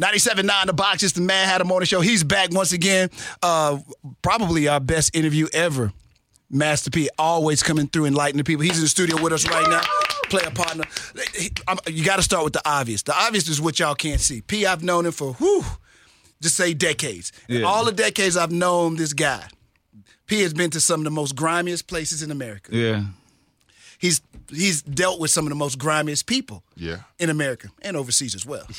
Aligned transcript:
97.9 0.00 0.66
The 0.66 0.72
Box, 0.72 1.02
it's 1.02 1.12
the 1.12 1.20
Madd 1.20 1.46
Hatta 1.46 1.64
Morning 1.64 1.86
Show. 1.86 2.00
He's 2.00 2.24
back 2.24 2.50
once 2.52 2.72
again. 2.72 3.10
Uh, 3.42 3.78
probably 4.22 4.66
our 4.66 4.80
best 4.80 5.14
interview 5.14 5.46
ever. 5.52 5.92
Master 6.48 6.90
P 6.90 7.10
always 7.18 7.62
coming 7.62 7.86
through 7.86 8.06
and 8.06 8.16
lighting 8.16 8.38
the 8.38 8.44
people. 8.44 8.62
He's 8.62 8.76
in 8.78 8.82
the 8.82 8.88
studio 8.88 9.22
with 9.22 9.32
us 9.32 9.46
right 9.48 9.68
now. 9.68 9.82
Player 10.30 10.50
partner. 10.50 10.84
You 11.86 12.02
got 12.04 12.16
to 12.16 12.22
start 12.22 12.44
with 12.44 12.54
the 12.54 12.62
obvious. 12.64 13.02
The 13.02 13.14
obvious 13.14 13.46
is 13.48 13.60
what 13.60 13.78
y'all 13.78 13.94
can't 13.94 14.20
see. 14.20 14.40
P, 14.40 14.64
I've 14.66 14.82
known 14.82 15.04
him 15.06 15.12
for, 15.12 15.34
whew, 15.34 15.64
just 16.40 16.56
say 16.56 16.72
decades. 16.72 17.30
Yeah. 17.46 17.62
all 17.62 17.84
the 17.84 17.92
decades 17.92 18.36
I've 18.36 18.50
known 18.52 18.96
this 18.96 19.12
guy, 19.12 19.44
P 20.26 20.40
has 20.40 20.54
been 20.54 20.70
to 20.70 20.80
some 20.80 21.00
of 21.00 21.04
the 21.04 21.10
most 21.10 21.36
grimiest 21.36 21.86
places 21.86 22.22
in 22.22 22.30
America. 22.30 22.74
Yeah. 22.74 23.04
He's 23.98 24.22
he's 24.50 24.80
dealt 24.82 25.20
with 25.20 25.30
some 25.30 25.44
of 25.44 25.50
the 25.50 25.56
most 25.56 25.78
grimiest 25.78 26.26
people 26.26 26.64
Yeah. 26.74 27.00
in 27.18 27.28
America 27.28 27.68
and 27.82 27.96
overseas 27.98 28.34
as 28.34 28.46
well. 28.46 28.66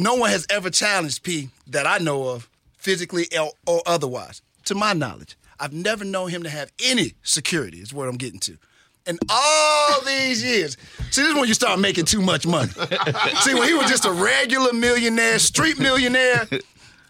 No 0.00 0.14
one 0.14 0.30
has 0.30 0.46
ever 0.48 0.70
challenged 0.70 1.24
P 1.24 1.50
that 1.66 1.84
I 1.84 1.98
know 1.98 2.28
of, 2.28 2.48
physically 2.76 3.26
or, 3.66 3.82
otherwise. 3.84 4.42
To 4.66 4.76
my 4.76 4.92
knowledge, 4.92 5.36
I've 5.58 5.72
never 5.72 6.04
known 6.04 6.30
him 6.30 6.44
to 6.44 6.48
have 6.48 6.70
any 6.84 7.14
security. 7.24 7.78
Is 7.78 7.92
what 7.92 8.08
I'm 8.08 8.16
getting 8.16 8.38
to. 8.40 8.56
And 9.08 9.18
all 9.28 10.00
these 10.02 10.44
years, 10.44 10.76
see, 11.10 11.22
this 11.22 11.30
is 11.30 11.34
when 11.34 11.48
you 11.48 11.54
start 11.54 11.80
making 11.80 12.04
too 12.04 12.22
much 12.22 12.46
money. 12.46 12.70
see, 13.40 13.54
when 13.54 13.66
he 13.66 13.74
was 13.74 13.88
just 13.88 14.04
a 14.04 14.12
regular 14.12 14.72
millionaire, 14.72 15.40
street 15.40 15.80
millionaire, 15.80 16.46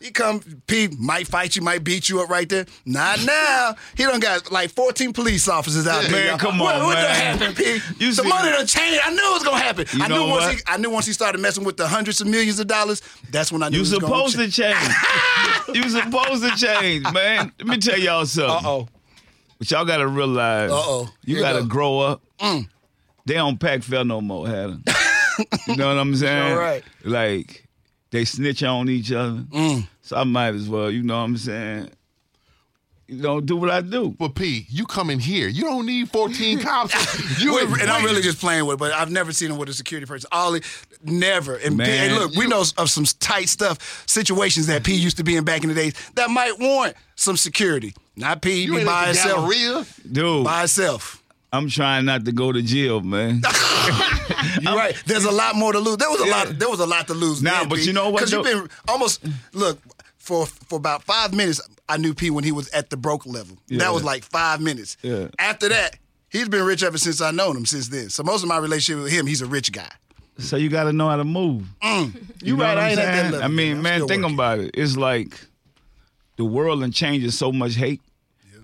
he 0.00 0.10
come, 0.10 0.40
P 0.66 0.88
might 0.98 1.26
fight 1.26 1.56
you, 1.56 1.62
might 1.62 1.84
beat 1.84 2.08
you 2.08 2.20
up 2.20 2.28
right 2.28 2.48
there. 2.48 2.66
Not 2.84 3.24
now. 3.24 3.74
He 3.96 4.04
done 4.04 4.20
got 4.20 4.50
like 4.52 4.70
14 4.70 5.12
police 5.12 5.48
officers 5.48 5.86
out 5.86 6.02
there. 6.02 6.12
Man, 6.12 6.26
y'all. 6.26 6.38
come 6.38 6.58
what, 6.58 6.76
on, 6.76 6.86
what 6.86 6.94
done 6.94 7.04
man. 7.04 7.38
happened, 7.38 7.56
P? 7.56 7.80
You 7.98 8.12
the 8.12 8.24
money 8.24 8.50
done 8.50 8.66
changed. 8.66 9.00
I 9.04 9.10
knew 9.10 9.30
it 9.30 9.32
was 9.32 9.42
gonna 9.44 9.58
happen. 9.58 9.86
You 9.92 10.04
I 10.04 10.08
knew 10.08 10.26
once 10.26 10.44
what? 10.44 10.54
he, 10.54 10.60
I 10.66 10.76
knew 10.76 10.90
once 10.90 11.06
he 11.06 11.12
started 11.12 11.40
messing 11.40 11.64
with 11.64 11.76
the 11.76 11.88
hundreds 11.88 12.20
of 12.20 12.26
millions 12.26 12.60
of 12.60 12.66
dollars. 12.66 13.02
That's 13.30 13.50
when 13.52 13.62
I 13.62 13.68
knew 13.68 13.78
You 13.78 13.82
it 13.82 13.90
was 13.90 14.00
supposed 14.00 14.36
to 14.36 14.50
change. 14.50 14.78
you 15.74 15.88
supposed 15.88 16.42
to 16.42 16.50
change, 16.56 17.04
man. 17.12 17.52
Let 17.58 17.66
me 17.66 17.78
tell 17.78 17.98
y'all 17.98 18.26
something. 18.26 18.66
Uh 18.66 18.68
oh. 18.68 18.88
But 19.58 19.70
y'all 19.70 19.84
gotta 19.84 20.06
realize. 20.06 20.70
Uh-oh. 20.70 21.10
You 21.24 21.36
Here 21.36 21.44
gotta 21.44 21.62
go. 21.62 21.66
Grow 21.66 21.98
up. 22.00 22.22
Mm. 22.38 22.68
They 23.26 23.34
don't 23.34 23.58
pack 23.58 23.82
fair 23.82 24.04
no 24.04 24.20
more, 24.20 24.46
Hatta. 24.46 24.80
you 25.66 25.76
know 25.76 25.88
what 25.88 26.00
I'm 26.00 26.14
saying? 26.14 26.52
All 26.52 26.58
right. 26.58 26.84
Like 27.04 27.67
they 28.10 28.24
snitch 28.24 28.62
on 28.62 28.88
each 28.88 29.12
other. 29.12 29.38
Mm. 29.50 29.86
So 30.02 30.16
I 30.16 30.24
might 30.24 30.54
as 30.54 30.68
well, 30.68 30.90
you 30.90 31.02
know 31.02 31.18
what 31.18 31.24
I'm 31.24 31.36
saying? 31.36 31.90
You 33.10 33.22
know, 33.22 33.40
do 33.40 33.56
what 33.56 33.70
I 33.70 33.80
do. 33.80 34.10
But 34.18 34.34
P, 34.34 34.66
you 34.68 34.84
come 34.84 35.08
in 35.08 35.18
here. 35.18 35.48
You 35.48 35.62
don't 35.62 35.86
need 35.86 36.10
14 36.10 36.58
cops. 36.62 37.40
You 37.42 37.54
Wait, 37.54 37.64
and 37.80 37.90
I'm 37.90 38.04
really 38.04 38.20
just 38.20 38.38
playing 38.38 38.66
with, 38.66 38.74
it, 38.74 38.78
but 38.78 38.92
I've 38.92 39.10
never 39.10 39.32
seen 39.32 39.50
him 39.50 39.56
with 39.56 39.70
a 39.70 39.72
security 39.72 40.04
person. 40.06 40.28
Ollie, 40.30 40.60
never. 41.02 41.54
And 41.56 41.70
P, 41.72 41.76
Man. 41.76 41.86
hey, 42.10 42.14
look, 42.14 42.34
we 42.34 42.46
know 42.46 42.60
of 42.60 42.90
some 42.90 43.04
tight 43.18 43.48
stuff, 43.48 44.04
situations 44.06 44.66
that 44.66 44.84
P 44.84 44.94
used 44.94 45.16
to 45.16 45.24
be 45.24 45.36
in 45.36 45.44
back 45.44 45.62
in 45.62 45.70
the 45.70 45.74
days 45.74 45.94
that 46.16 46.28
might 46.28 46.58
warrant 46.58 46.96
some 47.14 47.38
security. 47.38 47.94
Not 48.14 48.42
P, 48.42 48.64
You 48.64 48.72
be 48.72 48.76
ain't 48.80 48.86
by 48.86 49.00
at 49.08 49.14
the 49.14 49.20
himself. 49.20 49.50
Galleria. 49.52 49.86
Dude, 50.12 50.44
By 50.44 50.58
himself. 50.60 51.17
I'm 51.52 51.68
trying 51.70 52.04
not 52.04 52.24
to 52.26 52.32
go 52.32 52.52
to 52.52 52.60
jail, 52.62 53.00
man. 53.00 53.40
You're 54.60 54.76
right. 54.76 54.94
There's 55.06 55.24
a 55.24 55.30
lot 55.30 55.56
more 55.56 55.72
to 55.72 55.78
lose. 55.78 55.96
There 55.96 56.10
was 56.10 56.20
a 56.20 56.26
Yeah. 56.26 56.30
lot. 56.44 56.58
There 56.58 56.68
was 56.68 56.80
a 56.80 56.86
lot 56.86 57.06
to 57.08 57.14
lose. 57.14 57.42
Nah, 57.42 57.64
but 57.64 57.84
you 57.86 57.92
know 57.92 58.10
what, 58.10 58.20
Because 58.26 58.32
you've 58.32 58.44
been 58.44 58.68
almost 58.86 59.24
look 59.52 59.78
for 60.18 60.46
for 60.46 60.76
about 60.76 61.02
five 61.04 61.32
minutes. 61.34 61.60
I 61.88 61.96
knew 61.96 62.12
P 62.12 62.30
when 62.30 62.44
he 62.44 62.52
was 62.52 62.68
at 62.70 62.90
the 62.90 62.96
broke 62.98 63.24
level. 63.24 63.56
Yeah. 63.68 63.78
That 63.78 63.94
was 63.94 64.04
like 64.04 64.24
five 64.24 64.60
minutes. 64.60 64.98
Yeah. 65.02 65.28
After 65.38 65.70
that, 65.70 65.96
he's 66.28 66.48
been 66.50 66.64
rich 66.64 66.82
ever 66.82 66.98
since 66.98 67.20
I 67.22 67.30
known 67.30 67.56
him. 67.56 67.64
Since 67.64 67.88
then, 67.88 68.10
so 68.10 68.22
most 68.22 68.42
of 68.42 68.48
my 68.48 68.58
relationship 68.58 69.02
with 69.04 69.12
him, 69.12 69.26
he's 69.26 69.40
a 69.40 69.46
rich 69.46 69.72
guy. 69.72 69.90
so 70.38 70.56
you 70.56 70.68
gotta 70.68 70.92
know 70.92 71.08
how 71.08 71.16
to 71.16 71.24
move. 71.24 71.64
Mm. 71.82 72.14
You, 72.42 72.56
know 72.58 72.64
right? 72.64 72.76
I 72.76 72.90
ain't 72.90 72.98
at 73.00 73.04
that 73.06 73.32
level. 73.32 73.42
I 73.42 73.48
mean, 73.48 73.78
I'm 73.78 73.82
man, 73.82 74.06
think 74.06 74.22
working. 74.22 74.34
about 74.34 74.58
it. 74.60 74.72
It's 74.74 74.96
like 74.98 75.40
the 76.36 76.44
world 76.44 76.82
and 76.82 76.92
changes 76.92 77.36
so 77.38 77.50
much 77.50 77.74
hate 77.74 78.02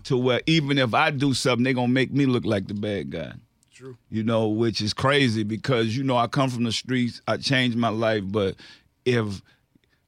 to 0.05 0.17
where 0.17 0.41
even 0.47 0.79
if 0.79 0.95
I 0.95 1.11
do 1.11 1.35
something, 1.35 1.65
they're 1.65 1.73
gonna 1.73 1.89
make 1.89 2.13
me 2.13 2.27
look 2.27 2.45
like 2.45 2.67
the 2.67 2.75
bad 2.75 3.11
guy. 3.11 3.33
True. 3.73 3.97
You 4.11 4.23
know, 4.23 4.49
which 4.49 4.81
is 4.81 4.95
crazy 4.95 5.43
because 5.43 5.97
you 5.97 6.05
know 6.05 6.17
I 6.17 6.27
come 6.27 6.49
from 6.49 6.65
the 6.65 6.73
streets. 6.73 7.21
I 7.27 7.37
changed 7.37 7.77
my 7.77 7.89
life, 7.89 8.23
but 8.27 8.57
if 9.05 9.43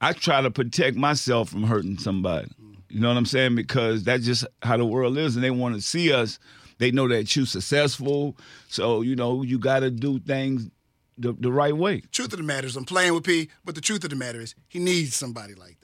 I 0.01 0.12
try 0.12 0.41
to 0.41 0.51
protect 0.51 0.97
myself 0.97 1.49
from 1.49 1.65
hurting 1.65 1.99
somebody, 1.99 2.49
you 2.89 3.01
know 3.01 3.09
what 3.09 3.17
I'm 3.17 3.27
saying? 3.27 3.57
Because 3.57 4.05
that's 4.05 4.25
just 4.25 4.47
how 4.62 4.77
the 4.77 4.87
world 4.87 5.19
is, 5.19 5.34
and 5.34 5.45
they 5.45 5.51
want 5.51 5.75
to 5.75 5.81
see 5.81 6.13
us. 6.13 6.39
They 6.78 6.91
know 6.91 7.09
that 7.09 7.34
you 7.34 7.47
successful, 7.47 8.37
so 8.69 9.01
you 9.01 9.17
know 9.17 9.43
you 9.43 9.59
got 9.59 9.81
to 9.81 9.91
do 9.91 10.19
things 10.21 10.71
the, 11.19 11.33
the 11.33 11.51
right 11.51 11.77
way. 11.77 12.03
Truth 12.13 12.34
of 12.34 12.39
the 12.39 12.45
matter 12.45 12.67
is, 12.67 12.77
I'm 12.77 12.84
playing 12.84 13.15
with 13.15 13.25
P, 13.25 13.49
but 13.65 13.75
the 13.75 13.81
truth 13.81 14.05
of 14.05 14.11
the 14.11 14.17
matter 14.17 14.41
is, 14.41 14.55
he 14.69 14.78
needs 14.78 15.15
somebody 15.15 15.55
like 15.55 15.76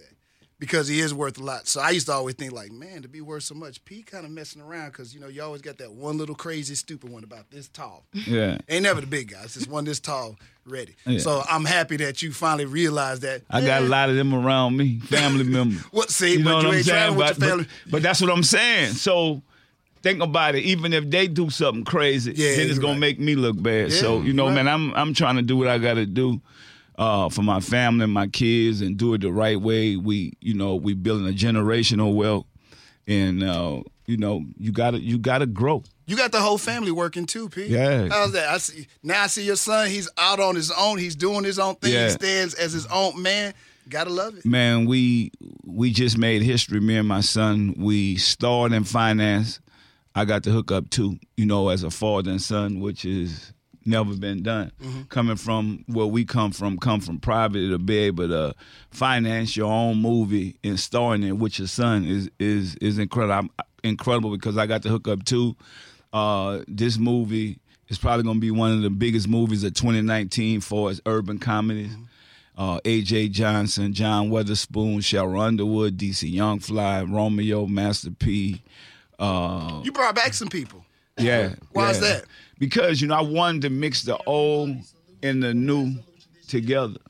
because 0.63 0.87
he 0.87 1.01
is 1.01 1.13
worth 1.13 1.39
a 1.39 1.43
lot. 1.43 1.67
So 1.67 1.81
I 1.81 1.91
used 1.91 2.07
to 2.07 2.13
always 2.13 2.37
think, 2.37 2.53
like, 2.53 2.71
man, 2.71 3.03
to 3.03 3.09
be 3.09 3.21
worth 3.21 3.43
so 3.43 3.53
much, 3.57 3.85
P 3.85 4.01
kind 4.05 4.25
of 4.25 4.31
messing 4.31 4.63
around 4.63 4.91
because 4.93 5.13
you 5.13 5.19
know 5.19 5.27
you 5.27 5.43
always 5.43 5.61
got 5.61 5.79
that 5.79 5.91
one 5.91 6.19
little 6.19 6.37
crazy, 6.37 6.77
stupid 6.77 7.11
one 7.11 7.25
about 7.25 7.51
this 7.51 7.67
tall. 7.67 8.05
Yeah. 8.13 8.59
Ain't 8.69 8.85
never 8.85 9.01
the 9.01 9.09
big 9.09 9.33
guy. 9.33 9.41
It's 9.43 9.55
just 9.55 9.69
one 9.69 9.85
this 9.85 9.99
tall, 9.99 10.37
ready. 10.65 10.95
Yeah. 11.05 11.19
So 11.19 11.43
I'm 11.51 11.65
happy 11.65 11.97
that 11.97 12.23
you 12.23 12.33
finally 12.33 12.67
realized 12.67 13.23
that. 13.23 13.43
I 13.51 13.61
got 13.61 13.83
a 13.83 13.87
lot 13.87 14.09
of 14.09 14.15
them 14.15 14.33
around 14.33 14.77
me, 14.77 15.01
family 15.01 15.43
members. 15.57 15.83
What? 15.91 16.11
See, 16.11 16.41
but 16.41 16.63
you 16.63 16.73
ain't 16.75 16.87
traveling 16.87 17.19
with 17.19 17.27
But, 17.27 17.39
your 17.41 17.49
family. 17.51 17.65
but, 17.87 17.91
but 17.91 18.03
that's 18.05 18.21
what 18.21 18.31
I'm 18.31 18.45
saying. 18.45 18.93
So 18.93 19.43
think 20.05 20.23
about 20.23 20.55
it. 20.55 20.63
Even 20.63 20.93
if 20.93 21.11
they 21.11 21.27
do 21.27 21.51
something 21.51 21.83
crazy, 21.83 22.35
Yeah, 22.37 22.55
then 22.55 22.71
it's 22.71 22.79
gonna 22.79 22.93
right. 22.93 23.01
make 23.01 23.19
me 23.19 23.35
look 23.35 23.61
bad. 23.61 23.91
so 23.93 24.21
you 24.23 24.33
know, 24.33 24.47
right. 24.47 24.55
man, 24.55 24.69
I'm 24.69 24.95
I'm 24.95 25.13
trying 25.13 25.35
to 25.37 25.43
do 25.43 25.57
what 25.57 25.67
I 25.67 25.79
got 25.79 25.95
to 25.95 26.07
do. 26.07 26.41
Uh, 26.99 27.31
for 27.31 27.43
my 27.43 27.59
family 27.59 28.05
and 28.05 28.13
my 28.13 28.27
kids, 28.27 28.83
and 28.83 28.99
do 28.99 29.15
it 29.15 29.23
the 29.23 29.33
right 29.33 29.59
way. 29.59 29.97
We, 29.97 30.35
you 30.41 30.53
know, 30.53 30.75
we 30.75 30.93
building 30.93 31.27
a 31.27 31.33
generational 31.33 32.15
wealth, 32.15 32.45
and 33.07 33.43
uh, 33.43 33.83
you 34.07 34.19
know, 34.19 34.45
you 34.59 34.73
gotta, 34.73 35.01
you 35.01 35.19
gotta 35.19 35.47
grow. 35.47 35.83
You 36.07 36.17
got 36.17 36.33
the 36.33 36.41
whole 36.41 36.59
family 36.59 36.91
working 36.91 37.25
too, 37.25 37.49
P. 37.49 37.67
Yeah. 37.67 38.09
How's 38.11 38.33
that? 38.33 38.49
I 38.49 38.59
see 38.59 38.87
now. 39.03 39.23
I 39.23 39.27
see 39.29 39.45
your 39.45 39.57
son. 39.57 39.89
He's 39.89 40.11
out 40.19 40.41
on 40.41 40.55
his 40.55 40.71
own. 40.71 40.99
He's 40.99 41.17
doing 41.17 41.45
his 41.45 41.59
own 41.59 41.77
thing. 41.77 41.93
Yeah. 41.95 42.05
He 42.05 42.11
stands 42.11 42.55
as 42.55 42.73
his 42.73 42.87
own 42.87 43.23
man. 43.23 43.55
Gotta 43.89 44.11
love 44.11 44.37
it. 44.37 44.45
Man, 44.45 44.85
we 44.85 45.33
we 45.65 45.93
just 45.93 46.19
made 46.19 46.43
history. 46.43 46.81
Me 46.81 46.97
and 46.97 47.09
my 47.09 47.21
son, 47.21 47.75
we 47.79 48.17
starred 48.17 48.73
in 48.73 48.85
finance. 48.85 49.61
I 50.15 50.25
got 50.27 50.43
to 50.45 50.51
hook 50.51 50.71
up 50.71 50.91
too, 50.91 51.19
you 51.37 51.47
know, 51.47 51.71
as 51.71 51.83
a 51.85 51.91
father 51.91 52.31
and 52.31 52.43
son, 52.43 52.81
which 52.81 53.05
is 53.05 53.52
never 53.87 54.15
been 54.17 54.43
done. 54.43 54.73
Coming 55.09 55.37
from 55.37 55.85
where 55.87 56.07
we 56.07 56.25
come 56.25 56.53
from, 56.53 56.79
come 56.79 57.01
from 57.01 57.19
private 57.19 57.69
to 57.71 57.79
be 57.79 57.99
able 57.99 58.29
to 58.29 58.55
finance 58.91 59.57
your 59.57 59.73
own 59.73 59.99
movie 59.99 60.57
and 60.65 60.79
starring 60.79 61.23
in 61.23 61.39
with 61.39 61.59
your 61.59 61.69
son 61.69 62.05
is 62.05 62.31
is 62.39 62.77
is 62.77 62.99
incredible. 62.99 63.35
I'm, 63.35 63.51
incredible 63.85 64.31
because 64.31 64.57
I 64.57 64.67
got 64.67 64.83
to 64.83 64.89
hook 64.89 65.09
up 65.09 65.25
too. 65.25 65.57
Uh, 66.13 66.61
this 66.69 66.99
movie 66.99 67.59
is 67.89 67.99
probably 67.99 68.23
going 68.23 68.37
to 68.37 68.41
be 68.41 68.51
one 68.51 68.73
of 68.73 68.83
the 68.83 68.91
biggest 68.91 69.27
movies 69.29 69.65
of 69.65 69.75
2019 69.75 70.61
for 70.61 70.91
its 70.91 71.01
urban 71.07 71.39
comedies 71.39 71.97
uh, 72.57 72.79
A.J. 72.85 73.29
Johnson, 73.31 73.93
John 73.93 74.31
Witherspoon, 74.31 74.99
Sheryl 75.01 75.41
Underwood, 75.41 75.97
D.C. 75.97 76.29
Young 76.29 76.59
Fly, 76.59 77.03
Romeo, 77.03 77.67
Master 77.67 78.11
P. 78.11 78.63
Uh, 79.19 79.81
You 79.85 79.93
brought 79.93 80.15
back 80.15 80.35
some 80.35 80.49
people. 80.49 80.85
yeah. 81.19 81.55
Why 81.73 81.91
is 81.91 82.01
that? 82.01 82.25
Because, 82.63 83.01
you 83.03 83.09
know, 83.09 83.17
I 83.17 83.23
wanted 83.23 83.63
to 83.63 83.71
mix 83.71 84.03
the 84.05 84.17
old 84.19 84.77
and 85.21 85.43
the 85.43 85.53
new 85.53 85.97
together. 86.47 87.01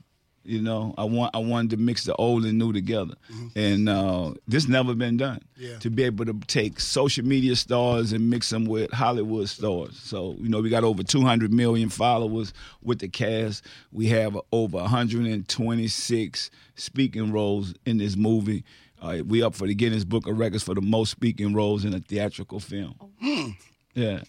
You 0.45 0.63
know, 0.63 0.95
I 0.97 1.05
want 1.05 1.37
I 1.37 1.41
wanted 1.41 1.73
to 1.73 1.77
mix 1.77 2.05
the 2.05 2.17
old 2.17 2.47
and 2.47 2.59
new 2.59 2.73
together, 2.73 3.17
and 3.55 3.87
uh, 3.87 4.33
this 4.49 4.67
never 4.67 4.95
been 4.95 5.19
done. 5.19 5.41
Mm-hmm. 5.59 5.63
Yeah. 5.73 5.79
To 5.81 5.91
be 5.91 6.05
able 6.05 6.25
to 6.25 6.33
take 6.47 6.81
social 6.81 7.23
media 7.27 7.55
stars 7.55 8.15
and 8.15 8.31
mix 8.31 8.49
them 8.49 8.65
with 8.65 8.91
Hollywood 8.93 9.51
stars. 9.51 10.01
So 10.03 10.37
you 10.41 10.49
know, 10.49 10.63
we 10.63 10.71
got 10.71 10.85
over 10.85 11.03
200 11.03 11.53
million 11.53 11.91
followers 11.91 12.55
with 12.83 13.01
the 13.01 13.09
cast. 13.09 13.63
We 13.93 14.07
have 14.07 14.39
over 14.53 14.79
126 14.79 16.51
speaking 16.77 17.31
roles 17.31 17.75
in 17.85 17.99
this 17.99 18.17
movie. 18.17 18.65
Uh, 19.03 19.19
we 19.27 19.43
up 19.43 19.55
for 19.55 19.67
the 19.67 19.75
Guinness 19.75 20.05
Book 20.05 20.27
of 20.27 20.39
Records 20.39 20.63
for 20.63 20.75
the 20.75 20.81
most 20.81 21.11
speaking 21.11 21.53
roles 21.53 21.85
in 21.85 21.93
a 21.93 22.01
theatrical 22.01 22.59
film. 22.59 22.95
Hmm. 23.21 23.51
Yeah. 23.95 24.23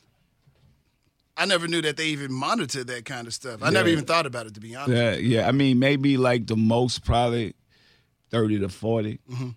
I 1.35 1.45
never 1.45 1.67
knew 1.67 1.81
that 1.81 1.97
they 1.97 2.07
even 2.07 2.31
monitored 2.31 2.87
that 2.87 3.05
kind 3.05 3.25
of 3.27 3.33
stuff. 3.33 3.61
I 3.63 3.69
never 3.71 3.89
even 3.89 4.05
thought 4.05 4.25
about 4.25 4.45
it 4.45 4.53
to 4.53 4.59
be 4.59 4.75
honest. 4.75 4.91
Yeah, 4.95 5.15
yeah. 5.15 5.47
I 5.47 5.51
mean, 5.51 5.79
maybe 5.79 6.15
like 6.17 6.45
the 6.47 6.55
most 6.55 7.03
probably 7.03 7.55
thirty 8.29 8.59
to 8.59 8.69
40 8.69 9.19
Mm-hmm. 9.31 9.49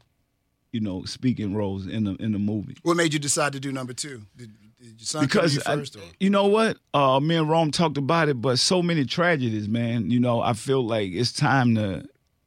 You 0.72 0.80
know, 0.80 1.04
speaking 1.04 1.54
roles 1.54 1.86
in 1.86 2.04
the 2.04 2.14
in 2.16 2.32
the 2.32 2.38
movie. 2.38 2.76
What 2.82 2.96
made 2.96 3.12
you 3.14 3.18
decide 3.18 3.52
to 3.54 3.60
do 3.60 3.72
number 3.72 3.92
two? 3.94 4.22
Did, 4.36 4.50
did 4.78 4.88
your 4.98 5.06
son 5.06 5.20
come 5.28 5.48
to 5.48 5.48
Because 5.48 5.54
you 5.56 5.62
I- 5.66 5.74
or? 5.76 5.84
you 6.20 6.28
know 6.30 6.46
what, 6.48 6.76
uh, 6.92 7.18
me 7.20 7.36
and 7.36 7.48
Rome 7.48 7.70
talked 7.70 7.96
about 7.96 8.28
it, 8.28 8.40
but 8.42 8.58
so 8.58 8.82
many 8.82 9.04
tragedies, 9.06 9.68
man. 9.68 10.10
You 10.10 10.20
know, 10.20 10.40
I 10.42 10.52
feel 10.52 10.86
like 10.86 11.12
it's 11.12 11.32
time 11.32 11.74
to 11.76 12.04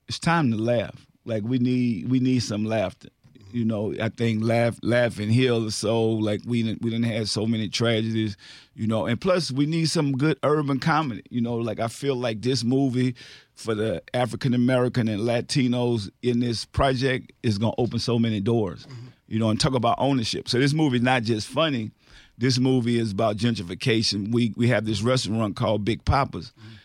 it's 0.08 0.20
time 0.20 0.52
to 0.52 0.58
laugh. 0.58 1.08
Like 1.26 1.44
we 1.44 1.58
need 1.60 2.10
we 2.10 2.20
need 2.20 2.40
some 2.42 2.66
laughter. 2.66 3.10
You 3.52 3.66
know, 3.66 3.94
I 4.00 4.10
think 4.10 4.44
laugh 4.44 4.78
laugh 4.84 5.20
and 5.20 5.32
heal 5.32 5.62
the 5.62 5.72
soul. 5.72 6.22
Like 6.22 6.42
we 6.46 6.64
didn't 6.64 6.82
we 6.82 6.90
didn't 6.90 7.06
have 7.06 7.30
so 7.30 7.46
many 7.46 7.70
tragedies. 7.70 8.38
You 8.76 8.88
know, 8.88 9.06
and 9.06 9.20
plus 9.20 9.52
we 9.52 9.66
need 9.66 9.90
some 9.90 10.14
good 10.14 10.38
urban 10.44 10.80
comedy. 10.80 11.24
You 11.30 11.42
know, 11.42 11.56
like 11.56 11.80
I 11.80 11.88
feel 11.88 12.16
like 12.16 12.42
this 12.42 12.64
movie 12.64 13.16
for 13.54 13.76
the 13.76 14.04
African 14.14 14.54
American 14.54 15.08
and 15.08 15.22
Latinos 15.22 16.10
in 16.22 16.40
this 16.40 16.66
project 16.66 17.32
is 17.44 17.58
gonna 17.58 17.74
open 17.78 18.00
so 18.00 18.20
many 18.20 18.40
doors. 18.40 18.86
Mm-hmm. 18.86 19.08
You 19.28 19.40
know, 19.40 19.50
and 19.50 19.60
talk 19.60 19.74
about 19.74 19.96
ownership. 20.00 20.48
So 20.48 20.60
this 20.60 20.74
movie 20.74 20.98
is 20.98 21.04
not 21.04 21.24
just 21.24 21.48
funny. 21.48 21.92
This 22.38 22.58
movie 22.58 22.98
is 22.98 23.12
about 23.12 23.38
gentrification. 23.38 24.32
We 24.32 24.54
we 24.56 24.68
have 24.70 24.86
this 24.86 25.02
restaurant 25.02 25.56
called 25.56 25.84
Big 25.84 26.06
Papa's, 26.06 26.52
mm-hmm. 26.52 26.76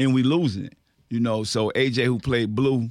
and 0.00 0.14
we 0.14 0.22
losing 0.22 0.66
it. 0.66 0.76
You 1.08 1.20
know, 1.20 1.44
so 1.44 1.70
AJ 1.74 2.06
who 2.06 2.18
played 2.18 2.54
Blue, 2.54 2.90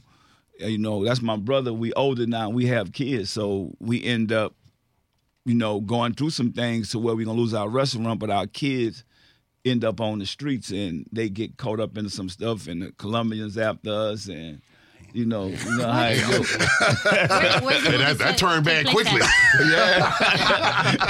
you 0.67 0.77
know, 0.77 1.03
that's 1.03 1.21
my 1.21 1.37
brother. 1.37 1.73
We 1.73 1.93
older 1.93 2.25
now. 2.25 2.49
We 2.49 2.65
have 2.67 2.91
kids, 2.93 3.29
so 3.29 3.71
we 3.79 4.03
end 4.03 4.31
up, 4.31 4.55
you 5.45 5.55
know, 5.55 5.79
going 5.81 6.13
through 6.13 6.31
some 6.31 6.51
things 6.53 6.89
to 6.91 6.99
where 6.99 7.15
we're 7.15 7.25
gonna 7.25 7.37
lose 7.39 7.53
our 7.53 7.69
restaurant, 7.69 8.19
but 8.19 8.29
our 8.29 8.47
kids 8.47 9.03
end 9.65 9.85
up 9.85 10.01
on 10.01 10.19
the 10.19 10.25
streets 10.25 10.71
and 10.71 11.05
they 11.11 11.29
get 11.29 11.55
caught 11.57 11.79
up 11.79 11.97
in 11.97 12.09
some 12.09 12.29
stuff, 12.29 12.67
and 12.67 12.81
the 12.81 12.91
Colombians 12.93 13.57
after 13.57 13.91
us, 13.91 14.27
and 14.27 14.61
you 15.13 15.25
know, 15.25 15.45
you 15.47 15.77
know 15.77 15.91
how 15.91 16.07
it 16.07 16.21
goes. 16.21 16.51
Where- 16.57 17.61
where's 17.61 17.83
the 17.83 17.89
And 17.93 18.01
that, 18.01 18.17
that 18.17 18.37
turned 18.37 18.65
bad 18.65 18.87
quickly. 18.87 19.19
yeah, 19.59 20.11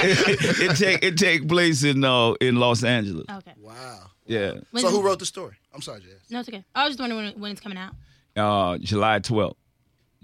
it, 0.02 0.60
it 0.70 0.76
take 0.76 1.02
it 1.04 1.16
take 1.16 1.48
place 1.48 1.84
in 1.84 2.04
uh, 2.04 2.32
in 2.40 2.56
Los 2.56 2.84
Angeles. 2.84 3.24
Okay. 3.30 3.54
Wow. 3.60 4.10
Yeah, 4.26 4.54
When's 4.70 4.86
So 4.86 4.90
who 4.90 5.02
wrote 5.02 5.18
the 5.18 5.26
story? 5.26 5.54
I'm 5.74 5.82
sorry, 5.82 6.00
Jazz. 6.00 6.30
No, 6.30 6.40
it's 6.40 6.48
okay. 6.48 6.64
I 6.74 6.84
was 6.84 6.92
just 6.96 7.00
wondering 7.00 7.24
when, 7.32 7.40
when 7.40 7.50
it's 7.52 7.60
coming 7.60 7.76
out. 7.76 7.92
Uh, 8.36 8.78
July 8.78 9.18
twelfth. 9.20 9.58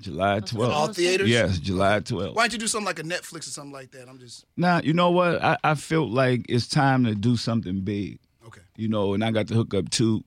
July 0.01 0.41
twelfth. 0.41 0.73
All 0.75 0.93
theaters? 0.93 1.29
Yes, 1.29 1.59
July 1.59 2.01
twelfth. 2.01 2.35
Why 2.35 2.45
don't 2.45 2.53
you 2.55 2.59
do 2.59 2.67
something 2.67 2.87
like 2.87 2.99
a 2.99 3.03
Netflix 3.03 3.41
or 3.41 3.51
something 3.51 3.73
like 3.73 3.91
that? 3.93 4.09
I'm 4.09 4.19
just 4.19 4.47
Nah, 4.57 4.81
you 4.83 4.93
know 4.95 5.11
what? 5.11 5.43
I, 5.43 5.59
I 5.63 5.75
felt 5.75 6.11
like 6.11 6.47
it's 6.49 6.67
time 6.67 7.05
to 7.05 7.15
do 7.15 7.37
something 7.37 7.81
big. 7.83 8.19
okay. 8.47 8.63
You 8.77 8.89
know, 8.89 9.13
and 9.15 9.23
I 9.23 9.31
got 9.31 9.49
the 9.49 9.55
hookup 9.55 9.91
too. 9.91 10.25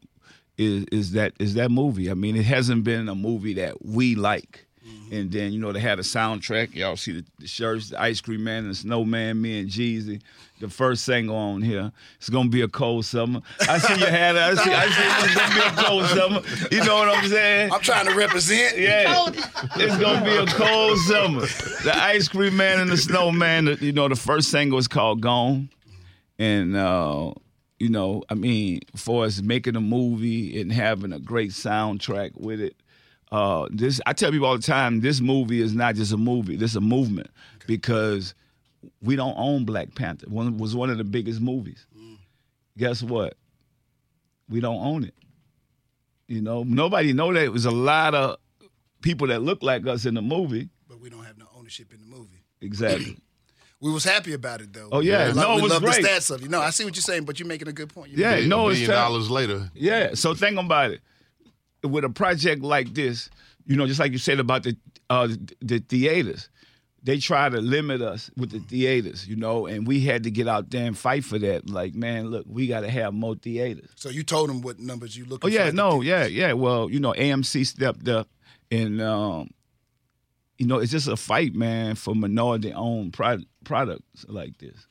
Is 0.57 0.85
is 0.91 1.11
that 1.13 1.33
is 1.39 1.55
that 1.55 1.71
movie? 1.71 2.11
I 2.11 2.13
mean, 2.13 2.35
it 2.35 2.45
hasn't 2.45 2.83
been 2.83 3.09
a 3.09 3.15
movie 3.15 3.55
that 3.55 3.83
we 3.83 4.13
like. 4.13 4.67
And 5.11 5.31
then 5.31 5.53
you 5.53 5.59
know 5.59 5.71
they 5.71 5.79
had 5.79 5.99
a 5.99 6.01
soundtrack. 6.01 6.73
Y'all 6.75 6.95
see 6.97 7.11
the, 7.13 7.25
the 7.39 7.47
shirts, 7.47 7.89
the 7.89 8.01
Ice 8.01 8.19
Cream 8.19 8.43
Man 8.43 8.63
and 8.63 8.71
the 8.71 8.75
Snowman, 8.75 9.41
me 9.41 9.59
and 9.59 9.69
Jeezy. 9.69 10.21
The 10.59 10.69
first 10.69 11.03
single 11.05 11.35
on 11.35 11.61
here. 11.61 11.91
It's 12.17 12.29
gonna 12.29 12.49
be 12.49 12.61
a 12.61 12.67
cold 12.67 13.05
summer. 13.05 13.41
I 13.61 13.77
see 13.79 13.93
you 13.99 14.05
had 14.05 14.35
it. 14.35 14.41
I 14.41 14.55
see. 14.55 14.71
I 14.73 14.87
see 14.87 15.25
it's 15.25 15.35
gonna 15.35 15.55
be 15.55 15.61
a 15.61 15.83
cold 15.85 16.05
summer. 16.07 16.41
You 16.71 16.83
know 16.85 16.95
what 16.95 17.09
I'm 17.09 17.27
saying? 17.27 17.71
I'm 17.73 17.81
trying 17.81 18.07
to 18.07 18.15
represent. 18.15 18.77
Yeah, 18.77 19.29
it's 19.75 19.97
gonna 19.97 20.23
be 20.25 20.35
a 20.35 20.45
cold 20.47 20.97
summer. 20.99 21.41
The 21.83 21.91
Ice 21.95 22.27
Cream 22.27 22.55
Man 22.57 22.79
and 22.79 22.89
the 22.91 22.97
Snowman. 22.97 23.65
the- 23.65 23.77
You 23.81 23.91
know, 23.91 24.07
the 24.07 24.15
first 24.15 24.49
single 24.51 24.77
is 24.79 24.87
called 24.87 25.21
"Gone," 25.21 25.69
and 26.39 26.75
uh, 26.75 27.33
you 27.79 27.89
know, 27.89 28.23
I 28.29 28.35
mean, 28.35 28.81
for 28.95 29.25
us 29.25 29.41
making 29.41 29.75
a 29.75 29.81
movie 29.81 30.59
and 30.59 30.71
having 30.71 31.11
a 31.13 31.19
great 31.19 31.51
soundtrack 31.51 32.31
with 32.35 32.61
it. 32.61 32.75
Uh, 33.33 33.67
this 33.71 33.99
I 34.05 34.13
tell 34.13 34.29
people 34.31 34.45
all 34.47 34.57
the 34.57 34.61
time. 34.63 35.01
This 35.01 35.19
movie 35.19 35.59
is 35.59 35.73
not 35.73 35.95
just 35.95 36.13
a 36.13 36.17
movie. 36.17 36.55
This 36.55 36.71
is 36.71 36.75
a 36.77 36.81
movement 36.81 37.31
because 37.65 38.35
we 39.01 39.15
don't 39.15 39.33
own 39.37 39.65
Black 39.65 39.95
Panther. 39.95 40.27
One 40.29 40.57
was 40.59 40.75
one 40.75 40.91
of 40.91 40.99
the 40.99 41.03
biggest 41.03 41.41
movies. 41.41 41.87
Guess 42.77 43.01
what? 43.01 43.33
We 44.49 44.59
don't 44.59 44.83
own 44.85 45.03
it. 45.03 45.15
You 46.27 46.41
know, 46.41 46.61
nobody 46.63 47.11
know 47.13 47.33
that 47.33 47.43
it 47.43 47.51
was 47.51 47.65
a 47.65 47.71
lot 47.71 48.13
of 48.13 48.37
people 49.01 49.27
that 49.27 49.41
look 49.41 49.63
like 49.63 49.87
us 49.87 50.05
in 50.05 50.13
the 50.13 50.21
movie. 50.21 50.69
But 50.87 50.99
we 50.99 51.09
don't 51.09 51.23
have 51.23 51.37
no 51.37 51.45
ownership 51.57 51.91
in 51.91 51.99
the 52.01 52.05
movie. 52.15 52.43
Exactly. 52.61 53.17
We 53.81 53.91
was 53.91 54.05
happy 54.05 54.31
about 54.31 54.61
it 54.61 54.71
though. 54.71 54.87
Oh, 54.93 55.01
yeah. 55.01 55.27
we 55.27 55.33
No, 55.33 55.41
love, 55.41 55.51
it 55.51 55.55
we 55.55 55.61
was 55.63 55.71
love 55.73 55.81
great. 55.83 56.01
the 56.03 56.07
stats 56.07 56.31
of 56.33 56.41
you. 56.41 56.47
No, 56.47 56.61
I 56.61 56.69
see 56.69 56.85
what 56.85 56.95
you're 56.95 57.01
saying, 57.01 57.25
but 57.25 57.37
you're 57.37 57.49
making 57.49 57.67
a 57.67 57.73
good 57.73 57.89
point. 57.89 58.11
You're 58.11 58.39
Yeah, 58.39 58.47
no, 58.47 58.67
a 58.67 58.71
it's 58.71 58.79
billion 58.79 58.91
dollars 58.91 59.29
later. 59.29 59.69
Yeah. 59.73 60.13
So 60.13 60.33
think 60.33 60.57
about 60.57 60.91
it. 60.91 61.01
With 61.83 62.03
a 62.05 62.09
project 62.09 62.61
like 62.61 62.93
this, 62.93 63.29
you 63.65 63.75
know, 63.75 63.87
just 63.87 63.99
like 63.99 64.11
you 64.11 64.17
said 64.17 64.39
about 64.39 64.63
the 64.63 64.77
uh, 65.09 65.27
the 65.61 65.79
theaters, 65.79 66.49
they 67.03 67.17
try 67.17 67.49
to 67.49 67.59
limit 67.59 68.01
us 68.01 68.31
with 68.37 68.51
the 68.51 68.59
theaters, 68.59 69.27
you 69.27 69.35
know, 69.35 69.67
and 69.67 69.85
we 69.85 69.99
had 69.99 70.23
to 70.23 70.31
get 70.31 70.47
out 70.47 70.69
there 70.69 70.85
and 70.85 70.97
fight 70.97 71.25
for 71.25 71.37
that. 71.39 71.69
Like, 71.69 71.93
man, 71.93 72.27
look, 72.27 72.45
we 72.47 72.67
got 72.67 72.81
to 72.81 72.89
have 72.89 73.13
more 73.13 73.35
theaters. 73.35 73.89
So 73.95 74.09
you 74.09 74.23
told 74.23 74.49
them 74.49 74.61
what 74.61 74.79
numbers 74.79 75.15
you 75.17 75.25
looking 75.25 75.49
Oh 75.49 75.53
yeah, 75.53 75.71
no, 75.71 76.01
yeah, 76.01 76.25
yeah. 76.25 76.53
Well, 76.53 76.89
you 76.89 76.99
know, 76.99 77.11
AMC 77.13 77.65
stepped 77.65 78.07
up, 78.07 78.29
and 78.71 79.01
um, 79.01 79.49
you 80.57 80.65
know, 80.65 80.79
it's 80.79 80.91
just 80.91 81.07
a 81.09 81.17
fight, 81.17 81.53
man, 81.53 81.95
for 81.95 82.15
minority-owned 82.15 83.11
pro- 83.11 83.43
products 83.65 84.25
like 84.29 84.57
this. 84.59 84.87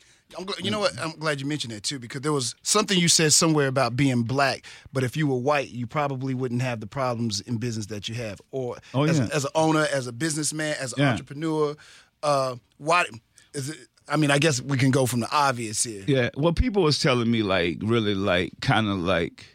You 0.62 0.70
know 0.70 0.81
what? 0.81 0.99
I'm 1.00 1.12
glad 1.12 1.40
you 1.40 1.46
mentioned 1.46 1.73
that 1.73 1.82
too 1.82 1.99
because 1.99 2.20
there 2.23 2.32
was 2.32 2.55
something 2.62 2.99
you 2.99 3.08
said 3.08 3.32
somewhere 3.32 3.67
about 3.69 3.96
being 3.96 4.23
black, 4.23 4.64
but 4.93 5.05
if 5.05 5.17
you 5.17 5.26
were 5.26 5.37
white, 5.37 5.69
you 5.70 5.87
probably 5.87 6.34
wouldn't 6.34 6.62
have 6.62 6.81
the 6.81 6.87
problems 6.87 7.40
in 7.40 7.58
business 7.58 7.87
that 7.87 8.08
you 8.08 8.14
have. 8.17 8.40
Or 8.50 8.79
Oh, 8.94 9.05
as, 9.05 9.20
as 9.20 9.44
an 9.44 9.50
owner, 9.55 9.87
as 9.93 10.06
a 10.06 10.12
businessman, 10.12 10.76
as 10.81 10.93
an 10.93 11.00
Yeah. 11.00 11.11
entrepreneur, 11.12 11.76
uh, 12.23 12.56
why 12.79 13.05
is 13.55 13.69
it? 13.70 13.79
I 14.08 14.17
mean, 14.17 14.31
I 14.31 14.38
guess 14.38 14.61
we 14.61 14.76
can 14.79 14.90
go 14.90 15.06
from 15.06 15.20
the 15.20 15.29
obvious 15.31 15.84
here. 15.84 16.05
Yeah. 16.06 16.31
Well, 16.37 16.52
people 16.52 16.82
was 16.82 16.99
telling 16.99 17.31
me 17.31 17.43
like 17.43 17.79
really 17.82 18.14
like 18.14 18.52
kind 18.61 18.88
of 18.88 18.99
like 18.99 19.46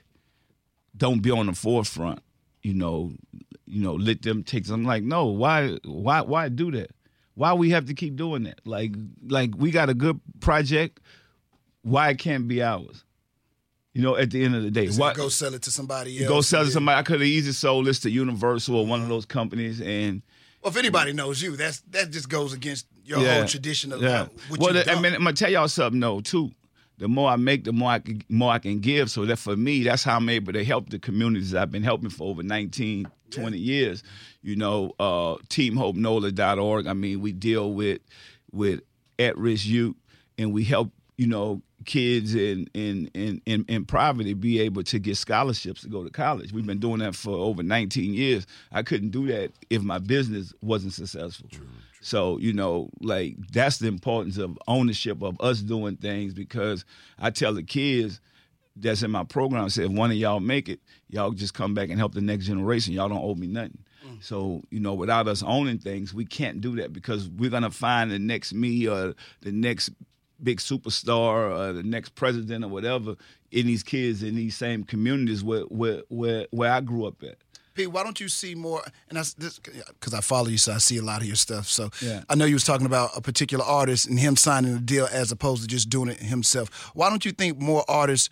don't 0.95 1.21
be 1.21 1.31
on 1.31 1.47
the 1.47 1.53
forefront. 1.53 2.19
You 2.63 2.73
know, 2.73 3.13
you 3.65 3.81
know, 3.81 3.93
let 3.95 4.21
them 4.23 4.43
take. 4.43 4.67
I'm 4.69 4.83
like, 4.83 5.03
no. 5.03 5.25
Why? 5.25 5.77
Why? 5.85 6.21
Why 6.21 6.49
do 6.49 6.71
that? 6.71 6.91
Why 7.37 7.53
we 7.53 7.69
have 7.69 7.85
to 7.85 7.93
keep 7.93 8.15
doing 8.15 8.43
that? 8.45 8.59
Like, 8.65 8.93
like 9.27 9.51
we 9.55 9.69
got 9.69 9.89
a 9.89 9.93
good 9.93 10.19
project. 10.39 10.99
Why 11.83 12.09
it 12.09 12.17
can't 12.17 12.47
be 12.47 12.63
ours? 12.63 13.03
You 13.93 14.01
know, 14.01 14.15
at 14.15 14.31
the 14.31 14.43
end 14.43 14.55
of 14.55 14.63
the 14.63 14.71
day, 14.71 14.87
why 14.89 15.13
go 15.13 15.29
sell 15.29 15.53
it 15.53 15.61
to 15.63 15.71
somebody 15.71 16.17
else? 16.17 16.27
go 16.27 16.41
sell 16.41 16.63
it 16.63 16.65
to 16.65 16.71
somebody? 16.71 16.97
I 16.99 17.03
could 17.03 17.19
have 17.21 17.27
easily 17.27 17.53
sold 17.53 17.85
this 17.85 17.99
to 18.01 18.09
Universal 18.09 18.75
or 18.75 18.87
one 18.87 19.03
of 19.03 19.07
those 19.07 19.25
companies, 19.25 19.79
and 19.81 20.23
Well, 20.63 20.71
if 20.71 20.77
anybody 20.77 21.13
knows 21.13 21.39
you, 21.39 21.55
that's 21.55 21.81
that 21.91 22.09
just 22.09 22.27
goes 22.27 22.53
against 22.53 22.87
your 23.05 23.19
Yeah. 23.21 23.39
whole 23.39 23.47
tradition 23.47 23.93
of 23.93 24.01
Yeah. 24.01 24.17
how, 24.17 24.29
what 24.49 24.59
well, 24.59 24.83
I 24.89 24.99
mean, 24.99 25.13
I'm 25.13 25.19
gonna 25.23 25.33
tell 25.33 25.51
y'all 25.51 25.67
something 25.67 25.99
though 25.99 26.21
too. 26.21 26.51
The 26.99 27.07
more 27.07 27.29
I 27.29 27.35
make, 27.35 27.63
the 27.63 27.73
more 27.73 27.91
I 27.91 27.99
can, 27.99 28.23
more 28.27 28.51
I 28.51 28.59
can 28.59 28.79
give. 28.79 29.11
So 29.11 29.25
that 29.25 29.37
for 29.37 29.55
me, 29.55 29.83
that's 29.83 30.03
how 30.03 30.17
I'm 30.17 30.29
able 30.29 30.53
to 30.53 30.63
help 30.63 30.89
the 30.89 30.97
communities 30.97 31.53
I've 31.53 31.71
been 31.71 31.83
helping 31.83 32.09
for 32.09 32.29
over 32.29 32.41
19, 32.41 33.07
20 33.29 33.57
years. 33.57 34.03
You 34.41 34.55
know, 34.55 34.93
uh, 34.99 35.35
TeamHopeNola.org. 35.49 36.87
I 36.87 36.93
mean, 36.93 37.21
we 37.21 37.33
deal 37.33 37.73
with 37.73 38.01
with 38.51 38.81
at 39.19 39.37
risk 39.37 39.65
youth, 39.65 39.95
and 40.37 40.53
we 40.53 40.63
help 40.63 40.91
you 41.17 41.27
know 41.27 41.61
kids 41.85 42.35
in 42.35 42.67
in, 42.73 43.09
in 43.13 43.41
in 43.45 43.65
in 43.67 43.85
poverty 43.85 44.33
be 44.33 44.59
able 44.59 44.83
to 44.83 44.99
get 44.99 45.17
scholarships 45.17 45.81
to 45.81 45.89
go 45.89 46.03
to 46.03 46.09
college. 46.09 46.51
We've 46.51 46.65
been 46.65 46.79
doing 46.79 46.99
that 46.99 47.15
for 47.15 47.31
over 47.31 47.63
19 47.63 48.13
years. 48.13 48.45
I 48.71 48.83
couldn't 48.83 49.09
do 49.09 49.27
that 49.27 49.51
if 49.69 49.81
my 49.81 49.97
business 49.99 50.53
wasn't 50.61 50.93
successful. 50.93 51.49
So, 52.07 52.37
you 52.37 52.53
know, 52.53 52.89
like 53.01 53.35
that's 53.51 53.79
the 53.79 53.89
importance 53.89 54.37
of 54.37 54.57
ownership 54.65 55.21
of 55.21 55.35
us 55.41 55.59
doing 55.59 55.97
things 55.97 56.33
because 56.33 56.85
I 57.19 57.31
tell 57.31 57.53
the 57.53 57.63
kids 57.63 58.21
that's 58.77 59.03
in 59.03 59.11
my 59.11 59.25
program, 59.25 59.65
I 59.65 59.67
say, 59.67 59.83
if 59.83 59.91
one 59.91 60.11
of 60.11 60.15
y'all 60.15 60.39
make 60.39 60.69
it, 60.69 60.79
y'all 61.09 61.31
just 61.31 61.53
come 61.53 61.73
back 61.73 61.89
and 61.89 61.99
help 61.99 62.13
the 62.13 62.21
next 62.21 62.45
generation. 62.45 62.93
Y'all 62.93 63.09
don't 63.09 63.21
owe 63.21 63.35
me 63.35 63.47
nothing. 63.47 63.79
Mm. 64.07 64.23
So, 64.23 64.63
you 64.71 64.79
know, 64.79 64.93
without 64.93 65.27
us 65.27 65.43
owning 65.43 65.79
things, 65.79 66.13
we 66.13 66.23
can't 66.23 66.61
do 66.61 66.77
that 66.77 66.93
because 66.93 67.27
we're 67.27 67.49
gonna 67.49 67.71
find 67.71 68.09
the 68.09 68.19
next 68.19 68.53
me 68.53 68.87
or 68.87 69.13
the 69.41 69.51
next 69.51 69.89
big 70.41 70.59
superstar 70.59 71.59
or 71.59 71.73
the 71.73 71.83
next 71.83 72.15
president 72.15 72.63
or 72.63 72.69
whatever 72.69 73.17
in 73.51 73.67
these 73.67 73.83
kids 73.83 74.23
in 74.23 74.35
these 74.35 74.55
same 74.55 74.85
communities 74.85 75.43
where 75.43 75.63
where 75.63 76.03
where, 76.07 76.47
where 76.51 76.71
I 76.71 76.79
grew 76.79 77.05
up 77.05 77.21
at. 77.23 77.35
Why 77.85 78.03
don't 78.03 78.19
you 78.19 78.29
see 78.29 78.55
more? 78.55 78.81
And 79.09 79.17
that's 79.17 79.33
because 79.35 80.13
I 80.13 80.21
follow 80.21 80.47
you, 80.47 80.57
so 80.57 80.73
I 80.73 80.79
see 80.79 80.97
a 80.97 81.03
lot 81.03 81.21
of 81.21 81.27
your 81.27 81.35
stuff. 81.35 81.67
So 81.67 81.89
Yeah. 82.01 82.23
I 82.29 82.35
know 82.35 82.45
you 82.45 82.55
was 82.55 82.63
talking 82.63 82.85
about 82.87 83.11
a 83.15 83.21
particular 83.21 83.63
artist 83.63 84.07
and 84.07 84.19
him 84.19 84.35
signing 84.35 84.75
a 84.75 84.79
deal 84.79 85.07
as 85.11 85.31
opposed 85.31 85.61
to 85.61 85.67
just 85.67 85.89
doing 85.89 86.09
it 86.09 86.19
himself. 86.19 86.69
Why 86.95 87.09
don't 87.09 87.25
you 87.25 87.31
think 87.31 87.59
more 87.59 87.83
artists, 87.87 88.29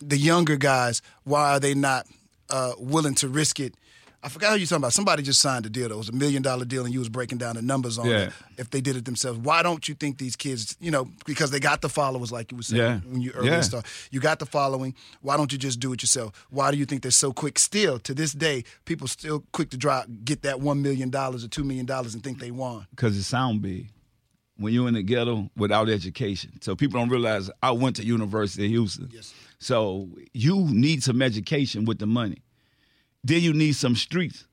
the 0.00 0.16
younger 0.16 0.56
guys, 0.56 1.02
why 1.24 1.50
are 1.54 1.60
they 1.60 1.74
not 1.74 2.06
uh, 2.48 2.72
willing 2.78 3.14
to 3.16 3.28
risk 3.28 3.60
it? 3.60 3.74
I 4.20 4.28
forgot 4.28 4.52
who 4.52 4.58
you 4.58 4.66
talking 4.66 4.80
about. 4.82 4.92
Somebody 4.92 5.22
just 5.22 5.40
signed 5.40 5.64
a 5.64 5.70
deal. 5.70 5.92
It 5.92 5.96
was 5.96 6.08
a 6.08 6.12
million 6.12 6.42
dollar 6.42 6.64
deal, 6.64 6.84
and 6.84 6.92
you 6.92 6.98
was 6.98 7.08
breaking 7.08 7.38
down 7.38 7.54
the 7.54 7.62
numbers 7.62 7.98
on 7.98 8.06
Yeah. 8.06 8.18
it. 8.26 8.32
If 8.56 8.70
they 8.70 8.80
did 8.80 8.96
it 8.96 9.04
themselves, 9.04 9.38
why 9.38 9.62
don't 9.62 9.88
you 9.88 9.94
think 9.94 10.18
these 10.18 10.34
kids, 10.34 10.76
you 10.80 10.90
know, 10.90 11.08
because 11.24 11.52
they 11.52 11.60
got 11.60 11.82
the 11.82 11.88
followers, 11.88 12.32
like 12.32 12.50
you 12.50 12.56
were 12.56 12.64
saying 12.64 12.82
Yeah. 12.82 12.98
when 13.10 13.20
you 13.20 13.30
earlier 13.30 13.52
Yeah. 13.52 13.60
started, 13.60 13.88
you 14.10 14.18
got 14.18 14.40
the 14.40 14.46
following. 14.46 14.94
Why 15.20 15.36
don't 15.36 15.52
you 15.52 15.58
just 15.58 15.78
do 15.78 15.92
it 15.92 16.02
yourself? 16.02 16.32
Why 16.50 16.72
do 16.72 16.76
you 16.78 16.84
think 16.84 17.02
they're 17.02 17.12
so 17.12 17.32
quick? 17.32 17.60
Still 17.60 18.00
to 18.00 18.12
this 18.12 18.32
day, 18.32 18.64
people 18.86 19.06
still 19.06 19.44
quick 19.52 19.70
to 19.70 19.76
drop, 19.76 20.06
get 20.24 20.42
that 20.42 20.60
one 20.60 20.82
million 20.82 21.10
dollars 21.10 21.44
or 21.44 21.48
two 21.48 21.62
million 21.62 21.86
dollars, 21.86 22.12
and 22.14 22.24
think 22.24 22.40
they 22.40 22.50
won. 22.50 22.86
because 22.90 23.16
it 23.16 23.22
sound 23.22 23.62
big. 23.62 23.88
When 24.56 24.74
you're 24.74 24.88
in 24.88 24.94
the 24.94 25.04
ghetto 25.04 25.48
without 25.56 25.88
education, 25.88 26.60
so 26.60 26.74
people 26.74 26.98
don't 26.98 27.08
realize 27.08 27.48
I 27.62 27.70
went 27.70 27.94
to 27.96 28.04
University 28.04 28.64
of 28.64 28.70
Houston. 28.70 29.08
Yes. 29.14 29.32
So 29.60 30.08
you 30.34 30.64
need 30.72 31.04
some 31.04 31.22
education 31.22 31.84
with 31.84 32.00
the 32.00 32.06
money. 32.08 32.38
Then 33.24 33.42
you 33.42 33.52
need 33.52 33.74
some 33.74 33.96
streets 33.96 34.46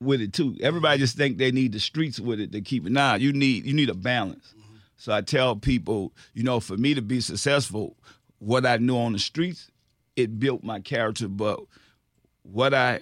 with 0.00 0.20
it 0.20 0.32
too. 0.32 0.56
Everybody 0.60 0.98
just 0.98 1.16
think 1.16 1.38
they 1.38 1.50
need 1.50 1.72
the 1.72 1.80
streets 1.80 2.20
with 2.20 2.40
it 2.40 2.52
to 2.52 2.60
keep 2.60 2.86
it. 2.86 2.92
Nah, 2.92 3.14
you 3.14 3.32
need 3.32 3.66
you 3.66 3.72
need 3.72 3.88
a 3.88 3.94
balance. 3.94 4.54
So 4.96 5.12
I 5.12 5.20
tell 5.20 5.56
people, 5.56 6.14
you 6.32 6.42
know, 6.42 6.58
for 6.58 6.76
me 6.76 6.94
to 6.94 7.02
be 7.02 7.20
successful, 7.20 7.96
what 8.38 8.64
I 8.64 8.78
knew 8.78 8.96
on 8.96 9.12
the 9.12 9.18
streets, 9.18 9.70
it 10.16 10.38
built 10.38 10.64
my 10.64 10.80
character, 10.80 11.28
but 11.28 11.60
what 12.42 12.72
I 12.72 13.00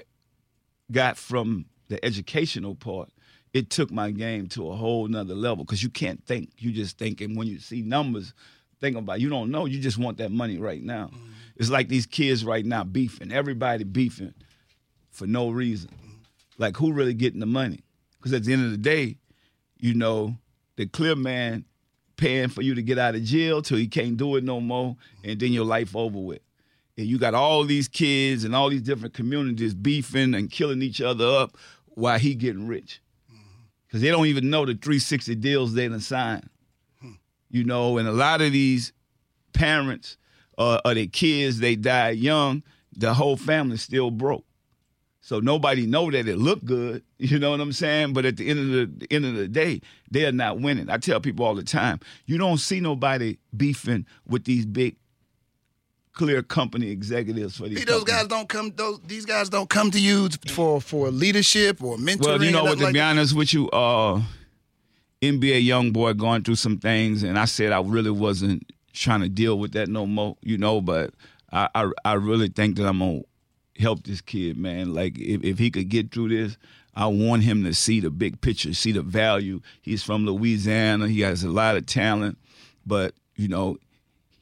got 0.91 1.17
from 1.17 1.67
the 1.89 2.05
educational 2.05 2.75
part, 2.75 3.11
it 3.53 3.71
took 3.71 3.93
my 3.93 4.11
game 4.11 4.49
to 4.49 4.71
a 4.71 4.75
whole 4.75 5.07
nother 5.07 5.35
level 5.35 5.65
because 5.65 5.83
you 5.83 5.91
can't 5.91 6.25
think. 6.27 6.51
You 6.59 6.73
just 6.73 6.99
thinking 6.99 7.37
when 7.37 7.47
you 7.47 7.61
see 7.61 7.83
numbers, 7.83 8.35
think 8.81 8.97
about 8.97 9.19
it. 9.19 9.23
you 9.23 9.31
don't 9.31 9.53
know. 9.53 9.67
You 9.67 9.79
just 9.79 9.99
want 9.99 10.19
that 10.19 10.33
money 10.33 10.59
right 10.59 10.83
now. 10.83 11.07
Mm-hmm. 11.07 11.31
It's 11.57 11.71
like 11.71 11.89
these 11.89 12.07
kids 12.07 12.45
right 12.45 12.67
now 12.67 12.83
beefing. 12.83 13.31
Everybody 13.31 13.85
beefing 13.85 14.35
for 15.15 15.27
no 15.27 15.49
reason. 15.51 15.91
Like 16.59 16.77
who 16.77 16.93
really 16.93 17.15
getting 17.15 17.41
the 17.41 17.47
money? 17.47 17.81
Because 18.19 18.33
at 18.33 18.45
the 18.45 18.53
end 18.53 18.65
of 18.65 18.71
the 18.71 18.77
day, 18.77 19.17
you 19.79 19.95
know, 19.95 20.37
the 20.77 20.87
clear 20.87 21.15
man 21.15 21.65
paying 22.17 22.49
for 22.49 22.63
you 22.63 22.75
to 22.75 22.83
get 22.83 22.99
out 22.99 23.15
of 23.15 23.23
jail 23.23 23.63
till 23.63 23.79
he 23.79 23.87
can't 23.87 24.17
do 24.17 24.37
it 24.37 24.45
no 24.45 24.61
more, 24.61 24.97
and 25.23 25.39
then 25.39 25.53
your 25.53 25.65
life 25.65 25.95
over 25.97 26.19
with. 26.19 26.41
And 26.97 27.07
you 27.07 27.19
got 27.19 27.35
all 27.35 27.65
these 27.65 27.89
kids 27.89 28.45
and 28.45 28.55
all 28.55 28.71
these 28.71 28.83
different 28.83 29.15
communities 29.15 29.75
beefing 29.75 30.35
and 30.35 30.51
killing 30.51 30.83
each 30.83 31.01
other 31.01 31.27
up 31.27 31.57
while 31.89 32.19
he 32.19 32.35
getting 32.35 32.69
rich. 32.69 33.01
Because 33.87 34.01
they 34.01 34.09
don't 34.09 34.27
even 34.27 34.51
know 34.51 34.65
the 34.65 34.75
360 34.75 35.35
deals 35.37 35.75
they 35.75 35.89
done 35.89 36.01
signed. 36.01 36.49
You 37.51 37.65
know, 37.65 37.99
and 37.99 38.09
a 38.09 38.13
lot 38.13 38.41
of 38.41 38.53
these 38.53 38.93
parents 39.53 40.17
uh, 40.59 40.81
or 40.85 40.95
their 40.95 41.07
kids, 41.07 41.59
they 41.59 41.77
died 41.77 42.19
young, 42.19 42.63
the 42.97 43.15
whole 43.15 43.37
family 43.37 43.77
still 43.77 44.11
broke. 44.11 44.45
So 45.25 45.41
nobody 45.41 45.87
know 45.87 46.11
that 46.11 46.29
it 46.29 46.37
looked 46.37 46.67
good, 46.67 47.03
you 47.19 47.39
know 47.39 47.53
what 47.53 47.61
I'm 47.63 47.73
saying? 47.73 48.13
But 48.13 48.27
at 48.27 48.37
the 48.37 48.47
end 48.47 48.59
of 48.59 48.69
the, 48.69 49.07
the 49.07 49.11
end 49.11 49.25
of 49.25 49.35
the 49.35 49.49
day, 49.49 49.81
they 50.11 50.27
are 50.27 50.33
not 50.33 50.61
winning. 50.61 50.91
I 50.91 50.99
tell 50.99 51.19
people 51.19 51.47
all 51.47 51.55
the 51.55 51.63
time, 51.63 52.01
you 52.27 52.37
don't 52.37 52.59
see 52.59 52.79
nobody 52.79 53.39
beefing 53.57 54.05
with 54.29 54.45
these 54.45 54.67
big 54.67 54.97
clear 56.13 56.43
company 56.43 56.91
executives 56.91 57.57
for 57.57 57.71
these. 57.71 57.79
See, 57.79 57.85
those 57.85 58.05
guys 58.05 58.27
don't 58.27 58.51
come. 58.51 58.73
Those 58.77 59.01
these 59.01 59.25
guys 59.25 59.49
don't 59.49 59.71
come 59.71 59.91
to 59.93 59.99
you 59.99 60.29
for 60.51 60.79
for 60.79 61.11
leadership 61.11 61.83
or 61.83 61.97
mentoring. 61.97 62.27
Well, 62.27 62.45
you 62.45 62.51
know 62.51 62.65
what? 62.65 62.77
To 62.77 62.85
like 62.85 62.93
be 62.93 62.99
that? 62.99 63.13
honest 63.13 63.35
with 63.35 63.55
you, 63.55 63.71
uh, 63.71 64.21
NBA 65.23 65.65
YoungBoy 65.65 66.19
going 66.19 66.43
through 66.43 66.57
some 66.57 66.79
things, 66.79 67.23
and 67.23 67.39
I 67.39 67.47
said 67.47 67.73
I 67.73 67.81
really 67.81 68.11
wasn't 68.11 68.71
trying 68.93 69.23
to 69.23 69.31
deal 69.31 69.59
with 69.59 69.73
that 69.73 69.89
no 69.89 70.05
more. 70.05 70.37
You 70.43 70.59
know, 70.59 70.83
but 70.83 71.15
I 71.51 71.71
I, 71.75 71.91
I 72.05 72.13
really 72.13 72.49
think 72.49 72.77
that 72.77 72.87
I'm 72.87 72.99
gonna 72.99 73.23
help 73.79 74.05
this 74.05 74.21
kid, 74.21 74.57
man. 74.57 74.95
Like 74.95 75.19
if, 75.19 75.43
if 75.43 75.59
he 75.59 75.71
could 75.71 75.89
get 75.89 76.13
through 76.13 76.31
this. 76.31 76.57
I 76.97 77.07
want 77.07 77.43
him 77.43 77.65
to 77.65 77.75
see 77.75 77.99
the 77.99 78.11
big 78.11 78.41
picture, 78.41 78.73
see 78.73 78.93
the 78.93 79.03
value. 79.03 79.61
He's 79.83 80.05
from 80.05 80.27
Louisiana. 80.27 81.09
He 81.09 81.23
has 81.23 81.43
a 81.43 81.49
lot 81.49 81.77
of 81.77 81.87
talent, 81.87 82.39
but 82.87 83.15
you 83.35 83.49
know, 83.49 83.79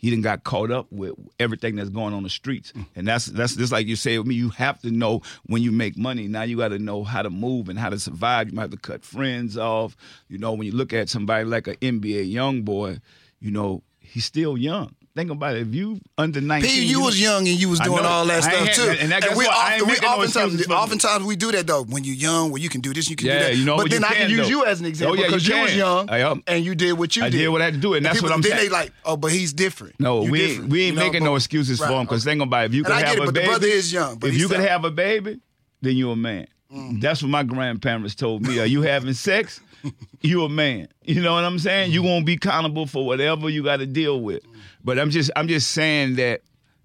he 0.02 0.10
didn't 0.10 0.24
got 0.24 0.42
caught 0.42 0.72
up 0.72 0.88
with 0.90 1.14
everything 1.38 1.76
that's 1.76 1.88
going 1.88 2.12
on 2.12 2.24
the 2.24 2.28
streets. 2.28 2.72
Mm. 2.72 2.86
And 2.96 3.08
that's 3.08 3.26
that's 3.26 3.54
just 3.54 3.72
like 3.72 3.86
you 3.86 3.94
say 3.94 4.18
with 4.18 4.26
me, 4.26 4.34
you 4.34 4.50
have 4.50 4.82
to 4.82 4.90
know 4.90 5.22
when 5.46 5.62
you 5.62 5.70
make 5.70 5.96
money. 5.96 6.26
Now 6.26 6.42
you 6.42 6.56
gotta 6.56 6.80
know 6.80 7.04
how 7.04 7.22
to 7.22 7.30
move 7.30 7.68
and 7.68 7.78
how 7.78 7.88
to 7.88 8.00
survive. 8.00 8.48
You 8.48 8.54
might 8.54 8.62
have 8.62 8.70
to 8.72 8.76
cut 8.76 9.04
friends 9.04 9.56
off. 9.56 9.96
You 10.28 10.38
know, 10.38 10.52
when 10.52 10.66
you 10.66 10.72
look 10.72 10.92
at 10.92 11.08
somebody 11.08 11.44
like 11.44 11.68
an 11.68 11.76
NBA 11.76 12.32
YoungBoy, 12.32 13.00
you 13.40 13.50
know, 13.52 13.82
he's 14.00 14.24
still 14.24 14.58
young. 14.58 14.94
Think 15.14 15.30
about 15.30 15.56
it. 15.56 15.68
If 15.68 15.74
you 15.74 16.00
under 16.16 16.40
19, 16.40 16.70
P, 16.70 16.86
you 16.86 17.02
was 17.02 17.20
young 17.20 17.46
and 17.46 17.60
you 17.60 17.68
was 17.68 17.80
doing 17.80 18.02
all 18.02 18.24
that 18.24 18.44
I 18.44 18.48
stuff 18.48 18.66
ain't- 18.66 18.72
too. 18.74 18.96
and 19.02 19.12
that- 19.12 19.20
guess 19.20 19.36
we, 19.36 19.44
what? 19.44 19.54
I 19.54 19.74
often, 19.74 19.86
we 19.86 19.92
making 19.92 20.08
no 20.08 20.14
oftentimes, 20.16 20.66
oftentimes 20.68 21.24
we 21.26 21.36
do 21.36 21.52
that 21.52 21.66
though. 21.66 21.82
When 21.84 22.02
you're 22.02 22.14
young, 22.14 22.50
where 22.50 22.62
you 22.62 22.70
can 22.70 22.80
do 22.80 22.94
this, 22.94 23.10
you 23.10 23.16
can 23.16 23.26
Yeah, 23.26 23.38
do 23.40 23.44
that. 23.44 23.56
you 23.56 23.64
know 23.66 23.76
but 23.76 23.90
then 23.90 24.00
you 24.00 24.06
I 24.06 24.14
can 24.14 24.28
can, 24.28 24.30
use 24.38 24.48
you 24.48 24.64
as 24.64 24.80
an 24.80 24.86
example 24.86 25.12
Oh, 25.12 25.14
yeah, 25.16 25.26
you 25.26 25.26
because 25.28 25.46
you, 25.46 25.60
was 25.60 25.76
young 25.76 26.08
I 26.08 26.34
and 26.46 26.64
you 26.64 26.74
did 26.74 26.94
what 26.94 27.14
you 27.14 27.24
I 27.24 27.28
did. 27.28 27.36
did 27.36 27.48
what 27.50 27.60
I 27.60 27.66
had 27.66 27.74
to 27.74 27.80
do, 27.80 27.92
and 27.92 28.06
that's 28.06 28.14
people, 28.16 28.30
what 28.30 28.36
I'm 28.36 28.40
then 28.40 28.52
saying. 28.52 28.64
they 28.64 28.68
like, 28.70 28.92
oh, 29.04 29.18
but 29.18 29.32
he's 29.32 29.52
different. 29.52 30.00
No, 30.00 30.22
You 30.24 30.30
we 30.30 30.38
different, 30.38 30.62
ain't, 30.62 30.72
we 30.72 30.80
ain't 30.84 30.94
you 30.94 30.98
know, 31.00 31.04
making 31.06 31.24
no 31.24 31.36
excuses 31.36 31.78
for 31.78 31.88
him. 31.92 32.04
Because 32.04 32.26
okay. 32.26 32.32
think 32.32 32.42
about 32.44 32.62
it. 32.62 32.66
If 32.70 32.74
you 32.74 32.80
And 32.84 32.86
could 32.86 32.94
I 32.94 32.98
have 33.00 33.06
get 33.08 33.16
it, 33.18 33.22
a 33.22 33.24
but 33.26 33.34
the 33.34 33.40
baby, 33.40 33.48
brother 33.48 33.66
is 33.66 33.92
young, 33.92 34.18
if 34.22 34.34
you 34.34 34.48
could 34.48 34.60
have 34.60 34.84
a 34.86 34.90
baby, 34.90 35.40
then 35.82 35.94
you're 35.96 36.14
a 36.14 36.16
man. 36.16 36.46
Mm. 36.72 37.00
That's 37.00 37.22
what 37.22 37.28
my 37.28 37.42
grandparents 37.42 38.14
told 38.14 38.42
me. 38.42 38.58
Are 38.58 38.66
you 38.66 38.82
having 38.82 39.14
sex? 39.14 39.60
You 40.24 40.44
a 40.44 40.48
man. 40.48 40.86
You 41.02 41.20
know 41.20 41.34
what 41.34 41.42
I'm 41.42 41.58
saying? 41.58 41.90
You 41.90 42.04
gonna 42.04 42.24
be 42.24 42.34
accountable 42.34 42.86
for 42.86 43.04
whatever 43.04 43.48
you 43.48 43.64
got 43.64 43.78
to 43.78 43.86
deal 43.86 44.20
with. 44.20 44.44
But 44.84 44.96
I'm 44.96 45.10
just 45.10 45.32
I'm 45.34 45.48
just 45.48 45.72
saying 45.72 46.14
that 46.14 46.42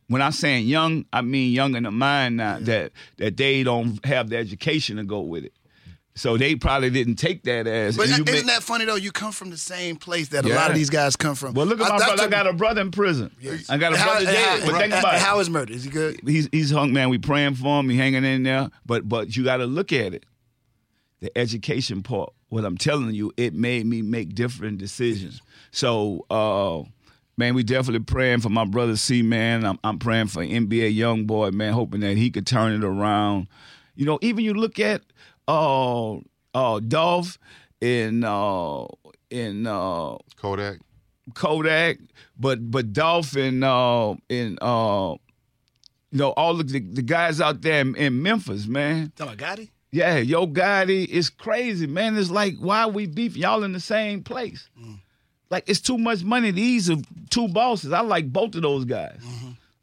when 0.08 0.24
I'm 0.24 0.32
saying 0.32 0.65
young, 0.65 1.06
I 1.13 1.22
mean 1.22 1.51
young 1.51 1.75
in 1.75 1.84
the 1.84 1.91
mind 1.91 2.38
now 2.38 2.58
that 2.62 2.94
that 3.17 3.38
they 3.38 3.62
don't 3.62 4.03
have 4.03 4.29
the 4.29 4.38
education 4.38 4.98
to 4.98 5.03
go 5.03 5.20
with 5.20 5.44
it. 5.46 5.53
So 6.17 6.36
they 6.36 6.55
probably 6.55 6.89
didn't 6.89 7.15
take 7.15 7.43
that 7.43 7.67
as. 7.67 7.95
But 7.95 8.07
isn't 8.07 8.25
make- 8.29 8.45
that 8.47 8.63
funny 8.63 8.86
though? 8.86 8.95
You 8.95 9.12
come 9.12 9.31
from 9.31 9.50
the 9.51 9.57
same 9.57 9.95
place 9.95 10.29
that 10.29 10.45
a 10.45 10.50
lot 10.50 10.69
of 10.71 10.75
these 10.75 10.89
guys 10.89 11.15
come 11.15 11.36
from. 11.36 11.53
well, 11.53 11.65
look 11.65 11.79
at 11.79 11.86
I- 11.91 11.97
my 11.97 12.05
brother. 12.05 12.24
I 12.24 12.27
got 12.27 12.47
a 12.47 12.53
brother 12.53 12.81
in 12.81 12.91
prison. 12.91 13.31
I 13.69 13.77
got 13.77 13.93
a 13.93 13.97
How- 13.97 14.05
brother 14.05 14.25
dead. 14.25 14.62
But 14.65 14.74
how- 14.74 14.79
think 14.79 14.93
about 14.93 15.15
it. 15.15 15.21
How 15.21 15.39
is 15.39 15.50
murder? 15.50 15.74
Is 15.74 15.83
he 15.83 15.89
good? 15.89 16.19
he's 16.25 16.50
he's 16.51 16.71
hung 16.71 16.91
man. 16.91 17.09
We 17.09 17.17
praying 17.19 17.55
for 17.55 17.79
him. 17.79 17.89
He 17.89 17.97
hanging 17.97 18.24
in 18.25 18.43
there. 18.43 18.69
But 18.86 19.07
but 19.07 19.36
you 19.38 19.43
got 19.43 19.57
to 19.57 19.65
look 19.65 19.93
at 19.93 20.13
it. 20.13 20.25
The 21.19 21.36
education 21.38 22.03
part. 22.03 22.33
What 22.50 22.63
I'm 22.63 22.77
telling 22.77 23.13
you, 23.13 23.31
it 23.38 23.53
made 23.53 23.86
me 23.86 24.01
make 24.01 24.33
different 24.33 24.77
decisions. 24.77 25.41
So, 25.71 26.25
uh, 26.29 26.83
man, 27.38 27.53
we 27.55 27.63
definitely 27.63 28.05
praying 28.05 28.39
for 28.39 28.50
my 28.50 28.65
brother 28.65 28.95
C. 28.95 29.21
Man, 29.21 29.65
I'm 29.65 29.77
I'm 29.83 30.00
praying 30.00 30.27
for 30.27 30.41
NBA 30.43 30.95
YoungBoy 30.97 31.53
man, 31.53 31.74
hoping 31.74 32.00
that 32.01 32.17
he 32.17 32.29
could 32.31 32.47
turn 32.47 32.71
it 32.74 32.83
around. 32.83 33.47
You 33.95 34.05
know, 34.05 34.17
even 34.21 34.43
you 34.45 34.53
look 34.53 34.79
at 34.79 35.01
uh 35.48 36.16
uh 36.54 36.80
Dolph 36.80 37.38
in 37.82 38.24
uh 38.24 38.86
in 39.30 39.68
uh 39.68 40.18
Kodak. 40.36 40.80
Kodak, 41.34 41.98
but 42.39 42.72
but 42.72 42.94
Dolphin 42.94 43.63
uh 43.63 44.16
and 44.30 44.58
uh 44.62 45.16
you 46.12 46.20
know 46.20 46.30
all 46.32 46.60
of 46.60 46.70
the, 46.70 46.80
the 46.80 47.01
guys 47.01 47.42
out 47.42 47.62
there 47.62 47.82
in, 47.82 47.96
in 47.96 48.22
Memphis, 48.22 48.68
man. 48.68 49.12
Talking 49.16 49.34
about 49.34 49.58
Gotti? 49.58 49.70
Yeah, 49.92 50.18
Yo 50.18 50.48
Gotti 50.48 51.06
is 51.08 51.30
crazy, 51.30 51.88
man. 51.88 52.18
It's 52.18 52.30
like 52.30 52.56
why 52.60 52.84
are 52.84 52.89
we 52.89 53.08
beef 53.08 53.36
Y'all 53.36 53.63
in 53.63 53.74
the 53.74 53.80
same 53.80 54.24
place. 54.24 54.70
Like 55.50 55.70
it's 55.70 55.80
too 55.82 55.98
much 55.98 56.24
money. 56.24 56.51
These 56.51 56.89
are 56.89 56.98
two 57.30 57.48
bosses. 57.48 57.92
I 57.94 58.01
like 58.01 58.32
both 58.32 58.56
of 58.56 58.62
those 58.62 58.86
guys. 58.86 59.20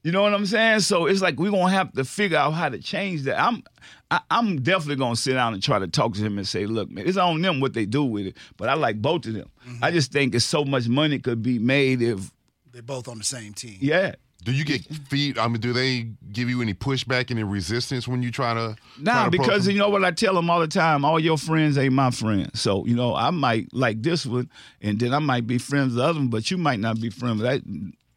You 0.03 0.13
know 0.13 0.21
what 0.21 0.35
I'm 0.35 0.45
saying? 0.45 0.81
So 0.81 1.07
it's 1.07 1.23
like 1.23 1.39
we're 1.39 1.51
gonna 1.51 1.71
have 1.71 1.93
to 1.93 2.05
figure 2.05 2.37
out 2.37 2.53
how 2.53 2.69
to 2.69 2.79
change 2.79 3.23
that. 3.23 3.41
I'm 3.43 3.63
I, 4.11 4.21
I'm 4.31 4.63
definitely 4.63 4.97
gonna 4.97 5.17
sit 5.17 5.35
down 5.35 5.55
and 5.55 5.63
try 5.63 5.79
to 5.79 5.89
talk 5.89 6.15
to 6.15 6.21
him 6.21 6.39
and 6.39 6.47
say, 6.47 6.67
look, 6.67 6.91
man, 6.91 7.07
it's 7.07 7.17
on 7.17 7.41
them 7.41 7.61
what 7.61 7.75
they 7.75 7.87
do 7.87 8.05
with 8.05 8.27
it. 8.27 8.37
But 8.57 8.69
I 8.69 8.75
like 8.75 9.01
both 9.01 9.27
of 9.27 9.35
them. 9.35 9.51
I 9.83 9.91
just 9.91 10.13
think 10.13 10.35
it's 10.35 10.45
so 10.45 10.65
much 10.65 10.89
money 10.89 11.19
could 11.19 11.43
be 11.43 11.59
made 11.59 12.03
if 12.03 12.31
They're 12.73 12.83
both 12.83 13.09
on 13.09 13.19
the 13.19 13.25
same 13.25 13.55
team. 13.55 13.79
yeah. 13.81 14.15
Do 14.43 14.53
you 14.53 14.67
get 14.67 14.85
feed? 15.09 15.39
I 15.39 15.49
mean, 15.49 15.63
do 15.63 15.73
they 15.73 16.11
give 16.31 16.51
you 16.51 16.61
any 16.61 16.75
pushback, 16.75 17.31
any 17.31 17.43
resistance 17.43 18.07
when 18.07 18.23
you 18.23 18.31
try 18.31 18.53
to? 18.53 18.77
Nah, 19.01 19.13
try 19.13 19.25
to 19.25 19.31
because 19.31 19.67
you 19.67 19.79
know 19.79 19.89
what 19.89 20.05
I 20.05 20.11
tell 20.11 20.35
them 20.35 20.51
all 20.51 20.61
the 20.61 20.69
time. 20.69 21.03
All 21.03 21.19
your 21.19 21.39
friends 21.39 21.79
ain't 21.79 21.95
my 21.95 22.11
friends. 22.11 22.61
So 22.61 22.85
you 22.85 22.95
know 22.95 23.15
I 23.15 23.31
might 23.31 23.73
like 23.73 24.03
this 24.03 24.27
one, 24.27 24.51
and 24.83 25.01
then 25.01 25.15
I 25.15 25.19
might 25.19 25.47
be 25.47 25.57
friends 25.57 25.95
with 25.95 25.97
the 25.97 26.03
other 26.05 26.19
one, 26.19 26.29
but 26.29 26.51
you 26.51 26.59
might 26.59 26.79
not 26.79 27.01
be 27.01 27.09
friends. 27.09 27.41
That 27.41 27.63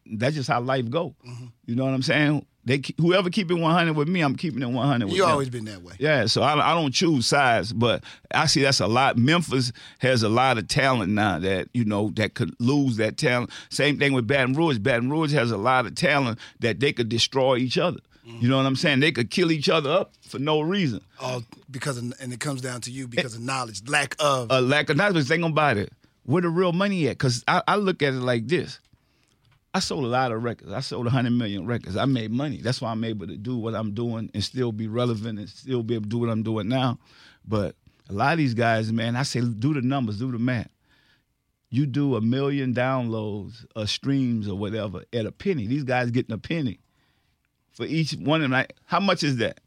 that's 0.04 0.34
just 0.34 0.50
how 0.50 0.60
life 0.60 0.90
go. 0.90 1.14
Mm-hmm. 1.26 1.46
You 1.64 1.74
know 1.76 1.86
what 1.86 1.94
I'm 1.94 2.02
saying? 2.02 2.44
They 2.68 2.82
whoever 2.98 3.30
keep 3.30 3.50
it 3.50 3.54
100 3.54 3.96
with 3.96 4.08
me, 4.08 4.20
I'm 4.20 4.36
keeping 4.36 4.60
it 4.62 4.66
100 4.66 5.06
with 5.06 5.14
You 5.16 5.22
them. 5.22 5.30
always 5.30 5.48
been 5.48 5.64
that 5.64 5.82
way. 5.82 5.94
Yeah, 5.98 6.26
so 6.26 6.42
I, 6.42 6.52
I 6.72 6.74
don't 6.74 6.92
choose 6.92 7.26
sides, 7.26 7.72
but 7.72 8.04
I 8.30 8.44
see 8.44 8.60
that's 8.60 8.78
a 8.80 8.86
lot. 8.86 9.16
Memphis 9.16 9.72
has 10.00 10.22
a 10.22 10.28
lot 10.28 10.58
of 10.58 10.68
talent 10.68 11.10
now 11.10 11.38
that 11.38 11.68
you 11.72 11.86
know 11.86 12.10
that 12.16 12.34
could 12.34 12.54
lose 12.60 12.98
that 12.98 13.16
talent. 13.16 13.50
Same 13.70 13.98
thing 13.98 14.12
with 14.12 14.26
Baton 14.26 14.52
Rouge. 14.52 14.76
Baton 14.78 15.08
Rouge 15.08 15.32
has 15.32 15.50
a 15.50 15.56
lot 15.56 15.86
of 15.86 15.94
talent 15.94 16.38
that 16.60 16.78
they 16.78 16.92
could 16.92 17.08
destroy 17.08 17.56
each 17.56 17.78
other. 17.78 18.00
You 18.40 18.46
know 18.46 18.58
what 18.58 18.66
I'm 18.66 18.76
saying? 18.76 19.00
They 19.00 19.10
could 19.10 19.30
kill 19.30 19.50
each 19.50 19.70
other 19.70 19.90
up 19.90 20.12
for 20.20 20.38
no 20.38 20.60
reason. 20.60 21.00
All 21.18 21.42
because 21.70 21.96
of, 21.96 22.12
and 22.20 22.30
it 22.30 22.40
comes 22.40 22.60
down 22.60 22.82
to 22.82 22.90
you 22.90 23.08
because 23.08 23.34
of 23.34 23.40
knowledge, 23.40 23.88
lack 23.88 24.14
of. 24.18 24.48
A 24.50 24.60
lack 24.60 24.90
of 24.90 24.98
knowledge. 24.98 25.26
Think 25.26 25.46
about 25.46 25.78
it. 25.78 25.90
Where 26.24 26.42
the 26.42 26.50
real 26.50 26.72
money 26.72 27.06
at? 27.08 27.12
Because 27.16 27.42
I, 27.48 27.62
I 27.66 27.76
look 27.76 28.02
at 28.02 28.12
it 28.12 28.20
like 28.20 28.46
this. 28.46 28.80
I 29.74 29.80
sold 29.80 30.04
a 30.04 30.08
lot 30.08 30.32
of 30.32 30.42
records. 30.42 30.72
I 30.72 30.80
sold 30.80 31.04
100 31.04 31.30
million 31.30 31.66
records. 31.66 31.96
I 31.96 32.06
made 32.06 32.30
money. 32.30 32.60
That's 32.62 32.80
why 32.80 32.90
I'm 32.90 33.04
able 33.04 33.26
to 33.26 33.36
do 33.36 33.56
what 33.56 33.74
I'm 33.74 33.92
doing 33.92 34.30
and 34.32 34.42
still 34.42 34.72
be 34.72 34.88
relevant 34.88 35.38
and 35.38 35.48
still 35.48 35.82
be 35.82 35.94
able 35.94 36.04
to 36.04 36.08
do 36.08 36.18
what 36.18 36.30
I'm 36.30 36.42
doing 36.42 36.68
now. 36.68 36.98
But 37.46 37.76
a 38.08 38.12
lot 38.12 38.32
of 38.32 38.38
these 38.38 38.54
guys, 38.54 38.90
man, 38.92 39.14
I 39.14 39.22
say 39.22 39.40
do 39.40 39.74
the 39.74 39.82
numbers, 39.82 40.18
do 40.18 40.32
the 40.32 40.38
math. 40.38 40.70
You 41.70 41.84
do 41.84 42.16
a 42.16 42.20
million 42.22 42.72
downloads 42.72 43.66
or 43.76 43.86
streams 43.86 44.48
or 44.48 44.56
whatever 44.56 45.04
at 45.12 45.26
a 45.26 45.32
penny. 45.32 45.66
These 45.66 45.84
guys 45.84 46.10
getting 46.10 46.34
a 46.34 46.38
penny 46.38 46.80
for 47.72 47.84
each 47.84 48.12
one 48.12 48.40
of 48.40 48.44
them. 48.44 48.52
Like, 48.52 48.74
how 48.86 49.00
much 49.00 49.22
is 49.22 49.36
that? 49.36 49.60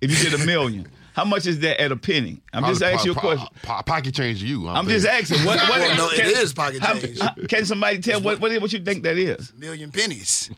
If 0.00 0.10
you 0.10 0.30
did 0.30 0.40
a 0.40 0.46
million, 0.46 0.88
how 1.16 1.24
much 1.24 1.46
is 1.46 1.60
that 1.60 1.80
at 1.80 1.90
a 1.92 1.96
penny? 1.96 2.42
I'm 2.52 2.64
just 2.66 2.80
Probably 2.82 2.94
asking 2.94 3.12
you 3.12 3.16
a 3.16 3.20
question. 3.20 3.46
po- 3.62 3.82
pocket 3.86 4.14
change 4.14 4.42
you. 4.42 4.68
I'm 4.68 4.86
just 4.86 5.06
asking. 5.06 5.46
What? 5.46 5.58
what 5.60 5.70
Well, 5.80 5.96
no, 5.96 6.10
it 6.10 6.16
can, 6.16 6.26
is 6.42 6.52
pocket 6.52 6.82
how- 6.82 6.92
change. 6.98 7.18
how- 7.18 7.32
can 7.48 7.64
somebody 7.64 8.00
tell 8.00 8.20
what, 8.20 8.38
what 8.38 8.60
what 8.60 8.70
you 8.70 8.80
think 8.80 9.02
that 9.04 9.16
is? 9.16 9.50
million 9.56 9.90
pennies. 9.90 10.50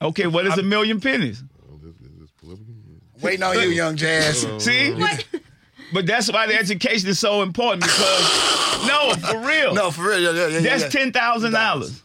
Okay, 0.00 0.26
what 0.26 0.46
is 0.46 0.56
a 0.56 0.62
million 0.62 1.02
pennies? 1.02 1.42
Waiting 3.20 3.42
on 3.42 3.60
you, 3.60 3.68
young 3.68 3.94
Jazz. 3.96 4.46
See, 4.64 4.96
but 5.92 6.06
that's 6.06 6.32
why 6.32 6.46
the 6.46 6.54
education 6.58 7.10
is 7.10 7.18
so 7.18 7.42
important 7.42 7.82
because 7.82 8.86
no, 8.88 9.12
for 9.20 9.38
real, 9.46 9.74
No, 9.74 9.90
for 9.90 10.08
real. 10.08 10.18
Yeah, 10.20 10.30
yeah, 10.48 10.58
yeah, 10.60 10.78
that's 10.78 10.90
ten 10.90 11.12
thousand 11.12 11.52
dollars. 11.52 12.02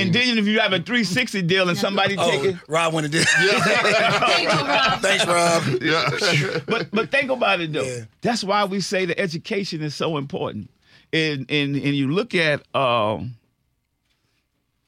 And 0.00 0.12
then 0.14 0.38
if 0.38 0.46
you 0.46 0.60
have 0.60 0.72
a 0.72 0.78
360 0.78 1.42
deal 1.42 1.68
and 1.68 1.78
somebody 1.78 2.16
take 2.16 2.40
Oh, 2.40 2.44
it, 2.44 2.56
Rob 2.68 2.92
did. 3.02 3.12
Thank 3.28 4.42
you, 4.42 4.98
Thanks, 5.00 5.26
Rob. 5.26 5.62
Yeah. 5.82 6.58
but 6.66 6.90
but 6.90 7.10
think 7.10 7.30
about 7.30 7.60
it 7.60 7.72
though. 7.72 7.82
Yeah. 7.82 8.04
That's 8.22 8.44
why 8.44 8.64
we 8.64 8.80
say 8.80 9.04
the 9.06 9.18
education 9.18 9.82
is 9.82 9.94
so 9.94 10.16
important. 10.16 10.70
And 11.12 11.50
and 11.50 11.76
and 11.76 11.94
you 11.94 12.10
look 12.10 12.34
at 12.34 12.62
um, 12.74 13.36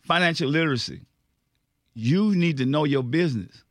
financial 0.03 0.49
literacy. 0.49 1.01
You 1.95 2.35
need 2.35 2.59
to 2.59 2.67
know 2.67 2.85
your 2.85 3.03
business. 3.03 3.63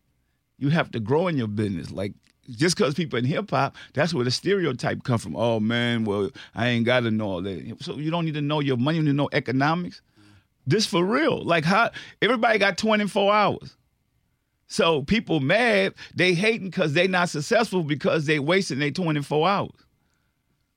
You 0.57 0.69
have 0.69 0.89
to 0.91 0.99
grow 0.99 1.27
in 1.27 1.37
your 1.37 1.47
business. 1.47 1.91
Like 1.91 2.13
just 2.49 2.77
because 2.77 2.93
people 2.93 3.19
in 3.19 3.25
hip 3.25 3.49
hop, 3.49 3.75
that's 3.93 4.13
where 4.13 4.23
the 4.23 4.31
stereotype 4.31 5.03
come 5.03 5.17
from. 5.17 5.35
Oh 5.35 5.59
man, 5.59 6.05
well 6.05 6.29
I 6.53 6.67
ain't 6.69 6.85
got 6.85 7.01
to 7.01 7.11
know 7.11 7.25
all 7.29 7.41
that. 7.41 7.77
So 7.81 7.95
you 7.95 8.11
don't 8.11 8.25
need 8.25 8.35
to 8.35 8.41
know 8.41 8.59
your 8.61 8.77
money. 8.77 8.97
You 8.97 9.03
need 9.03 9.11
to 9.11 9.15
know 9.15 9.29
economics. 9.31 10.01
This 10.67 10.85
for 10.85 11.03
real. 11.03 11.43
Like 11.43 11.63
how 11.63 11.91
everybody 12.21 12.59
got 12.59 12.77
24 12.77 13.33
hours. 13.33 13.75
So 14.67 15.03
people 15.03 15.39
mad, 15.39 15.93
they 16.15 16.33
hating 16.33 16.69
because 16.69 16.93
they 16.93 17.07
not 17.07 17.29
successful 17.29 17.83
because 17.83 18.25
they 18.25 18.39
wasting 18.39 18.79
their 18.79 18.91
24 18.91 19.47
hours. 19.47 19.71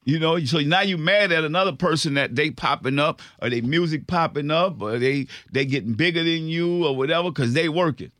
You 0.04 0.18
know, 0.18 0.42
so 0.44 0.60
now 0.60 0.80
you 0.80 0.96
mad 0.96 1.32
at 1.32 1.44
another 1.44 1.72
person 1.72 2.14
that 2.14 2.34
they 2.34 2.50
popping 2.50 2.98
up 2.98 3.20
or 3.42 3.50
they 3.50 3.60
music 3.60 4.06
popping 4.06 4.50
up 4.50 4.80
or 4.80 4.98
they 4.98 5.26
they 5.52 5.66
getting 5.66 5.92
bigger 5.92 6.22
than 6.22 6.48
you 6.48 6.86
or 6.86 6.96
whatever 6.96 7.30
because 7.30 7.52
they 7.52 7.68
working. 7.68 8.10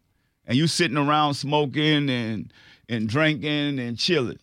And 0.47 0.57
you 0.57 0.67
sitting 0.67 0.99
around 0.99 1.35
smoking 1.35 2.11
and 2.11 2.53
and 2.89 3.09
drinking 3.09 3.79
and 3.79 3.97
chilling. 3.97 4.39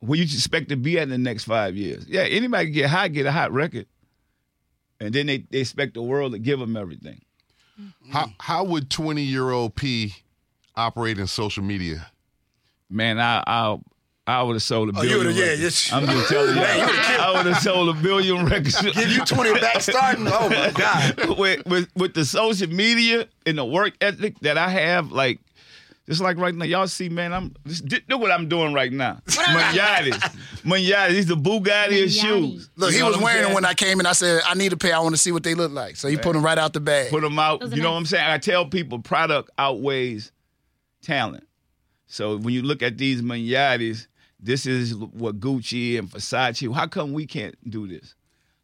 Where 0.00 0.18
you 0.18 0.24
expect 0.24 0.70
to 0.70 0.76
be 0.76 0.98
at 0.98 1.04
in 1.04 1.10
the 1.10 1.18
next 1.18 1.44
five 1.44 1.76
years? 1.76 2.06
Yeah, 2.08 2.22
anybody 2.22 2.70
get 2.70 2.90
hot, 2.90 3.12
get 3.12 3.26
a 3.26 3.32
hot 3.32 3.52
record. 3.52 3.86
And 5.04 5.12
then 5.14 5.26
they, 5.26 5.38
they 5.50 5.58
expect 5.58 5.94
the 5.94 6.02
world 6.02 6.32
to 6.32 6.38
give 6.38 6.58
them 6.60 6.76
everything. 6.76 7.20
Mm-hmm. 7.80 8.12
How 8.12 8.28
how 8.38 8.64
would 8.64 8.88
twenty 8.90 9.22
year 9.22 9.50
old 9.50 9.74
P 9.74 10.14
operate 10.76 11.18
in 11.18 11.26
social 11.26 11.64
media? 11.64 12.06
Man, 12.88 13.18
I 13.18 13.42
I 13.46 13.78
I 14.26 14.42
would 14.42 14.52
have 14.54 14.62
sold 14.62 14.90
a 14.90 14.92
Oh, 14.98 15.02
you 15.02 15.08
billion. 15.08 15.26
would've- 15.26 15.38
yeah, 15.38 15.52
yes. 15.54 15.92
I'm 15.92 16.06
just 16.06 16.28
telling 16.28 16.56
you, 16.56 16.62
I 16.62 17.32
would 17.36 17.46
have 17.52 17.60
sold 17.62 17.88
a 17.96 18.00
billion 18.00 18.46
records. 18.46 18.80
Give 18.80 19.10
you 19.10 19.24
20 19.24 19.54
back 19.58 19.80
starting. 19.80 20.28
Oh, 20.28 20.48
my 20.48 20.70
God. 20.70 21.28
with, 21.38 21.66
with 21.66 21.88
with 21.96 22.14
the 22.14 22.24
social 22.24 22.68
media 22.68 23.26
and 23.46 23.58
the 23.58 23.64
work 23.64 23.94
ethic 24.00 24.38
that 24.40 24.56
I 24.58 24.68
have, 24.68 25.10
like 25.10 25.40
just 26.08 26.20
like 26.20 26.36
right 26.36 26.54
now, 26.54 26.64
y'all 26.64 26.86
see, 26.88 27.08
man, 27.08 27.32
I'm 27.32 27.54
just 27.66 27.84
look 28.08 28.20
what 28.20 28.32
I'm 28.32 28.48
doing 28.48 28.74
right 28.74 28.92
now. 28.92 29.20
Moniattis, 29.26 30.18
Moniattis, 30.64 31.10
he's 31.10 31.26
the 31.26 31.36
Bugatti 31.36 32.02
of 32.04 32.10
Moniattis. 32.10 32.20
shoes. 32.20 32.70
Look, 32.76 32.90
You 32.92 32.98
he 32.98 33.02
was 33.04 33.18
wearing 33.18 33.44
them 33.44 33.54
when 33.54 33.64
I 33.64 33.74
came 33.74 34.00
in. 34.00 34.06
I 34.06 34.12
said, 34.12 34.42
I 34.44 34.54
need 34.54 34.72
a 34.72 34.76
pair. 34.76 34.96
I 34.96 34.98
want 35.00 35.14
to 35.14 35.20
see 35.20 35.30
what 35.32 35.44
they 35.44 35.54
look 35.54 35.70
like. 35.72 35.96
So 35.96 36.08
he 36.08 36.16
put 36.16 36.32
them 36.32 36.44
right 36.44 36.58
out 36.58 36.72
the 36.72 36.80
bag. 36.80 37.10
put 37.10 37.22
them 37.22 37.38
out. 37.38 37.60
Those 37.60 37.72
are 37.72 37.76
You 37.76 37.82
know 37.82 37.92
what. 37.92 37.98
I'm 37.98 38.06
saying? 38.06 38.24
I 38.28 38.38
tell 38.38 38.66
people 38.66 38.98
product 38.98 39.50
outweighs 39.58 40.32
talent. 41.02 41.46
So 42.06 42.36
when 42.36 42.52
you 42.52 42.62
look 42.62 42.82
at 42.82 42.98
these 42.98 43.22
Moniattis, 43.22 44.06
this 44.40 44.66
is 44.66 44.94
what 44.96 45.38
Gucci 45.38 45.98
and 45.98 46.10
Versace. 46.10 46.74
How 46.74 46.88
come 46.88 47.12
we 47.12 47.26
can't 47.26 47.54
do 47.70 47.86
this? 47.86 48.14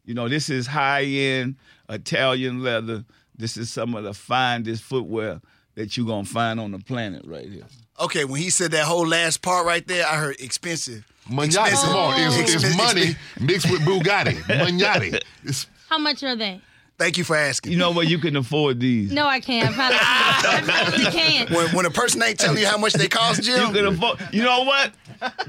You 0.03 0.13
know, 0.13 0.27
this 0.27 0.49
is 0.49 0.67
high 0.67 1.03
end 1.03 1.55
Italian 1.87 2.63
leather. 2.63 3.05
This 3.35 3.55
is 3.55 3.71
some 3.71 3.95
of 3.95 4.03
the 4.03 4.13
finest 4.13 4.83
footwear 4.83 5.39
that 5.75 5.95
you're 5.97 6.05
gonna 6.07 6.25
find 6.25 6.59
on 6.59 6.71
the 6.71 6.79
planet 6.79 7.23
right 7.25 7.47
here. 7.49 7.63
Okay, 7.99 8.25
when 8.25 8.41
he 8.41 8.49
said 8.49 8.71
that 8.71 8.85
whole 8.85 9.05
last 9.07 9.41
part 9.41 9.65
right 9.65 9.85
there, 9.87 10.05
I 10.05 10.15
heard 10.15 10.39
expensive. 10.39 11.05
Manati, 11.29 11.71
come 11.71 11.95
on, 11.95 12.19
it's, 12.19 12.37
it's 12.37 12.53
Expensive. 12.63 12.77
money 12.77 13.15
mixed 13.39 13.69
with 13.69 13.81
Bugatti. 13.81 14.33
Manati. 14.47 15.21
It's, 15.43 15.67
How 15.89 15.97
much 15.99 16.23
are 16.23 16.35
they? 16.35 16.61
Thank 16.97 17.17
you 17.17 17.23
for 17.23 17.35
asking. 17.35 17.71
You 17.71 17.77
know 17.77 17.91
what? 17.91 18.09
You 18.09 18.17
can 18.19 18.35
afford 18.35 18.79
these. 18.81 19.11
No, 19.13 19.25
I 19.25 19.39
can't. 19.39 19.73
I 19.77 20.61
probably 20.65 21.05
can't. 21.05 21.49
I 21.49 21.55
when, 21.55 21.75
when 21.75 21.85
a 21.85 21.89
person 21.89 22.21
ain't 22.23 22.37
telling 22.39 22.57
you 22.59 22.67
how 22.67 22.77
much 22.77 22.91
they 22.93 23.07
cost, 23.07 23.41
Jim, 23.43 23.55
You 23.55 23.65
Jim, 23.67 23.73
can 23.73 23.85
afford. 23.93 24.19
You 24.33 24.43
know 24.43 24.63
what? 24.63 24.91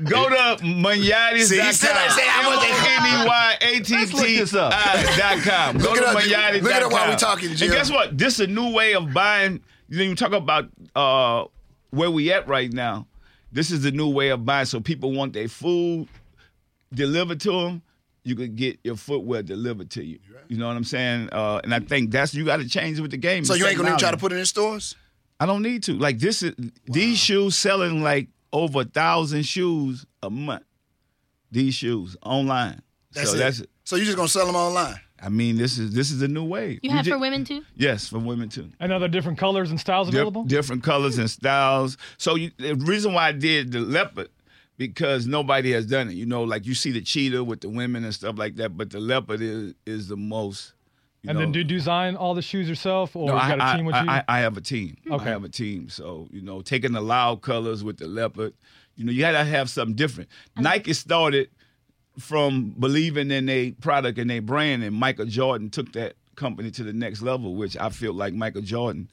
Go 0.05 0.29
to 0.29 0.63
Moniattis.com. 0.63 1.39
See, 1.47 1.61
he 1.61 1.73
still 1.73 1.97
ain't 1.97 2.13
say 2.13 2.27
how 2.29 2.51
much 2.51 2.63
they- 2.63 2.71
Let's 3.97 4.13
look 4.13 4.27
this 4.27 4.55
up. 4.55 4.71
dot 5.17 5.39
com. 5.43 5.79
Go 5.79 5.85
Look 5.93 5.97
to 5.97 6.03
it 6.03 6.09
up. 6.09 6.17
Moniattis.com. 6.17 6.63
Look 6.63 6.73
it 6.77 6.83
up 6.85 6.93
while 6.93 7.11
we 7.11 7.17
talking, 7.17 7.55
Jim. 7.55 7.71
And 7.71 7.77
guess 7.79 7.91
what? 7.91 8.17
This 8.17 8.35
is 8.35 8.41
a 8.41 8.47
new 8.47 8.71
way 8.73 8.95
of 8.95 9.13
buying. 9.13 9.61
You 9.91 9.99
know, 9.99 10.05
you 10.05 10.15
talk 10.15 10.33
about 10.33 10.69
uh, 10.95 11.45
where 11.91 12.11
we 12.11 12.33
at 12.33 12.49
right 12.49 12.73
now. 12.73 13.07
This 13.53 13.73
is 13.73 13.83
the 13.83 13.91
new 13.91 14.09
way 14.09 14.29
of 14.29 14.47
buying. 14.47 14.67
So 14.67 14.81
people 14.81 15.13
want 15.13 15.33
their 15.33 15.49
food 15.49 16.09
delivered 16.95 17.41
to 17.41 17.51
them. 17.51 17.83
You 18.23 18.37
could 18.37 18.55
get 18.55 18.79
your 18.85 18.97
footwear 18.97 19.43
delivered 19.43 19.91
to 19.91 20.05
you. 20.05 20.21
You 20.49 20.59
know 20.59 20.69
what 20.69 20.77
I'm 20.77 20.85
saying? 20.85 21.31
Uh, 21.33 21.61
and 21.65 21.75
I 21.75 21.81
think 21.81 22.13
that's 22.13 22.35
you 22.35 22.45
got 22.45 22.59
to 22.59 22.69
change 22.69 23.01
with 23.01 23.11
the 23.11 23.17
game. 23.17 23.45
so 23.45 23.55
you 23.55 23.67
ain't 23.67 23.77
gonna 23.77 23.89
even 23.89 23.99
try 23.99 24.11
to 24.11 24.17
put 24.17 24.33
it 24.33 24.37
in 24.37 24.47
stores? 24.47 24.95
I 25.41 25.47
don't 25.47 25.63
need 25.63 25.83
to. 25.85 25.95
Like 25.95 26.19
this 26.19 26.43
is 26.43 26.55
these 26.85 27.19
shoes 27.19 27.57
selling 27.57 28.03
like 28.03 28.29
over 28.53 28.83
a 28.83 28.85
thousand 28.85 29.45
shoes 29.45 30.07
a 30.23 30.31
month. 30.31 30.65
These 31.51 31.75
shoes 31.75 32.17
online. 32.23 32.83
That's 33.13 33.31
so 33.31 33.37
it. 33.37 33.39
that's 33.39 33.61
it. 33.61 33.71
So 33.85 33.97
you 33.97 34.05
just 34.05 34.17
gonna 34.17 34.29
sell 34.29 34.47
them 34.47 34.55
online? 34.55 35.01
I 35.23 35.29
mean, 35.29 35.57
this 35.57 35.79
is 35.79 35.93
this 35.93 36.11
is 36.11 36.23
a 36.23 36.29
new 36.29 36.45
wave. 36.45 36.81
You 36.83 36.91
We 36.91 36.97
have 36.97 37.05
ju- 37.05 37.13
for 37.13 37.19
women 37.19 37.45
too? 37.45 37.63
Yes, 37.77 38.09
for 38.09 38.19
women 38.19 38.49
too. 38.49 38.71
And 38.81 38.93
are 38.93 38.99
there 38.99 39.09
different 39.09 39.39
colors 39.39 39.71
and 39.71 39.79
styles 39.79 40.09
Dif- 40.09 40.15
available? 40.15 40.45
different 40.45 40.83
colors 40.83 41.19
and 41.19 41.29
styles. 41.31 41.97
So 42.19 42.35
you, 42.37 42.51
the 42.59 42.75
reason 42.75 43.13
why 43.13 43.29
I 43.29 43.33
did 43.33 43.73
the 43.73 43.81
leopard 43.81 44.29
because 44.79 45.27
nobody 45.27 45.73
has 45.73 45.85
done 45.87 46.09
it. 46.09 46.15
You 46.15 46.25
know, 46.27 46.43
like 46.45 46.65
you 46.67 46.75
see 46.75 46.91
the 46.91 47.03
cheetah 47.03 47.45
with 47.45 47.61
the 47.61 47.69
women 47.69 48.03
and 48.05 48.15
stuff 48.15 48.39
like 48.39 48.57
that, 48.57 48.77
but 48.77 48.91
the 48.91 49.01
leopard 49.01 49.41
is 49.43 49.75
is 49.87 50.09
the 50.09 50.17
most. 50.17 50.73
You 51.23 51.29
and 51.31 51.39
know, 51.39 51.45
then 51.45 51.53
do 51.53 51.59
you 51.59 51.65
design 51.67 52.17
all 52.17 52.33
the 52.33 52.41
shoes 52.41 52.67
yourself, 52.67 53.15
or 53.15 53.27
no, 53.27 53.35
you 53.35 53.39
I, 53.41 53.49
got 53.51 53.59
a 53.61 53.65
I- 53.65 53.77
team 53.77 53.85
with 53.85 53.95
I- 53.95 54.03
you? 54.05 54.09
I, 54.11 54.25
I 54.27 54.39
have 54.41 54.57
a 54.57 54.63
team. 54.63 54.97
Okay. 55.11 55.23
I 55.23 55.29
have 55.29 55.45
a 55.45 55.51
team. 55.51 55.91
So, 55.91 56.29
you 56.31 56.41
know, 56.41 56.63
taking 56.63 56.93
the 56.93 57.03
loud 57.03 57.43
colors 57.43 57.85
with 57.85 57.99
the 57.99 58.09
leopard, 58.09 58.55
you 58.97 59.05
know, 59.05 59.13
you 59.13 59.21
got 59.21 59.33
to 59.33 59.45
have 59.45 59.69
something 59.69 59.95
different. 59.97 60.31
Nike 60.57 60.95
started 60.95 61.51
from 62.19 62.75
believing 62.79 63.31
in 63.31 63.49
a 63.49 63.73
product 63.73 64.19
and 64.19 64.31
a 64.31 64.41
brand, 64.41 64.83
and 64.85 64.95
Michael 64.95 65.27
Jordan 65.27 65.71
took 65.71 65.93
that 65.93 66.15
company 66.37 66.71
to 66.73 66.83
the 66.85 66.93
next 66.93 67.23
level, 67.23 67.55
which 67.55 67.77
I 67.77 67.91
feel 67.91 68.13
like 68.13 68.35
Michael 68.35 68.63
Jordan 68.63 69.09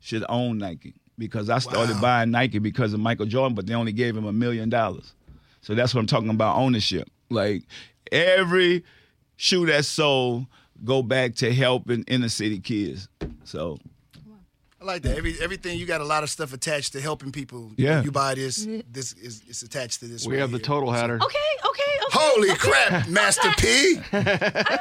should 0.00 0.24
own 0.28 0.58
Nike 0.58 0.94
because 1.16 1.50
I 1.50 1.58
started 1.58 1.96
Wow. 1.96 2.02
buying 2.02 2.30
Nike 2.30 2.58
because 2.58 2.92
of 2.92 3.00
Michael 3.00 3.26
Jordan, 3.26 3.54
but 3.54 3.66
they 3.66 3.74
only 3.74 3.92
gave 3.92 4.16
him 4.16 4.24
a 4.26 4.32
million 4.32 4.68
dollars. 4.68 5.14
So 5.62 5.74
that's 5.74 5.92
what 5.94 6.00
I'm 6.00 6.06
talking 6.06 6.30
about 6.30 6.56
ownership. 6.56 7.10
Like 7.30 7.64
every 8.12 8.84
shoe 9.36 9.66
that's 9.66 9.88
sold 9.88 10.46
go 10.84 11.02
back 11.02 11.34
to 11.36 11.52
helping 11.52 12.04
inner 12.06 12.28
city 12.28 12.60
kids. 12.60 13.08
So 13.44 13.78
I 14.80 14.84
like 14.84 15.02
that. 15.02 15.16
Every 15.18 15.34
everything 15.40 15.76
you 15.78 15.86
got 15.86 16.00
a 16.00 16.04
lot 16.04 16.22
of 16.22 16.30
stuff 16.30 16.52
attached 16.52 16.92
to 16.92 17.00
helping 17.00 17.32
people. 17.32 17.72
Yeah. 17.76 18.02
You 18.02 18.12
buy 18.12 18.34
this. 18.34 18.66
This 18.90 19.12
is 19.14 19.42
it's 19.48 19.62
attached 19.62 20.00
to 20.00 20.06
this. 20.06 20.24
We 20.26 20.34
right 20.34 20.40
have 20.40 20.52
the 20.52 20.58
total 20.60 20.90
hatter. 20.92 21.16
Okay, 21.16 21.38
okay, 21.66 21.92
okay. 22.06 22.12
Holy 22.12 22.54
crap, 22.54 23.08
Master 23.08 23.50
P! 23.58 23.98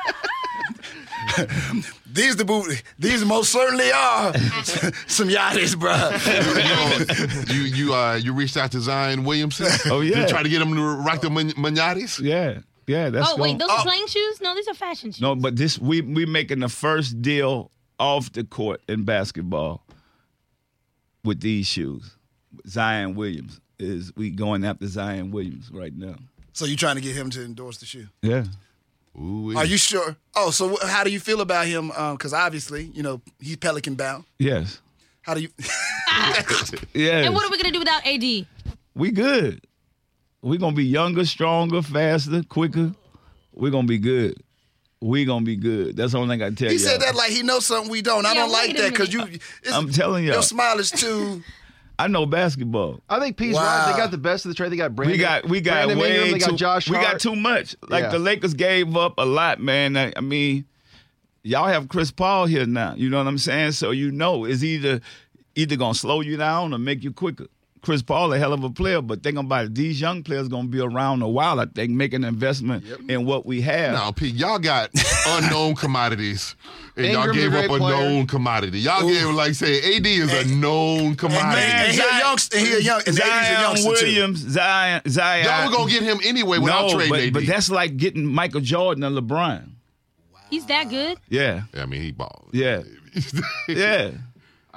these 2.11 2.35
the 2.35 2.45
boot. 2.45 2.83
These 2.99 3.25
most 3.25 3.51
certainly 3.51 3.91
are 3.91 4.33
some 5.07 5.29
yachties, 5.29 5.77
bro. 5.77 5.95
you 7.55 7.61
you 7.63 7.93
uh 7.93 8.15
you 8.15 8.33
reached 8.33 8.57
out 8.57 8.71
to 8.73 8.81
Zion 8.81 9.23
Williamson. 9.23 9.67
Oh, 9.91 10.01
yeah. 10.01 10.25
To 10.25 10.27
try 10.27 10.43
to 10.43 10.49
get 10.49 10.61
him 10.61 10.75
to 10.75 10.81
rock 11.03 11.21
the 11.21 11.29
Man- 11.29 11.51
Moniattis. 11.51 12.19
yeah, 12.21 12.59
yeah, 12.85 13.09
that's 13.09 13.29
Oh 13.31 13.35
wait, 13.37 13.47
going- 13.49 13.57
those 13.57 13.69
are 13.69 13.83
playing 13.83 14.07
shoes? 14.07 14.41
No, 14.41 14.53
these 14.55 14.67
are 14.67 14.73
fashion 14.73 15.11
shoes. 15.11 15.21
No, 15.21 15.35
but 15.35 15.55
this 15.55 15.79
we 15.79 16.01
we 16.01 16.25
making 16.25 16.59
the 16.59 16.69
first 16.69 17.21
deal 17.21 17.71
off 17.99 18.31
the 18.31 18.43
court 18.43 18.81
in 18.87 19.03
basketball 19.05 19.83
with 21.27 21.41
these 21.41 21.67
shoes. 21.67 22.15
Zion 22.67 23.13
Williams 23.15 23.59
is 23.77 24.11
we 24.15 24.31
going 24.31 24.65
after 24.65 24.87
Zion 24.87 25.29
Williams 25.31 25.69
right 25.71 25.95
now. 25.95 26.15
so 26.53 26.65
you 26.65 26.75
trying 26.75 26.95
to 26.95 27.01
get 27.01 27.15
him 27.15 27.29
to 27.31 27.43
endorse 27.45 27.77
the 27.77 27.85
shoe? 27.85 28.07
Yeah. 28.23 28.45
Ooh, 29.19 29.55
Are 29.57 29.65
you 29.65 29.77
sure? 29.77 30.15
Oh, 30.35 30.51
so 30.51 30.77
how 30.87 31.03
do 31.03 31.09
you 31.11 31.19
feel 31.19 31.41
about 31.41 31.65
him? 31.67 31.91
Um, 31.91 32.15
because 32.15 32.33
obviously, 32.33 32.85
you 32.93 33.01
know, 33.03 33.21
he's 33.39 33.57
Pelican 33.57 33.95
bound. 33.95 34.23
Yes. 34.39 34.79
How 35.21 35.33
do 35.35 35.41
you? 35.41 35.49
Yes. 36.93 37.25
And 37.27 37.35
what 37.35 37.45
are 37.45 37.51
we 37.51 37.57
gonna 37.57 37.71
do 37.71 37.79
without 37.79 38.05
AD? 38.07 38.23
we 38.95 39.11
good. 39.11 39.61
we 40.41 40.57
gonna 40.57 40.75
be 40.75 40.85
younger, 40.85 41.25
stronger, 41.25 41.81
faster, 41.83 42.41
quicker. 42.43 42.93
we 43.53 43.69
gonna 43.69 43.85
be 43.87 43.99
good. 43.99 44.41
We 45.01 45.25
gonna 45.25 45.45
be 45.45 45.55
good. 45.55 45.95
That's 45.95 46.13
the 46.13 46.19
only 46.19 46.37
thing 46.37 46.43
I 46.43 46.49
tell 46.55 46.67
you. 46.67 46.73
He 46.73 46.77
said 46.79 47.01
that 47.01 47.15
like 47.15 47.31
he 47.31 47.43
knows 47.43 47.65
something 47.65 47.91
we 47.91 48.01
don't. 48.01 48.25
I 48.25 48.33
don't 48.33 48.51
like 48.51 48.75
that 48.77 48.91
because 48.91 49.13
you. 49.13 49.21
it's- 49.23 49.73
I'm 49.73 49.89
telling 49.91 50.23
y'all. 50.25 50.33
your 50.33 50.41
smile 50.43 50.79
is 50.79 50.91
too. 50.91 51.43
I 51.99 52.07
know 52.07 52.27
basketball. 52.27 53.01
I 53.09 53.19
think 53.19 53.37
P's 53.37 53.55
Wow. 53.55 53.61
right. 53.63 53.91
They 53.91 53.97
got 53.97 54.11
the 54.11 54.19
best 54.19 54.45
of 54.45 54.49
the 54.49 54.55
trade. 54.55 54.71
They 54.71 54.75
got 54.77 54.95
Brandon. 54.95 55.13
we 55.13 55.19
got 55.19 55.45
we 55.49 55.61
got 55.61 55.73
Brandon 55.85 55.97
way 55.97 56.15
Ingram, 56.15 56.31
they 56.33 56.39
too. 56.39 56.51
got 56.51 56.59
Josh 56.59 56.89
we 56.89 56.97
got 56.97 57.19
too 57.19 57.35
much. 57.35 57.75
Like 57.89 58.03
Yeah. 58.03 58.09
the 58.09 58.19
Lakers 58.19 58.53
gave 58.53 58.95
up 58.95 59.15
a 59.17 59.25
lot, 59.25 59.59
man. 59.59 59.97
I, 59.97 60.13
I 60.15 60.21
mean, 60.21 60.65
y'all 61.43 61.67
have 61.67 61.89
Chris 61.89 62.11
Paul 62.11 62.45
here 62.45 62.65
now. 62.67 62.93
You 62.95 63.09
know 63.09 63.17
what 63.17 63.25
I'm 63.27 63.39
saying? 63.39 63.71
So 63.71 63.89
you 63.91 64.11
know 64.11 64.45
it's 64.45 64.63
either 64.63 65.01
either 65.55 65.75
gonna 65.75 65.95
slow 65.95 66.21
you 66.21 66.37
down 66.37 66.71
or 66.73 66.77
make 66.77 67.03
you 67.03 67.11
quicker. 67.11 67.47
Chris 67.87 68.01
Paul 68.01 68.33
a 68.33 68.37
hell 68.37 68.51
of 68.51 68.65
a 68.65 68.69
player, 68.69 69.01
but 69.01 69.23
think 69.23 69.37
about 69.37 69.63
it. 69.67 69.73
These 69.75 70.01
young 70.01 70.21
players 70.21 70.49
gonna 70.49 70.67
be 70.67 70.81
around 70.81 71.21
a 71.21 71.27
while. 71.29 71.57
I 71.61 71.67
think 71.67 71.91
making 71.91 72.25
an 72.25 72.27
investment 72.27 72.83
in 73.07 73.23
what 73.25 73.45
we 73.45 73.61
have. 73.61 73.93
No, 73.93 74.11
Pete, 74.11 74.35
y'all 74.35 74.59
got 74.59 74.89
unknown 75.27 75.75
commodities, 75.75 76.57
and 76.97 77.07
y'all 77.13 77.31
gave 77.31 77.53
up 77.53 77.63
a 77.63 77.67
player. 77.69 77.79
known 77.95 78.27
commodity. 78.27 78.79
Y'all 78.81 79.07
gave 79.07 79.29
like 79.29 79.53
say 79.53 79.95
AD 79.95 80.05
is 80.05 80.33
a 80.33 80.53
known 80.53 80.99
And, 80.99 81.17
commodity. 81.17 81.61
man, 81.61 81.85
and 81.85 81.93
he 81.93 82.01
a 82.01 82.19
young, 82.19 82.37
and 82.53 82.67
he 82.67 82.73
a 82.73 82.79
young, 82.79 83.01
and 83.07 83.15
the 83.15 83.21
80s 83.21 83.23
a 83.23 83.25
Zion 83.25 83.61
youngster 83.61 83.83
too. 83.95 84.05
Williams, 84.05 84.39
Zion, 84.39 85.01
Zion. 85.07 85.45
Y'all 85.45 85.69
were 85.71 85.77
gonna 85.77 85.89
get 85.89 86.03
him 86.03 86.19
anyway 86.25 86.57
without 86.57 86.87
no, 86.87 86.93
trading 86.93 87.09
but, 87.09 87.19
AD. 87.21 87.33
but 87.35 87.45
that's 87.45 87.69
like 87.69 87.95
getting 87.95 88.25
Michael 88.25 88.59
Jordan 88.59 89.05
and 89.05 89.17
LeBron. 89.17 89.63
He's 90.49 90.65
that 90.65 90.89
good. 90.89 91.19
Yeah, 91.29 91.61
I 91.73 91.85
mean, 91.85 92.01
he 92.01 92.11
balled. 92.11 92.49
yeah, 92.51 92.83
yeah, 93.69 94.11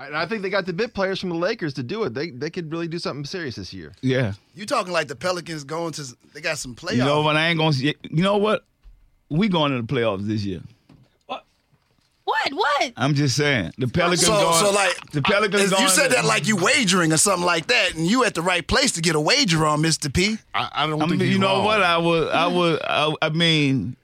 And 0.07 0.17
I 0.17 0.25
think 0.27 0.41
they 0.43 0.49
got 0.51 0.65
the 0.67 0.73
bit 0.73 0.95
players 0.95 1.21
from 1.21 1.29
the 1.29 1.35
Lakers 1.37 1.75
to 1.75 1.83
do 1.83 2.05
it. 2.05 2.15
They 2.15 2.31
they 2.31 2.49
could 2.51 2.73
really 2.73 2.89
do 2.89 2.99
something 2.99 3.25
serious 3.25 3.57
this 3.57 3.73
year. 3.75 3.93
yeah. 4.01 4.33
You 4.55 4.65
talking 4.67 4.93
like 4.93 5.09
the 5.09 5.17
Pelicans 5.17 5.65
going 5.65 5.93
to? 5.93 6.05
They 6.33 6.41
got 6.41 6.59
some 6.59 6.75
playoffs. 6.75 6.97
You 6.97 7.05
know 7.05 7.23
what? 7.23 7.37
I 7.37 7.49
ain't 7.49 7.59
gonna. 7.59 7.77
You 7.77 7.95
know 8.23 8.37
what? 8.39 8.65
We 9.29 9.49
going 9.49 9.73
to 9.73 9.83
the 9.83 9.87
playoffs 9.95 10.27
this 10.27 10.43
year. 10.45 10.61
What? 11.27 11.45
What? 12.25 12.53
What? 12.53 12.93
I'm 12.97 13.15
just 13.15 13.37
saying 13.37 13.73
the 13.79 13.89
Pelicans. 13.89 14.25
so, 14.27 14.33
going, 14.33 14.55
so 14.65 14.71
like 14.73 15.11
the 15.13 15.23
Pelicans. 15.23 15.65
is- 15.65 15.71
going 15.71 15.83
you 15.83 15.89
said 15.89 16.09
to- 16.09 16.15
that 16.15 16.25
like 16.25 16.47
you 16.49 16.57
wagering 16.57 17.13
or 17.13 17.17
something 17.19 17.45
like 17.47 17.67
that, 17.67 17.95
and 17.95 18.07
you 18.07 18.25
at 18.25 18.35
the 18.35 18.43
right 18.43 18.67
place 18.67 18.93
to 18.93 19.01
get 19.03 19.15
a 19.15 19.21
wager 19.21 19.67
on, 19.67 19.83
Mister 19.83 20.09
P. 20.09 20.39
I, 20.55 20.69
I 20.73 20.87
don't 20.87 20.97
I 21.03 21.07
think 21.07 21.11
mean, 21.13 21.21
he's 21.21 21.31
you 21.33 21.39
know 21.39 21.57
wrong. 21.57 21.65
what? 21.65 21.83
I 21.83 21.99
would. 21.99 22.29
I 22.29 22.47
mm-hmm. 22.47 22.57
would. 22.57 22.83
I, 22.83 23.15
I 23.23 23.29
mean, 23.31 23.97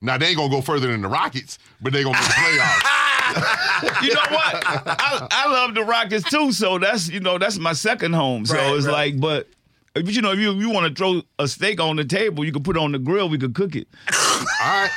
Now 0.00 0.16
they 0.18 0.28
ain't 0.28 0.36
gonna 0.38 0.50
go 0.50 0.62
further 0.62 0.88
than 0.88 1.02
the 1.02 1.08
Rockets, 1.08 1.58
but 1.80 1.92
they 1.92 2.02
gonna 2.02 2.18
make 2.18 2.26
the 2.26 2.32
playoffs. 2.34 3.02
you 4.02 4.14
know 4.14 4.20
what? 4.30 4.62
I, 4.66 5.26
I 5.30 5.50
love 5.52 5.74
the 5.74 5.84
Rockets 5.84 6.28
too. 6.30 6.52
So 6.52 6.78
that's 6.78 7.08
you 7.08 7.20
know 7.20 7.38
that's 7.38 7.58
my 7.58 7.72
second 7.72 8.14
home. 8.14 8.46
So 8.46 8.54
Right, 8.56 8.74
it's 8.76 8.86
right. 8.86 8.92
like, 8.92 9.20
but. 9.20 9.48
But 9.94 10.08
you 10.12 10.20
know, 10.20 10.32
if 10.32 10.38
you, 10.38 10.52
you 10.52 10.68
want 10.68 10.86
to 10.88 10.94
throw 10.94 11.22
a 11.38 11.48
steak 11.48 11.80
on 11.80 11.96
the 11.96 12.04
table, 12.04 12.44
you 12.44 12.52
can 12.52 12.62
put 12.62 12.76
it 12.76 12.80
on 12.82 12.92
the 12.92 12.98
grill. 12.98 13.30
We 13.30 13.38
could 13.38 13.54
cook 13.54 13.74
it. 13.74 13.88
All 14.12 14.42
right, 14.62 14.90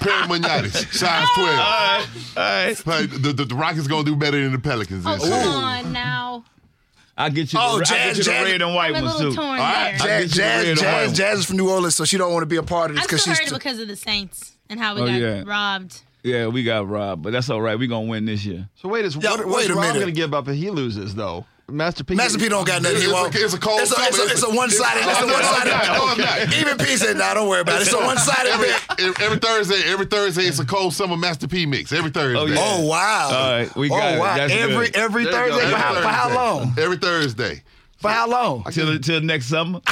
Perry 0.00 0.22
Moniattis, 0.28 0.94
size 0.94 1.28
twelve. 1.34 1.48
All 1.50 1.56
right, 1.56 2.06
all 2.38 2.42
right. 2.42 2.86
Like, 2.86 3.10
the, 3.10 3.34
the, 3.34 3.44
the 3.44 3.54
Rockets 3.54 3.86
gonna 3.86 4.02
do 4.04 4.16
better 4.16 4.40
than 4.42 4.52
the 4.52 4.58
Pelicans 4.58 5.04
Oh, 5.06 5.18
come 5.18 5.30
on 5.32 5.92
now. 5.92 6.44
I 7.18 7.28
get 7.28 7.52
you. 7.52 7.58
Oh, 7.62 7.76
the, 7.76 7.82
I 7.82 7.84
Jazz- 7.84 7.90
get 7.90 8.06
you 8.08 8.14
the 8.24 8.30
Jazz- 8.30 8.44
red 8.52 8.62
and 8.62 8.74
white 8.74 8.96
I'm 8.96 9.04
ones 9.04 9.18
too. 9.18 9.34
torn 9.34 9.58
right. 9.58 9.98
there. 9.98 10.20
Jazz, 10.22 10.32
get 10.32 10.66
you 10.68 10.74
the 10.74 10.80
red 10.80 10.80
Jazz, 10.80 10.80
Jazz, 10.80 11.18
Jazz 11.18 11.38
is 11.40 11.44
from 11.44 11.56
New 11.58 11.68
Orleans, 11.70 11.94
so 11.96 12.06
she 12.06 12.16
don't 12.16 12.32
want 12.32 12.40
to 12.42 12.46
be 12.46 12.56
a 12.56 12.62
part 12.62 12.88
of 12.90 12.96
this 12.96 13.02
I'm 13.04 13.08
because 13.08 13.20
still 13.20 13.34
she's 13.34 13.52
because 13.52 13.78
of 13.78 13.88
the 13.88 13.96
Saints 13.96 14.52
and 14.70 14.80
how 14.80 14.94
we 14.94 15.02
Oh, 15.02 15.06
got 15.06 15.20
yeah. 15.20 15.42
robbed. 15.44 16.00
Yeah, 16.22 16.48
we 16.48 16.62
got 16.64 16.88
robbed, 16.88 17.22
but 17.22 17.32
that's 17.32 17.48
all 17.50 17.60
right. 17.62 17.78
We're 17.78 17.88
gonna 17.88 18.06
win 18.08 18.24
this 18.26 18.44
year. 18.44 18.68
So 18.74 18.88
wait, 18.88 19.04
is 19.04 19.16
Yeah, 19.16 19.30
what, 19.30 19.38
wait 19.40 19.46
what's 19.48 19.66
a 19.68 19.74
Rob 19.74 19.80
minute. 19.82 19.94
going 20.00 20.06
to 20.06 20.12
give 20.12 20.34
up 20.34 20.48
if 20.48 20.56
he 20.56 20.70
loses 20.70 21.14
though? 21.14 21.46
Master 21.68 22.02
P. 22.02 22.16
Master 22.16 22.36
P 22.38 22.48
don't 22.48 22.66
got 22.66 22.82
nothing. 22.82 22.96
He 22.98 23.04
It's 23.04 23.12
a- 23.12 23.14
won't. 23.14 23.34
it's 23.34 23.54
a 23.54 23.58
cold 23.58 23.80
It's 23.80 23.92
a, 23.96 24.02
it's 24.02 24.18
a, 24.18 24.22
it's 24.32 24.42
a 24.42 24.50
one 24.50 24.70
sided. 24.70 25.08
It's 25.08 25.20
a 25.22 25.26
No, 25.26 25.32
one 25.32 25.40
no, 25.42 25.52
no, 25.52 26.06
I'm 26.10 26.18
sided. 26.18 26.48
not. 26.50 26.54
Even 26.60 26.78
P 26.78 26.96
said, 26.96 27.16
"Nah, 27.16 27.32
don't 27.34 27.48
worry 27.48 27.60
about 27.60 27.76
it. 27.80 27.82
It's 27.86 27.92
a 27.94 27.98
one 27.98 28.18
sided 28.18 28.50
Every, 28.50 28.70
every 29.24 29.38
Thursday, 29.38 29.80
every 29.86 30.06
Thursday, 30.06 30.42
it's 30.46 30.58
a 30.58 30.66
cold 30.66 30.94
summer 30.94 31.16
Master 31.16 31.46
P 31.46 31.66
mix. 31.66 31.92
Every 31.92 32.10
Thursday. 32.10 32.40
Oh, 32.40 32.46
yeah. 32.46 32.56
Oh 32.58 32.86
wow! 32.86 33.28
All 33.32 33.52
right, 33.52 33.76
we 33.76 33.86
oh, 33.88 33.90
got 33.90 34.12
oh 34.12 34.16
it. 34.16 34.18
wow! 34.18 34.36
That's 34.36 34.52
every 34.52 34.86
good. 34.86 34.96
every 34.96 35.24
There 35.26 35.44
you 35.46 35.52
go. 35.52 35.58
Thursday 35.58 35.70
for 35.70 35.76
Every 35.76 35.80
how, 35.80 35.94
for 36.02 36.08
how 36.08 36.34
long? 36.34 36.74
Every 36.76 36.96
Thursday. 36.96 37.62
For 38.00 38.08
how 38.10 38.28
long? 38.28 38.64
Till 38.72 38.98
till 38.98 39.20
next 39.20 39.46
summer. 39.46 39.80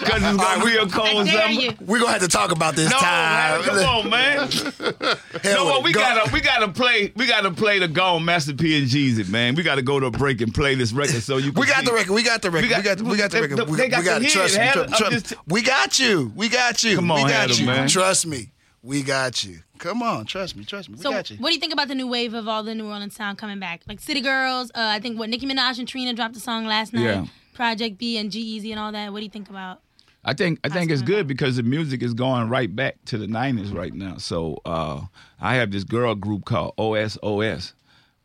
Because 0.00 0.22
it's 0.22 0.36
gonna 0.36 0.64
be 0.64 0.76
a 0.76 0.82
I 0.82 0.88
cold 0.88 1.28
summer. 1.28 1.76
We're 1.86 1.98
gonna 2.00 2.12
have 2.12 2.22
to 2.22 2.28
talk 2.28 2.50
about 2.52 2.74
this 2.74 2.90
No, 2.90 2.98
time. 2.98 3.60
man, 3.60 3.62
come 3.62 3.78
on, 3.78 4.10
man. 4.10 4.48
Hell 5.42 5.54
no, 5.54 5.64
well, 5.66 5.74
with 5.76 5.84
we 5.84 5.90
it. 5.90 5.94
Go- 5.94 6.00
gotta 6.00 6.32
we 6.32 6.40
gotta 6.40 6.68
play 6.68 7.12
we 7.16 7.26
gotta 7.26 7.50
play 7.50 7.78
the 7.78 7.88
Gone 7.88 8.24
Master 8.24 8.54
P 8.54 8.78
and 8.78 8.88
Jeezy, 8.88 9.28
man. 9.28 9.54
We 9.54 9.62
gotta 9.62 9.82
go 9.82 10.00
to 10.00 10.06
a 10.06 10.10
break 10.10 10.40
and 10.40 10.52
play 10.54 10.74
this 10.74 10.92
record 10.92 11.22
so 11.22 11.36
you 11.36 11.52
can 11.52 11.60
We 11.60 11.66
got 11.66 11.80
see. 11.80 11.86
the 11.86 11.92
record. 11.92 12.12
We 12.14 12.22
got 12.22 12.42
the 12.42 12.50
record. 12.50 12.68
We 12.68 12.74
got- 12.74 12.84
got, 12.84 12.98
the, 12.98 13.04
we 13.04 13.16
got 13.16 13.30
the 13.30 13.36
they- 13.40 13.46
record. 13.46 13.68
We, 13.70 13.76
they 13.76 13.88
got 13.88 13.98
we 14.00 14.04
got 14.04 14.20
the 14.20 14.26
it. 14.26 14.32
Trust 14.32 14.58
me. 14.58 14.70
Trust, 14.72 14.94
trust- 14.98 15.12
just- 15.28 15.34
we 15.46 15.62
got 15.62 15.98
you. 15.98 16.32
We 16.34 16.48
got 16.48 16.82
you. 16.82 16.96
Come 16.96 17.10
on, 17.10 17.22
we 17.24 17.28
got 17.30 17.44
Adam, 17.50 17.56
you. 17.58 17.66
man. 17.66 17.88
Trust 17.88 18.26
me. 18.26 18.50
We 18.82 19.02
got 19.02 19.44
you. 19.44 19.58
Come 19.78 20.02
on. 20.02 20.24
Trust 20.24 20.56
me. 20.56 20.64
Trust 20.64 20.88
me. 20.88 20.96
We 20.96 21.02
So, 21.02 21.10
got 21.10 21.30
you. 21.30 21.36
what 21.36 21.48
do 21.50 21.54
you 21.54 21.60
think 21.60 21.72
about 21.72 21.88
the 21.88 21.94
new 21.94 22.06
wave 22.06 22.32
of 22.34 22.48
all 22.48 22.62
the 22.62 22.74
New 22.74 22.86
Orleans 22.86 23.14
sound 23.14 23.36
coming 23.38 23.58
back? 23.58 23.82
Like 23.86 24.00
City 24.00 24.20
Girls, 24.20 24.70
uh, 24.70 24.88
I 24.90 25.00
think 25.00 25.18
what 25.18 25.28
Nicki 25.28 25.46
Minaj 25.46 25.78
and 25.78 25.86
Trina 25.86 26.14
dropped 26.14 26.36
a 26.36 26.40
song 26.40 26.64
last 26.66 26.92
night. 26.92 27.02
Yeah. 27.04 27.26
Project 27.54 27.98
B 27.98 28.16
and 28.16 28.30
G 28.30 28.40
Easy 28.40 28.72
and 28.72 28.80
all 28.80 28.90
that. 28.92 29.12
What 29.12 29.18
do 29.18 29.24
you 29.24 29.30
think 29.30 29.50
about? 29.50 29.80
I 30.24 30.34
think 30.34 30.60
I 30.64 30.68
think 30.68 30.90
it's 30.90 31.02
good 31.02 31.26
because 31.26 31.56
the 31.56 31.62
music 31.62 32.02
is 32.02 32.12
going 32.14 32.48
right 32.48 32.74
back 32.74 32.96
to 33.06 33.16
the 33.18 33.26
'90s 33.26 33.74
right 33.74 33.92
now. 33.92 34.16
So 34.18 34.58
uh, 34.64 35.02
I 35.40 35.54
have 35.56 35.70
this 35.70 35.84
girl 35.84 36.14
group 36.14 36.44
called 36.44 36.74
OSOS, 36.76 37.72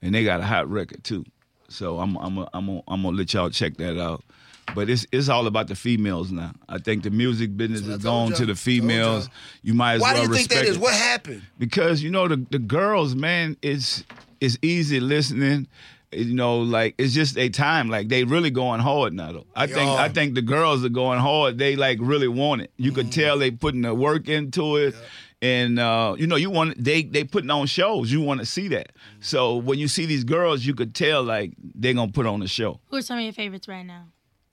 and 0.01 0.13
they 0.13 0.23
got 0.25 0.41
a 0.41 0.43
hot 0.43 0.69
record 0.69 1.03
too. 1.03 1.25
So 1.69 1.99
I'm 1.99 2.15
I'm 2.17 2.37
a, 2.37 2.49
I'm 2.53 2.69
a, 2.69 2.81
I'm 2.87 3.03
gonna 3.03 3.17
let 3.17 3.33
y'all 3.33 3.49
check 3.49 3.77
that 3.77 3.97
out. 3.99 4.23
But 4.73 4.89
it's 4.89 5.05
it's 5.11 5.29
all 5.29 5.45
about 5.47 5.67
the 5.67 5.75
females 5.75 6.31
now. 6.31 6.51
I 6.67 6.79
think 6.79 7.03
the 7.03 7.11
music 7.11 7.55
business 7.55 7.81
is 7.81 7.87
what 7.87 7.99
I 7.99 8.03
told 8.03 8.29
going 8.29 8.33
to 8.39 8.45
the 8.47 8.55
females. 8.55 9.25
Told 9.25 9.35
You 9.61 9.73
might 9.75 9.93
as 9.95 10.01
well. 10.01 10.13
Why 10.13 10.13
do 10.15 10.19
well 10.21 10.29
you 10.29 10.35
think 10.35 10.49
respect 10.49 10.65
that 10.65 10.69
is? 10.71 10.77
it. 10.77 10.81
What 10.81 10.93
happened? 10.93 11.41
because 11.59 12.01
you 12.03 12.09
know 12.09 12.27
the 12.27 12.45
the 12.49 12.59
girls, 12.59 13.15
man, 13.15 13.57
it's 13.61 14.03
it's 14.41 14.57
easy 14.61 14.99
listening. 14.99 15.67
You 16.11 16.33
know, 16.33 16.59
like 16.59 16.95
it's 16.97 17.13
just 17.13 17.37
a 17.37 17.49
time. 17.49 17.89
Like 17.89 18.07
they 18.09 18.23
really 18.23 18.49
going 18.49 18.79
hard 18.79 19.13
now. 19.13 19.31
Though 19.33 19.45
I 19.55 19.67
think 19.67 19.89
are. 19.89 19.99
I 19.99 20.09
think 20.09 20.33
the 20.35 20.41
girls 20.41 20.83
are 20.83 20.89
going 20.89 21.19
hard. 21.19 21.57
They 21.57 21.75
like 21.75 21.99
really 22.01 22.27
want 22.27 22.61
it. 22.61 22.71
You 22.77 22.91
Mm. 22.91 22.95
could 22.95 23.11
tell 23.11 23.37
they 23.37 23.51
putting 23.51 23.81
the 23.81 23.93
work 23.93 24.27
into 24.29 24.77
it. 24.77 24.95
And 25.41 25.77
uh, 25.77 26.15
you 26.17 26.25
know, 26.27 26.37
you 26.37 26.49
want 26.49 26.81
they 26.83 27.03
they 27.03 27.23
putting 27.23 27.51
on 27.51 27.67
shows. 27.67 28.11
You 28.11 28.21
want 28.21 28.39
to 28.39 28.45
see 28.45 28.67
that. 28.69 28.93
So 29.19 29.57
when 29.57 29.77
you 29.77 29.87
see 29.87 30.05
these 30.05 30.23
girls, 30.23 30.65
you 30.65 30.73
could 30.73 30.95
tell 30.95 31.21
like 31.21 31.51
they're 31.75 31.93
gonna 31.93 32.11
put 32.11 32.25
on 32.25 32.41
a 32.41 32.47
show. 32.47 32.79
Who 32.87 32.97
are 32.97 33.01
some 33.01 33.17
of 33.19 33.23
your 33.23 33.33
favorites 33.33 33.67
right 33.67 33.85
now? 33.85 34.05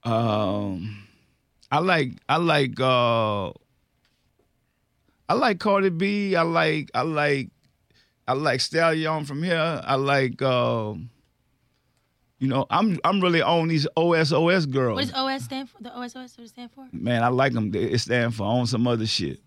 Um, 0.05 1.07
I 1.71 1.79
like 1.79 2.12
I 2.29 2.37
like 2.37 2.79
uh, 2.81 3.51
I 5.29 5.35
like 5.35 5.59
Cardi 5.61 5.91
B. 5.91 6.37
I 6.37 6.43
like 6.43 6.91
I 6.95 7.03
like 7.03 7.51
I 8.27 8.33
like 8.35 8.61
Stallion 8.61 9.25
from 9.25 9.43
here. 9.43 9.81
I 9.85 9.95
like 9.95 10.43
um, 10.43 11.11
you 12.38 12.49
know 12.49 12.67
I'm 12.69 12.99
I'm 13.05 13.21
really 13.21 13.43
on 13.43 13.69
these 13.69 13.87
OSOS 13.97 14.71
girls. 14.71 14.97
What 14.97 15.07
does 15.07 15.15
OS 15.15 15.45
stand 15.45 15.71
for? 15.71 15.83
The 15.83 15.91
OSOS, 15.91 16.15
what 16.15 16.37
does 16.37 16.38
it 16.38 16.49
stand 16.49 16.73
for? 16.73 16.87
Man, 16.93 17.23
I 17.23 17.29
like 17.29 17.53
them. 17.53 17.73
It 17.75 17.99
stand 17.99 18.35
for 18.35 18.45
on 18.45 18.67
some 18.67 18.87
other 18.87 19.07
shit. 19.07 19.41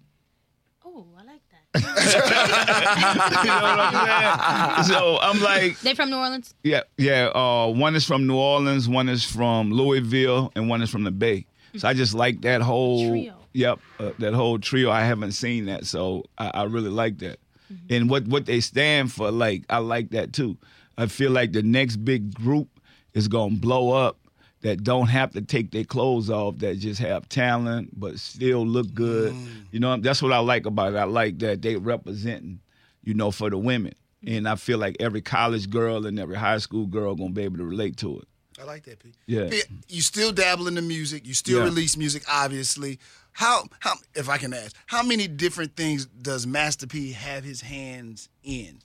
Oh, 0.85 1.05
I 1.19 1.23
like 1.23 1.41
that. 1.51 1.64
You 1.75 3.51
know 3.51 3.61
what 3.61 3.79
I'm 3.79 4.85
saying? 4.85 4.95
So 4.95 5.17
I'm 5.21 5.41
like, 5.41 5.79
they 5.79 5.93
from 5.93 6.09
New 6.09 6.17
Orleans? 6.17 6.53
yeah, 6.63 6.81
yeah. 6.97 7.31
Uh, 7.33 7.67
one 7.67 7.95
is 7.95 8.05
from 8.05 8.27
New 8.27 8.35
Orleans, 8.37 8.87
one 8.89 9.09
is 9.09 9.23
from 9.23 9.71
Louisville, 9.71 10.51
and 10.55 10.69
one 10.69 10.81
is 10.81 10.89
from 10.89 11.03
the 11.03 11.11
Bay. 11.11 11.45
So 11.77 11.87
I 11.87 11.93
just 11.93 12.13
like 12.13 12.41
that 12.41 12.61
whole 12.61 13.09
Trio. 13.09 13.35
Yep, 13.53 13.79
uh, 13.99 14.11
that 14.19 14.33
whole 14.33 14.59
trio. 14.59 14.91
I 14.91 15.05
haven't 15.05 15.31
seen 15.31 15.67
that, 15.67 15.85
so 15.85 16.25
I, 16.37 16.51
I 16.53 16.63
really 16.63 16.89
like 16.89 17.19
that. 17.19 17.39
Mm-hmm. 17.71 17.93
And 17.93 18.09
what 18.09 18.27
what 18.27 18.45
they 18.45 18.59
stand 18.59 19.13
for, 19.13 19.31
like 19.31 19.63
I 19.69 19.77
like 19.77 20.09
that 20.09 20.33
too. 20.33 20.57
I 20.97 21.07
feel 21.07 21.31
like 21.31 21.53
the 21.53 21.63
next 21.63 21.97
big 21.97 22.33
group 22.33 22.67
is 23.13 23.29
gonna 23.29 23.55
blow 23.55 23.91
up. 23.91 24.17
That 24.65 24.83
don't 24.83 25.05
have 25.07 25.31
to 25.33 25.41
take 25.41 25.69
their 25.69 25.83
clothes 25.83 26.31
off. 26.31 26.57
That 26.57 26.79
just 26.79 26.99
have 26.99 27.29
talent, 27.29 27.99
but 27.99 28.19
still 28.19 28.65
look 28.65 28.91
good. 28.95 29.31
Mm. 29.33 29.47
You 29.71 29.79
know, 29.79 29.95
that's 29.97 30.23
what 30.23 30.33
I 30.33 30.39
like 30.39 30.65
about 30.65 30.93
it. 30.93 30.97
I 30.97 31.03
like 31.03 31.37
that 31.39 31.61
they 31.61 31.75
representing, 31.75 32.61
you 33.03 33.13
know, 33.13 33.29
for 33.29 33.51
the 33.51 33.59
women. 33.59 33.93
And 34.25 34.49
I 34.49 34.55
feel 34.55 34.79
like 34.79 34.97
every 34.99 35.21
college 35.21 35.69
girl 35.69 36.07
and 36.07 36.19
every 36.19 36.35
high 36.35 36.57
school 36.57 36.87
girl 36.87 37.13
gonna 37.13 37.29
be 37.29 37.43
able 37.43 37.57
to 37.57 37.63
relate 37.63 37.97
to 37.97 38.17
it. 38.17 38.27
I 38.59 38.63
like 38.63 38.85
that, 38.85 38.97
P. 38.97 39.13
Yeah. 39.27 39.49
P, 39.49 39.61
you 39.87 40.01
still 40.01 40.31
dabble 40.31 40.67
in 40.67 40.73
the 40.73 40.81
music. 40.81 41.27
You 41.27 41.35
still 41.35 41.59
Yeah. 41.59 41.65
release 41.65 41.95
music, 41.95 42.23
obviously. 42.27 42.97
How 43.33 43.65
how 43.81 43.93
if 44.15 44.29
I 44.29 44.39
can 44.39 44.51
ask, 44.51 44.75
how 44.87 45.03
many 45.03 45.27
different 45.27 45.75
things 45.75 46.07
does 46.07 46.47
Master 46.47 46.87
P 46.87 47.11
have 47.11 47.43
his 47.43 47.61
hands 47.61 48.29
in? 48.43 48.79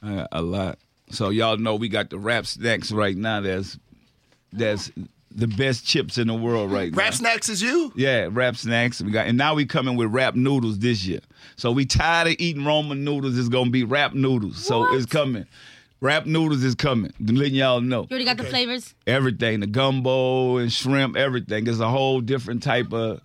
Uh, 0.00 0.28
a 0.30 0.42
lot. 0.42 0.78
So 1.10 1.30
y'all 1.30 1.56
know 1.56 1.74
we 1.74 1.88
got 1.88 2.10
the 2.10 2.18
rap 2.18 2.46
snacks 2.46 2.92
right 2.92 3.16
now. 3.16 3.40
That's 3.40 3.78
that's 4.52 4.90
the 5.30 5.46
best 5.46 5.86
chips 5.86 6.18
in 6.18 6.26
the 6.28 6.34
world 6.34 6.72
right 6.72 6.90
now. 6.90 6.98
Rap 6.98 7.14
Snacks 7.14 7.48
is 7.48 7.60
you? 7.62 7.92
Yeah, 7.94 8.28
rap 8.30 8.56
snacks. 8.56 9.00
We 9.00 9.10
got, 9.10 9.26
and 9.26 9.36
now 9.38 9.54
we 9.54 9.66
coming 9.66 9.96
with 9.96 10.08
rap 10.12 10.34
noodles 10.34 10.78
this 10.78 11.04
year. 11.06 11.20
So 11.56 11.70
we 11.70 11.84
tired 11.86 12.28
of 12.28 12.34
eating 12.38 12.64
Roman 12.64 13.04
noodles. 13.04 13.38
It's 13.38 13.48
gonna 13.48 13.70
be 13.70 13.84
rap 13.84 14.14
noodles. 14.14 14.56
So 14.64 14.92
it's 14.94 15.06
coming. 15.06 15.46
Rap 16.00 16.26
noodles 16.26 16.62
is 16.64 16.74
coming. 16.74 17.12
I'm 17.18 17.34
letting 17.34 17.54
y'all 17.56 17.80
know 17.80 18.02
You 18.02 18.08
already 18.12 18.24
got 18.24 18.36
the 18.36 18.44
flavors? 18.44 18.94
everything, 19.06 19.60
the 19.60 19.66
gumbo 19.66 20.56
and 20.58 20.72
shrimp, 20.72 21.16
everything. 21.16 21.66
It's 21.66 21.80
a 21.80 21.88
whole 21.88 22.20
different 22.20 22.62
type 22.62 22.92
of. 22.92 23.20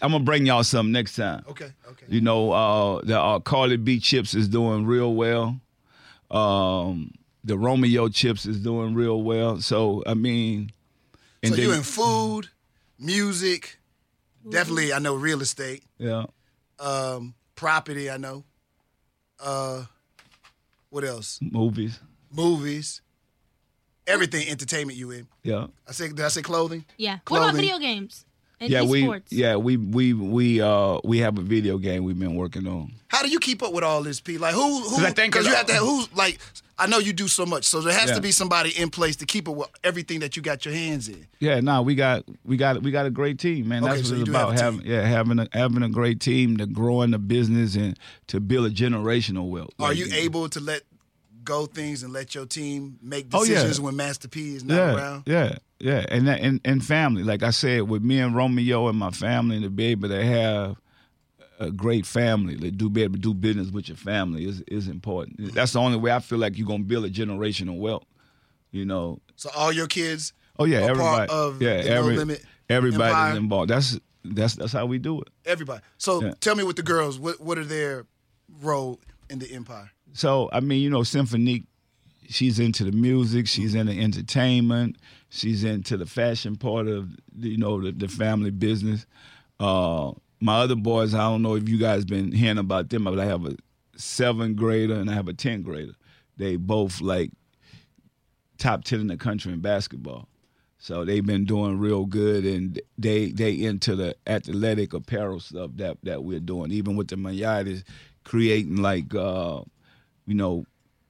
I'm 0.00 0.12
gonna 0.12 0.24
bring 0.24 0.46
y'all 0.46 0.62
some 0.62 0.92
next 0.92 1.16
time. 1.16 1.42
Okay, 1.48 1.72
okay. 1.90 2.06
You 2.08 2.20
know, 2.20 2.52
uh, 2.52 3.00
the 3.02 3.18
uh, 3.20 3.40
Cardi 3.40 3.76
B 3.78 3.98
chips 3.98 4.34
is 4.34 4.46
doing 4.46 4.86
real 4.86 5.12
well. 5.14 5.58
Um, 6.30 7.12
the 7.48 7.58
Romeo 7.58 8.08
chips 8.08 8.46
is 8.46 8.60
doing 8.60 8.94
real 8.94 9.22
well. 9.22 9.60
So 9.60 10.04
I 10.06 10.14
mean, 10.14 10.70
and 11.42 11.50
so 11.50 11.56
then, 11.56 11.66
you 11.66 11.72
in 11.72 11.82
food, 11.82 12.48
music, 12.98 13.78
definitely 14.48 14.92
I 14.92 14.98
know 15.00 15.16
real 15.16 15.40
estate, 15.40 15.82
yeah, 15.98 16.26
um, 16.78 17.34
property, 17.56 18.10
I 18.10 18.18
know. 18.18 18.44
Uh 19.40 19.84
what 20.90 21.04
else? 21.04 21.38
movies. 21.42 22.00
Movies. 22.30 23.02
everything 24.06 24.48
entertainment 24.48 24.98
you 24.98 25.10
in. 25.10 25.28
Yeah. 25.42 25.66
I 25.86 25.92
say 25.92 26.08
did 26.08 26.20
I 26.20 26.28
say 26.28 26.42
clothing? 26.42 26.84
Yeah. 26.96 27.18
What 27.28 27.38
about 27.42 27.54
video 27.54 27.78
games 27.78 28.24
and 28.60 28.70
yeah, 28.70 28.82
we 28.82 29.20
yeah 29.30 29.56
we 29.56 29.76
we 29.76 30.12
we 30.12 30.60
uh 30.60 30.98
we 31.04 31.18
have 31.18 31.38
a 31.38 31.42
video 31.42 31.78
game 31.78 32.04
we've 32.04 32.18
been 32.18 32.34
working 32.34 32.66
on. 32.66 32.92
How 33.08 33.22
do 33.22 33.28
you 33.28 33.38
keep 33.40 33.62
up 33.62 33.72
with 33.72 33.84
all 33.84 34.02
this, 34.02 34.20
P? 34.20 34.38
Like 34.38 34.54
who? 34.54 34.80
Who? 34.80 34.96
'Cause 34.96 35.04
I 35.04 35.10
think 35.12 35.32
Because 35.32 35.46
you 35.46 35.54
have 35.54 35.66
to. 35.66 35.74
Who's 35.74 36.12
like? 36.14 36.38
I 36.80 36.86
know 36.86 36.98
you 36.98 37.12
do 37.12 37.26
so 37.26 37.44
much, 37.44 37.64
so 37.64 37.80
there 37.80 37.92
has 37.92 38.10
Yeah. 38.10 38.14
to 38.16 38.20
be 38.20 38.30
somebody 38.30 38.70
in 38.70 38.88
place 38.90 39.16
to 39.16 39.26
keep 39.26 39.48
up 39.48 39.56
with 39.56 39.68
everything 39.82 40.20
that 40.20 40.36
you 40.36 40.42
got 40.42 40.64
your 40.64 40.72
hands 40.74 41.08
in. 41.08 41.26
Yeah, 41.40 41.58
no, 41.58 41.82
we 41.82 41.96
got 41.96 42.24
we 42.44 42.56
got 42.56 42.82
we 42.82 42.90
got 42.92 43.04
a 43.06 43.10
great 43.10 43.38
team, 43.40 43.66
man. 43.68 43.82
Okay, 43.82 43.96
That's 43.96 44.08
so 44.08 44.12
what 44.14 44.16
you 44.18 44.22
it's 44.22 44.30
do 44.30 44.36
have 44.36 44.48
about. 44.50 44.60
a 44.60 44.62
Having 44.62 44.80
team. 44.82 44.90
yeah, 44.92 45.02
having 45.06 45.38
a 45.40 45.48
having 45.52 45.82
a 45.82 45.88
great 45.88 46.20
team 46.20 46.56
to 46.58 46.66
growing 46.66 47.10
the 47.10 47.18
business 47.18 47.74
and 47.74 47.98
to 48.28 48.38
build 48.38 48.66
a 48.66 48.70
generational 48.70 49.48
wealth. 49.50 49.70
Are 49.80 49.88
Like, 49.88 49.98
you 49.98 50.06
able 50.12 50.48
to 50.50 50.60
let 50.60 50.82
go 51.42 51.66
things 51.66 52.02
and 52.04 52.12
let 52.12 52.34
your 52.36 52.46
team 52.46 52.98
make 53.02 53.26
Oh, 53.32 53.42
yeah. 53.42 53.54
decisions 53.54 53.80
when 53.80 53.96
Master 53.96 54.28
P 54.28 54.54
is 54.54 54.62
not 54.64 54.74
yeah, 54.76 54.94
around? 54.94 55.22
Yeah, 55.26 55.56
yeah, 55.80 56.04
and 56.08 56.26
that, 56.28 56.40
and 56.40 56.60
and 56.64 56.84
family. 56.84 57.22
Like 57.22 57.42
I 57.42 57.50
said, 57.50 57.82
with 57.88 58.02
me 58.02 58.18
and 58.20 58.34
Romeo 58.34 58.88
and 58.88 58.98
my 58.98 59.10
family, 59.10 59.56
and 59.56 59.64
to 59.64 59.70
be 59.70 59.86
able 59.86 60.08
to 60.08 60.24
have 60.24 60.76
a 61.60 61.70
great 61.70 62.06
family, 62.06 62.56
to 62.56 62.70
do 62.70 62.88
be 62.88 63.02
able 63.02 63.14
to 63.14 63.20
do 63.20 63.34
business 63.34 63.70
with 63.70 63.88
your 63.88 63.96
family 63.96 64.44
is 64.46 64.60
is 64.62 64.88
important. 64.88 65.54
That's 65.54 65.72
the 65.72 65.80
only 65.80 65.98
way 65.98 66.12
I 66.12 66.20
feel 66.20 66.38
like 66.38 66.56
you're 66.58 66.66
gonna 66.68 66.84
build 66.84 67.04
a 67.04 67.10
generational 67.10 67.78
wealth. 67.78 68.04
You 68.70 68.84
know. 68.84 69.20
So 69.36 69.50
all 69.56 69.72
your 69.72 69.86
kids. 69.86 70.32
Oh 70.58 70.64
yeah, 70.64 70.78
are 70.78 70.90
everybody. 70.90 71.28
part 71.28 71.30
of 71.30 71.62
yeah, 71.62 71.82
the 71.82 71.90
No 71.90 72.02
Limit 72.02 72.44
everybody's 72.68 73.14
empire? 73.14 73.36
involved. 73.36 73.70
That's 73.70 73.98
that's 74.24 74.54
that's 74.56 74.72
how 74.72 74.86
we 74.86 74.98
do 74.98 75.20
it. 75.20 75.28
Everybody. 75.46 75.80
So 75.98 76.22
Yeah. 76.22 76.32
tell 76.40 76.54
me 76.56 76.64
with 76.64 76.76
the 76.76 76.82
girls, 76.82 77.18
what 77.18 77.40
what 77.40 77.56
are 77.58 77.64
their 77.64 78.06
role 78.60 79.00
in 79.30 79.38
the 79.38 79.50
empire? 79.52 79.90
So 80.12 80.48
I 80.52 80.60
mean, 80.60 80.82
you 80.82 80.90
know, 80.90 81.00
Cymphonique, 81.04 81.64
she's 82.28 82.58
into 82.58 82.84
the 82.84 82.92
music, 82.92 83.46
she's 83.46 83.74
into 83.74 83.92
entertainment, 83.92 84.96
she's 85.28 85.64
into 85.64 85.96
the 85.96 86.06
fashion 86.06 86.56
part 86.56 86.88
of 86.88 87.10
you 87.38 87.58
know 87.58 87.80
the, 87.80 87.92
the 87.92 88.08
family 88.08 88.50
business. 88.50 89.06
Uh, 89.60 90.12
my 90.40 90.60
other 90.60 90.76
boys, 90.76 91.14
I 91.14 91.18
don't 91.18 91.42
know 91.42 91.56
if 91.56 91.68
you 91.68 91.78
guys 91.78 92.04
been 92.04 92.32
hearing 92.32 92.58
about 92.58 92.90
them, 92.90 93.04
but 93.04 93.18
I 93.18 93.24
have 93.24 93.44
a 93.44 93.56
seventh 93.96 94.56
grader 94.56 94.94
and 94.94 95.10
I 95.10 95.14
have 95.14 95.28
a 95.28 95.34
tenth 95.34 95.64
grader. 95.64 95.94
They 96.36 96.56
both 96.56 97.00
like 97.00 97.30
top 98.58 98.84
ten 98.84 99.00
in 99.00 99.06
the 99.08 99.16
country 99.16 99.52
in 99.52 99.60
basketball. 99.60 100.28
So 100.80 101.04
they've 101.04 101.26
been 101.26 101.44
doing 101.44 101.78
real 101.78 102.06
good, 102.06 102.44
and 102.44 102.80
they 102.96 103.32
they 103.32 103.52
into 103.52 103.96
the 103.96 104.14
athletic 104.26 104.92
apparel 104.92 105.40
stuff 105.40 105.72
that 105.74 105.98
that 106.04 106.22
we're 106.22 106.38
doing. 106.38 106.70
Even 106.70 106.94
with 106.96 107.08
the 107.08 107.16
Mayadas, 107.16 107.82
creating 108.22 108.76
like 108.76 109.12
uh, 109.12 109.62
you 110.26 110.34
know 110.34 110.64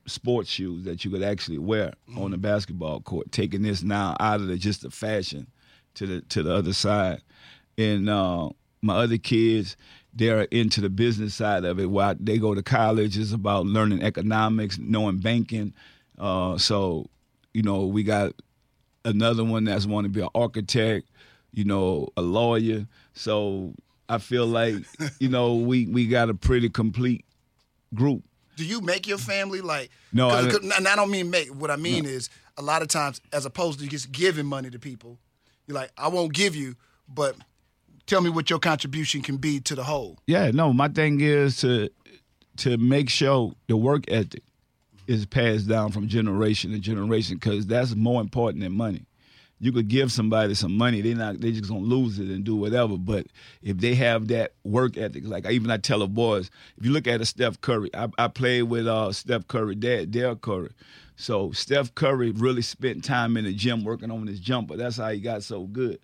sports 0.08 0.50
shoes 0.50 0.84
that 0.84 1.04
you 1.04 1.10
could 1.10 1.22
actually 1.22 1.58
wear 1.58 1.92
on 2.16 2.30
the 2.30 2.38
basketball 2.38 3.00
court. 3.00 3.30
Taking 3.32 3.62
this 3.62 3.82
now 3.82 4.16
out 4.20 4.40
of 4.40 4.48
the 4.48 4.56
just 4.56 4.82
the 4.82 4.90
fashion 4.90 5.46
to 5.94 6.06
the 6.06 6.20
to 6.22 6.42
the 6.42 6.54
other 6.54 6.72
side, 6.72 7.22
and 7.76 8.08
uh, 8.08 8.50
my 8.82 8.96
other 8.96 9.18
kids. 9.18 9.76
They're 10.14 10.44
into 10.44 10.80
the 10.80 10.88
business 10.88 11.34
side 11.34 11.64
of 11.64 11.78
it. 11.78 11.90
While 11.90 12.16
they 12.18 12.38
go 12.38 12.52
to 12.52 12.62
college, 12.62 13.16
it's 13.16 13.30
about 13.32 13.66
learning 13.66 14.02
economics, 14.02 14.76
knowing 14.76 15.18
banking. 15.18 15.74
Uh, 16.18 16.58
so, 16.58 17.08
you 17.54 17.62
know, 17.62 17.86
we 17.86 18.02
got 18.02 18.32
another 19.04 19.44
one 19.44 19.64
that's 19.64 19.86
want 19.86 20.06
to 20.06 20.08
be 20.08 20.22
an 20.22 20.30
architect, 20.34 21.06
you 21.52 21.62
know, 21.62 22.08
a 22.16 22.22
lawyer. 22.22 22.88
So 23.12 23.74
I 24.08 24.18
feel 24.18 24.46
like, 24.46 24.76
you 25.20 25.28
know, 25.28 25.54
we 25.54 25.86
we 25.86 26.08
got 26.08 26.30
a 26.30 26.34
pretty 26.34 26.68
complete 26.68 27.24
group. 27.94 28.24
Do 28.58 28.64
you 28.64 28.80
make 28.80 29.06
your 29.06 29.18
family 29.18 29.60
like? 29.60 29.88
No, 30.12 30.28
I 30.30 30.42
'cause- 30.50 30.56
and 30.76 30.88
I 30.88 30.96
don't 30.96 31.12
mean 31.12 31.30
make. 31.30 31.48
What 31.54 31.70
I 31.70 31.76
mean 31.76 32.04
is, 32.04 32.28
a 32.56 32.62
lot 32.62 32.82
of 32.82 32.88
times, 32.88 33.20
as 33.32 33.46
opposed 33.46 33.78
to 33.78 33.86
just 33.86 34.10
giving 34.10 34.46
money 34.46 34.68
to 34.68 34.80
people, 34.80 35.16
you're 35.68 35.76
like, 35.76 35.92
I 35.96 36.08
won't 36.08 36.32
give 36.32 36.56
you, 36.56 36.74
but 37.08 37.36
tell 38.06 38.20
me 38.20 38.30
what 38.30 38.50
your 38.50 38.58
contribution 38.58 39.22
can 39.22 39.36
be 39.36 39.60
to 39.60 39.76
the 39.76 39.84
whole. 39.84 40.18
Yeah, 40.26 40.50
no, 40.50 40.72
my 40.72 40.88
thing 40.88 41.20
is 41.20 41.58
to 41.58 41.88
to 42.56 42.76
make 42.76 43.08
sure 43.08 43.54
the 43.68 43.76
work 43.76 44.02
ethic 44.08 44.42
is 45.06 45.24
passed 45.24 45.68
down 45.68 45.92
from 45.92 46.08
generation 46.08 46.72
to 46.72 46.78
generation 46.80 47.36
because 47.36 47.64
that's 47.68 47.94
more 47.94 48.20
important 48.20 48.64
than 48.64 48.72
money. 48.72 49.04
You 49.60 49.72
could 49.72 49.88
give 49.88 50.12
somebody 50.12 50.54
some 50.54 50.76
money, 50.76 51.00
they 51.00 51.14
not 51.14 51.40
they 51.40 51.52
just 51.52 51.68
gonna 51.68 51.80
lose 51.80 52.18
it 52.18 52.28
and 52.28 52.44
do 52.44 52.54
whatever. 52.54 52.96
But 52.96 53.26
if 53.62 53.78
they 53.78 53.94
have 53.96 54.28
that 54.28 54.52
work 54.64 54.96
ethic, 54.96 55.24
like 55.26 55.46
even 55.46 55.70
I 55.70 55.78
tell 55.78 55.98
the 55.98 56.06
boys, 56.06 56.50
if 56.76 56.86
you 56.86 56.92
look 56.92 57.06
at 57.06 57.20
a 57.20 57.26
Steph 57.26 57.60
Curry, 57.60 57.90
I, 57.94 58.08
I 58.18 58.28
played 58.28 58.62
with 58.62 58.86
uh, 58.86 59.12
Steph 59.12 59.48
Curry, 59.48 59.74
dad, 59.74 60.10
Dell 60.10 60.36
Curry. 60.36 60.70
So 61.16 61.50
Steph 61.50 61.94
Curry 61.96 62.30
really 62.30 62.62
spent 62.62 63.04
time 63.04 63.36
in 63.36 63.44
the 63.44 63.52
gym 63.52 63.82
working 63.82 64.10
on 64.10 64.26
his 64.28 64.38
jumper. 64.38 64.76
That's 64.76 64.98
how 64.98 65.10
he 65.10 65.20
got 65.20 65.42
so 65.42 65.64
good. 65.64 65.98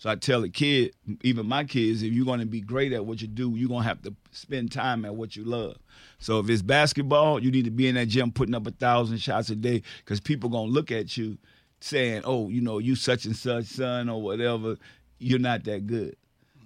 So 0.00 0.08
I 0.08 0.14
tell 0.14 0.42
a 0.44 0.48
kid, 0.48 0.94
even 1.22 1.46
my 1.46 1.64
kids, 1.64 2.02
if 2.02 2.10
you're 2.10 2.24
going 2.24 2.40
to 2.40 2.46
be 2.46 2.62
great 2.62 2.94
at 2.94 3.04
what 3.04 3.20
you 3.20 3.28
do, 3.28 3.52
you're 3.54 3.68
going 3.68 3.82
to 3.82 3.88
have 3.88 4.00
to 4.02 4.14
spend 4.30 4.72
time 4.72 5.04
at 5.04 5.14
what 5.14 5.36
you 5.36 5.44
love. 5.44 5.76
So 6.20 6.38
if 6.38 6.48
it's 6.48 6.62
basketball, 6.62 7.42
you 7.42 7.50
need 7.50 7.66
to 7.66 7.70
be 7.70 7.86
in 7.86 7.96
that 7.96 8.06
gym 8.06 8.32
putting 8.32 8.54
up 8.54 8.66
a 8.66 8.70
thousand 8.70 9.18
shots 9.18 9.50
a 9.50 9.56
day 9.56 9.82
because 9.98 10.18
people 10.18 10.48
going 10.48 10.68
to 10.68 10.72
look 10.72 10.90
at 10.90 11.18
you 11.18 11.36
saying, 11.80 12.22
oh, 12.24 12.48
you 12.48 12.60
know, 12.60 12.78
you 12.78 12.94
such 12.94 13.24
and 13.24 13.36
such 13.36 13.66
son 13.66 14.08
or 14.08 14.20
whatever. 14.22 14.76
You're 15.18 15.38
not 15.38 15.64
that 15.64 15.86
good. 15.86 16.16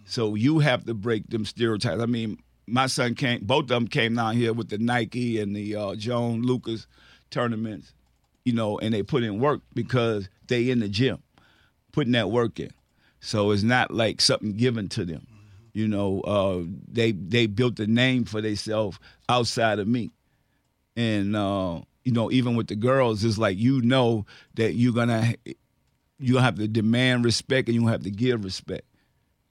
So 0.04 0.34
you 0.34 0.58
have 0.58 0.84
to 0.84 0.94
break 0.94 1.28
them 1.30 1.44
stereotypes. 1.44 2.02
I 2.02 2.06
mean, 2.06 2.38
my 2.66 2.86
son 2.86 3.14
came, 3.14 3.40
both 3.44 3.64
of 3.64 3.68
them 3.68 3.88
came 3.88 4.14
down 4.14 4.36
here 4.36 4.52
with 4.52 4.68
the 4.68 4.78
Nike 4.78 5.40
and 5.40 5.54
the 5.54 5.76
uh, 5.76 5.94
John 5.94 6.42
Lucas 6.42 6.86
tournaments, 7.30 7.92
you 8.44 8.52
know, 8.52 8.78
and 8.78 8.92
they 8.92 9.02
put 9.02 9.22
in 9.22 9.40
work 9.40 9.60
because 9.74 10.28
they 10.46 10.70
in 10.70 10.80
the 10.80 10.88
gym, 10.88 11.22
putting 11.92 12.12
that 12.12 12.30
work 12.30 12.60
in. 12.60 12.70
So 13.20 13.50
it's 13.52 13.62
not 13.62 13.90
like 13.90 14.20
something 14.20 14.56
given 14.56 14.88
to 14.90 15.04
them. 15.04 15.26
You 15.72 15.88
know, 15.88 16.20
uh, 16.20 16.62
they 16.86 17.12
they 17.12 17.46
built 17.46 17.80
a 17.80 17.86
name 17.86 18.24
for 18.26 18.40
themselves 18.40 19.00
outside 19.28 19.80
of 19.80 19.88
me, 19.88 20.12
and 20.96 21.34
uh, 21.34 21.80
you 22.04 22.12
know, 22.12 22.30
even 22.30 22.54
with 22.54 22.68
the 22.68 22.76
girls, 22.76 23.24
it's 23.24 23.38
like 23.38 23.58
you 23.58 23.80
know 23.82 24.26
that 24.54 24.74
you're 24.74 24.92
gonna 24.92 25.34
you 26.18 26.36
have 26.38 26.56
to 26.56 26.68
demand 26.68 27.24
respect 27.24 27.68
and 27.68 27.74
you 27.74 27.86
have 27.88 28.02
to 28.04 28.10
give 28.10 28.44
respect. 28.44 28.84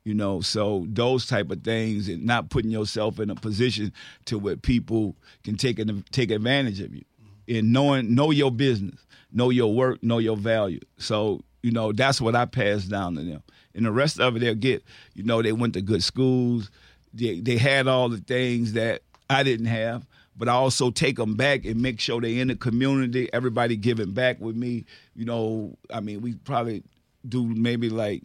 You 0.04 0.14
know, 0.14 0.42
so 0.42 0.86
those 0.90 1.26
type 1.26 1.50
of 1.50 1.64
things 1.64 2.10
and 2.10 2.26
not 2.26 2.50
putting 2.50 2.72
yourself 2.72 3.20
in 3.20 3.30
a 3.30 3.36
position 3.36 3.94
to 4.26 4.38
where 4.38 4.58
people 4.58 5.16
can 5.44 5.56
take 5.56 5.80
an, 5.80 6.04
take 6.12 6.30
advantage 6.30 6.82
of 6.82 6.94
you. 6.94 7.04
And 7.48 7.72
knowing 7.72 8.14
know 8.14 8.32
your 8.32 8.52
business, 8.52 9.06
know 9.32 9.50
your 9.50 9.74
work, 9.74 10.04
know 10.04 10.18
your 10.18 10.36
value. 10.36 10.82
So, 10.98 11.42
you 11.62 11.72
know, 11.72 11.94
that's 11.94 12.20
what 12.20 12.36
I 12.36 12.46
pass 12.46 12.84
down 12.84 13.16
to 13.16 13.24
them. 13.24 13.44
And 13.76 13.86
the 13.86 13.92
rest 13.92 14.20
of 14.20 14.36
it 14.36 14.40
they'll 14.40 14.56
get, 14.56 14.84
you 15.14 15.24
know, 15.24 15.42
they 15.42 15.54
went 15.54 15.74
to 15.76 15.82
good 15.82 16.04
schools. 16.04 16.70
They 17.14 17.40
they 17.40 17.58
had 17.58 17.88
all 17.88 18.10
the 18.10 18.18
things 18.18 18.74
that 18.74 19.04
I 19.30 19.44
didn't 19.44 19.68
have, 19.68 20.06
but 20.36 20.50
I 20.50 20.54
also 20.54 20.90
take 20.92 21.18
them 21.18 21.36
back 21.36 21.66
and 21.66 21.82
make 21.82 22.00
sure 22.00 22.20
they're 22.20 22.42
in 22.42 22.48
the 22.48 22.56
community, 22.56 23.32
everybody 23.34 23.76
giving 23.76 24.12
back 24.12 24.40
with 24.40 24.56
me. 24.56 24.86
You 25.16 25.26
know, 25.26 25.78
I 25.92 26.00
mean, 26.00 26.22
we 26.22 26.36
probably 26.36 26.84
do 27.28 27.46
maybe 27.46 27.90
like 27.90 28.24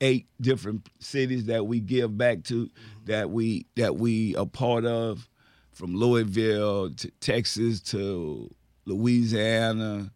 eight 0.00 0.26
different 0.40 0.88
cities 0.98 1.46
that 1.46 1.66
we 1.66 1.80
give 1.80 2.16
back 2.16 2.44
to 2.44 2.68
that 3.06 3.30
we 3.30 3.66
that 3.76 3.96
we 3.96 4.34
a 4.36 4.46
part 4.46 4.84
of 4.84 5.28
from 5.72 5.96
Louisville 5.96 6.90
to 6.90 7.10
Texas 7.20 7.80
to 7.80 8.50
Louisiana 8.84 10.10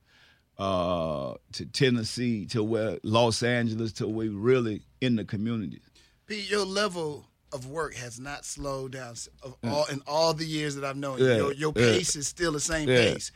uh, 0.59 1.35
to 1.53 1.67
Tennessee 1.67 2.47
to 2.47 2.63
where 2.63 2.99
Los 3.03 3.43
Angeles 3.43 3.93
to 3.95 4.07
where 4.07 4.29
we 4.29 4.29
really 4.29 4.83
in 5.01 5.17
the 5.17 5.25
community. 5.25 5.81
Pete, 6.27 6.51
your 6.51 6.67
level 6.67 7.27
of 7.53 7.67
work 7.67 7.95
has 7.95 8.19
not 8.21 8.45
slowed 8.45 8.93
down 8.93 9.15
of 9.43 9.61
mm. 9.63 9.71
all 9.71 9.87
in 9.87 10.03
all 10.07 10.35
the 10.35 10.45
years 10.45 10.75
that 10.77 10.85
I've 10.85 10.97
known 10.97 11.19
you. 11.19 11.29
Yeah, 11.29 11.37
Your, 11.37 11.53
your 11.53 11.73
yeah. 11.77 11.83
pace 11.83 12.17
is 12.17 12.27
still 12.29 12.53
the 12.53 12.61
same 12.61 12.89
Yeah, 12.89 13.13
pace. 13.13 13.33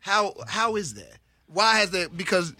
How 0.00 0.34
how 0.46 0.76
is 0.76 0.94
that? 0.94 1.18
Why 1.46 1.78
has 1.78 1.90
that? 1.90 2.16
Because 2.16 2.54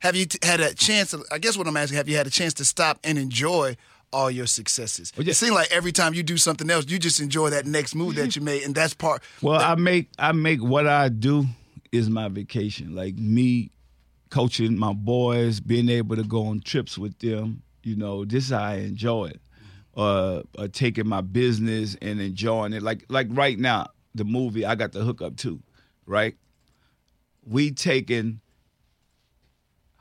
have 0.00 0.16
you 0.16 0.26
t- 0.26 0.38
had 0.42 0.60
a 0.60 0.74
chance? 0.74 1.10
To, 1.12 1.24
I 1.32 1.38
guess 1.38 1.56
what 1.56 1.66
I'm 1.66 1.76
asking, 1.76 1.96
have 1.96 2.08
you 2.08 2.16
had 2.16 2.26
a 2.26 2.30
chance 2.30 2.54
to 2.54 2.64
stop 2.64 2.98
and 3.04 3.18
enjoy 3.18 3.76
all 4.12 4.30
your 4.30 4.46
successes? 4.46 5.12
Well. 5.16 5.26
It 5.28 5.34
seems 5.34 5.52
like 5.52 5.70
every 5.72 5.92
time 5.92 6.14
you 6.14 6.22
do 6.22 6.36
something 6.36 6.70
else, 6.70 6.86
you 6.88 6.98
just 6.98 7.20
enjoy 7.20 7.50
that 7.50 7.66
next 7.66 7.94
move 7.94 8.14
that 8.16 8.36
you 8.36 8.42
made, 8.42 8.62
and 8.62 8.74
that's 8.74 8.94
part. 8.94 9.22
Well, 9.42 9.60
I 9.60 9.74
make 9.74 10.10
I 10.18 10.32
make 10.32 10.62
what 10.62 10.86
I 10.86 11.08
do 11.08 11.46
is 11.92 12.10
my 12.10 12.28
vacation. 12.28 12.94
Like 12.94 13.16
me 13.16 13.70
coaching 14.30 14.76
my 14.76 14.92
boys, 14.92 15.60
being 15.60 15.88
able 15.88 16.16
to 16.16 16.24
go 16.24 16.46
on 16.46 16.60
trips 16.60 16.98
with 16.98 17.18
them. 17.18 17.62
You 17.82 17.96
know, 17.96 18.24
this 18.24 18.44
is 18.44 18.50
how 18.50 18.62
I 18.62 18.74
enjoy 18.76 19.26
it. 19.26 19.40
Uh, 19.96 20.42
uh, 20.58 20.66
taking 20.72 21.06
my 21.06 21.20
business 21.20 21.96
and 22.02 22.20
enjoying 22.20 22.72
it. 22.72 22.82
Like 22.82 23.04
like 23.08 23.28
right 23.30 23.56
now, 23.56 23.86
the 24.14 24.24
movie 24.24 24.64
I 24.64 24.74
got 24.74 24.92
the 24.92 25.00
hookup 25.00 25.36
too, 25.36 25.60
right? 26.04 26.34
We 27.46 27.70
taking 27.70 28.40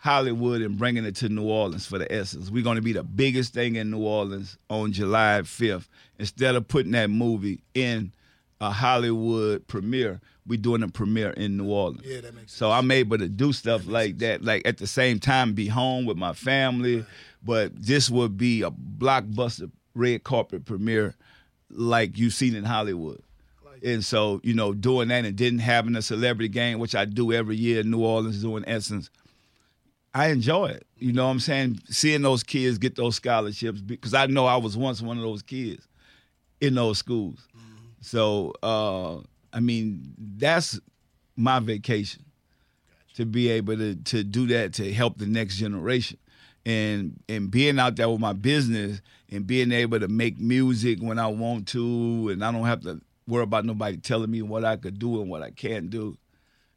Hollywood 0.04 0.62
and 0.62 0.78
bringing 0.78 1.06
it 1.06 1.16
to 1.18 1.30
New 1.30 1.44
Orleans 1.44 1.86
for 1.86 1.98
the 1.98 2.12
Essence. 2.12 2.50
We're 2.50 2.62
going 2.64 2.76
to 2.76 2.82
be 2.82 2.92
the 2.92 3.04
biggest 3.04 3.54
thing 3.54 3.78
in 3.78 3.90
New 3.90 4.02
Orleans 4.02 4.58
on 4.70 4.92
July 4.92 5.42
5th. 5.44 5.88
Instead 6.20 6.56
of 6.56 6.68
putting 6.68 6.92
that 6.92 7.10
movie 7.10 7.64
in 7.74 8.12
a 8.60 8.70
Hollywood 8.70 9.66
premiere, 9.68 10.20
we 10.46 10.58
doing 10.58 10.84
a 10.84 10.90
premiere 10.90 11.30
in 11.32 11.56
New 11.56 11.72
Orleans. 11.72 12.02
Yeah, 12.06 12.20
that 12.20 12.36
makes 12.36 12.52
So 12.52 12.70
I'm 12.70 12.92
able 12.92 13.18
to 13.18 13.30
do 13.30 13.54
stuff 13.54 13.88
like 13.88 14.18
that, 14.18 14.44
like 14.44 14.68
at 14.68 14.78
the 14.78 14.88
same 14.88 15.20
time 15.20 15.54
be 15.54 15.68
home 15.68 16.06
with 16.06 16.18
my 16.18 16.34
family, 16.34 17.06
but 17.42 17.72
this 17.74 18.10
would 18.10 18.38
be 18.38 18.62
a 18.62 18.72
blockbuster 18.72 19.72
red 19.96 20.24
carpet 20.24 20.66
premiere 20.66 21.16
like 21.70 22.18
you've 22.18 22.34
seen 22.34 22.56
in 22.56 22.64
Hollywood. 22.64 23.22
And 23.84 24.04
so, 24.04 24.40
you 24.44 24.54
know, 24.54 24.74
doing 24.74 25.10
that 25.10 25.26
and 25.26 25.38
then 25.38 25.60
having 25.60 25.96
a 25.96 26.02
celebrity 26.02 26.48
game, 26.48 26.80
which 26.80 26.96
I 26.96 27.06
do 27.06 27.34
every 27.34 27.58
year 27.58 27.82
in 27.82 27.92
New 27.92 28.04
Orleans 28.04 28.42
doing 28.42 28.64
Essence, 28.66 29.10
I 30.14 30.28
enjoy 30.28 30.68
it. 30.68 30.86
You 30.98 31.12
know 31.12 31.26
what 31.26 31.32
I'm 31.32 31.40
saying? 31.40 31.82
Seeing 31.90 32.22
those 32.22 32.44
kids 32.44 32.78
get 32.78 32.96
those 32.96 33.16
scholarships 33.16 33.82
because 33.82 34.14
I 34.14 34.28
know 34.28 34.46
I 34.46 34.58
was 34.58 34.78
once 34.78 35.02
one 35.02 35.18
of 35.18 35.24
those 35.24 35.42
kids 35.42 35.88
in 36.62 36.76
those 36.76 36.98
schools. 36.98 37.48
So, 38.02 38.54
uh, 38.64 39.18
I 39.52 39.60
mean, 39.60 40.14
that's 40.38 40.80
my 41.36 41.60
vacation 41.60 42.24
to 43.16 43.26
be 43.26 43.50
able 43.50 43.78
to 43.78 43.96
to 43.96 44.24
do 44.24 44.48
that 44.48 44.74
to 44.74 44.94
help 44.94 45.18
the 45.18 45.26
next 45.26 45.58
generation. 45.58 46.18
And 46.66 47.20
and 47.28 47.52
being 47.52 47.80
out 47.80 47.96
there 47.96 48.10
with 48.10 48.20
my 48.20 48.34
business 48.34 49.02
and 49.34 49.48
being 49.48 49.72
able 49.72 50.00
to 50.00 50.08
make 50.08 50.40
music 50.40 51.00
when 51.00 51.18
I 51.18 51.28
want 51.28 51.68
to 51.70 52.30
and 52.32 52.46
I 52.46 52.52
don't 52.52 52.66
have 52.66 52.82
to 52.82 53.02
worry 53.28 53.44
about 53.44 53.66
nobody 53.66 53.98
telling 53.98 54.30
me 54.30 54.42
what 54.42 54.64
I 54.64 54.76
could 54.76 55.00
do 55.00 55.22
and 55.22 55.30
what 55.30 55.42
I 55.42 55.50
can't 55.50 55.90
do. 55.90 56.18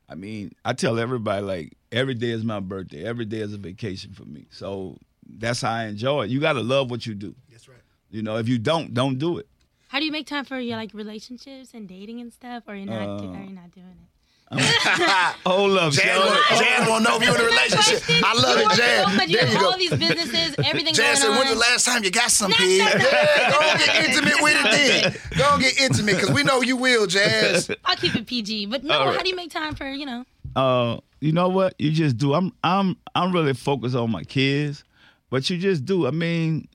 I 0.09 0.15
mean, 0.15 0.55
I 0.65 0.73
tell 0.73 0.99
everybody 0.99 1.43
like 1.43 1.77
every 1.93 2.15
day 2.15 2.31
is 2.31 2.45
my 2.45 2.61
birthday. 2.61 3.05
Every 3.05 3.25
day 3.27 3.39
is 3.41 3.53
a 3.53 3.59
vacation 3.59 4.13
for 4.15 4.25
me. 4.25 4.47
So 4.51 4.97
that's 5.29 5.61
how 5.61 5.73
I 5.73 5.85
enjoy 5.85 6.25
it. 6.25 6.31
You 6.31 6.41
got 6.41 6.55
to 6.55 6.63
love 6.63 6.91
what 6.91 7.05
you 7.07 7.15
do. 7.15 7.35
That's 7.51 7.69
right. 7.69 7.77
You 8.11 8.23
know, 8.23 8.37
if 8.37 8.49
you 8.49 8.59
don't, 8.59 8.95
don't 8.95 9.19
do 9.19 9.39
it. 9.39 9.49
How 9.89 9.99
do 9.99 10.07
you 10.07 10.13
make 10.13 10.27
time 10.27 10.45
for 10.45 10.59
your 10.59 10.77
like 10.77 10.93
relationships 10.95 11.71
and 11.75 11.89
dating 11.89 12.21
and 12.21 12.33
stuff, 12.33 12.65
or 12.67 12.75
you're 12.75 12.87
not? 12.87 13.21
Uh, 13.21 13.29
are 13.29 13.45
you 13.45 13.53
not 13.53 13.71
doing 13.73 13.87
it? 13.87 14.16
Hold 14.53 15.77
up, 15.79 15.93
Jan 15.93 16.17
Sean. 16.17 16.27
want 16.27 16.47
Jan 16.63 16.89
want 16.89 17.05
to 17.05 17.11
know 17.11 17.17
if 17.17 17.25
you're 17.25 17.35
in 17.35 17.41
a 17.41 17.45
relationship. 17.45 18.03
I 18.25 18.33
love 18.35 18.59
you 18.61 18.71
it, 18.71 18.77
Jan. 18.77 19.05
So 19.11 19.17
much, 19.17 19.29
you 19.29 19.37
There 19.39 19.45
have 19.47 19.55
you 19.55 19.61
go. 19.61 19.67
all 19.71 19.77
these 19.79 19.91
businesses, 19.91 20.55
everything 20.65 20.95
Jan 20.95 21.05
going 21.07 21.17
said, 21.17 21.31
on. 21.31 21.37
when's 21.39 21.51
the 21.51 21.57
last 21.59 21.85
time 21.85 22.05
you 22.05 22.11
got 22.13 22.31
some 22.31 22.51
No, 22.53 22.57
pig? 22.57 22.79
no, 22.79 22.85
no. 22.87 22.93
Yeah, 22.95 23.51
go 23.51 23.61
and 23.61 23.79
get 23.81 24.09
intimate 24.09 24.43
with 24.43 24.57
it 24.65 24.71
then. 24.71 25.39
Go 25.39 25.53
and 25.55 25.63
get 25.63 25.81
intimate, 25.81 26.15
because 26.15 26.31
we 26.31 26.45
know 26.45 26.63
you 26.63 26.77
will, 26.77 27.07
Jazz. 27.09 27.71
I'll 27.85 27.97
keep 27.97 28.15
it 28.15 28.27
PG. 28.27 28.67
But 28.67 28.85
no, 28.85 28.95
All 28.99 29.07
right. 29.07 29.17
how 29.17 29.23
do 29.23 29.29
you 29.29 29.37
make 29.37 29.51
time 29.51 29.75
for 29.75 29.89
you 29.91 30.07
know? 30.07 30.25
uh, 30.55 30.99
you 31.21 31.33
know 31.33 31.49
what? 31.49 31.75
You 31.79 31.91
just 31.91 32.17
do. 32.17 32.33
I'm 32.35 32.53
I'm 32.63 32.97
I'm 33.15 33.33
really 33.33 33.55
focused 33.55 33.97
on 33.97 34.11
my 34.13 34.23
kids, 34.23 34.85
but 35.29 35.49
you 35.51 35.59
just 35.59 35.85
do. 35.85 36.07
I 36.07 36.11
mean, 36.13 36.69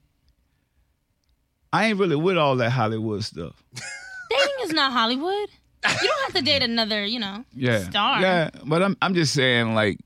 I 1.72 1.86
ain't 1.86 2.00
really 2.00 2.16
with 2.18 2.38
all 2.38 2.58
that 2.58 2.72
Hollywood 2.72 3.24
stuff. 3.24 3.64
Dating 4.30 4.54
is 4.64 4.72
not 4.74 4.92
Hollywood. 4.92 5.50
You 5.84 6.08
don't 6.08 6.22
have 6.24 6.34
to 6.36 6.42
date 6.44 6.62
another, 6.64 7.04
you 7.06 7.20
know, 7.20 7.44
Yeah, 7.56 7.84
star. 7.90 8.22
Yeah, 8.22 8.50
but 8.66 8.84
I'm 8.84 8.96
I'm 9.02 9.14
just 9.16 9.34
saying 9.34 9.74
like 9.74 9.98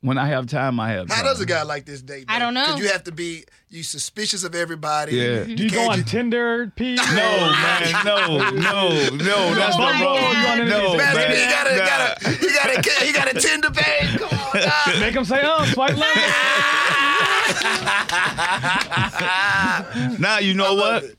when 0.00 0.16
I 0.18 0.28
have 0.28 0.46
time, 0.46 0.78
I 0.78 0.90
have. 0.90 1.08
How 1.08 1.16
time. 1.16 1.24
does 1.24 1.40
a 1.40 1.46
guy 1.46 1.62
like 1.64 1.84
this 1.84 2.00
date? 2.02 2.26
I 2.28 2.38
don't 2.38 2.54
know. 2.54 2.64
Because 2.66 2.80
you 2.80 2.88
have 2.90 3.02
to 3.04 3.12
be 3.12 3.44
you 3.68 3.82
suspicious 3.82 4.44
of 4.44 4.54
everybody. 4.54 5.16
Yeah. 5.16 5.42
Do 5.44 5.52
you 5.54 5.70
go 5.70 5.76
can't 5.78 5.90
on 5.92 5.98
ju- 5.98 6.04
Tinder, 6.04 6.72
P? 6.76 6.94
No, 6.94 7.02
man, 7.04 8.04
no, 8.04 8.38
no, 8.50 8.88
no. 9.16 9.54
That's 9.54 9.76
Oh 9.76 9.78
not 9.78 9.78
my 9.78 10.02
wrong. 10.04 10.34
God. 10.34 10.58
No, 10.68 10.96
Man, 10.96 11.14
man, 11.16 11.30
he 11.36 11.42
got 11.50 11.66
a, 11.66 11.70
nah. 11.76 11.86
got 11.86 12.00
a, 12.22 12.28
he 12.30 12.48
got 12.52 12.70
a, 12.70 12.72
he 13.06 13.12
got 13.12 13.34
a 13.34 13.40
Tinder 13.40 13.70
page. 13.70 14.18
Come 14.18 14.38
on, 14.38 14.56
dog. 14.62 15.00
Make 15.00 15.14
them 15.14 15.24
say, 15.24 15.42
oh, 15.44 15.64
swipe 15.72 15.96
left. 15.96 16.18
Now 20.20 20.38
you 20.38 20.54
know 20.54 20.74
what? 20.74 21.04
it. 21.04 21.18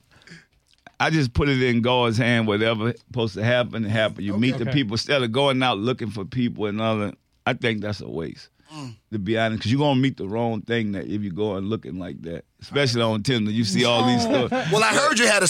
I 0.99 1.09
just 1.09 1.33
put 1.33 1.47
it 1.49 1.61
in 1.61 1.81
God's 1.81 2.17
hand. 2.17 2.47
Whatever 2.47 2.93
supposed 2.93 3.35
to 3.35 3.43
happen, 3.43 3.83
happen. 3.83 4.23
You 4.23 4.37
meet 4.37 4.57
the 4.57 4.65
people 4.67 4.95
instead 4.95 5.21
of 5.23 5.31
going 5.31 5.61
out 5.63 5.77
looking 5.77 6.09
for 6.09 6.25
people 6.25 6.65
and 6.65 6.81
other. 6.81 7.13
I 7.45 7.53
think 7.53 7.81
that's 7.81 8.01
a 8.01 8.09
waste. 8.09 8.49
To 9.11 9.17
be 9.17 9.35
honest, 9.35 9.59
because 9.59 9.71
you're 9.71 9.79
gonna 9.79 9.99
meet 9.99 10.17
the 10.17 10.27
wrong 10.27 10.61
thing 10.61 10.91
that 10.91 11.07
if 11.07 11.23
you 11.23 11.31
go 11.31 11.55
and 11.55 11.67
looking 11.67 11.97
like 11.97 12.21
that, 12.21 12.45
especially 12.61 13.01
on 13.01 13.23
Tinder, 13.23 13.49
you 13.49 13.63
see 13.63 13.83
all 13.83 14.05
these 14.05 14.21
stuff. 14.21 14.51
Well, 14.71 14.83
I 14.83 14.93
heard 14.93 15.17
you 15.17 15.25
had 15.25 15.41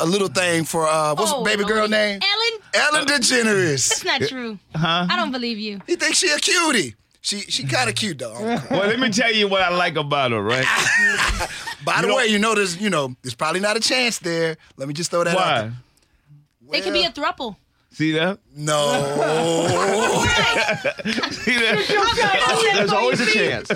a 0.00 0.06
little 0.06 0.28
thing 0.28 0.64
for 0.64 0.88
uh, 0.88 1.14
what's 1.14 1.32
Oh, 1.34 1.44
baby 1.44 1.64
girl 1.64 1.86
name? 1.86 2.20
Ellen. 2.22 2.62
Ellen 2.72 3.04
DeGeneres. 3.06 3.88
That's 3.90 4.04
not 4.06 4.22
true. 4.22 4.58
Huh? 4.74 5.06
I 5.10 5.16
don't 5.16 5.32
believe 5.32 5.58
you. 5.58 5.80
He 5.86 5.96
thinks 5.96 6.16
she 6.16 6.30
a 6.30 6.38
cutie. 6.38 6.94
She 7.22 7.40
she 7.42 7.64
kind 7.64 7.88
of 7.88 7.94
cute 7.94 8.18
though. 8.18 8.34
Well, 8.68 8.86
let 8.88 8.98
me 8.98 9.08
tell 9.08 9.32
you 9.32 9.46
what 9.46 9.62
I 9.62 9.70
like 9.70 9.96
about 9.96 10.32
her, 10.32 10.42
right? 10.42 10.66
By 11.84 12.00
the 12.02 12.08
know- 12.08 12.16
way, 12.16 12.26
you 12.26 12.38
know 12.40 12.54
there's 12.54 12.76
you 12.76 12.90
know 12.90 13.14
there's 13.22 13.34
probably 13.34 13.60
not 13.60 13.76
a 13.76 13.80
chance 13.80 14.18
there. 14.18 14.56
Let 14.76 14.88
me 14.88 14.94
just 14.94 15.10
throw 15.12 15.22
that 15.22 15.36
out. 15.36 15.36
Why? 15.36 15.60
There. 15.62 16.80
It 16.80 16.84
could 16.84 16.92
be 16.92 17.04
a 17.04 17.10
thruple. 17.10 17.56
See 17.92 18.12
that? 18.12 18.38
No. 18.56 18.92
See 21.30 21.56
that? 21.58 22.72
There's 22.74 22.92
always 22.92 23.20
a 23.20 23.26
chance. 23.26 23.68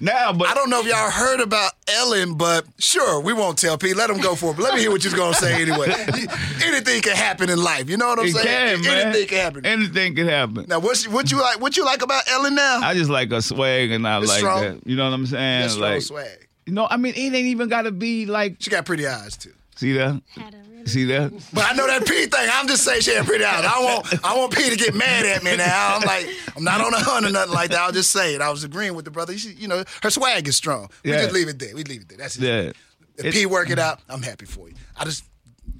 now, 0.00 0.32
but 0.32 0.48
I 0.48 0.54
don't 0.54 0.70
know 0.70 0.80
if 0.80 0.86
y'all 0.86 1.10
heard 1.10 1.40
about 1.40 1.72
Ellen, 1.88 2.34
but 2.34 2.64
sure, 2.78 3.20
we 3.20 3.32
won't 3.32 3.58
tell 3.58 3.76
Pete. 3.76 3.96
Let 3.96 4.08
him 4.10 4.18
go 4.18 4.34
for 4.34 4.52
it. 4.52 4.56
But 4.56 4.62
let 4.64 4.74
me 4.74 4.80
hear 4.80 4.90
what 4.90 5.04
you're 5.04 5.12
gonna 5.14 5.34
say 5.34 5.60
anyway. 5.60 5.88
Anything 6.64 7.02
can 7.02 7.14
happen 7.16 7.50
in 7.50 7.62
life. 7.62 7.90
You 7.90 7.96
know 7.98 8.08
what 8.08 8.18
I'm 8.20 8.26
it 8.26 8.32
saying? 8.34 8.82
can, 8.82 8.84
man. 8.86 9.06
Anything 9.08 9.28
can 9.28 9.38
happen. 9.38 9.66
Anything 9.66 10.14
can 10.14 10.26
happen. 10.28 10.64
now, 10.68 10.78
what's 10.80 11.06
what 11.06 11.30
you 11.30 11.40
like? 11.40 11.60
What 11.60 11.76
you 11.76 11.84
like 11.84 12.02
about 12.02 12.22
Ellen 12.30 12.54
now? 12.54 12.80
I 12.82 12.94
just 12.94 13.10
like 13.10 13.30
her 13.32 13.40
swag, 13.42 13.90
and 13.90 14.06
I 14.08 14.18
It's 14.20 14.28
like 14.28 14.38
strong. 14.38 14.62
that. 14.62 14.86
You 14.86 14.96
know 14.96 15.04
what 15.04 15.14
I'm 15.14 15.26
saying? 15.26 15.60
That's 15.62 15.74
strong 15.74 15.90
like, 15.92 16.02
swag. 16.02 16.48
you 16.66 16.72
know, 16.72 16.86
I 16.90 16.96
mean, 16.96 17.12
it 17.14 17.20
ain't 17.20 17.34
even 17.34 17.68
got 17.68 17.82
to 17.82 17.92
be 17.92 18.24
like. 18.26 18.56
She 18.60 18.70
got 18.70 18.86
pretty 18.86 19.06
eyes 19.06 19.36
too. 19.36 19.52
See 19.76 19.92
that? 19.92 20.20
Had 20.36 20.54
a 20.54 20.56
really- 20.58 20.69
See 20.86 21.04
that? 21.06 21.32
But 21.52 21.64
I 21.70 21.74
know 21.74 21.86
that 21.86 22.06
P 22.06 22.26
thing. 22.26 22.48
I'm 22.52 22.66
just 22.68 22.84
saying 22.84 23.00
she 23.02 23.14
had 23.14 23.26
pretty 23.26 23.44
eyes. 23.44 23.64
I 23.64 23.82
want 23.82 24.24
I 24.24 24.36
want 24.36 24.52
P 24.54 24.70
to 24.70 24.76
get 24.76 24.94
mad 24.94 25.24
at 25.26 25.42
me 25.42 25.56
now. 25.56 25.96
I'm 25.96 26.02
like, 26.02 26.26
I'm 26.56 26.64
not 26.64 26.80
on 26.80 26.92
a 26.94 26.98
hunt 26.98 27.26
or 27.26 27.30
nothing 27.30 27.54
like 27.54 27.70
that. 27.70 27.80
I'll 27.80 27.92
just 27.92 28.10
say 28.10 28.34
it. 28.34 28.40
I 28.40 28.50
was 28.50 28.64
agreeing 28.64 28.94
with 28.94 29.04
the 29.04 29.10
brother. 29.10 29.36
She, 29.36 29.50
you 29.50 29.68
know, 29.68 29.84
her 30.02 30.10
swag 30.10 30.48
is 30.48 30.56
strong. 30.56 30.88
We 31.04 31.10
Yeah. 31.10 31.22
just 31.22 31.32
leave 31.34 31.48
it 31.48 31.58
there. 31.58 31.74
We 31.74 31.84
leave 31.84 32.02
it 32.02 32.08
there. 32.08 32.18
That's 32.18 32.36
it. 32.36 32.42
Yeah. 32.42 32.72
If 33.18 33.24
It- 33.26 33.34
P 33.34 33.46
work 33.46 33.70
it 33.70 33.78
out, 33.78 34.00
I'm 34.08 34.22
happy 34.22 34.46
for 34.46 34.68
you. 34.68 34.74
I 34.96 35.04
just 35.04 35.24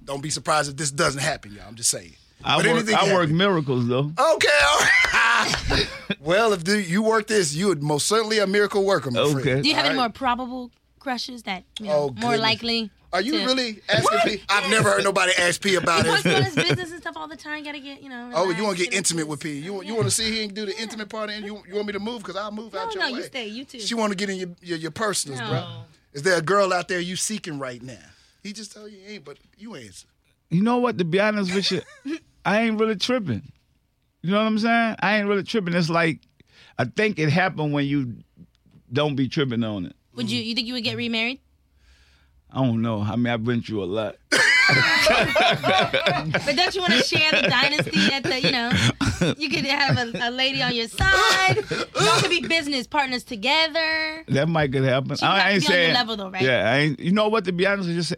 don't 0.04 0.20
be 0.22 0.30
surprised 0.30 0.70
if 0.70 0.76
this 0.76 0.90
doesn't 0.90 1.20
happen, 1.22 1.52
y'all. 1.52 1.64
I'm 1.68 1.74
just 1.76 1.90
saying. 1.90 2.14
I 2.42 2.56
But 2.56 2.66
work, 2.66 2.88
I 2.88 3.04
can 3.06 3.14
work 3.14 3.28
miracles 3.30 3.86
though. 3.86 4.12
Okay, 4.18 4.48
all 4.66 4.80
right. 5.12 5.88
well, 6.20 6.52
if 6.54 6.66
you 6.66 7.02
work 7.02 7.26
this, 7.26 7.54
you 7.54 7.66
would 7.68 7.82
most 7.82 8.06
certainly 8.06 8.38
a 8.38 8.46
miracle 8.46 8.84
worker, 8.84 9.10
my 9.10 9.22
friend. 9.24 9.38
Okay. 9.40 9.60
Do 9.62 9.68
you 9.68 9.74
have 9.74 9.84
All 9.84 9.90
any 9.90 9.98
right? 9.98 10.04
more 10.04 10.10
probable 10.12 10.70
crushes 10.98 11.42
that 11.44 11.64
you 11.78 11.86
know, 11.86 11.92
Oh, 11.92 11.98
more 12.08 12.14
goodness. 12.32 12.40
likely? 12.40 12.90
Are 13.12 13.20
you 13.20 13.32
to- 13.32 13.44
really 13.44 13.80
asking 13.88 14.18
P? 14.24 14.42
I've 14.48 14.70
never 14.70 14.88
heard 14.90 15.04
nobody 15.04 15.32
ask 15.38 15.60
P 15.60 15.74
about 15.74 16.02
He 16.02 16.08
it. 16.08 16.10
wants 16.10 16.22
his 16.24 16.54
business 16.68 16.90
and 16.92 17.00
stuff 17.00 17.16
all 17.16 17.26
the 17.28 17.36
time. 17.36 17.64
Gotta 17.64 17.80
get 17.80 18.02
you 18.02 18.08
know. 18.08 18.30
Oh, 18.34 18.44
you 18.44 18.48
want 18.48 18.56
to 18.56 18.62
relaxed, 18.62 18.84
get 18.90 18.94
intimate 18.94 19.26
with 19.26 19.40
P? 19.40 19.58
You 19.58 19.74
want 19.74 19.86
you 19.86 19.94
want 19.94 20.06
to 20.06 20.12
see 20.12 20.42
him 20.44 20.52
do 20.54 20.64
the 20.66 20.80
intimate 20.80 21.08
part, 21.08 21.30
and 21.30 21.44
you 21.44 21.60
you 21.66 21.74
want 21.74 21.86
me 21.88 21.92
to 21.94 21.98
move 22.00 22.18
because 22.22 22.36
I'll 22.36 22.52
move 22.52 22.72
No, 22.72 22.80
out 22.80 22.94
your 22.94 23.02
no, 23.04 23.10
way. 23.12 23.18
you 23.18 23.24
stay. 23.24 23.46
You 23.48 23.64
too. 23.64 23.80
She 23.80 23.94
want 23.94 24.12
to 24.12 24.16
get 24.16 24.30
in 24.30 24.36
your 24.36 24.48
your, 24.62 24.78
your 24.78 24.90
personals, 24.92 25.40
bro. 25.40 25.64
Is 26.12 26.22
there 26.22 26.36
a 26.38 26.42
girl 26.42 26.72
out 26.72 26.88
there 26.88 27.00
you 27.00 27.16
seeking 27.16 27.58
right 27.58 27.82
now? 27.82 27.98
He 28.42 28.52
just 28.52 28.72
told 28.72 28.90
you 28.90 28.98
he 29.06 29.14
ain't, 29.14 29.24
but 29.24 29.38
you 29.58 29.74
answer. 29.74 30.06
You 30.48 30.62
know 30.62 30.78
what? 30.78 30.98
To 30.98 31.04
be 31.04 31.20
honest 31.20 31.54
with 31.54 31.70
you, 31.70 31.82
I 32.44 32.62
ain't 32.62 32.80
really 32.80 32.96
tripping. 32.96 33.42
You 34.22 34.30
know 34.32 34.38
what 34.38 34.46
I'm 34.46 34.58
saying? 34.58 34.96
I 35.00 35.18
ain't 35.18 35.28
really 35.28 35.42
tripping. 35.44 35.74
It's 35.74 35.90
like 35.90 36.20
I 36.78 36.84
think 36.84 37.18
it 37.18 37.28
happened 37.30 37.72
when 37.72 37.86
you 37.86 38.16
don't 38.92 39.14
be 39.16 39.28
tripping 39.28 39.62
on 39.64 39.86
it. 39.86 39.96
Would 40.14 40.30
you? 40.30 40.42
Mm. 40.42 40.46
You 40.46 40.54
think 40.54 40.66
you 40.68 40.74
would 40.74 40.84
get 40.84 40.96
remarried? 40.96 41.40
I 42.52 42.64
don't 42.64 42.82
know. 42.82 43.00
I 43.00 43.16
mean, 43.16 43.28
I've 43.28 43.44
been 43.44 43.62
through 43.62 43.84
a 43.84 43.86
lot. 43.86 44.16
But 45.10 46.54
don't 46.56 46.74
you 46.74 46.80
want 46.80 46.92
to 46.92 47.02
share 47.02 47.30
the 47.32 47.48
dynasty 47.48 48.12
at 48.12 48.22
the, 48.22 48.40
you 48.40 48.52
know, 48.52 48.70
you 49.36 49.50
could 49.50 49.64
have 49.64 49.98
a, 49.98 50.28
a 50.28 50.30
lady 50.30 50.62
on 50.62 50.74
your 50.74 50.86
side. 50.86 51.56
Y'all 52.00 52.20
could 52.20 52.30
be 52.30 52.46
business 52.46 52.86
partners 52.86 53.24
together. 53.24 54.24
That 54.28 54.48
might 54.48 54.72
could 54.72 54.84
happen. 54.84 55.16
She 55.16 55.24
would 55.24 55.32
have 55.32 55.46
I 55.46 55.48
to 55.48 55.54
ain't 55.54 55.62
be 55.62 55.66
on 55.66 55.72
your 55.72 55.82
saying 55.82 55.94
level, 55.94 56.16
though, 56.16 56.30
right? 56.30 56.42
Yeah, 56.42 56.70
I 56.70 56.76
ain't. 56.78 57.00
You 57.00 57.12
know 57.12 57.28
what? 57.28 57.44
To 57.46 57.52
be 57.52 57.66
honest, 57.66 57.88
with 57.88 57.96
you, 57.96 58.02
just 58.02 58.14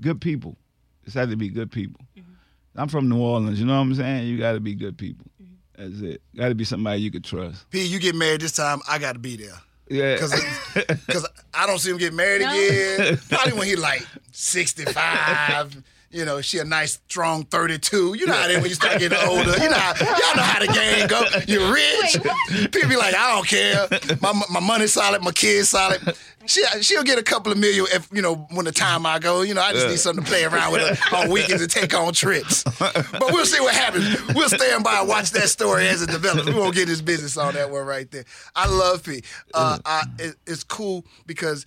good 0.00 0.20
people. 0.20 0.56
It's 1.04 1.14
had 1.14 1.30
to 1.30 1.36
be 1.36 1.48
good 1.48 1.70
people. 1.70 2.00
Mm-hmm. 2.16 2.80
I'm 2.80 2.88
from 2.88 3.08
New 3.08 3.20
Orleans. 3.20 3.60
You 3.60 3.66
know 3.66 3.74
what 3.74 3.80
I'm 3.80 3.94
saying? 3.94 4.28
You 4.28 4.38
got 4.38 4.52
to 4.52 4.60
be 4.60 4.74
good 4.74 4.96
people. 4.96 5.26
Mm-hmm. 5.42 5.54
That's 5.82 6.00
it. 6.00 6.22
Got 6.36 6.48
to 6.48 6.54
be 6.54 6.64
somebody 6.64 7.02
you 7.02 7.10
could 7.10 7.24
trust. 7.24 7.68
P, 7.70 7.84
you 7.84 7.98
get 7.98 8.14
married 8.14 8.40
this 8.40 8.52
time, 8.52 8.80
I 8.88 8.98
got 8.98 9.12
to 9.12 9.18
be 9.18 9.36
there. 9.36 9.58
Yeah. 9.88 10.16
Because 11.06 11.28
I 11.52 11.66
don't 11.66 11.78
see 11.78 11.90
him 11.90 11.98
get 11.98 12.14
married 12.14 12.42
No. 12.42 12.50
again. 12.54 13.18
Probably 13.28 13.52
when 13.52 13.66
he 13.66 13.76
like 13.76 14.06
65. 14.32 15.82
You 16.12 16.26
know, 16.26 16.42
she 16.42 16.58
a 16.58 16.64
nice, 16.64 17.00
strong 17.08 17.44
32. 17.44 18.14
You 18.18 18.26
know 18.26 18.34
how 18.34 18.46
is 18.48 18.56
when 18.56 18.66
you 18.66 18.74
start 18.74 18.98
getting 18.98 19.18
older. 19.26 19.52
You 19.52 19.70
know 19.70 19.76
how, 19.76 19.94
y'all 20.04 20.36
know 20.36 20.42
how 20.42 20.60
the 20.60 20.66
game 20.66 21.06
go. 21.06 21.24
You're 21.46 21.72
rich. 21.72 22.70
People 22.70 22.90
be 22.90 22.96
like, 22.96 23.14
I 23.14 23.34
don't 23.34 23.46
care. 23.46 23.88
My, 24.20 24.32
my 24.50 24.60
money's 24.60 24.92
solid. 24.92 25.22
My 25.22 25.32
kids 25.32 25.70
solid. 25.70 26.00
She, 26.44 26.62
she'll 26.82 27.02
get 27.02 27.18
a 27.18 27.22
couple 27.22 27.50
of 27.50 27.58
million 27.58 27.86
if, 27.92 28.08
you 28.12 28.20
know, 28.20 28.34
when 28.50 28.66
the 28.66 28.72
time 28.72 29.06
I 29.06 29.18
go. 29.20 29.42
You 29.42 29.54
know, 29.54 29.62
I 29.62 29.72
just 29.72 29.88
need 29.88 29.98
something 29.98 30.24
to 30.24 30.30
play 30.30 30.44
around 30.44 30.72
with 30.72 30.98
her 30.98 31.16
on 31.16 31.30
weekends 31.30 31.62
and 31.62 31.70
take 31.70 31.94
on 31.94 32.12
trips. 32.12 32.64
But 32.78 33.32
we'll 33.32 33.46
see 33.46 33.60
what 33.60 33.74
happens. 33.74 34.34
We'll 34.34 34.48
stand 34.48 34.84
by 34.84 35.00
and 35.00 35.08
watch 35.08 35.30
that 35.30 35.48
story 35.48 35.88
as 35.88 36.02
it 36.02 36.10
develops. 36.10 36.46
We 36.46 36.54
won't 36.54 36.74
get 36.74 36.88
his 36.88 37.00
business 37.00 37.36
on 37.36 37.54
that 37.54 37.70
one 37.70 37.86
right 37.86 38.10
there. 38.10 38.24
I 38.54 38.68
love 38.68 39.04
P. 39.04 39.22
Uh, 39.54 39.78
I, 39.84 40.02
it, 40.18 40.36
it's 40.46 40.64
cool 40.64 41.06
because, 41.26 41.64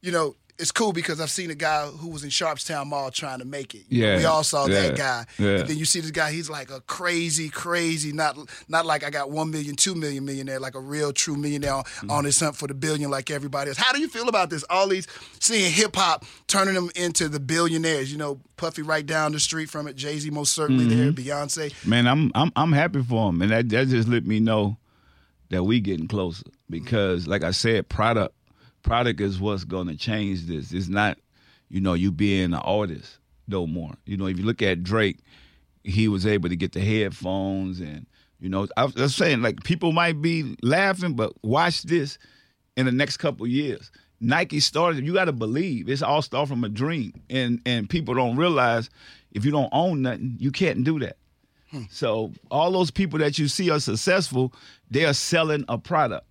you 0.00 0.12
know, 0.12 0.36
it's 0.58 0.70
cool 0.70 0.92
because 0.92 1.20
I've 1.20 1.30
seen 1.30 1.50
a 1.50 1.54
guy 1.54 1.86
who 1.86 2.08
was 2.08 2.22
in 2.24 2.30
Sharpstown 2.30 2.86
Mall 2.86 3.10
trying 3.10 3.38
to 3.40 3.44
make 3.44 3.74
it. 3.74 3.82
Yeah, 3.88 4.18
we 4.18 4.24
all 4.26 4.44
saw 4.44 4.66
yeah, 4.66 4.82
that 4.88 4.96
guy. 4.96 5.26
yeah. 5.38 5.48
And 5.60 5.68
then 5.68 5.76
you 5.78 5.84
see 5.84 6.00
this 6.00 6.10
guy. 6.10 6.30
He's 6.30 6.48
like 6.50 6.70
a 6.70 6.80
crazy, 6.82 7.48
crazy. 7.48 8.12
Not 8.12 8.36
not 8.68 8.86
like 8.86 9.02
I 9.02 9.10
got 9.10 9.30
one 9.30 9.50
million, 9.50 9.74
two 9.76 9.94
million 9.94 10.24
millionaire. 10.24 10.60
Like 10.60 10.74
a 10.74 10.80
real, 10.80 11.12
true 11.12 11.36
millionaire 11.36 11.74
on- 11.74 11.82
Mm-hmm. 11.84 12.10
on 12.10 12.24
his 12.24 12.38
hunt 12.40 12.56
for 12.56 12.66
the 12.68 12.74
billion, 12.74 13.10
like 13.10 13.30
everybody 13.30 13.68
else. 13.70 13.76
How 13.78 13.92
do 13.92 14.00
you 14.00 14.08
feel 14.08 14.28
about 14.28 14.50
this? 14.50 14.64
All 14.70 14.88
these 14.88 15.06
seeing 15.40 15.70
hip 15.72 15.96
hop 15.96 16.24
turning 16.46 16.74
them 16.74 16.90
into 16.96 17.28
the 17.28 17.38
billionaires. 17.40 18.10
You 18.12 18.18
know, 18.18 18.40
Puffy 18.56 18.82
right 18.82 19.04
down 19.04 19.32
the 19.32 19.40
street 19.40 19.68
from 19.70 19.86
it. 19.88 19.96
Jay 19.96 20.18
Z 20.18 20.30
most 20.30 20.52
certainly 20.52 20.84
there. 20.86 21.12
Mm-hmm. 21.12 21.20
Beyonce. 21.28 21.86
Man, 21.86 22.06
I'm 22.06 22.30
I'm 22.34 22.52
I'm 22.56 22.72
happy 22.72 23.02
for 23.02 23.30
him, 23.30 23.42
and 23.42 23.50
that 23.50 23.68
that 23.70 23.88
just 23.88 24.08
let 24.08 24.24
me 24.26 24.38
know 24.40 24.76
that 25.50 25.64
we 25.64 25.80
getting 25.80 26.08
closer 26.08 26.44
because, 26.70 27.26
like 27.26 27.42
I 27.44 27.50
said, 27.50 27.88
product 27.88 28.34
product 28.82 29.20
is 29.20 29.40
what's 29.40 29.64
going 29.64 29.88
to 29.88 29.96
change 29.96 30.46
this. 30.46 30.72
It's 30.72 30.88
not, 30.88 31.18
you 31.68 31.80
know, 31.80 31.94
you 31.94 32.10
being 32.10 32.52
an 32.52 32.54
artist 32.54 33.18
no 33.48 33.66
more. 33.66 33.92
You 34.06 34.16
know, 34.16 34.26
if 34.26 34.38
you 34.38 34.44
look 34.44 34.62
at 34.62 34.82
Drake, 34.82 35.18
he 35.84 36.08
was 36.08 36.26
able 36.26 36.48
to 36.48 36.56
get 36.56 36.72
the 36.72 36.80
headphones, 36.80 37.80
and 37.80 38.06
you 38.40 38.48
know, 38.48 38.66
I 38.76 38.84
was 38.84 39.14
saying 39.14 39.42
like 39.42 39.62
people 39.64 39.92
might 39.92 40.20
be 40.20 40.56
laughing, 40.62 41.14
but 41.14 41.32
watch 41.42 41.82
this 41.82 42.18
in 42.76 42.86
the 42.86 42.92
next 42.92 43.18
couple 43.18 43.46
years. 43.46 43.90
Nike 44.20 44.60
started. 44.60 45.04
You 45.04 45.12
got 45.12 45.24
to 45.24 45.32
believe 45.32 45.88
it's 45.88 46.02
all 46.02 46.22
start 46.22 46.48
from 46.48 46.64
a 46.64 46.68
dream, 46.68 47.12
and 47.28 47.60
and 47.66 47.90
people 47.90 48.14
don't 48.14 48.36
realize 48.36 48.88
if 49.32 49.44
you 49.44 49.50
don't 49.50 49.70
own 49.72 50.02
nothing, 50.02 50.36
you 50.38 50.52
can't 50.52 50.84
do 50.84 51.00
that. 51.00 51.16
Hmm. 51.70 51.82
So 51.90 52.32
all 52.50 52.70
those 52.70 52.90
people 52.90 53.18
that 53.18 53.38
you 53.38 53.48
see 53.48 53.70
are 53.70 53.80
successful, 53.80 54.52
they 54.90 55.04
are 55.04 55.14
selling 55.14 55.64
a 55.68 55.78
product. 55.78 56.26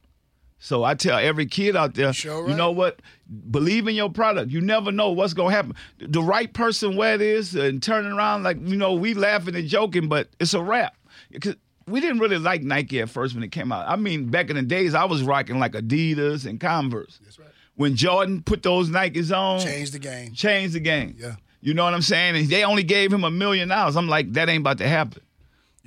So 0.63 0.83
I 0.83 0.93
tell 0.93 1.17
every 1.17 1.47
kid 1.47 1.75
out 1.75 1.95
there, 1.95 2.13
Sure 2.13 2.47
you 2.47 2.55
know 2.55 2.69
what? 2.69 3.01
Believe 3.49 3.87
in 3.87 3.95
your 3.95 4.11
product. 4.11 4.51
You 4.51 4.61
never 4.61 4.91
know 4.91 5.09
what's 5.09 5.33
gonna 5.33 5.51
happen. 5.53 5.73
The 5.97 6.21
right 6.21 6.53
person 6.53 6.95
where 6.95 7.15
it 7.15 7.21
is 7.21 7.55
and 7.55 7.81
turning 7.81 8.11
around 8.11 8.43
like 8.43 8.57
you 8.61 8.77
know 8.77 8.93
we 8.93 9.15
laughing 9.15 9.55
and 9.55 9.67
joking, 9.67 10.07
but 10.07 10.29
it's 10.39 10.53
a 10.53 10.61
wrap. 10.61 10.95
Because 11.31 11.55
we 11.87 11.99
didn't 11.99 12.19
really 12.19 12.37
like 12.37 12.61
Nike 12.61 13.01
at 13.01 13.09
first 13.09 13.33
when 13.33 13.43
it 13.43 13.51
came 13.51 13.71
out. 13.71 13.87
I 13.89 13.95
mean, 13.95 14.27
back 14.29 14.51
in 14.51 14.55
the 14.55 14.61
days, 14.61 14.93
I 14.93 15.05
was 15.05 15.23
rocking 15.23 15.59
like 15.59 15.71
Adidas 15.71 16.45
and 16.45 16.59
Converse. 16.59 17.19
That's 17.23 17.39
right. 17.39 17.49
When 17.75 17.95
Jordan 17.95 18.43
put 18.43 18.61
those 18.61 18.89
Nikes 18.91 19.35
on, 19.35 19.61
Changed 19.61 19.93
the 19.93 19.99
game. 19.99 20.33
changed 20.33 20.75
the 20.75 20.79
game. 20.79 21.15
Yeah. 21.17 21.37
You 21.61 21.73
know 21.73 21.83
what 21.85 21.95
I'm 21.95 22.03
saying? 22.03 22.35
And 22.35 22.47
they 22.49 22.63
only 22.63 22.83
gave 22.83 23.11
him 23.11 23.23
a 23.23 23.31
million 23.31 23.69
dollars. 23.69 23.95
I'm 23.95 24.07
like, 24.07 24.33
that 24.33 24.47
ain't 24.47 24.61
about 24.61 24.77
to 24.77 24.87
happen. 24.87 25.23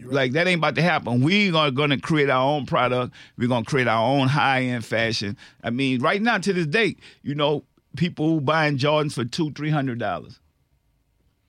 Like 0.02 0.32
that 0.32 0.46
ain't 0.48 0.58
about 0.58 0.74
to 0.74 0.82
happen. 0.82 1.20
We 1.22 1.54
are 1.54 1.70
gonna 1.70 1.98
create 2.00 2.28
our 2.28 2.42
own 2.44 2.66
product. 2.66 3.14
We're 3.38 3.48
gonna 3.48 3.64
create 3.64 3.86
our 3.88 4.04
own 4.04 4.26
high 4.28 4.62
end 4.62 4.84
fashion. 4.84 5.36
I 5.62 5.70
mean, 5.70 6.00
right 6.00 6.20
now 6.20 6.38
to 6.38 6.52
this 6.52 6.66
date, 6.66 6.98
you 7.22 7.34
know, 7.34 7.64
people 7.96 8.26
who 8.28 8.40
buying 8.40 8.76
Jordans 8.76 9.12
for 9.14 9.24
two, 9.24 9.52
three 9.52 9.70
hundred 9.70 9.98
dollars. 10.00 10.40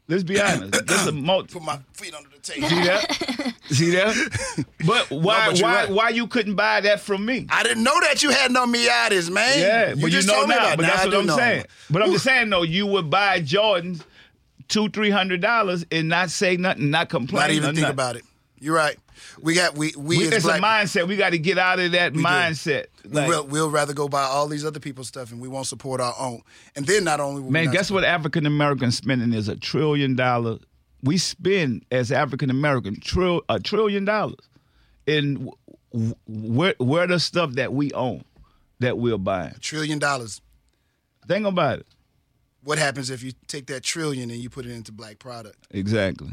Let's 0.08 0.22
be 0.22 0.40
honest. 0.40 0.86
This 0.86 1.02
is 1.02 1.08
a 1.08 1.12
multi- 1.14 1.54
Put 1.54 1.64
my 1.64 1.80
feet 1.94 2.14
under 2.14 2.30
the 2.30 2.38
table. 2.38 2.70
See 2.70 2.84
that? 2.84 3.54
See 3.72 3.90
that? 3.92 4.66
But 4.86 5.10
why 5.10 5.48
but 5.48 5.58
you're 5.58 5.68
why 5.68 5.76
right. 5.86 5.90
why 5.90 6.10
you 6.10 6.28
couldn't 6.28 6.54
buy 6.54 6.80
that 6.82 7.00
from 7.00 7.26
me? 7.26 7.48
I 7.50 7.64
didn't 7.64 7.84
know 7.84 8.00
that 8.02 8.22
you 8.22 8.30
had 8.30 8.52
no 8.52 8.68
Moniattis, 8.68 9.32
man. 9.32 9.60
Yeah, 9.60 9.90
you 9.96 10.02
but 10.04 10.12
you, 10.12 10.22
know 10.22 10.46
now. 10.46 10.76
But 10.76 10.84
that's 10.86 10.98
Now 10.98 11.02
I 11.02 11.06
what 11.08 11.16
I'm 11.16 11.26
know. 11.26 11.36
saying. 11.38 11.66
But 11.90 12.04
I'm 12.04 12.12
just 12.12 12.24
saying 12.24 12.52
though, 12.52 12.62
you 12.62 12.86
would 12.86 13.10
buy 13.10 13.42
Jordans 13.42 14.04
two, 14.68 14.90
three 14.90 15.10
hundred 15.10 15.42
dollars 15.42 15.88
and 15.92 16.08
not 16.08 16.30
say 16.30 16.56
nothing, 16.56 16.92
not 16.92 17.10
complain. 17.10 17.42
Not 17.42 17.50
even 17.50 17.64
think 17.70 17.78
nothing. 17.80 17.94
about 17.94 18.16
it. 18.18 18.24
You're 18.66 18.76
right. 18.76 18.98
We 19.40 19.54
got 19.54 19.76
we 19.76 19.94
we, 19.96 20.18
We, 20.18 20.24
it's 20.26 20.44
a 20.44 20.58
mindset. 20.58 21.08
We 21.08 21.18
got 21.18 21.30
to 21.30 21.38
get 21.38 21.60
out 21.60 21.80
of 21.80 21.92
that 21.92 22.14
do. 22.14 22.20
mindset. 22.20 22.88
Like, 23.08 23.28
we'll, 23.28 23.46
we'll 23.46 23.70
rather 23.70 23.94
go 23.94 24.10
buy 24.10 24.24
all 24.24 24.48
these 24.48 24.66
other 24.66 24.80
people's 24.80 25.08
stuff 25.08 25.32
and 25.32 25.40
we 25.40 25.48
won't 25.48 25.68
support 25.68 26.02
our 26.02 26.16
own. 26.18 26.42
And 26.76 26.88
then 26.88 27.04
not 27.04 27.20
only 27.20 27.42
will 27.42 27.50
we 27.50 27.54
man, 27.54 27.66
not 27.66 27.76
guess 27.76 27.92
what 27.92 28.04
African 28.04 28.48
American 28.48 28.92
spending 28.92 29.34
is 29.34 29.48
a 29.50 29.56
trillion 29.56 30.16
dollar. 30.16 30.58
We 31.04 31.20
spend 31.20 31.86
as 31.92 32.12
African 32.12 32.50
American 32.50 33.00
trill 33.00 33.44
a 33.50 33.60
trillion 33.60 34.04
dollars 34.04 34.40
in 35.06 35.52
w- 35.94 36.16
where 36.26 36.74
where 36.80 37.06
the 37.06 37.20
stuff 37.20 37.52
that 37.52 37.72
we 37.72 37.92
own 37.92 38.24
that 38.80 38.98
we're 38.98 39.20
buying. 39.20 39.54
trillion 39.62 40.00
dollars. 40.00 40.42
Think 41.28 41.46
about 41.46 41.82
it. 41.82 41.88
What 42.64 42.80
happens 42.80 43.12
if 43.12 43.22
you 43.22 43.34
take 43.46 43.68
that 43.68 43.84
trillion 43.84 44.32
and 44.32 44.40
you 44.40 44.50
put 44.50 44.66
it 44.66 44.72
into 44.72 44.92
black 44.92 45.20
product? 45.20 45.68
Exactly. 45.70 46.32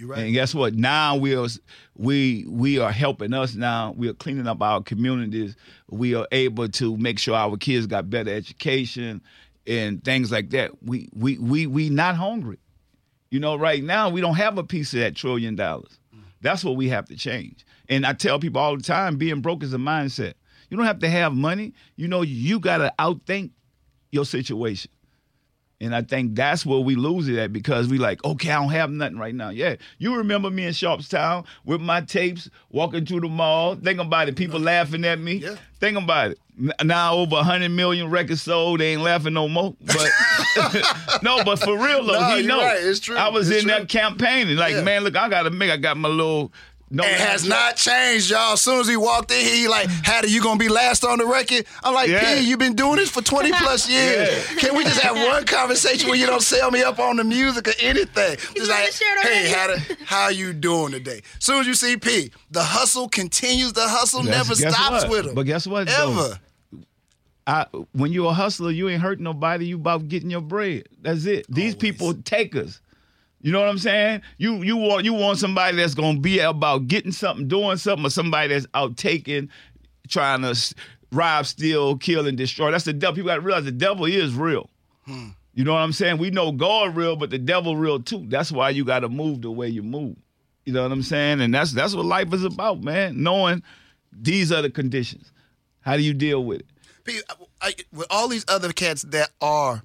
You're 0.00 0.08
right. 0.08 0.20
And 0.20 0.32
guess 0.32 0.54
what? 0.54 0.74
Now 0.74 1.16
we 1.16 1.34
are 1.36 1.46
we 1.94 2.46
we 2.48 2.78
are 2.78 2.90
helping 2.90 3.34
us 3.34 3.54
now. 3.54 3.92
We 3.98 4.08
are 4.08 4.14
cleaning 4.14 4.46
up 4.46 4.62
our 4.62 4.82
communities. 4.82 5.56
We 5.90 6.14
are 6.14 6.26
able 6.32 6.68
to 6.68 6.96
make 6.96 7.18
sure 7.18 7.34
our 7.34 7.58
kids 7.58 7.86
got 7.86 8.08
better 8.08 8.32
education 8.32 9.20
and 9.66 10.02
things 10.02 10.32
like 10.32 10.50
that. 10.50 10.82
We 10.82 11.10
we 11.12 11.36
we 11.36 11.66
we 11.66 11.90
not 11.90 12.16
hungry. 12.16 12.58
You 13.30 13.40
know, 13.40 13.56
right 13.56 13.84
now 13.84 14.08
we 14.08 14.22
don't 14.22 14.36
have 14.36 14.56
a 14.56 14.64
piece 14.64 14.94
of 14.94 15.00
that 15.00 15.16
trillion 15.16 15.54
dollars. 15.54 15.98
That's 16.40 16.64
what 16.64 16.76
we 16.76 16.88
have 16.88 17.04
to 17.08 17.16
change. 17.16 17.66
And 17.90 18.06
I 18.06 18.14
tell 18.14 18.38
people 18.40 18.62
all 18.62 18.74
the 18.78 18.82
time, 18.82 19.18
being 19.18 19.42
broke 19.42 19.62
is 19.62 19.74
a 19.74 19.78
mindset. 19.78 20.32
You 20.70 20.78
don't 20.78 20.86
have 20.86 21.00
to 21.00 21.10
have 21.10 21.34
money. 21.34 21.74
You 21.96 22.08
know, 22.08 22.22
you 22.22 22.58
gotta 22.58 22.94
outthink 22.98 23.50
your 24.12 24.24
situation. 24.24 24.90
And 25.82 25.94
I 25.94 26.02
think 26.02 26.34
that's 26.34 26.66
where 26.66 26.80
we 26.80 26.94
lose 26.94 27.26
it 27.26 27.38
at 27.38 27.54
because 27.54 27.88
we 27.88 27.96
like, 27.96 28.22
okay, 28.22 28.50
I 28.50 28.60
don't 28.60 28.68
have 28.70 28.90
nothing 28.90 29.16
right 29.16 29.34
now. 29.34 29.48
Yeah. 29.48 29.76
You 29.96 30.14
remember 30.16 30.50
me 30.50 30.64
in 30.66 30.72
Sharpstown 30.74 31.46
with 31.64 31.80
my 31.80 32.02
tapes, 32.02 32.50
walking 32.68 33.06
through 33.06 33.20
the 33.20 33.28
mall. 33.28 33.76
Think 33.76 33.98
about 33.98 34.28
it. 34.28 34.36
People 34.36 34.60
laughing 34.60 35.06
at 35.06 35.18
me. 35.18 35.36
Yeah. 35.36 35.54
Think 35.78 35.96
about 35.96 36.32
it. 36.32 36.38
Now 36.84 37.14
over 37.14 37.36
100 37.36 37.70
million 37.70 38.10
records 38.10 38.42
sold. 38.42 38.80
They 38.80 38.92
ain't 38.92 39.00
laughing 39.00 39.32
no 39.32 39.48
more. 39.48 39.74
But 39.80 40.10
no, 41.22 41.42
but 41.44 41.58
for 41.58 41.78
real 41.78 42.04
though, 42.04 42.20
No, 42.20 42.36
he 42.36 42.46
know. 42.46 42.58
right. 42.60 42.76
It's 42.78 43.00
true. 43.00 43.16
I 43.16 43.28
was 43.28 43.48
It's 43.48 43.62
in 43.62 43.68
true. 43.68 43.78
that 43.78 43.88
campaigning. 43.88 44.56
Like, 44.58 44.74
Yeah. 44.74 44.82
man, 44.82 45.02
look, 45.04 45.16
I 45.16 45.30
got 45.30 45.44
to 45.44 45.50
make, 45.50 45.70
I 45.70 45.78
got 45.78 45.96
my 45.96 46.08
little. 46.10 46.52
No, 46.92 47.04
it 47.04 47.20
has 47.20 47.46
not 47.46 47.76
changed, 47.76 48.30
y'all. 48.32 48.54
As 48.54 48.62
soon 48.62 48.80
as 48.80 48.88
he 48.88 48.96
walked 48.96 49.30
in 49.30 49.38
here, 49.38 49.54
he 49.54 49.68
like, 49.68 49.88
Hatta, 49.88 50.28
you 50.28 50.42
gonna 50.42 50.58
be 50.58 50.68
last 50.68 51.04
on 51.04 51.18
the 51.18 51.24
record? 51.26 51.64
I'm 51.84 51.94
like, 51.94 52.08
Yeah. 52.08 52.34
P, 52.34 52.40
you've 52.40 52.58
been 52.58 52.74
doing 52.74 52.96
this 52.96 53.08
for 53.08 53.22
20 53.22 53.52
plus 53.52 53.88
years. 53.90 54.28
Yeah. 54.52 54.58
Can 54.58 54.76
we 54.76 54.82
just 54.82 55.00
have 55.00 55.14
one 55.28 55.46
conversation 55.46 56.08
where 56.08 56.18
you 56.18 56.26
don't 56.26 56.42
sell 56.42 56.68
me 56.72 56.82
up 56.82 56.98
on 56.98 57.16
the 57.16 57.22
music 57.22 57.68
or 57.68 57.72
anything? 57.80 58.36
Just 58.56 58.68
like, 58.70 58.92
hey, 58.92 59.06
already. 59.24 59.48
Hatta, 59.50 59.96
how 60.04 60.28
you 60.30 60.52
doing 60.52 60.90
today? 60.90 61.20
As 61.38 61.44
soon 61.44 61.60
as 61.60 61.66
you 61.68 61.74
see 61.74 61.96
P, 61.96 62.32
the 62.50 62.62
hustle 62.64 63.08
continues. 63.08 63.72
The 63.72 63.86
hustle 63.88 64.22
Guess- 64.24 64.30
never 64.48 64.54
guess 64.60 64.74
stops 64.74 65.04
what? 65.04 65.10
with 65.10 65.26
him. 65.26 65.34
But 65.36 65.42
guess 65.46 65.66
what, 65.68 65.86
though? 65.86 66.32
I, 67.46 67.66
when 67.92 68.12
you're 68.12 68.30
a 68.30 68.34
hustler, 68.34 68.70
you 68.70 68.88
ain't 68.88 69.00
hurting 69.02 69.24
nobody. 69.24 69.66
You 69.66 69.76
about 69.76 70.08
getting 70.08 70.30
your 70.30 70.40
bread. 70.40 70.88
That's 71.00 71.24
it. 71.24 71.46
These 71.48 71.74
Always. 71.74 71.74
people 71.76 72.14
takers. 72.14 72.80
You 73.42 73.52
know 73.52 73.60
what 73.60 73.68
I'm 73.68 73.78
saying? 73.78 74.22
You 74.38 74.62
you 74.62 74.76
want 74.76 75.04
you 75.04 75.14
want 75.14 75.38
somebody 75.38 75.76
that's 75.76 75.94
gonna 75.94 76.20
be 76.20 76.40
about 76.40 76.88
getting 76.88 77.12
something, 77.12 77.48
doing 77.48 77.78
something, 77.78 78.06
or 78.06 78.10
somebody 78.10 78.48
that's 78.48 78.66
out 78.74 78.96
taking, 78.96 79.48
trying 80.08 80.42
to 80.42 80.74
rob, 81.12 81.46
steal, 81.46 81.96
kill, 81.96 82.26
and 82.26 82.36
destroy. 82.36 82.70
That's 82.70 82.84
the 82.84 82.92
devil. 82.92 83.14
People 83.14 83.28
got 83.28 83.36
to 83.36 83.40
realize 83.40 83.64
the 83.64 83.72
devil 83.72 84.04
is 84.04 84.34
real. 84.34 84.68
Hmm. 85.06 85.28
You 85.54 85.64
know 85.64 85.72
what 85.72 85.80
I'm 85.80 85.92
saying? 85.92 86.18
We 86.18 86.30
know 86.30 86.52
God 86.52 86.94
real, 86.94 87.16
but 87.16 87.30
the 87.30 87.38
devil 87.38 87.76
real 87.76 88.00
too. 88.00 88.24
That's 88.28 88.52
why 88.52 88.70
you 88.70 88.84
got 88.84 89.00
to 89.00 89.08
move 89.08 89.42
the 89.42 89.50
way 89.50 89.68
you 89.68 89.82
move. 89.82 90.16
You 90.64 90.72
know 90.72 90.82
what 90.82 90.92
I'm 90.92 91.02
saying? 91.02 91.40
And 91.40 91.52
that's 91.52 91.72
that's 91.72 91.94
what 91.94 92.04
life 92.04 92.32
is 92.32 92.44
about, 92.44 92.82
man. 92.82 93.22
Knowing 93.22 93.62
these 94.12 94.52
are 94.52 94.62
the 94.62 94.70
conditions. 94.70 95.32
How 95.80 95.96
do 95.96 96.02
you 96.02 96.14
deal 96.14 96.44
with 96.44 96.60
it? 96.60 97.24
With 97.92 98.06
all 98.10 98.28
these 98.28 98.44
other 98.48 98.72
cats 98.72 99.02
that 99.02 99.30
are 99.40 99.82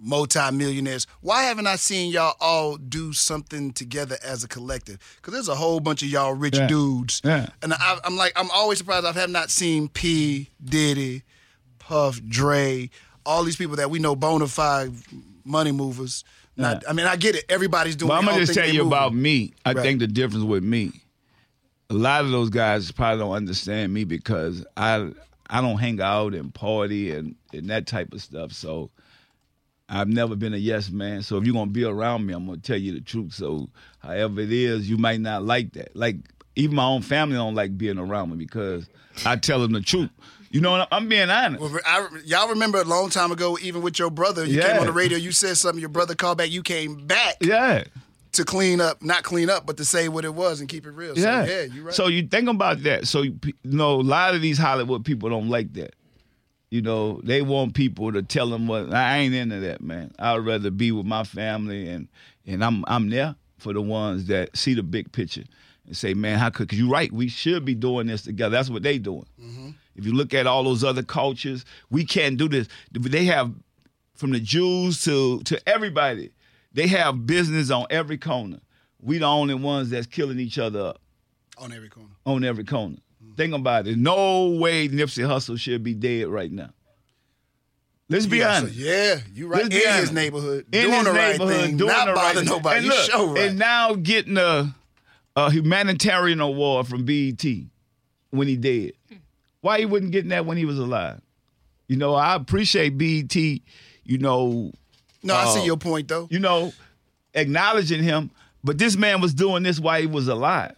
multimillionaires, 0.00 1.06
why 1.20 1.42
haven't 1.44 1.66
I 1.66 1.76
seen 1.76 2.10
y'all 2.12 2.34
all 2.40 2.76
do 2.76 3.12
something 3.12 3.72
together 3.72 4.16
as 4.24 4.42
a 4.44 4.48
collective? 4.48 4.98
Because 5.16 5.34
there's 5.34 5.48
a 5.48 5.54
whole 5.54 5.80
bunch 5.80 6.02
of 6.02 6.08
y'all 6.08 6.32
rich 6.34 6.56
Yeah. 6.56 6.66
dudes, 6.66 7.20
Yeah. 7.24 7.48
and 7.62 7.74
I, 7.74 7.98
I'm 8.04 8.16
like, 8.16 8.32
I'm 8.36 8.50
always 8.50 8.78
surprised 8.78 9.06
I 9.06 9.12
have 9.12 9.30
not 9.30 9.50
seen 9.50 9.88
P, 9.88 10.48
Diddy, 10.64 11.22
Puff, 11.78 12.20
Dre, 12.22 12.90
all 13.26 13.44
these 13.44 13.56
people 13.56 13.76
that 13.76 13.90
we 13.90 13.98
know 13.98 14.16
bona 14.16 14.46
fide 14.46 14.92
money 15.44 15.72
movers. 15.72 16.24
Not, 16.56 16.84
I 16.88 16.92
mean, 16.92 17.06
I 17.06 17.16
get 17.16 17.36
it. 17.36 17.44
Everybody's 17.48 17.96
doing. 17.96 18.10
Well, 18.10 18.18
I'm 18.18 18.24
gonna 18.26 18.38
just 18.38 18.52
tell 18.54 18.66
you 18.66 18.84
moving. 18.84 18.86
about 18.88 19.14
me. 19.14 19.54
I 19.64 19.72
Right. 19.72 19.82
think 19.82 20.00
the 20.00 20.06
difference 20.06 20.44
with 20.44 20.62
me, 20.62 20.92
a 21.88 21.94
lot 21.94 22.24
of 22.24 22.30
those 22.30 22.50
guys 22.50 22.90
probably 22.92 23.18
don't 23.24 23.32
understand 23.34 23.92
me 23.94 24.04
because 24.04 24.64
I 24.76 25.10
I 25.48 25.60
don't 25.62 25.78
hang 25.78 26.00
out 26.00 26.34
and 26.34 26.52
party 26.54 27.10
and, 27.12 27.34
and 27.52 27.68
that 27.70 27.86
type 27.86 28.12
of 28.12 28.22
stuff. 28.22 28.52
So 28.52 28.90
I've 29.90 30.08
never 30.08 30.36
been 30.36 30.54
a 30.54 30.58
yes 30.58 30.88
man. 30.90 31.22
So 31.22 31.36
if 31.36 31.44
you're 31.44 31.52
gonna 31.54 31.70
be 31.70 31.84
around 31.84 32.24
me, 32.24 32.32
I'm 32.32 32.46
gonna 32.46 32.58
tell 32.58 32.76
you 32.78 32.92
the 32.92 33.00
truth. 33.00 33.34
So 33.34 33.68
however 33.98 34.40
it 34.40 34.52
is, 34.52 34.88
you 34.88 34.96
might 34.96 35.20
not 35.20 35.42
like 35.44 35.72
that. 35.72 35.94
Like 35.96 36.16
even 36.56 36.76
my 36.76 36.84
own 36.84 37.02
family 37.02 37.34
don't 37.36 37.54
like 37.54 37.76
being 37.76 37.98
around 37.98 38.30
me 38.30 38.36
because 38.36 38.88
I 39.26 39.36
tell 39.36 39.60
them 39.60 39.72
the 39.72 39.80
truth. 39.80 40.10
You 40.52 40.60
know, 40.60 40.84
I'm 40.90 41.08
being 41.08 41.30
honest. 41.30 41.60
Well, 41.62 41.78
I, 41.86 42.08
y'all 42.24 42.48
remember 42.48 42.80
a 42.80 42.84
long 42.84 43.08
time 43.10 43.30
ago, 43.30 43.56
even 43.62 43.82
with 43.82 43.98
your 43.98 44.10
brother, 44.10 44.44
you 44.44 44.60
came 44.60 44.78
on 44.80 44.86
the 44.86 44.92
radio, 44.92 45.16
you 45.18 45.30
said 45.32 45.56
something, 45.56 45.80
your 45.80 45.88
brother 45.90 46.14
called 46.16 46.38
back, 46.38 46.50
you 46.50 46.62
came 46.64 47.06
back 47.06 47.36
Yeah. 47.40 47.84
to 48.32 48.44
clean 48.44 48.80
up, 48.80 49.00
not 49.00 49.22
clean 49.22 49.48
up, 49.48 49.64
but 49.64 49.76
to 49.76 49.84
say 49.84 50.08
what 50.08 50.24
it 50.24 50.34
was 50.34 50.58
and 50.60 50.68
keep 50.68 50.86
it 50.86 50.90
real. 50.90 51.16
Yeah. 51.16 51.44
So, 51.46 51.50
yeah, 51.52 51.62
you're 51.62 51.84
right. 51.84 51.94
So 51.94 52.06
you 52.08 52.26
think 52.26 52.48
about 52.48 52.82
that. 52.82 53.06
So 53.06 53.22
you, 53.22 53.38
you 53.44 53.52
know, 53.64 54.00
a 54.00 54.02
lot 54.02 54.34
of 54.34 54.42
these 54.42 54.58
Hollywood 54.58 55.04
people 55.04 55.30
don't 55.30 55.48
like 55.50 55.72
that. 55.74 55.94
You 56.70 56.82
know, 56.82 57.20
they 57.24 57.42
want 57.42 57.74
people 57.74 58.12
to 58.12 58.22
tell 58.22 58.48
them 58.48 58.68
what 58.68 58.94
I 58.94 59.18
ain't 59.18 59.34
into 59.34 59.58
that, 59.60 59.80
man. 59.82 60.12
I'd 60.18 60.36
rather 60.38 60.70
be 60.70 60.92
with 60.92 61.06
my 61.06 61.24
family 61.24 61.88
and 61.88 62.08
and 62.46 62.64
I'm 62.64 62.84
I'm 62.86 63.10
there 63.10 63.34
for 63.58 63.72
the 63.72 63.82
ones 63.82 64.26
that 64.26 64.56
see 64.56 64.74
the 64.74 64.82
big 64.84 65.10
picture 65.12 65.44
and 65.86 65.96
say, 65.96 66.14
man, 66.14 66.38
how 66.38 66.48
could? 66.50 66.68
Cause 66.68 66.78
you're 66.78 66.88
right. 66.88 67.10
We 67.12 67.28
should 67.28 67.64
be 67.64 67.74
doing 67.74 68.06
this 68.06 68.22
together. 68.22 68.50
That's 68.56 68.70
what 68.70 68.82
they 68.84 68.98
doing. 68.98 69.26
Mm-hmm. 69.42 69.70
If 69.96 70.06
you 70.06 70.12
look 70.14 70.32
at 70.32 70.46
all 70.46 70.62
those 70.64 70.84
other 70.84 71.02
cultures, 71.02 71.64
we 71.90 72.04
can't 72.04 72.36
do 72.38 72.48
this. 72.48 72.68
They 72.92 73.24
have 73.24 73.52
from 74.14 74.30
the 74.30 74.40
Jews 74.40 75.02
to 75.04 75.40
to 75.42 75.68
everybody. 75.68 76.30
They 76.72 76.86
have 76.86 77.26
business 77.26 77.70
on 77.72 77.86
every 77.90 78.16
corner. 78.16 78.60
We 79.02 79.18
the 79.18 79.24
only 79.26 79.54
ones 79.54 79.90
that's 79.90 80.06
killing 80.06 80.38
each 80.38 80.56
other 80.58 80.80
up 80.90 81.00
On 81.58 81.72
every 81.72 81.88
corner. 81.88 82.10
on 82.26 82.44
every 82.44 82.64
corner. 82.64 82.98
Think 83.36 83.54
about 83.54 83.86
it. 83.86 83.96
No 83.96 84.48
way 84.50 84.88
Nipsey 84.88 85.26
Hussle 85.26 85.58
should 85.58 85.82
be 85.82 85.94
dead 85.94 86.28
right 86.28 86.50
now. 86.50 86.70
Let's 88.08 88.26
be 88.26 88.38
yeah, 88.38 88.54
so 88.54 88.64
honest. 88.64 88.74
yeah, 88.76 89.20
you 89.32 89.46
right. 89.46 89.62
In 89.62 89.68
be 89.68 89.76
his 89.76 89.86
honest. 89.86 90.12
neighborhood, 90.12 90.66
In 90.72 90.82
doing 90.82 90.94
his 90.94 91.04
the 91.04 91.12
right 91.12 91.32
neighborhood, 91.38 91.64
thing, 91.64 91.76
doing 91.76 91.88
not 91.92 92.06
the 92.06 92.12
right 92.12 92.34
bothering 92.34 92.46
thing. 92.46 92.56
nobody. 92.56 92.78
And, 92.78 92.86
look, 92.88 93.10
show 93.10 93.26
right. 93.32 93.42
and 93.48 93.58
now 93.58 93.94
getting 93.94 94.36
a, 94.36 94.74
a 95.36 95.50
humanitarian 95.52 96.40
award 96.40 96.88
from 96.88 97.04
BET 97.04 97.44
when 98.30 98.48
he 98.48 98.56
dead. 98.56 98.92
Why 99.60 99.78
he 99.78 99.86
wasn't 99.86 100.10
getting 100.10 100.30
that 100.30 100.44
when 100.44 100.56
he 100.56 100.64
was 100.64 100.78
alive? 100.78 101.20
You 101.86 101.96
know, 101.96 102.14
I 102.14 102.34
appreciate 102.34 102.98
BET. 102.98 103.36
You 103.36 104.18
know, 104.18 104.72
no, 105.22 105.34
I 105.34 105.54
see 105.54 105.60
uh, 105.60 105.64
your 105.64 105.76
point 105.76 106.08
though. 106.08 106.26
you 106.30 106.40
know, 106.40 106.72
acknowledging 107.34 108.02
him, 108.02 108.32
but 108.64 108.76
this 108.78 108.96
man 108.96 109.20
was 109.20 109.34
doing 109.34 109.62
this 109.62 109.78
while 109.78 110.00
he 110.00 110.06
was 110.08 110.26
alive. 110.26 110.74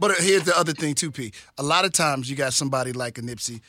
But 0.00 0.16
here's 0.18 0.42
the 0.44 0.58
other 0.58 0.72
thing 0.72 0.94
too, 0.94 1.12
P. 1.12 1.32
A 1.58 1.62
lot 1.62 1.84
of 1.84 1.92
times 1.92 2.28
you 2.28 2.34
got 2.34 2.52
somebody 2.54 2.92
like 2.92 3.18
a 3.18 3.20
Nipsey. 3.22 3.60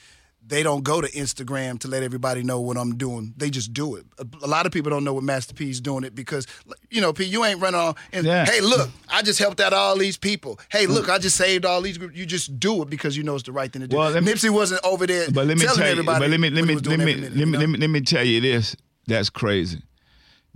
They 0.48 0.64
don't 0.64 0.84
go 0.84 1.02
to 1.02 1.12
Instagram 1.12 1.78
to 1.82 1.88
let 1.88 2.02
everybody 2.02 2.42
know 2.42 2.60
what 2.62 2.76
I'm 2.76 2.98
doing. 2.98 3.36
They 3.38 3.52
just 3.52 3.74
do 3.74 3.96
it. 3.96 4.06
A, 4.18 4.26
a 4.44 4.48
lot 4.48 4.66
of 4.66 4.72
people 4.72 4.90
don't 4.90 5.04
know 5.04 5.14
what 5.14 5.24
Master 5.24 5.54
P 5.54 5.70
is 5.70 5.80
doing 5.80 6.04
it 6.04 6.16
because, 6.16 6.48
you 6.90 7.00
know, 7.00 7.14
P, 7.14 7.26
you 7.26 7.46
ain't 7.46 7.62
running 7.62 7.80
on 7.80 7.94
and 8.12 8.26
Yeah. 8.26 8.46
hey, 8.46 8.60
look, 8.60 8.90
I 9.08 9.22
just 9.22 9.38
helped 9.38 9.60
out 9.60 9.72
all 9.72 9.96
these 9.96 10.18
people. 10.18 10.60
Hey, 10.72 10.88
look, 10.88 11.10
I 11.10 11.20
just 11.20 11.36
saved 11.38 11.64
all 11.64 11.80
these 11.82 12.00
groups. 12.00 12.18
You 12.18 12.26
just 12.26 12.60
do 12.60 12.82
it 12.82 12.90
because 12.90 13.16
you 13.16 13.22
know 13.22 13.36
it's 13.36 13.44
the 13.44 13.52
right 13.52 13.72
thing 13.72 13.84
to 13.84 13.88
do. 13.88 13.98
Well, 13.98 14.12
me- 14.20 14.32
Nipsey 14.32 14.50
wasn't 14.50 14.84
over 14.84 15.06
there 15.06 15.30
But 15.30 15.46
let 15.46 15.58
me 15.58 15.64
telling 15.64 15.78
tell 15.78 15.86
you, 15.86 15.92
everybody. 15.92 16.20
but 16.24 16.30
let 16.32 16.40
me 16.40 16.50
let 16.50 16.66
me 16.66 16.74
was 16.74 16.86
let 16.88 16.96
doing 16.98 17.06
me 17.06 17.12
every 17.14 17.22
let 17.30 17.34
me, 17.36 17.40
you 17.40 17.58
let 17.60 17.70
me 17.70 17.78
let 17.78 17.90
me 17.92 18.02
tell 18.02 18.24
you 18.26 18.42
this. 18.42 18.76
That's 19.06 19.30
crazy. 19.30 19.84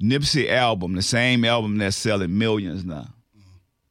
Nipsey 0.01 0.49
album, 0.49 0.95
the 0.95 1.03
same 1.03 1.45
album 1.45 1.77
that's 1.77 1.95
selling 1.95 2.35
millions 2.37 2.83
now. 2.85 3.07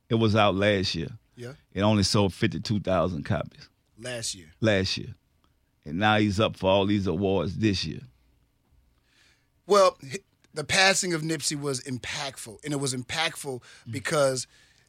It 0.09 0.17
was 0.17 0.35
out 0.35 0.55
last 0.57 0.95
year. 0.97 1.09
Yeah, 1.37 1.53
It 1.73 1.83
only 1.83 2.03
sold 2.05 2.33
fifty 2.35 2.61
two 2.61 2.81
thousand 2.81 3.25
copies 3.25 3.69
last 3.99 4.35
year. 4.35 4.47
last 4.61 4.97
year, 4.97 5.15
and 5.85 5.99
now 5.99 6.19
he's 6.19 6.39
up 6.39 6.57
for 6.57 6.71
all 6.71 6.87
these 6.87 7.07
awards 7.07 7.57
this 7.59 7.85
year. 7.85 8.01
Well, 9.67 9.97
the 10.53 10.65
passing 10.65 11.15
of 11.15 11.23
Nipsey 11.23 11.59
was 11.61 11.81
impactful, 11.83 12.59
and 12.65 12.73
it 12.73 12.77
was 12.81 12.95
impactful 12.95 13.61
mm. 13.61 13.63
because. 13.91 14.47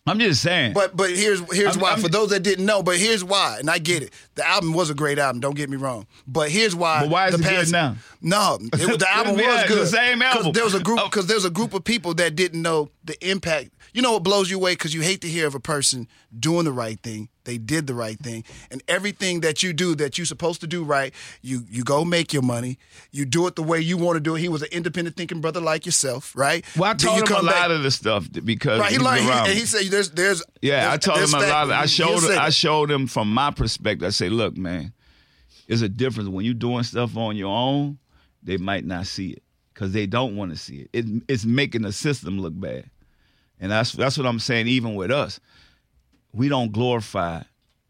I'm 0.08 0.20
just 0.20 0.44
saying. 0.44 0.74
But 0.74 0.96
but 0.96 1.10
here's 1.10 1.40
here's 1.52 1.70
I'm- 1.78 1.80
why 1.80 1.90
I'm- 1.92 2.00
for 2.02 2.10
those 2.10 2.30
that 2.30 2.42
didn't 2.42 2.68
know. 2.68 2.84
But 2.84 2.98
here's 2.98 3.24
why, 3.24 3.58
and 3.58 3.68
I 3.72 3.80
get 3.80 4.04
it. 4.04 4.14
The 4.36 4.48
album 4.48 4.74
was 4.74 4.92
a 4.92 4.94
great 4.94 5.18
album. 5.18 5.40
Don't 5.40 5.56
get 5.56 5.68
me 5.68 5.78
wrong. 5.78 6.06
But 6.28 6.52
here's 6.52 6.76
why. 6.76 7.00
But 7.02 7.10
why 7.10 7.28
is 7.30 7.36
the 7.36 7.42
it 7.42 7.50
good 7.50 7.72
now? 7.72 7.96
No, 8.22 8.60
it, 8.62 9.00
the 9.00 9.08
album 9.12 9.34
was 9.38 9.46
it's 9.62 9.70
the 9.70 9.76
good. 9.76 9.88
same 9.88 10.22
album. 10.22 10.52
There 10.52 10.64
was 10.64 10.76
a 10.76 10.80
group 10.80 11.00
Oh. 11.02 11.06
because 11.06 11.26
there 11.26 11.38
was 11.38 11.46
a 11.46 11.50
group 11.50 11.74
of 11.74 11.84
people 11.84 12.14
that 12.16 12.36
didn't 12.36 12.62
know 12.62 12.92
the 13.06 13.30
impact. 13.30 13.72
You 13.94 14.02
know 14.02 14.14
what 14.14 14.24
blows 14.24 14.50
you 14.50 14.58
away 14.58 14.74
because 14.74 14.94
you 14.94 15.02
hate 15.02 15.22
to 15.22 15.28
hear 15.28 15.48
of 15.48 15.56
a 15.56 15.60
person 15.60 16.08
doing 16.38 16.66
the 16.66 16.72
right 16.72 17.00
thing. 17.00 17.30
They 17.46 17.58
did 17.60 17.86
the 17.86 17.94
right 17.94 18.18
thing, 18.20 18.44
and 18.72 18.82
everything 18.88 19.42
that 19.42 19.62
you 19.62 19.72
do 19.72 19.94
that 19.96 20.18
you're 20.18 20.26
supposed 20.26 20.62
to 20.62 20.68
do 20.68 20.84
right, 20.84 21.14
you 21.44 21.62
you 21.70 21.84
go 21.84 22.04
make 22.04 22.34
your 22.34 22.42
money. 22.42 22.80
You 23.12 23.26
do 23.26 23.46
it 23.46 23.56
the 23.56 23.62
way 23.64 23.80
you 23.80 23.98
want 23.98 24.16
to 24.16 24.20
do 24.20 24.36
it. 24.36 24.40
He 24.40 24.50
was 24.50 24.64
an 24.64 24.70
independent 24.72 25.16
thinking 25.16 25.42
brother 25.42 25.62
like 25.62 25.86
yourself, 25.86 26.36
right? 26.36 26.66
well, 26.76 26.90
I 26.90 26.94
taught 26.96 27.18
him 27.18 27.24
a 27.38 27.44
back- 27.44 27.62
lot 27.62 27.72
of 27.72 27.84
the 27.84 27.92
stuff 27.92 28.28
because 28.44 28.80
Right, 28.80 28.92
he 28.92 28.98
learned. 28.98 29.22
He, 29.22 29.30
and 29.30 29.48
he 29.50 29.66
said, 29.68 29.84
"There's, 29.92 30.10
there's." 30.10 30.44
Yeah, 30.62 30.92
I 30.92 30.98
told 30.98 31.20
him 31.20 31.34
a 31.36 31.40
lot. 31.40 31.66
Of, 31.66 31.72
I 31.72 31.86
showed 31.86 32.24
him, 32.24 32.40
I 32.40 32.50
showed 32.50 32.90
him 32.90 33.06
from 33.06 33.32
my 33.32 33.52
perspective. 33.52 34.08
I 34.08 34.10
say, 34.10 34.30
look, 34.30 34.58
man, 34.58 34.92
there's 35.68 35.84
a 35.84 35.90
difference 35.90 36.30
when 36.30 36.46
you're 36.46 36.54
doing 36.56 36.84
stuff 36.84 37.16
on 37.16 37.36
your 37.38 37.56
own. 37.56 38.00
They 38.42 38.58
might 38.58 38.86
not 38.86 39.06
see 39.08 39.32
it 39.32 39.44
because 39.74 39.92
they 39.92 40.06
don't 40.08 40.36
want 40.36 40.52
to 40.52 40.58
see 40.58 40.78
it. 40.78 40.90
it. 40.94 41.06
It's 41.28 41.46
making 41.46 41.84
the 41.84 41.92
system 41.92 42.40
look 42.40 42.60
bad, 42.60 42.90
and 43.60 43.72
that's 43.72 43.92
that's 43.94 44.18
what 44.18 44.28
I'm 44.28 44.40
saying. 44.40 44.68
Even 44.68 44.96
with 44.96 45.12
us, 45.12 45.40
we 46.34 46.50
don't 46.50 46.72
glorify 46.72 47.44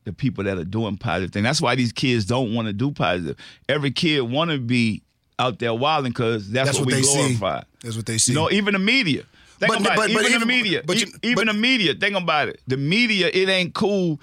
the 0.03 0.13
people 0.13 0.43
that 0.43 0.57
are 0.57 0.63
doing 0.63 0.97
positive 0.97 1.31
things. 1.31 1.43
That's 1.43 1.61
why 1.61 1.75
these 1.75 1.91
kids 1.91 2.25
don't 2.25 2.53
want 2.53 2.67
to 2.67 2.73
do 2.73 2.91
positive. 2.91 3.37
Every 3.67 3.91
kid 3.91 4.21
want 4.21 4.51
to 4.51 4.59
be 4.59 5.01
out 5.39 5.59
there 5.59 5.73
wilding 5.73 6.11
because 6.11 6.49
that's, 6.49 6.69
That's 6.69 6.79
what, 6.79 6.85
what 6.87 6.95
we 6.95 7.01
they 7.01 7.07
see. 7.07 7.17
glorify. 7.37 7.61
That's 7.81 7.95
what 7.97 8.05
they 8.05 8.17
see. 8.17 8.31
You 8.31 8.37
know, 8.39 8.51
even 8.51 8.73
the 8.73 8.79
media. 8.79 9.23
Think 9.59 9.71
But- 9.71 9.81
about 9.81 9.95
but- 9.95 10.09
it. 10.11 10.13
but 10.15 10.25
Even, 10.25 10.39
the 10.41 10.45
media. 10.45 10.83
but 10.85 11.01
you- 11.01 11.11
even 11.23 11.47
the 11.47 11.53
media. 11.53 11.93
Think 11.95 12.15
about 12.15 12.49
it. 12.49 12.61
The 12.67 12.77
media. 12.77 13.29
It 13.33 13.49
ain't 13.49 13.73
cool 13.73 14.21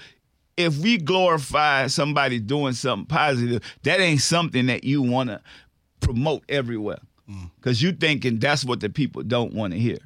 if 0.56 0.76
we 0.78 0.98
glorify 0.98 1.86
somebody 1.88 2.38
doing 2.38 2.74
something 2.74 3.06
positive. 3.06 3.62
That 3.82 3.98
ain't 4.00 4.20
something 4.20 4.66
that 4.66 4.84
you 4.84 5.02
want 5.02 5.30
to 5.30 5.40
promote 6.00 6.44
everywhere 6.48 6.98
Mm. 7.30 7.50
because 7.56 7.80
you 7.82 7.92
thinking 7.92 8.38
that's 8.38 8.64
what 8.64 8.80
the 8.80 8.88
people 8.88 9.22
don't 9.22 9.52
want 9.54 9.72
to 9.72 9.78
hear. 9.78 9.98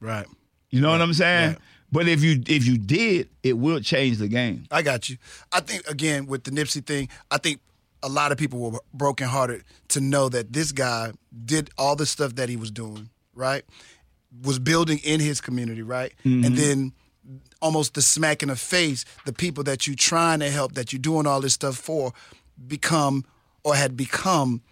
right. 0.00 0.26
You 0.72 0.80
know 0.80 0.90
what 0.90 1.00
I'm 1.00 1.14
saying? 1.14 1.50
Right. 1.50 1.58
But 1.92 2.08
if 2.08 2.24
you 2.24 2.42
if 2.46 2.66
you 2.66 2.78
did, 2.78 3.28
it 3.42 3.52
will 3.52 3.80
change 3.80 4.16
the 4.16 4.26
game. 4.26 4.64
I 4.70 4.82
got 4.82 5.08
you. 5.08 5.18
I 5.52 5.60
think 5.60 5.86
again 5.86 6.26
with 6.26 6.44
the 6.44 6.50
Nipsey 6.50 6.84
thing, 6.84 7.08
I 7.30 7.38
think 7.38 7.60
a 8.02 8.08
lot 8.08 8.32
of 8.32 8.38
people 8.38 8.58
were 8.58 8.80
brokenhearted 8.94 9.62
to 9.88 10.00
know 10.00 10.28
that 10.30 10.52
this 10.52 10.72
guy 10.72 11.12
did 11.44 11.70
all 11.78 11.94
the 11.94 12.06
stuff 12.06 12.34
that 12.36 12.48
he 12.48 12.56
was 12.56 12.70
doing, 12.70 13.10
right? 13.34 13.62
Was 14.42 14.58
building 14.58 14.98
in 15.04 15.20
his 15.20 15.40
community, 15.40 15.82
right? 15.82 16.12
Mm-hmm. 16.24 16.44
And 16.44 16.56
then 16.56 16.92
almost 17.60 17.94
the 17.94 18.02
smack 18.02 18.42
in 18.42 18.48
the 18.48 18.56
face, 18.56 19.04
the 19.26 19.32
people 19.32 19.62
that 19.64 19.86
you're 19.86 19.94
trying 19.94 20.40
to 20.40 20.50
help, 20.50 20.72
that 20.72 20.92
you're 20.92 21.00
doing 21.00 21.26
all 21.26 21.40
this 21.40 21.54
stuff 21.54 21.76
for, 21.76 22.12
become 22.66 23.24
or 23.62 23.74
had 23.74 23.96
become 23.96 24.62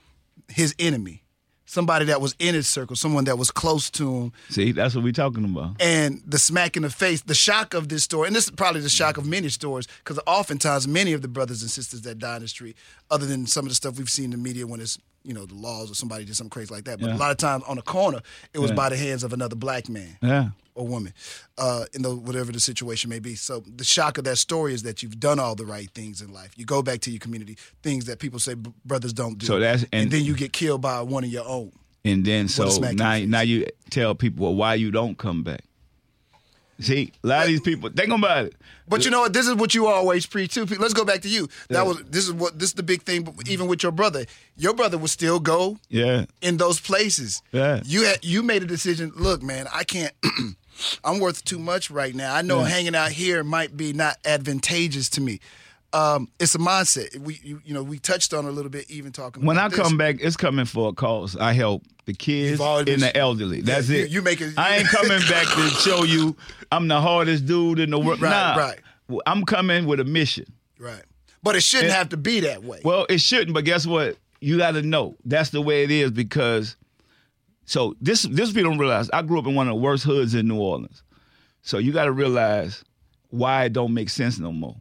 his 0.49 0.75
enemy. 0.79 1.23
Somebody 1.71 2.07
that 2.07 2.21
was 2.21 2.35
in 2.41 2.55
his 2.57 2.67
circle, 2.67 2.97
someone 2.97 3.25
that 3.27 3.39
was 3.39 3.53
close 3.53 3.91
to 3.91 4.13
him, 4.13 4.33
See, 4.49 4.73
that's 4.73 4.97
what 4.97 5.05
we're 5.05 5.13
talking 5.13 5.45
about. 5.45 5.77
and 5.81 6.21
the 6.27 6.37
smack 6.39 6.77
in 6.77 6.83
the 6.83 6.91
face, 6.91 7.21
the 7.23 7.35
shock 7.35 7.75
of 7.75 7.89
this 7.89 8.03
story, 8.03 8.27
and 8.27 8.35
this 8.35 8.47
is 8.47 8.51
probably 8.51 8.81
the 8.81 8.89
shock 8.89 9.17
of 9.17 9.25
many 9.25 9.49
stories, 9.51 9.87
because 10.03 10.19
oftentimes 10.27 10.89
many 10.89 11.13
of 11.13 11.23
the 11.23 11.29
brothers 11.29 11.63
and 11.63 11.71
sisters 11.71 12.03
that 12.03 12.19
die 12.19 12.37
in 12.37 12.43
the 12.43 12.49
street, 12.49 12.77
other 13.09 13.25
than 13.25 13.47
some 13.47 13.67
of 13.67 13.69
the 13.69 13.77
stuff 13.77 13.99
we've 13.99 14.11
seen 14.11 14.25
in 14.27 14.31
the 14.33 14.37
media 14.39 14.67
when 14.67 14.81
it's 14.81 14.99
you 15.25 15.35
know 15.35 15.47
the 15.47 15.55
laws 15.55 15.91
or 15.91 15.95
somebody 15.95 16.25
did 16.25 16.35
something 16.37 16.51
crazy 16.51 16.73
like 16.75 16.85
that, 16.85 16.99
but 17.01 17.09
Yeah. 17.09 17.17
a 17.17 17.19
lot 17.19 17.31
of 17.31 17.37
times 17.37 17.65
on 17.69 17.77
the 17.77 17.83
corner, 17.83 18.21
it 18.55 18.59
was 18.59 18.71
Yeah. 18.71 18.77
by 18.77 18.89
the 18.89 18.97
hands 18.97 19.23
of 19.25 19.33
another 19.33 19.57
black 19.57 19.89
man 19.89 20.17
Yeah. 20.23 20.51
or 20.75 20.87
woman, 20.87 21.13
uh, 21.59 21.85
in 21.93 22.03
the 22.03 22.15
whatever 22.17 22.53
the 22.53 22.61
situation 22.61 23.11
may 23.11 23.19
be. 23.19 23.35
So 23.35 23.63
the 23.77 23.85
shock 23.85 24.17
of 24.19 24.25
that 24.25 24.39
story 24.39 24.73
is 24.75 24.83
that 24.85 25.03
you've 25.03 25.21
done 25.21 25.39
all 25.39 25.55
the 25.55 25.67
right 25.67 25.91
things 25.95 26.23
in 26.23 26.33
life. 26.33 26.53
You 26.57 26.65
go 26.65 26.83
back 26.83 27.01
to 27.03 27.11
your 27.11 27.21
community, 27.21 27.57
things 27.83 28.07
that 28.07 28.19
people 28.19 28.39
say 28.39 28.55
b- 28.55 28.73
brothers 28.85 29.13
don't 29.13 29.37
do, 29.39 29.47
So 29.47 29.59
that's- 29.59 29.83
and, 29.93 30.03
and- 30.05 30.11
then 30.11 30.25
you 30.25 30.35
get 30.35 30.53
killed 30.53 30.81
by 30.81 31.03
one 31.03 31.25
of 31.25 31.31
your 31.31 31.47
own. 31.47 31.73
And 32.03 32.25
then 32.25 32.49
so 32.49 32.65
now 32.93 33.19
now 33.19 33.41
you 33.43 33.67
tell 33.91 34.15
people 34.15 34.47
well, 34.47 34.55
why 34.55 34.75
you 34.75 34.91
don't 34.91 35.19
come 35.19 35.43
back. 35.43 35.65
See, 36.81 37.13
a 37.23 37.27
lot 37.27 37.43
of 37.43 37.49
these 37.49 37.61
people 37.61 37.91
think 37.91 38.13
about 38.13 38.47
it. 38.47 38.55
But 38.89 39.05
you 39.05 39.11
know 39.11 39.21
what? 39.21 39.33
This 39.33 39.47
is 39.47 39.55
what 39.55 39.75
you 39.75 39.87
always 39.87 40.27
preach 40.27 40.55
too. 40.55 40.65
Let's 40.65 40.95
go 40.95 41.05
back 41.05 41.21
to 41.23 41.29
you. 41.29 41.49
That 41.69 41.87
was 41.87 42.03
this 42.09 42.25
is 42.27 42.33
what 42.33 42.59
this 42.59 42.71
is 42.71 42.75
the 42.75 42.83
big 42.83 43.03
thing. 43.03 43.23
but 43.23 43.49
Even 43.49 43.67
with 43.69 43.83
your 43.83 43.93
brother, 43.93 44.25
your 44.57 44.75
brother 44.75 44.99
would 44.99 45.11
still 45.11 45.39
go 45.41 45.79
Yeah. 45.89 46.25
in 46.41 46.57
those 46.57 46.81
places. 46.81 47.43
Yeah. 47.53 47.81
You 47.85 48.05
had 48.05 48.25
you 48.25 48.43
made 48.43 48.63
a 48.63 48.67
decision. 48.67 49.13
Look, 49.15 49.43
man, 49.43 49.67
I 49.73 49.85
can't. 49.85 50.13
I'm 51.05 51.21
worth 51.21 51.45
too 51.45 51.59
much 51.59 51.91
right 51.91 52.15
now. 52.15 52.35
I 52.35 52.43
know 52.43 52.61
Yeah. 52.61 52.69
hanging 52.69 52.95
out 52.95 53.13
here 53.13 53.45
might 53.45 53.77
be 53.77 53.93
not 53.93 54.17
advantageous 54.25 55.09
to 55.11 55.21
me. 55.21 55.41
Um, 55.93 56.29
it's 56.39 56.55
a 56.55 56.59
mindset. 56.59 57.19
We 57.19 57.41
you, 57.43 57.61
you 57.65 57.75
know 57.75 57.83
we 57.83 57.99
touched 57.99 58.33
on 58.33 58.45
a 58.45 58.51
little 58.51 58.71
bit, 58.71 58.89
even 58.91 59.11
talking. 59.13 59.45
When 59.45 59.59
I 59.59 59.69
this. 59.69 59.79
come 59.79 59.97
back, 59.97 60.17
it's 60.21 60.37
coming 60.37 60.65
for 60.65 60.91
a 60.91 60.93
cause. 60.93 61.37
I 61.37 61.53
help 61.53 61.83
the 62.07 62.15
kids 62.15 62.61
and 62.61 62.87
been- 62.87 63.01
the 63.01 63.17
elderly. 63.17 63.61
That's 63.61 63.89
you- 63.89 64.05
it. 64.05 64.11
you 64.11 64.23
make 64.23 64.41
it- 64.41 64.55
I 64.57 64.77
ain't 64.79 64.89
coming 64.89 65.21
back 65.29 65.47
to 65.47 65.69
show 65.83 66.05
you 66.05 66.37
I'm 66.71 66.87
the 66.89 67.01
hardest 67.01 67.47
dude 67.47 67.81
in 67.81 67.91
the 67.91 67.99
world. 67.99 68.21
Right, 68.21 68.31
nah. 68.31 68.57
right. 68.57 68.81
I'm 69.27 69.45
coming 69.45 69.87
with 69.87 69.99
a 69.99 70.05
mission. 70.05 70.47
right, 70.79 71.03
but 71.43 71.57
it 71.57 71.63
shouldn't 71.63 71.91
It- 71.91 71.95
have 71.97 72.11
to 72.11 72.17
be 72.17 72.41
that 72.41 72.63
way. 72.63 72.81
Well, 72.85 73.07
it 73.09 73.21
shouldn't, 73.21 73.55
but 73.55 73.65
guess 73.65 73.85
what? 73.87 74.17
You 74.41 74.57
got 74.59 74.73
to 74.73 74.83
know 74.83 75.17
that's 75.25 75.51
the 75.51 75.61
way 75.61 75.83
it 75.85 75.91
is 75.91 76.11
because. 76.13 76.77
So 77.67 77.95
this 78.01 78.23
this 78.23 78.53
people 78.53 78.71
don't 78.71 78.79
realize. 78.79 79.11
I 79.13 79.23
grew 79.23 79.39
up 79.39 79.47
in 79.47 79.55
one 79.55 79.69
of 79.69 79.73
the 79.75 79.81
worst 79.81 80.03
hoods 80.05 80.35
in 80.35 80.49
New 80.49 80.59
Orleans. 80.59 81.03
So 81.63 81.79
you 81.79 81.93
got 81.93 82.05
to 82.07 82.13
realize 82.13 82.85
why 83.29 83.65
it 83.65 83.73
don't 83.73 83.93
make 83.95 84.09
sense 84.09 84.39
no 84.41 84.51
more. 84.51 84.77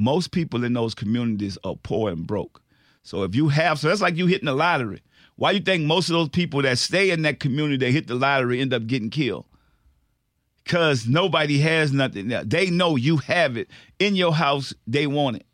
Most 0.00 0.30
people 0.32 0.64
in 0.64 0.72
those 0.72 0.94
communities 0.94 1.58
are 1.62 1.76
poor 1.76 2.10
and 2.10 2.26
broke. 2.26 2.62
So 3.02 3.22
if 3.22 3.34
you 3.34 3.48
have, 3.48 3.78
so 3.78 3.88
that's 3.88 4.00
like 4.00 4.16
you 4.16 4.26
hitting 4.26 4.46
the 4.46 4.54
lottery. 4.54 5.02
Why 5.36 5.50
you 5.50 5.60
think 5.60 5.84
most 5.84 6.08
of 6.08 6.14
those 6.14 6.30
people 6.30 6.62
that 6.62 6.78
stay 6.78 7.10
in 7.10 7.20
that 7.22 7.38
community 7.38 7.76
that 7.84 7.92
hit 7.92 8.06
the 8.06 8.14
lottery 8.14 8.62
end 8.62 8.72
up 8.72 8.86
getting 8.86 9.10
killed? 9.10 9.44
Because 10.64 11.06
nobody 11.06 11.58
has 11.58 11.92
nothing. 11.92 12.28
Now, 12.28 12.42
They 12.46 12.70
know 12.70 12.96
you 12.96 13.18
have 13.18 13.58
it 13.58 13.68
in 13.98 14.16
your 14.16 14.32
house. 14.32 14.72
They 14.86 15.06
want 15.06 15.36
it. 15.36 15.46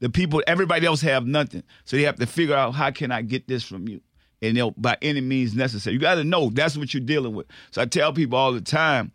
The 0.00 0.10
people, 0.10 0.42
everybody 0.48 0.84
else 0.84 1.00
have 1.02 1.24
nothing, 1.24 1.62
so 1.84 1.96
they 1.96 2.02
have 2.02 2.16
to 2.16 2.26
figure 2.26 2.56
out 2.56 2.74
how 2.74 2.90
can 2.90 3.12
I 3.12 3.22
get 3.22 3.46
this 3.46 3.62
from 3.62 3.86
you, 3.86 4.00
and 4.42 4.56
they'll 4.56 4.72
by 4.72 4.98
any 5.00 5.20
means 5.20 5.54
necessary. 5.54 5.94
You 5.94 6.00
got 6.00 6.16
to 6.16 6.24
know 6.24 6.50
that's 6.50 6.76
what 6.76 6.92
you're 6.92 7.00
dealing 7.00 7.36
with. 7.36 7.46
So 7.70 7.82
I 7.82 7.86
tell 7.86 8.12
people 8.12 8.36
all 8.36 8.52
the 8.52 8.60
time, 8.60 9.12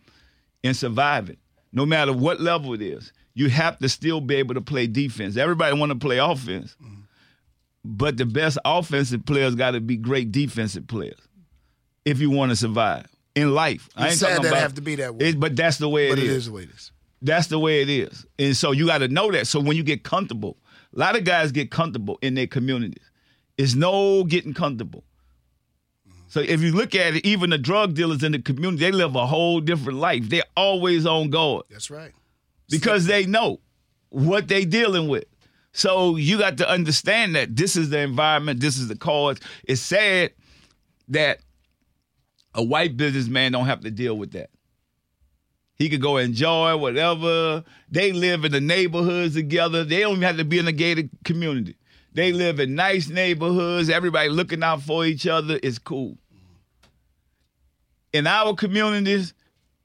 in 0.64 0.74
surviving, 0.74 1.38
no 1.74 1.86
matter 1.86 2.14
what 2.14 2.40
level 2.40 2.74
it 2.74 2.82
is, 2.82 3.12
you 3.34 3.50
have 3.50 3.80
to 3.80 3.90
still 3.90 4.22
be 4.22 4.36
able 4.36 4.56
to 4.56 4.62
play 4.62 4.88
defense. 4.88 5.38
Everybody 5.38 5.78
want 5.78 5.92
to 5.92 5.98
play 5.98 6.18
offense, 6.18 6.76
but 7.84 8.18
the 8.18 8.26
best 8.26 8.58
offensive 8.66 9.26
players 9.26 9.56
got 9.56 9.72
to 9.72 9.80
be 9.82 9.98
great 9.98 10.32
defensive 10.32 10.88
players 10.88 11.20
if 12.06 12.20
you 12.20 12.30
want 12.30 12.52
to 12.52 12.56
survive 12.56 13.06
in 13.36 13.54
life. 13.54 13.90
I 13.96 14.10
ain't 14.10 14.18
sad 14.18 14.28
talking 14.30 14.44
that 14.44 14.48
about 14.50 14.62
have 14.62 14.74
to 14.76 14.82
be 14.82 14.96
that 14.96 15.16
way. 15.16 15.30
it- 15.30 15.40
but 15.40 15.56
that's 15.56 15.78
the 15.78 15.90
way 15.90 16.10
but 16.10 16.20
it 16.20 16.26
it 16.26 16.30
is. 16.30 16.36
is 16.38 16.46
the 16.48 16.52
way 16.52 16.64
it 16.64 16.70
is. 16.72 16.92
That's 17.22 17.48
the 17.48 17.60
way 17.60 17.82
it 17.82 17.90
is. 17.90 18.26
And 18.40 18.58
so 18.58 18.72
you 18.72 18.88
got 18.88 18.98
to 19.00 19.08
know 19.08 19.32
that. 19.32 19.46
So 19.48 19.60
when 19.60 19.78
you 19.78 19.84
get 19.84 20.04
comfortable, 20.04 20.58
a 20.96 21.00
lot 21.00 21.16
of 21.16 21.24
guys 21.24 21.52
get 21.52 21.70
comfortable 21.70 22.18
in 22.22 22.34
their 22.34 22.48
communities. 22.48 23.04
It's 23.58 23.76
no 23.76 24.24
getting 24.24 24.54
comfortable. 24.56 25.04
So 26.28 26.40
if 26.40 26.62
you 26.62 26.72
look 26.72 26.96
at 26.96 27.16
it, 27.16 27.26
even 27.26 27.50
the 27.52 27.58
drug 27.58 27.94
dealers 27.94 28.24
in 28.24 28.32
the 28.32 28.40
community, 28.40 28.86
they 28.86 28.92
live 28.92 29.16
a 29.16 29.28
whole 29.28 29.60
different 29.62 30.00
life. 30.00 30.30
They're 30.30 30.44
always 30.58 31.06
on 31.06 31.30
guard 31.30 31.64
That's 31.70 31.92
right. 31.92 32.12
Because 32.72 33.06
they 33.06 33.26
know 33.26 33.60
what 34.10 34.48
they 34.48 34.66
dealing 34.66 35.08
with. 35.10 35.26
So 35.74 36.16
you 36.16 36.38
got 36.38 36.58
to 36.58 36.70
understand 36.70 37.36
that 37.36 37.56
this 37.56 37.76
is 37.76 37.90
the 37.90 38.00
environment, 38.00 38.60
this 38.60 38.78
is 38.78 38.88
the 38.88 38.98
cause. 38.98 39.38
It's 39.64 39.82
sad 39.82 40.32
that 41.10 41.40
a 42.54 42.64
white 42.64 42.98
businessman 42.98 43.52
don't 43.52 43.68
have 43.68 43.82
to 43.82 43.92
deal 43.92 44.18
with 44.18 44.32
that. 44.32 44.50
He 45.76 45.90
could 45.90 46.02
go 46.02 46.18
enjoy 46.18 46.78
whatever. 46.78 47.64
They 47.90 48.12
live 48.12 48.46
in 48.46 48.52
the 48.52 48.62
neighborhoods 48.62 49.36
together. 49.36 49.84
They 49.84 50.02
don't 50.02 50.12
even 50.12 50.24
have 50.24 50.38
to 50.38 50.46
be 50.46 50.60
in 50.60 50.68
a 50.68 50.72
gated 50.72 51.10
community. 51.24 51.76
They 52.14 52.34
live 52.34 52.60
in 52.60 52.76
nice 52.76 53.08
neighborhoods. 53.08 53.90
Everybody 53.90 54.30
looking 54.30 54.64
out 54.64 54.82
for 54.82 55.06
each 55.06 55.26
other. 55.26 55.60
It's 55.64 55.80
cool. 55.80 56.18
In 58.14 58.28
our 58.28 58.54
communities, 58.54 59.34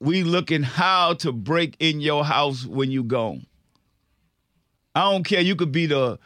we 0.00 0.22
looking 0.22 0.62
how 0.62 1.14
to 1.14 1.32
break 1.32 1.76
in 1.80 2.00
your 2.00 2.24
house 2.24 2.64
when 2.66 2.90
you 2.90 3.02
gone. 3.02 3.46
I 4.94 5.10
don't 5.10 5.24
care. 5.24 5.40
You 5.40 5.56
could 5.56 5.72
be 5.72 5.86
the 5.86 6.18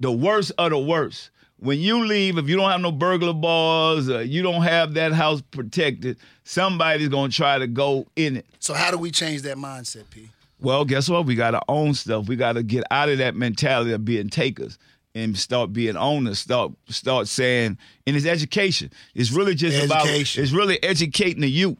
the 0.00 0.12
worst 0.12 0.52
of 0.58 0.70
the 0.70 0.78
worst. 0.78 1.30
When 1.56 1.78
you 1.78 2.04
leave, 2.04 2.36
if 2.36 2.48
you 2.48 2.56
don't 2.56 2.70
have 2.70 2.80
no 2.80 2.92
burglar 2.92 3.32
bars, 3.32 4.10
uh, 4.10 4.18
you 4.18 4.42
don't 4.42 4.62
have 4.62 4.94
that 4.94 5.12
house 5.12 5.40
protected, 5.50 6.18
somebody's 6.42 7.08
gonna 7.08 7.32
try 7.32 7.58
to 7.58 7.66
go 7.66 8.06
in 8.16 8.36
it. 8.38 8.46
So 8.58 8.74
how 8.74 8.90
do 8.90 8.98
we 8.98 9.10
change 9.10 9.42
that 9.42 9.56
mindset, 9.56 10.10
P? 10.10 10.28
Well, 10.60 10.84
guess 10.84 11.08
what? 11.08 11.26
We 11.26 11.34
gotta 11.34 11.62
own 11.68 11.94
stuff. 11.94 12.26
We 12.28 12.36
gotta 12.36 12.62
get 12.62 12.84
out 12.90 13.08
of 13.08 13.18
that 13.18 13.34
mentality 13.34 13.92
of 13.92 14.04
being 14.04 14.28
takers 14.28 14.78
and 15.14 15.36
start 15.36 15.72
being 15.72 15.96
owners. 15.96 16.38
Start 16.40 16.72
start 16.88 17.28
saying, 17.28 17.78
and 18.06 18.16
it's 18.16 18.26
education. 18.26 18.90
It's 19.14 19.30
really 19.30 19.54
just 19.54 19.84
about 19.84 20.06
it's 20.06 20.50
really 20.52 20.82
educating 20.82 21.40
the 21.40 21.50
youth. 21.50 21.78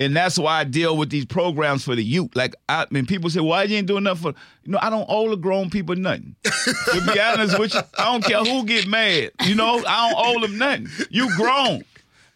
And 0.00 0.16
that's 0.16 0.38
why 0.38 0.60
I 0.60 0.64
deal 0.64 0.96
with 0.96 1.10
these 1.10 1.24
programs 1.24 1.84
for 1.84 1.94
the 1.94 2.04
youth. 2.04 2.30
Like 2.34 2.54
I 2.68 2.86
mean, 2.90 3.06
people 3.06 3.30
say, 3.30 3.40
"Why 3.40 3.64
you 3.64 3.76
ain't 3.76 3.86
doing 3.86 4.04
nothing 4.04 4.32
for?" 4.32 4.38
You 4.64 4.72
know, 4.72 4.78
I 4.80 4.90
don't 4.90 5.06
owe 5.08 5.30
the 5.30 5.36
grown 5.36 5.70
people 5.70 5.94
nothing. 5.96 6.34
to 6.44 7.12
be 7.12 7.20
honest 7.20 7.58
with 7.58 7.74
you, 7.74 7.80
I 7.98 8.04
don't 8.12 8.24
care 8.24 8.44
who 8.44 8.64
get 8.64 8.86
mad. 8.86 9.30
You 9.44 9.54
know, 9.54 9.82
I 9.86 10.10
don't 10.10 10.26
owe 10.26 10.40
them 10.40 10.58
nothing. 10.58 10.88
You 11.10 11.34
grown. 11.36 11.84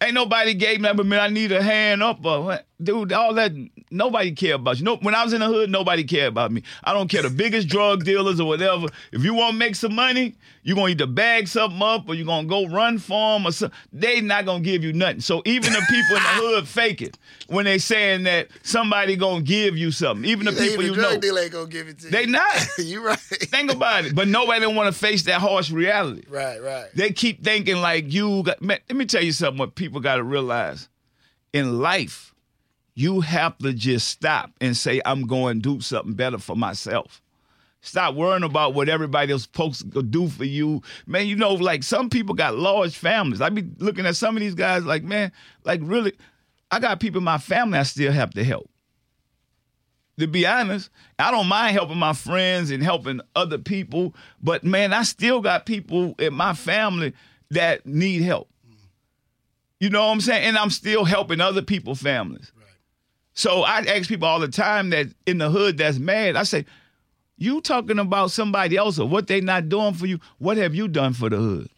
Ain't 0.01 0.15
nobody 0.15 0.55
gave 0.55 0.81
me, 0.81 0.91
but 0.95 1.07
man, 1.07 1.21
I 1.21 1.29
need 1.29 1.51
a 1.51 1.63
hand 1.63 2.03
up. 2.03 2.25
Or? 2.25 2.61
Dude, 2.83 3.13
all 3.13 3.35
that, 3.35 3.53
nobody 3.91 4.33
care 4.33 4.55
about 4.55 4.79
you. 4.79 4.85
No, 4.85 4.97
when 4.97 5.15
I 5.15 5.25
was 5.25 5.33
in 5.33 5.41
the 5.41 5.47
hood, 5.47 5.71
nobody 5.71 6.05
cared 6.05 6.29
about 6.29 6.53
me. 6.53 6.63
I 6.85 6.93
don't 6.93 7.09
care 7.11 7.23
the 7.23 7.31
biggest 7.31 7.69
drug 7.75 8.05
dealers 8.05 8.41
or 8.41 8.47
whatever. 8.47 8.87
If 9.13 9.25
you 9.25 9.35
want 9.35 9.53
to 9.55 9.59
make 9.59 9.75
some 9.75 9.95
money, 9.95 10.35
you're 10.63 10.77
going 10.77 10.97
to 10.97 11.05
either 11.05 11.11
bag 11.13 11.49
something 11.49 11.81
up 11.83 12.09
or 12.09 12.15
you're 12.15 12.27
going 12.27 12.45
to 12.45 12.49
go 12.49 12.67
run 12.67 12.99
for 12.99 13.35
them 13.39 13.47
or 13.47 13.53
something. 13.53 13.77
They 13.93 14.21
not 14.21 14.45
going 14.45 14.63
to 14.63 14.69
give 14.71 14.85
you 14.85 14.93
nothing. 14.93 15.21
So 15.21 15.43
even 15.45 15.73
the 15.73 15.81
people 15.89 16.17
in 16.17 16.23
the 16.23 16.29
hood 16.35 16.69
fake 16.69 17.03
it 17.03 17.19
when 17.49 17.65
they 17.65 17.79
saying 17.79 18.25
that 18.25 18.49
somebody 18.63 19.17
going 19.17 19.45
to 19.45 19.49
give 19.49 19.77
you 19.77 19.91
something. 19.91 20.25
Even 20.29 20.47
the 20.47 20.53
people 20.53 20.85
Even 20.85 20.87
you 20.87 20.95
drug 20.95 21.15
know. 21.15 21.21
dealer 21.21 21.41
ain't 21.43 21.53
gonna 21.53 21.67
give 21.67 21.89
it 21.89 21.99
to 22.01 22.09
They 22.11 22.23
you. 22.25 22.27
not. 22.33 22.67
you 22.79 23.05
right. 23.05 23.19
Think 23.19 23.73
about 23.73 24.05
it. 24.05 24.15
But 24.15 24.29
nobody 24.29 24.61
don't 24.61 24.77
want 24.77 24.93
to 24.93 24.99
face 24.99 25.23
that 25.25 25.41
harsh 25.41 25.71
reality. 25.71 26.23
right, 26.29 26.63
right. 26.63 26.87
They 26.95 27.11
keep 27.13 27.43
thinking 27.43 27.77
like 27.79 28.13
you 28.13 28.43
got. 28.43 28.61
Man, 28.63 28.79
let 28.89 28.97
me 28.97 29.05
tell 29.07 29.23
you 29.25 29.33
something. 29.33 29.59
What 29.59 29.75
people 29.75 30.01
got 30.01 30.17
to 30.17 30.23
realize 30.23 30.89
in 31.53 31.81
life, 31.81 32.35
you 32.99 33.21
have 33.21 33.57
to 33.59 33.73
just 33.73 34.09
stop 34.09 34.51
and 34.61 34.77
say, 34.77 35.01
"I'm 35.05 35.27
going 35.27 35.63
to 35.63 35.77
do 35.77 35.81
something 35.81 36.15
better 36.15 36.39
for 36.39 36.57
myself." 36.57 37.23
Stop 37.81 38.17
worrying 38.17 38.43
about 38.43 38.75
what 38.75 38.89
everybody 38.89 39.33
else 39.33 39.45
supposed 39.45 39.93
to 39.93 40.03
do 40.03 40.29
for 40.29 40.45
you, 40.45 40.83
man. 41.07 41.27
You 41.27 41.37
know, 41.37 41.55
like 41.55 41.85
some 41.85 42.11
people 42.11 42.35
got 42.35 42.57
large 42.57 42.97
families. 42.97 43.41
I 43.41 43.51
be 43.51 43.69
looking 43.79 44.05
at 44.05 44.17
some 44.17 44.37
of 44.37 44.41
these 44.41 44.55
guys, 44.55 44.85
like 44.85 45.05
man, 45.05 45.33
like 45.65 45.81
really, 45.83 46.13
I 46.71 46.81
got 46.81 47.01
people 47.01 47.19
in 47.19 47.25
my 47.25 47.39
family 47.39 47.79
I 47.79 47.85
still 47.85 48.13
have 48.13 48.31
to 48.31 48.45
help 48.45 48.69
to 50.19 50.27
be 50.27 50.47
honest, 50.47 50.91
I 51.19 51.31
don't 51.31 51.47
mind 51.47 51.73
helping 51.73 51.99
my 51.99 52.13
friends 52.13 52.71
and 52.71 52.83
helping 52.83 53.21
other 53.37 53.59
people, 53.59 54.15
but 54.43 54.65
man, 54.65 54.93
I 54.93 55.03
still 55.03 55.41
got 55.41 55.65
people 55.65 56.15
in 56.19 56.35
my 56.35 56.55
family 56.55 57.15
that 57.51 57.87
need 57.87 58.23
help. 58.23 58.49
You 59.81 59.91
know 59.91 60.05
what 60.07 60.13
I'm 60.13 60.21
saying? 60.21 60.45
And 60.45 60.59
I'm 60.59 60.71
still 60.71 61.05
helping 61.05 61.41
other 61.41 61.63
people's 61.63 62.03
families. 62.03 62.51
So 63.39 63.63
I 63.63 63.79
ask 63.83 64.09
people 64.09 64.27
all 64.27 64.41
the 64.41 64.49
time 64.49 64.91
that 64.91 65.07
in 65.25 65.39
the 65.39 65.49
hood 65.49 65.79
that's 65.79 66.01
mad, 66.01 66.35
I 66.35 66.43
say, 66.43 66.65
you 67.37 67.61
talking 67.61 68.01
about 68.01 68.33
somebody 68.33 68.77
else 68.77 68.99
or 68.99 69.09
what 69.09 69.29
they 69.29 69.41
not 69.41 69.69
doing 69.69 69.95
for 69.95 70.07
you, 70.07 70.19
what 70.39 70.57
have 70.57 70.75
you 70.75 70.89
done 70.89 71.13
for 71.13 71.31
the 71.31 71.37
hood? 71.37 71.69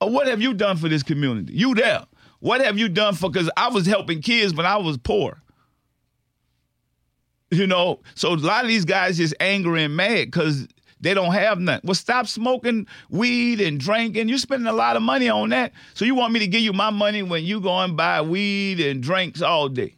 Or 0.00 0.08
what 0.08 0.26
have 0.26 0.40
you 0.40 0.54
done 0.54 0.78
for 0.78 0.88
this 0.88 1.02
community? 1.02 1.52
You 1.52 1.74
there. 1.74 2.06
What 2.40 2.62
have 2.62 2.78
you 2.78 2.88
done 2.88 3.14
for, 3.14 3.28
because 3.28 3.50
I 3.58 3.68
was 3.68 3.84
helping 3.84 4.22
kids 4.22 4.54
when 4.54 4.64
I 4.64 4.78
was 4.78 4.96
poor. 4.96 5.36
You 7.50 7.66
know, 7.66 8.00
so 8.14 8.32
a 8.32 8.36
lot 8.36 8.64
of 8.64 8.68
these 8.68 8.86
guys 8.86 9.18
just 9.18 9.34
angry 9.40 9.84
and 9.84 9.94
mad 9.94 10.28
because 10.28 10.66
they 10.98 11.12
don't 11.12 11.34
have 11.34 11.60
nothing. 11.60 11.82
Well, 11.84 11.94
stop 11.94 12.26
smoking 12.26 12.86
weed 13.10 13.60
and 13.60 13.78
drinking. 13.78 14.30
You're 14.30 14.38
spending 14.38 14.66
a 14.66 14.72
lot 14.72 14.96
of 14.96 15.02
money 15.02 15.28
on 15.28 15.50
that. 15.50 15.72
So 15.92 16.06
you 16.06 16.14
want 16.14 16.32
me 16.32 16.40
to 16.40 16.46
give 16.46 16.62
you 16.62 16.72
my 16.72 16.88
money 16.88 17.22
when 17.22 17.44
you 17.44 17.60
go 17.60 17.78
and 17.80 17.98
buy 17.98 18.22
weed 18.22 18.80
and 18.80 19.02
drinks 19.02 19.42
all 19.42 19.68
day? 19.68 19.96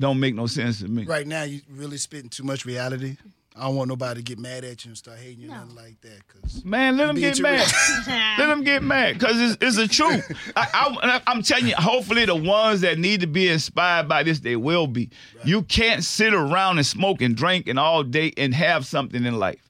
Don't 0.00 0.18
make 0.18 0.34
no 0.34 0.46
sense 0.46 0.80
to 0.80 0.88
me. 0.88 1.04
Right 1.04 1.26
now, 1.26 1.42
you 1.42 1.60
really 1.70 1.98
spitting 1.98 2.30
too 2.30 2.42
much 2.42 2.64
reality. 2.64 3.18
I 3.54 3.64
don't 3.64 3.76
want 3.76 3.88
nobody 3.88 4.20
to 4.20 4.24
get 4.24 4.38
mad 4.38 4.64
at 4.64 4.84
you 4.84 4.90
and 4.90 4.96
start 4.96 5.18
hating 5.18 5.40
you 5.40 5.48
No. 5.48 5.56
nothing 5.56 5.74
like 5.74 6.00
that. 6.00 6.26
Cause 6.28 6.64
Man, 6.64 6.96
let 6.96 7.08
them 7.08 7.16
get 7.16 7.38
mad. 7.40 7.70
let 8.38 8.46
them 8.46 8.64
get 8.64 8.82
mad 8.82 9.18
because 9.18 9.38
it's, 9.38 9.58
it's 9.60 9.76
the 9.76 9.86
truth. 9.88 10.24
I, 10.56 11.20
I, 11.26 11.32
am 11.32 11.42
telling 11.42 11.66
you, 11.66 11.74
hopefully 11.76 12.24
the 12.24 12.34
ones 12.34 12.80
that 12.80 12.98
need 12.98 13.20
to 13.20 13.26
be 13.26 13.48
inspired 13.48 14.08
by 14.08 14.22
this, 14.22 14.40
they 14.40 14.56
will 14.56 14.86
be. 14.86 15.10
You 15.44 15.62
can't 15.64 16.02
sit 16.02 16.32
around 16.32 16.78
and 16.78 16.86
smoke 16.86 17.20
and 17.20 17.36
drink 17.36 17.66
and 17.68 17.78
all 17.78 18.02
day 18.02 18.32
and 18.38 18.54
have 18.54 18.86
something 18.86 19.22
in 19.24 19.38
life. 19.38 19.68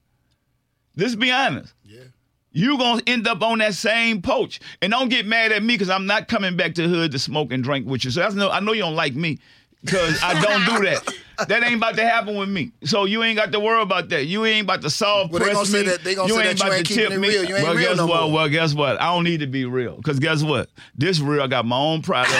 Let's 0.95 1.15
be 1.15 1.31
honest. 1.31 1.73
yeah, 1.83 2.03
You 2.51 2.77
gonna 2.77 3.01
end 3.07 3.27
up 3.27 3.41
on 3.41 3.57
that 3.59 3.73
same 3.73 4.21
poach, 4.21 4.59
and 4.81 4.91
don't 4.91 5.09
get 5.09 5.25
mad 5.25 5.51
at 5.51 5.63
me 5.63 5.73
because 5.73 5.89
I'm 5.89 6.05
not 6.05 6.27
coming 6.27 6.55
back 6.55 6.75
to 6.75 6.87
hood 6.87 7.11
to 7.13 7.19
smoke 7.19 7.51
and 7.51 7.63
drink 7.63 7.87
with 7.87 8.05
you. 8.05 8.11
So 8.11 8.19
that's 8.21 8.35
no, 8.35 8.49
I 8.51 8.59
know 8.59 8.73
you 8.73 8.81
don't 8.83 8.95
like 8.95 9.15
me 9.15 9.39
because 9.83 10.19
I 10.23 10.39
don't 10.41 10.65
do 10.77 10.85
that. 10.85 11.07
That 11.47 11.63
ain't 11.63 11.77
about 11.77 11.95
to 11.95 12.03
happen 12.07 12.35
with 12.35 12.49
me. 12.49 12.71
So 12.83 13.05
you 13.05 13.23
ain't 13.23 13.35
got 13.35 13.51
to 13.51 13.59
worry 13.59 13.81
about 13.81 14.09
that. 14.09 14.25
You 14.27 14.45
ain't 14.45 14.65
about 14.65 14.83
to 14.83 14.91
solve 14.91 15.31
Well, 15.31 15.39
they 15.39 15.45
press 15.45 15.55
gonna 15.55 15.65
say 15.65 15.81
me. 15.81 15.87
that- 15.89 16.03
they 16.03 16.13
gonna 16.13 16.27
you 16.27 16.35
say 16.35 16.49
ain't 16.49 16.59
that 16.59 16.63
you 16.63 16.69
about 16.69 16.77
ain't 16.77 16.85
to 16.87 16.93
keeping 16.93 17.07
tip 17.09 17.17
it 17.17 17.19
me. 17.19 17.27
real. 17.29 17.43
You 17.45 17.55
ain't 17.55 17.63
well, 17.63 17.73
real 17.75 17.87
guess 17.89 17.97
no 17.97 18.05
what? 18.05 18.21
more. 18.21 18.31
Well, 18.31 18.49
guess 18.49 18.73
what? 18.75 19.01
I 19.01 19.05
don't 19.05 19.23
need 19.23 19.39
to 19.39 19.47
be 19.47 19.65
real 19.65 19.95
because 19.95 20.19
guess 20.19 20.43
what? 20.43 20.69
This 20.95 21.19
real. 21.19 21.41
I 21.41 21.47
got 21.47 21.65
my 21.65 21.77
own 21.79 22.03
product. 22.03 22.31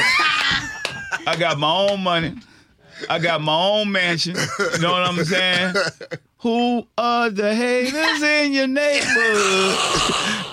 I 1.26 1.36
got 1.40 1.58
my 1.58 1.74
own 1.90 2.02
money. 2.04 2.36
I 3.10 3.18
got 3.18 3.42
my 3.42 3.56
own 3.56 3.92
mansion. 3.92 4.36
You 4.74 4.80
know 4.80 4.92
what 4.92 5.02
I'm 5.02 5.24
saying? 5.26 5.74
Who 6.40 6.86
are 6.96 7.32
the 7.32 7.56
haters 7.56 8.22
in 8.22 8.54
your 8.54 8.68
neighborhood? 8.68 9.78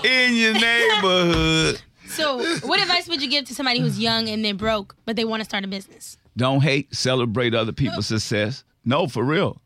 In 0.05 0.35
your 0.35 0.53
neighborhood. 0.53 1.81
So, 2.07 2.39
what 2.65 2.81
advice 2.81 3.07
would 3.07 3.21
you 3.21 3.29
give 3.29 3.45
to 3.45 3.53
somebody 3.53 3.79
who's 3.79 3.99
young 3.99 4.27
and 4.27 4.43
they're 4.43 4.55
broke, 4.55 4.95
but 5.05 5.15
they 5.15 5.25
want 5.25 5.41
to 5.41 5.45
start 5.45 5.63
a 5.63 5.67
business? 5.67 6.17
Don't 6.37 6.61
hate, 6.61 6.93
celebrate 6.93 7.53
other 7.53 7.71
people's 7.71 8.07
success. 8.15 8.63
No, 8.85 9.07
for 9.07 9.23
real. 9.23 9.61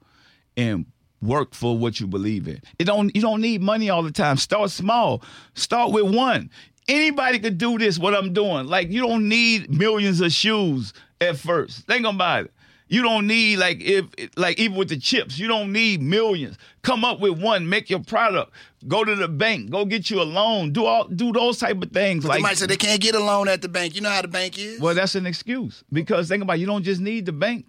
And 0.57 0.85
work 1.21 1.53
for 1.55 1.77
what 1.77 1.99
you 1.99 2.07
believe 2.07 2.47
in. 2.47 2.61
It 2.79 2.85
don't 2.85 3.15
you 3.15 3.21
don't 3.21 3.41
need 3.41 3.61
money 3.61 3.89
all 3.89 4.03
the 4.03 4.11
time. 4.11 4.37
Start 4.37 4.71
small. 4.71 5.23
Start 5.53 5.91
with 5.91 6.13
one. 6.13 6.49
Anybody 6.87 7.39
could 7.39 7.57
do 7.57 7.77
this, 7.77 7.97
what 7.97 8.13
I'm 8.13 8.33
doing. 8.33 8.67
Like 8.67 8.89
you 8.91 9.01
don't 9.01 9.29
need 9.29 9.69
millions 9.73 10.19
of 10.19 10.31
shoes 10.31 10.93
at 11.21 11.37
first. 11.37 11.87
Think 11.87 12.05
about 12.05 12.45
it. 12.45 12.53
You 12.93 13.01
don't 13.01 13.25
need 13.25 13.57
like 13.57 13.81
if 13.81 14.05
like 14.37 14.59
even 14.59 14.77
with 14.77 14.89
the 14.89 14.99
chips, 14.99 15.39
you 15.39 15.47
don't 15.47 15.71
need 15.71 15.99
millions. 15.99 16.59
Come 16.83 17.03
up 17.03 17.19
with 17.19 17.41
one, 17.41 17.67
make 17.67 17.89
your 17.89 18.01
product. 18.01 18.51
Go 18.87 19.03
to 19.03 19.15
the 19.15 19.27
bank, 19.27 19.71
go 19.71 19.83
get 19.83 20.11
you 20.11 20.21
a 20.21 20.23
loan. 20.23 20.73
Do 20.73 20.85
all 20.85 21.07
do 21.07 21.31
those 21.31 21.57
type 21.57 21.81
of 21.81 21.91
things. 21.91 22.21
they 22.21 22.29
like 22.29 22.41
might 22.43 22.55
say 22.55 22.67
they 22.67 22.77
can't 22.77 23.01
get 23.01 23.15
a 23.15 23.19
loan 23.19 23.47
at 23.47 23.63
the 23.63 23.67
bank. 23.67 23.95
You 23.95 24.01
know 24.01 24.11
how 24.11 24.21
the 24.21 24.27
bank 24.27 24.59
is. 24.59 24.79
well, 24.79 24.93
that's 24.93 25.15
an 25.15 25.25
excuse 25.25 25.83
because 25.91 26.27
think 26.29 26.43
about 26.43 26.57
it, 26.57 26.59
you 26.59 26.67
don't 26.67 26.83
just 26.83 27.01
need 27.01 27.25
the 27.25 27.31
bank. 27.31 27.65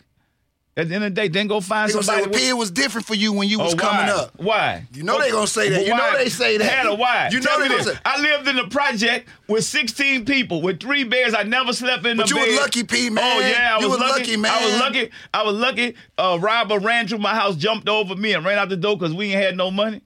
At 0.76 0.88
the 0.88 0.94
end 0.96 1.04
of 1.04 1.14
the 1.14 1.20
day, 1.20 1.28
then 1.28 1.46
go 1.46 1.60
find 1.60 1.88
They 1.88 1.92
gonna 1.92 2.02
say, 2.02 2.12
somebody. 2.14 2.30
well, 2.30 2.30
with- 2.32 2.40
P, 2.42 2.48
it 2.48 2.52
was 2.54 2.70
different 2.72 3.06
for 3.06 3.14
you 3.14 3.32
when 3.32 3.48
you 3.48 3.60
oh, 3.60 3.64
was 3.64 3.74
Oh, 3.74 3.76
coming 3.76 4.08
up. 4.08 4.32
Why? 4.38 4.84
You 4.92 5.04
know 5.04 5.20
they 5.20 5.30
gonna 5.30 5.46
say 5.46 5.68
that. 5.68 5.76
But 5.78 5.86
You 5.86 5.94
know 5.94 6.02
why? 6.02 6.16
they 6.18 6.28
say 6.28 6.56
that. 6.58 6.64
Had 6.68 6.86
a 6.86 6.94
why? 6.96 7.28
You 7.30 7.38
know 7.38 7.46
Tell 7.46 7.58
they 7.60 7.68
me 7.68 7.76
gonna 7.76 7.84
this. 7.90 7.98
I 8.04 8.20
lived 8.20 8.48
in 8.48 8.58
a 8.58 8.66
project 8.68 9.28
with 9.46 9.62
16 9.62 10.24
people 10.24 10.62
with 10.62 10.80
three 10.80 11.04
beds. 11.04 11.32
I 11.32 11.44
never 11.44 11.72
slept 11.72 12.04
in 12.06 12.16
But 12.16 12.26
the 12.28 12.34
you 12.34 12.40
bed. 12.40 12.48
was 12.48 12.56
lucky, 12.58 12.82
P, 12.82 13.06
oh, 13.06 13.12
man. 13.12 13.24
Oh 13.24 13.48
yeah, 13.48 13.76
I 13.76 13.80
You 13.80 13.88
was, 13.88 14.00
was 14.00 14.10
lucky. 14.10 14.36
lucky, 14.36 14.48
I 14.48 14.64
was 14.64 14.80
lucky. 14.80 15.10
I 15.32 15.42
was 15.44 15.54
lucky. 15.54 15.94
Uh, 16.18 16.22
a 16.22 16.38
robber 16.40 16.78
ran 16.80 17.06
through 17.06 17.18
my 17.18 17.34
house, 17.36 17.54
jumped 17.54 17.88
over 17.88 18.16
me, 18.16 18.32
and 18.32 18.44
ran 18.44 18.58
out 18.58 18.68
the 18.68 18.76
door 18.76 18.98
because 18.98 19.14
we 19.14 19.26
ain't 19.32 19.40
had 19.40 19.56
no 19.56 19.70
money. 19.70 20.02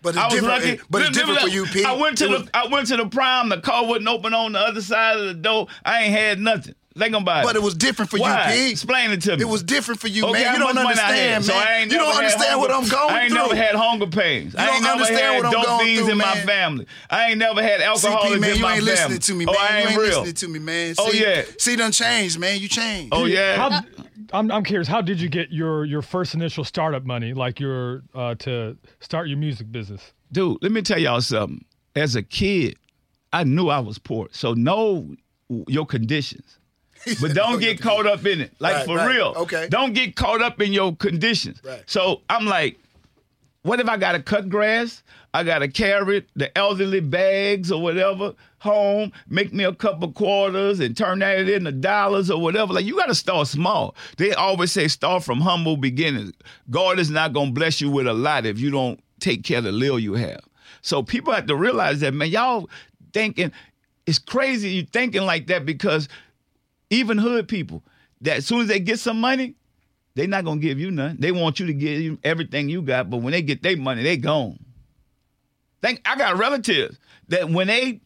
But 0.00 0.10
it's 0.10 0.18
I 0.18 0.24
was 0.28 0.34
different. 0.36 0.54
lucky. 0.64 0.70
Eh, 0.78 0.82
but 0.88 1.02
it's 1.02 1.10
Look, 1.10 1.26
different 1.26 1.40
for 1.40 1.48
you, 1.48 1.66
P. 1.66 1.84
I 1.84 1.92
went 1.92 2.16
to 2.18 2.24
It 2.24 2.28
the 2.28 2.38
was- 2.38 2.48
I 2.54 2.66
went 2.68 2.86
to 2.88 2.96
the 2.96 3.06
prime. 3.06 3.50
The 3.50 3.60
car 3.60 3.84
wouldn't 3.84 4.08
open 4.08 4.32
on 4.32 4.52
the 4.52 4.58
other 4.58 4.80
side 4.80 5.18
of 5.18 5.26
the 5.26 5.34
door. 5.34 5.66
I 5.84 6.04
ain't 6.04 6.14
had 6.14 6.40
nothing. 6.40 6.74
Think 6.98 7.14
about 7.14 7.44
it. 7.44 7.46
But 7.46 7.56
it 7.56 7.62
was 7.62 7.74
different 7.74 8.10
for 8.10 8.18
Why? 8.18 8.52
you, 8.52 8.64
P. 8.66 8.70
Explain 8.72 9.12
it 9.12 9.22
to 9.22 9.36
me. 9.36 9.42
It 9.42 9.48
was 9.48 9.62
different 9.62 10.00
for 10.00 10.08
you, 10.08 10.24
Okay, 10.24 10.42
man. 10.42 10.54
You 10.54 10.58
don't 10.58 10.74
much 10.74 10.84
money 10.84 10.98
I 10.98 11.02
understand, 11.02 11.34
had? 11.34 11.44
So 11.44 11.54
man. 11.54 11.66
I 11.66 11.78
ain't 11.78 11.92
you 11.92 11.98
don't 11.98 12.14
had 12.14 12.24
understand 12.24 12.60
what 12.60 12.70
I'm 12.70 12.88
going 12.88 12.90
through. 12.90 12.98
I 12.98 13.20
ain't 13.20 13.32
through. 13.32 13.42
never 13.42 13.56
had 13.56 13.74
hunger 13.76 14.06
pains. 14.08 14.56
I 14.56 14.66
don't 14.66 14.74
ain't 14.74 14.82
never 14.82 14.92
understand 14.94 15.20
had 15.20 15.36
what 15.36 15.46
I'm 15.46 15.52
dope 15.52 15.66
going 15.66 15.86
fiends 15.86 16.00
through, 16.00 16.12
in 16.12 16.18
my 16.18 16.34
family. 16.40 16.86
I 17.08 17.30
ain't 17.30 17.38
never 17.38 17.62
had 17.62 17.80
See, 17.80 17.86
alcoholics 17.86 18.34
P, 18.34 18.40
man, 18.40 18.50
in 18.50 18.56
you 18.58 18.66
ain't 18.66 18.82
listening 18.84 19.18
to 19.20 19.34
me, 19.34 19.44
oh, 19.48 19.52
man. 19.52 19.60
I 19.60 19.68
you 19.68 19.76
ain't 19.78 19.90
ain't 19.90 20.00
real. 20.00 20.08
listening 20.08 20.34
to 20.34 20.48
me, 20.48 20.58
man. 20.58 20.94
Oh, 20.98 21.10
See, 21.10 21.22
yeah. 21.22 21.42
See, 21.58 21.76
done 21.76 21.92
changed, 21.92 22.38
man. 22.38 22.58
You 22.60 22.68
changed. 22.68 23.14
Oh 23.14 23.24
yeah. 23.26 23.56
How, 23.56 23.80
I'm, 24.32 24.50
I'm 24.50 24.64
curious. 24.64 24.88
How 24.88 25.00
did 25.00 25.20
you 25.20 25.28
get 25.28 25.52
your 25.52 25.84
your 25.84 26.02
first 26.02 26.34
initial 26.34 26.64
startup 26.64 27.04
money, 27.04 27.34
like 27.34 27.60
your 27.60 28.02
uh, 28.14 28.34
to 28.36 28.76
start 29.00 29.28
your 29.28 29.38
music 29.38 29.70
business? 29.70 30.12
dude, 30.32 30.62
let 30.62 30.72
me 30.72 30.82
tell 30.82 30.98
y'all 30.98 31.20
something. 31.20 31.64
As 31.96 32.14
a 32.14 32.22
kid, 32.22 32.76
I 33.32 33.44
knew 33.44 33.68
I 33.68 33.80
was 33.80 33.98
poor. 33.98 34.28
So 34.30 34.54
know 34.54 35.14
your 35.66 35.86
conditions. 35.86 36.58
But 37.20 37.34
don't 37.34 37.60
get 37.60 37.80
caught 37.80 38.06
up 38.06 38.26
in 38.26 38.40
it. 38.40 38.52
Like 38.58 38.74
Right, 38.74 38.86
for 38.86 38.96
right. 38.96 39.14
real. 39.14 39.34
Okay. 39.36 39.68
Don't 39.68 39.92
get 39.92 40.16
caught 40.16 40.42
up 40.42 40.60
in 40.60 40.72
your 40.72 40.94
conditions. 40.96 41.60
Right. 41.64 41.82
So 41.86 42.22
I'm 42.28 42.46
like, 42.46 42.78
what 43.62 43.80
if 43.80 43.88
I 43.88 43.96
gotta 43.96 44.22
cut 44.22 44.48
grass? 44.48 45.02
I 45.32 45.44
gotta 45.44 45.68
carry 45.68 46.26
the 46.34 46.56
elderly 46.56 47.00
bags 47.00 47.70
or 47.70 47.80
whatever 47.80 48.34
home, 48.58 49.10
make 49.28 49.52
me 49.54 49.64
a 49.64 49.74
couple 49.74 50.12
quarters 50.12 50.80
and 50.80 50.94
turn 50.96 51.18
that 51.20 51.48
into 51.48 51.72
dollars 51.72 52.30
or 52.30 52.40
whatever. 52.40 52.74
Like 52.74 52.84
you 52.84 52.96
gotta 52.96 53.14
start 53.14 53.48
small. 53.48 53.94
They 54.18 54.32
always 54.34 54.72
say 54.72 54.88
start 54.88 55.24
from 55.24 55.40
humble 55.40 55.76
beginnings. 55.76 56.32
God 56.70 56.98
is 56.98 57.10
not 57.10 57.32
gonna 57.32 57.52
bless 57.52 57.80
you 57.80 57.90
with 57.90 58.06
a 58.06 58.12
lot 58.12 58.46
if 58.46 58.58
you 58.58 58.70
don't 58.70 59.00
take 59.18 59.44
care 59.44 59.58
of 59.58 59.64
the 59.64 59.72
little 59.72 59.98
you 59.98 60.14
have. 60.14 60.40
So 60.82 61.02
people 61.02 61.32
have 61.32 61.46
to 61.46 61.56
realize 61.56 62.00
that, 62.00 62.14
man, 62.14 62.28
y'all 62.28 62.68
thinking 63.12 63.52
it's 64.06 64.18
crazy 64.18 64.70
you 64.70 64.82
thinking 64.84 65.22
like 65.22 65.46
that 65.48 65.64
because 65.66 66.08
even 66.90 67.18
hood 67.18 67.48
people, 67.48 67.82
that 68.20 68.38
as 68.38 68.46
soon 68.46 68.60
as 68.60 68.68
they 68.68 68.80
get 68.80 68.98
some 68.98 69.20
money, 69.20 69.54
they 70.14 70.26
not 70.26 70.44
gonna 70.44 70.60
give 70.60 70.78
you 70.78 70.90
nothing. 70.90 71.18
They 71.18 71.32
want 71.32 71.60
you 71.60 71.66
to 71.66 71.72
give 71.72 72.00
you 72.00 72.18
everything 72.22 72.68
you 72.68 72.82
got, 72.82 73.08
but 73.08 73.18
when 73.18 73.32
they 73.32 73.42
get 73.42 73.62
their 73.62 73.76
money, 73.76 74.02
they 74.02 74.16
gone. 74.16 74.58
Think 75.82 76.02
I 76.04 76.16
got 76.16 76.36
relatives 76.36 76.98
that 77.28 77.48
when 77.48 77.68
they 77.68 78.00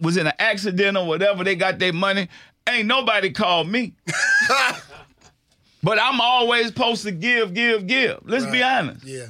was 0.00 0.16
in 0.16 0.26
an 0.26 0.34
accident 0.38 0.96
or 0.96 1.06
whatever, 1.06 1.44
they 1.44 1.54
got 1.54 1.78
their 1.78 1.92
money. 1.92 2.28
Ain't 2.68 2.86
nobody 2.86 3.30
called 3.30 3.68
me. 3.68 3.94
but 5.82 5.98
I'm 5.98 6.20
always 6.20 6.66
supposed 6.66 7.04
to 7.04 7.12
give, 7.12 7.54
give, 7.54 7.86
give. 7.86 8.18
Let's 8.24 8.44
be 8.46 8.62
honest. 8.62 9.04
Yeah. 9.04 9.28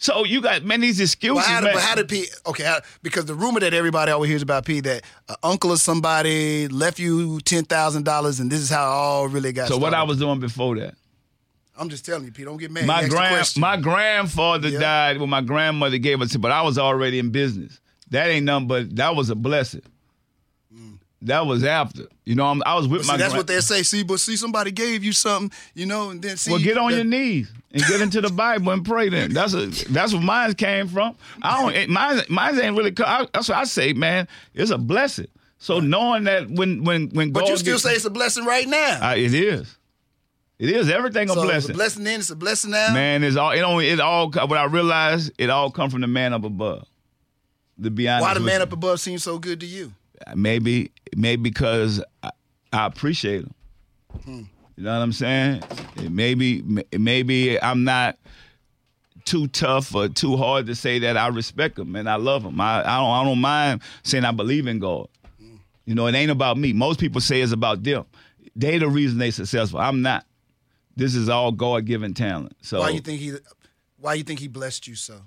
So 0.00 0.24
you 0.24 0.40
got 0.40 0.62
man 0.64 0.80
these 0.80 1.00
excuses, 1.00 1.44
But 1.44 1.44
how, 1.50 1.60
did, 1.60 1.64
man. 1.66 1.74
but 1.74 1.82
how 1.82 1.94
did 1.96 2.08
P? 2.08 2.26
Okay, 2.46 2.62
how, 2.62 2.78
because 3.02 3.26
the 3.26 3.34
rumor 3.34 3.58
that 3.60 3.74
everybody 3.74 4.12
always 4.12 4.30
hears 4.30 4.42
about 4.42 4.64
P 4.64 4.78
that 4.80 5.02
an 5.28 5.34
uncle 5.42 5.72
or 5.72 5.76
somebody 5.76 6.68
left 6.68 7.00
you 7.00 7.40
ten 7.40 7.64
thousand 7.64 8.04
dollars, 8.04 8.38
and 8.38 8.50
this 8.50 8.60
is 8.60 8.70
how 8.70 8.84
it 8.86 8.92
all 8.94 9.28
really 9.28 9.52
got. 9.52 9.66
so 9.68 9.76
what. 9.76 9.94
I 9.94 10.04
was 10.04 10.18
doing 10.18 10.38
before 10.38 10.76
that? 10.78 10.94
I'm 11.76 11.88
just 11.88 12.04
telling 12.06 12.24
you, 12.24 12.32
P. 12.32 12.44
Don't 12.44 12.56
get 12.58 12.70
mad. 12.70 12.86
my 12.86 13.02
You 13.02 13.16
asked 13.18 13.54
the 13.54 13.60
grand 13.60 13.76
my 13.76 13.76
grandfather 13.82 14.68
Yeah. 14.68 14.78
died 14.80 15.18
when 15.20 15.30
my 15.30 15.40
grandmother 15.40 15.98
gave 15.98 16.20
us 16.22 16.36
but 16.36 16.50
I 16.52 16.62
was 16.62 16.78
already 16.78 17.18
in 17.18 17.30
business. 17.30 17.80
That 18.10 18.28
ain't 18.30 18.46
nothing 18.46 18.68
but 18.68 18.96
that 18.96 19.14
was 19.16 19.30
a 19.30 19.34
blessing. 19.34 19.82
That 21.22 21.46
was 21.46 21.64
after. 21.64 22.04
You 22.24 22.36
know, 22.36 22.46
I'm, 22.46 22.62
I 22.64 22.76
was 22.76 22.86
with 22.86 23.00
But 23.02 23.06
my 23.08 23.12
see, 23.14 23.18
that's 23.18 23.32
gran- 23.32 23.38
what 23.40 23.46
they 23.48 23.60
say. 23.60 23.82
See, 23.82 24.04
but 24.04 24.20
see, 24.20 24.36
somebody 24.36 24.70
gave 24.70 25.02
you 25.02 25.12
something, 25.12 25.50
you 25.74 25.84
know, 25.84 26.10
and 26.10 26.22
then 26.22 26.36
see. 26.36 26.52
Well, 26.52 26.60
get 26.60 26.78
on 26.78 26.90
that- 26.92 26.96
your 26.98 27.04
knees 27.04 27.50
and 27.72 27.82
get 27.82 28.00
into 28.00 28.20
the 28.20 28.30
Bible 28.30 28.70
and 28.70 28.84
pray. 28.84 29.08
Then 29.08 29.32
that's 29.32 29.52
a 29.52 29.66
that's 29.92 30.12
where 30.12 30.22
mine 30.22 30.54
came 30.54 30.86
from. 30.86 31.16
I 31.42 31.60
don't 31.60 31.74
it, 31.74 31.90
mine 31.90 32.20
mine 32.28 32.60
ain't 32.60 32.76
really. 32.76 32.92
I, 33.04 33.26
that's 33.32 33.48
what 33.48 33.58
I 33.58 33.64
say, 33.64 33.92
man. 33.94 34.28
It's 34.54 34.70
a 34.70 34.78
blessing. 34.78 35.26
So 35.58 35.80
knowing 35.80 36.22
that 36.24 36.48
when 36.48 36.84
when 36.84 37.08
when 37.08 37.32
God 37.32 37.40
But 37.40 37.40
God 37.46 37.48
you 37.50 37.56
still 37.56 37.74
gets- 37.74 37.82
say 37.82 37.94
it's 37.94 38.04
a 38.04 38.10
blessing 38.10 38.44
right 38.44 38.68
now. 38.68 39.10
Uh, 39.10 39.14
it 39.16 39.34
is, 39.34 39.76
it 40.60 40.70
is 40.70 40.88
everything 40.88 41.28
a 41.30 41.32
so 41.32 41.40
it's 41.42 41.46
blessing. 41.50 41.70
a 41.72 41.74
blessing 41.74 42.04
then. 42.04 42.20
It's 42.20 42.30
a 42.30 42.36
blessing 42.36 42.70
now. 42.70 42.94
Man, 42.94 43.24
it's 43.24 43.36
all 43.36 43.50
it 43.50 43.62
only 43.62 43.88
it 43.88 43.98
all. 43.98 44.30
What 44.30 44.52
I 44.52 44.66
realized, 44.66 45.32
it 45.36 45.50
all 45.50 45.72
come 45.72 45.90
from 45.90 46.02
the 46.02 46.06
man 46.06 46.32
up 46.32 46.44
above. 46.44 46.86
To 47.82 47.90
be 47.90 48.08
honest, 48.08 48.22
Why 48.22 48.34
the 48.34 48.40
man 48.40 48.60
you. 48.60 48.62
up 48.64 48.72
above 48.72 49.00
seems 49.00 49.24
so 49.24 49.38
good 49.40 49.58
to 49.60 49.66
you? 49.66 49.92
Maybe 50.34 50.92
maybe 51.16 51.42
because 51.42 52.02
I, 52.22 52.30
I 52.72 52.86
appreciate 52.86 53.42
him. 53.42 53.54
Hmm. 54.24 54.42
You 54.76 54.84
know 54.84 54.92
what 54.92 55.02
I'm 55.02 55.12
saying? 55.12 55.62
Maybe 56.08 56.62
maybe 56.92 57.60
I'm 57.60 57.84
not 57.84 58.16
too 59.24 59.48
tough 59.48 59.94
or 59.94 60.08
too 60.08 60.36
hard 60.36 60.66
to 60.66 60.74
say 60.74 61.00
that 61.00 61.16
I 61.16 61.28
respect 61.28 61.76
them 61.76 61.96
and 61.96 62.08
I 62.08 62.16
love 62.16 62.44
them. 62.44 62.60
I, 62.60 62.80
I 62.80 62.98
don't 62.98 63.10
I 63.10 63.24
don't 63.24 63.40
mind 63.40 63.82
saying 64.02 64.24
I 64.24 64.32
believe 64.32 64.66
in 64.66 64.78
God. 64.78 65.08
You 65.84 65.94
know, 65.94 66.06
it 66.06 66.14
ain't 66.14 66.30
about 66.30 66.58
me. 66.58 66.74
Most 66.74 67.00
people 67.00 67.20
say 67.20 67.40
it's 67.40 67.52
about 67.52 67.82
them. 67.82 68.04
They 68.54 68.76
the 68.78 68.88
reason 68.88 69.18
they 69.18 69.30
successful. 69.30 69.80
I'm 69.80 70.02
not. 70.02 70.26
This 70.96 71.14
is 71.14 71.28
all 71.28 71.52
God 71.52 71.86
given 71.86 72.12
talent. 72.12 72.56
So 72.60 72.80
Why 72.80 72.90
you 72.90 73.00
think 73.00 73.20
he? 73.20 73.32
Why 73.96 74.14
you 74.14 74.24
think 74.24 74.40
he 74.40 74.48
blessed 74.48 74.86
you 74.86 74.94
so? 74.94 75.22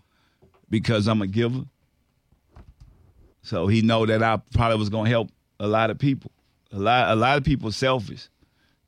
because 0.72 1.08
I'm 1.08 1.22
a 1.22 1.28
giver. 1.28 1.66
So 3.44 3.68
he 3.68 3.82
know 3.82 4.06
that 4.06 4.22
I 4.22 4.40
probably 4.54 4.78
was 4.78 4.90
gonna 4.90 5.10
help 5.10 5.30
a 5.60 5.68
lot 5.68 5.90
of 5.90 5.98
people. 5.98 6.32
A 6.72 6.80
lot 6.80 7.12
a 7.12 7.16
lot 7.16 7.38
of 7.38 7.44
people 7.44 7.72
selfish. 7.72 8.28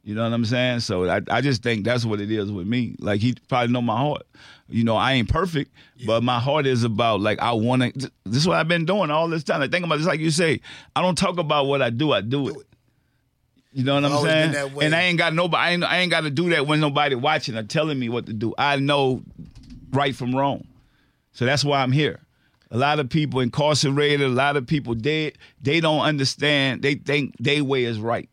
You 0.04 0.16
know 0.16 0.24
what 0.24 0.34
I'm 0.34 0.46
saying? 0.46 0.82
So 0.82 1.10
I, 1.10 1.22
I 1.30 1.40
just 1.40 1.64
think 1.64 1.86
that's 1.86 2.04
what 2.04 2.20
it 2.20 2.30
is 2.30 2.52
with 2.52 2.68
me. 2.68 2.96
Like 3.00 3.22
he 3.22 3.36
probably 3.48 3.72
know 3.72 3.82
my 3.82 3.98
heart. 3.98 4.24
You 4.68 4.84
know, 4.84 4.96
I 4.96 5.14
ain't 5.14 5.30
perfect, 5.30 5.72
but 6.06 6.24
my 6.24 6.40
heart 6.40 6.66
is 6.66 6.84
about 6.84 7.22
like 7.22 7.40
I 7.40 7.54
want 7.54 7.84
to. 7.84 8.12
This 8.26 8.42
is 8.42 8.48
what 8.48 8.58
I've 8.58 8.68
been 8.68 8.86
doing 8.86 9.12
all 9.12 9.30
this 9.30 9.44
time. 9.44 9.62
I 9.62 9.68
think 9.68 9.86
about 9.86 9.98
this, 9.98 10.08
like 10.08 10.20
you 10.20 10.32
say. 10.32 10.62
I 10.96 11.02
don't 11.02 11.18
talk 11.18 11.38
about 11.38 11.68
what 11.68 11.82
I 11.82 11.90
do. 11.90 12.12
I 12.12 12.22
do 12.22 12.50
it. 12.50 12.68
You 13.72 13.84
know 13.84 13.96
what 13.96 14.06
I'm 14.06 14.22
saying? 14.24 14.52
been 14.52 14.62
that 14.70 14.72
way. 14.74 14.86
And 14.86 14.96
I 14.96 15.04
ain't 15.04 15.18
got 15.18 15.34
nobody. 15.34 15.58
I 15.62 15.72
ain't, 15.72 15.84
I 15.84 15.98
ain't 15.98 16.12
got 16.12 16.22
to 16.22 16.30
do 16.30 16.50
that 16.52 16.68
when 16.68 16.80
nobody 16.80 17.16
watching 17.16 17.56
or 17.56 17.64
telling 17.64 17.98
me 17.98 18.08
what 18.10 18.28
to 18.28 18.34
do. 18.34 18.54
I 18.58 18.76
know 18.78 19.24
right 19.92 20.16
from 20.16 20.36
wrong. 20.36 20.68
So 21.32 21.46
that's 21.46 21.64
why 21.64 21.82
I'm 21.82 21.92
here. 21.92 22.20
A 22.74 22.78
lot 22.78 23.00
of 23.00 23.08
people 23.08 23.40
incarcerated, 23.40 24.22
a 24.22 24.30
lot 24.30 24.58
of 24.58 24.66
people 24.66 24.96
dead. 24.96 25.38
They 25.62 25.80
don't 25.80 26.02
understand. 26.02 26.82
They 26.82 26.96
think 26.96 27.36
their 27.40 27.64
way 27.64 27.84
is 27.84 28.00
right. 28.00 28.28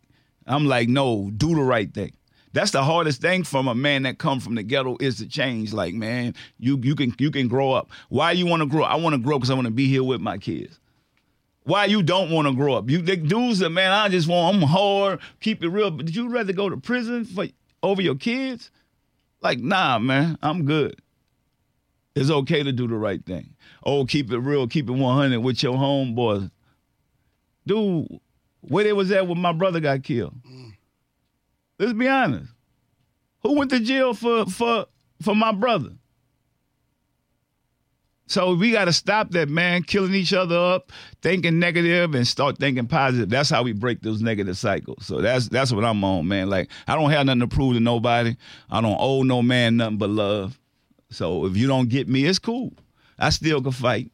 I'm 0.47 0.65
like, 0.65 0.89
no, 0.89 1.31
do 1.37 1.55
the 1.55 1.63
right 1.63 1.93
thing. 1.93 2.13
That's 2.55 2.71
the 2.71 2.83
hardest 2.83 3.21
thing 3.21 3.45
from 3.45 3.69
a 3.69 3.75
man 3.75 4.05
that 4.05 4.19
come 4.19 4.41
from 4.41 4.55
the 4.55 4.63
ghetto 4.63 4.97
is 4.99 5.19
to 5.19 5.29
change. 5.29 5.75
Like, 5.75 5.93
man, 5.93 6.35
you 6.59 6.81
you 6.83 6.97
can 6.97 7.15
you 7.19 7.31
can 7.31 7.49
grow 7.49 7.73
up. 7.73 7.91
Why 8.09 8.33
you 8.33 8.47
want 8.47 8.63
to 8.63 8.67
grow? 8.67 8.83
up? 8.85 8.91
I 8.91 8.97
want 8.97 9.13
to 9.13 9.21
grow 9.21 9.39
because 9.39 9.51
I 9.51 9.55
want 9.55 9.67
to 9.67 9.73
be 9.73 9.87
here 9.87 10.03
with 10.03 10.23
my 10.23 10.39
kids. 10.39 10.81
Why 11.65 11.85
you 11.85 12.03
don't 12.03 12.31
want 12.31 12.49
to 12.49 12.55
grow 12.55 12.73
up? 12.75 12.89
You 12.89 13.03
the 13.03 13.17
dudes 13.17 13.59
that 13.59 13.71
man, 13.71 13.93
I 13.93 14.09
just 14.09 14.27
want 14.27 14.57
I'm 14.57 14.63
hard, 14.63 15.21
keep 15.41 15.63
it 15.63 15.69
real. 15.69 15.91
But 15.91 16.07
did 16.07 16.17
you 16.17 16.31
rather 16.31 16.55
go 16.55 16.71
to 16.71 16.79
prison 16.79 17.27
for 17.27 17.47
over 17.83 18.01
your 18.01 18.17
kids? 18.17 18.71
Like, 19.43 19.61
nah, 19.61 19.99
man, 19.99 20.39
I'm 20.43 20.65
good. 20.65 20.97
It's 22.17 22.31
okay 22.31 22.63
to 22.63 22.73
do 22.73 22.89
the 22.89 22.97
right 22.97 23.25
thing. 23.25 23.55
Oh, 23.85 24.05
keep 24.05 24.31
it 24.31 24.39
real, 24.39 24.67
keep 24.67 24.89
it 24.89 24.93
100 24.93 25.41
with 25.41 25.63
your 25.63 25.75
homeboys. 25.75 26.51
Dude, 27.67 28.21
where 28.61 28.85
they 28.85 28.93
was 28.93 29.11
at 29.11 29.27
when 29.27 29.41
my 29.41 29.53
brother 29.53 29.81
got 29.81 30.03
killed? 30.03 30.35
Mm. 30.43 30.73
Let's 31.79 31.93
be 31.93 32.09
honest. 32.09 32.51
Who 33.43 33.55
went 33.55 33.71
to 33.71 33.81
jail 33.81 34.13
for 34.13 34.45
for 34.47 34.87
for 35.23 35.35
my 35.35 35.53
brother? 35.53 35.93
So 38.27 38.55
we 38.55 38.71
got 38.71 38.85
to 38.85 38.93
stop 38.93 39.33
that, 39.33 39.49
man, 39.49 39.83
killing 39.83 40.15
each 40.15 40.33
other 40.33 40.57
up, 40.57 40.93
thinking 41.21 41.59
negative, 41.59 42.15
and 42.15 42.25
start 42.25 42.59
thinking 42.59 42.87
positive. 42.87 43.29
That's 43.29 43.51
how 43.51 43.65
we 43.65 43.73
break 43.73 44.03
those 44.03 44.23
negative 44.23 44.57
cycles. 44.57 45.05
So 45.05 45.21
that's 45.21 45.49
that's 45.49 45.73
what 45.73 45.85
I'm 45.85 46.05
on, 46.05 46.29
man. 46.29 46.49
Like 46.49 46.71
I 46.87 46.95
don't 46.95 47.11
have 47.11 47.27
nothing 47.27 47.41
to 47.41 47.49
prove 47.49 47.75
to 47.75 47.81
nobody. 47.81 48.37
I 48.71 48.81
don't 48.81 48.97
owe 49.01 49.25
no 49.25 49.43
man 49.43 49.79
nothing 49.79 49.97
but 49.99 50.11
love. 50.11 50.61
So 51.11 51.45
if 51.47 51.57
you 51.57 51.67
don't 51.67 51.89
get 51.89 52.09
me, 52.09 52.25
it's 52.25 52.39
cool. 52.39 52.73
I 53.21 53.31
still 53.31 53.63
can 53.63 53.73
fight. 53.73 54.11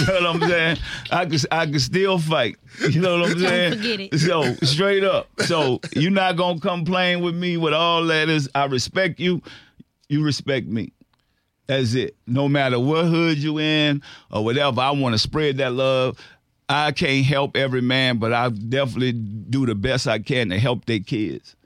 you 0.00 0.06
know 0.06 0.32
what 0.32 0.42
I'm 0.42 0.48
saying? 0.48 0.78
I 1.12 1.26
can 1.26 1.38
I 1.52 1.66
can 1.66 1.78
still 1.78 2.18
fight. 2.18 2.56
You 2.90 3.00
know 3.00 3.20
what 3.20 3.30
I'm 3.30 3.38
saying? 3.38 3.72
forget 3.74 4.00
it. 4.00 4.18
So 4.18 4.54
straight 4.66 5.04
up. 5.04 5.28
So 5.42 5.80
you're 5.94 6.10
not 6.10 6.36
gonna 6.36 6.58
complain 6.60 7.20
with 7.22 7.36
me 7.36 7.56
with 7.56 7.72
all 7.72 8.04
that 8.06 8.28
is. 8.28 8.48
I 8.54 8.64
respect 8.66 9.20
you. 9.20 9.40
You 10.08 10.24
respect 10.24 10.66
me. 10.66 10.92
That's 11.66 11.94
it. 11.94 12.16
No 12.26 12.48
matter 12.48 12.78
what 12.78 13.06
hood 13.06 13.38
you 13.38 13.58
in 13.58 14.02
or 14.30 14.44
whatever, 14.44 14.80
I 14.80 14.90
want 14.90 15.14
to 15.14 15.18
spread 15.18 15.58
that 15.58 15.72
love. 15.72 16.18
I 16.68 16.92
can't 16.92 17.24
help 17.24 17.56
every 17.56 17.80
man, 17.82 18.18
but 18.18 18.32
I 18.32 18.48
definitely 18.48 19.12
do 19.12 19.66
the 19.66 19.74
best 19.74 20.08
I 20.08 20.18
can 20.18 20.48
to 20.48 20.58
help 20.58 20.86
their 20.86 20.98
kids. 20.98 21.56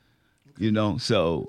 You 0.58 0.72
know, 0.72 0.98
so 0.98 1.48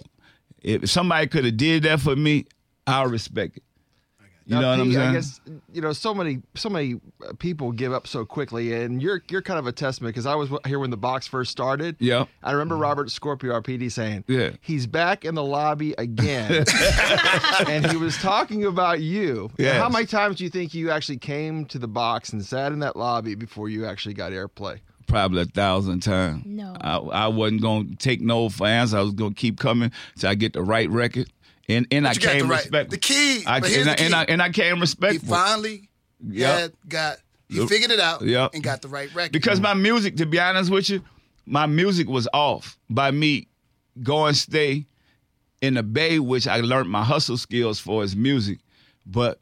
If 0.61 0.89
somebody 0.89 1.27
could 1.27 1.45
have 1.45 1.57
did 1.57 1.83
that 1.83 1.99
for 1.99 2.15
me, 2.15 2.45
I'll 2.87 3.07
respect 3.07 3.57
it. 3.57 3.63
You 4.49 4.55
Now, 4.55 4.61
know 4.61 4.69
what 4.71 4.79
I'm 4.79 4.91
saying? 4.93 5.09
I 5.09 5.13
guess 5.13 5.41
you 5.71 5.79
know 5.81 5.93
so 5.93 6.11
many 6.15 6.41
so 6.55 6.69
many 6.69 6.99
uh, 7.23 7.33
people 7.37 7.71
give 7.71 7.93
up 7.93 8.07
so 8.07 8.25
quickly, 8.25 8.73
and 8.73 8.99
you're 8.99 9.21
you're 9.29 9.43
kind 9.43 9.59
of 9.59 9.67
a 9.67 9.71
testament 9.71 10.15
because 10.15 10.25
I 10.25 10.33
was 10.33 10.49
here 10.65 10.79
when 10.79 10.89
the 10.89 10.97
box 10.97 11.27
first 11.27 11.51
started. 11.51 11.97
Yeah. 11.99 12.25
I 12.41 12.53
remember 12.53 12.75
Robert 12.75 13.11
Scorpio 13.11 13.61
RPD 13.61 13.91
saying, 13.91 14.23
Yeah. 14.27 14.51
he's 14.61 14.87
back 14.87 15.23
in 15.23 15.35
the 15.35 15.43
lobby 15.43 15.93
again," 15.99 16.65
and 17.67 17.85
he 17.91 17.97
was 17.97 18.17
talking 18.17 18.65
about 18.65 19.01
you. 19.01 19.51
Now, 19.59 19.65
Yes. 19.65 19.77
How 19.81 19.87
many 19.89 20.07
times 20.07 20.37
do 20.37 20.43
you 20.45 20.49
think 20.49 20.73
you 20.73 20.89
actually 20.89 21.17
came 21.19 21.65
to 21.65 21.77
the 21.77 21.87
box 21.87 22.33
and 22.33 22.43
sat 22.43 22.71
in 22.71 22.79
that 22.79 22.95
lobby 22.95 23.35
before 23.35 23.69
you 23.69 23.85
actually 23.85 24.15
got 24.15 24.31
airplay? 24.31 24.79
Probably 25.05 25.41
a 25.41 25.45
thousand 25.45 26.01
times. 26.01 26.43
No. 26.45 26.75
I, 26.81 26.97
I 26.97 27.27
wasn't 27.27 27.61
gonna 27.61 27.95
take 27.97 28.21
no 28.21 28.49
for 28.49 28.67
answer. 28.67 28.97
I 28.97 29.01
was 29.01 29.13
gonna 29.13 29.33
keep 29.35 29.59
coming 29.59 29.91
till 30.17 30.29
I 30.29 30.35
get 30.35 30.53
the 30.53 30.61
right 30.63 30.89
record. 30.89 31.29
And 31.69 31.87
and 31.91 32.07
I 32.07 32.13
you 32.13 32.19
got 32.19 32.31
came 32.33 32.41
the 32.41 32.45
right- 32.47 32.59
respect 32.63 32.89
the 32.89 32.97
key- 32.97 33.43
I, 33.45 33.59
but 33.59 33.69
here's 33.69 33.87
and, 33.87 33.89
I, 33.91 33.95
the 33.95 34.01
and 34.03 34.13
I 34.15 34.25
key. 34.25 34.31
and 34.33 34.41
I 34.41 34.49
came 34.49 34.77
He 35.11 35.17
finally 35.19 35.89
Yep. 36.27 36.73
got 36.87 37.17
he 37.47 37.65
figured 37.67 37.91
it 37.91 37.99
out 37.99 38.21
Yep. 38.23 38.55
and 38.55 38.63
got 38.63 38.81
the 38.81 38.87
right 38.89 39.13
record. 39.15 39.31
Because 39.31 39.59
my 39.61 39.73
music, 39.73 40.17
to 40.17 40.25
be 40.25 40.39
honest 40.39 40.69
with 40.71 40.89
you, 40.89 41.01
my 41.45 41.65
music 41.65 42.07
was 42.09 42.27
off 42.33 42.77
by 42.89 43.11
me 43.11 43.47
going 44.03 44.33
stay 44.33 44.85
in 45.61 45.73
the 45.75 45.83
Bay, 45.83 46.19
which 46.19 46.47
I 46.47 46.57
learned 46.61 46.89
my 46.89 47.03
hustle 47.03 47.37
skills 47.37 47.79
for 47.79 48.01
his 48.01 48.15
music, 48.15 48.59
but 49.05 49.39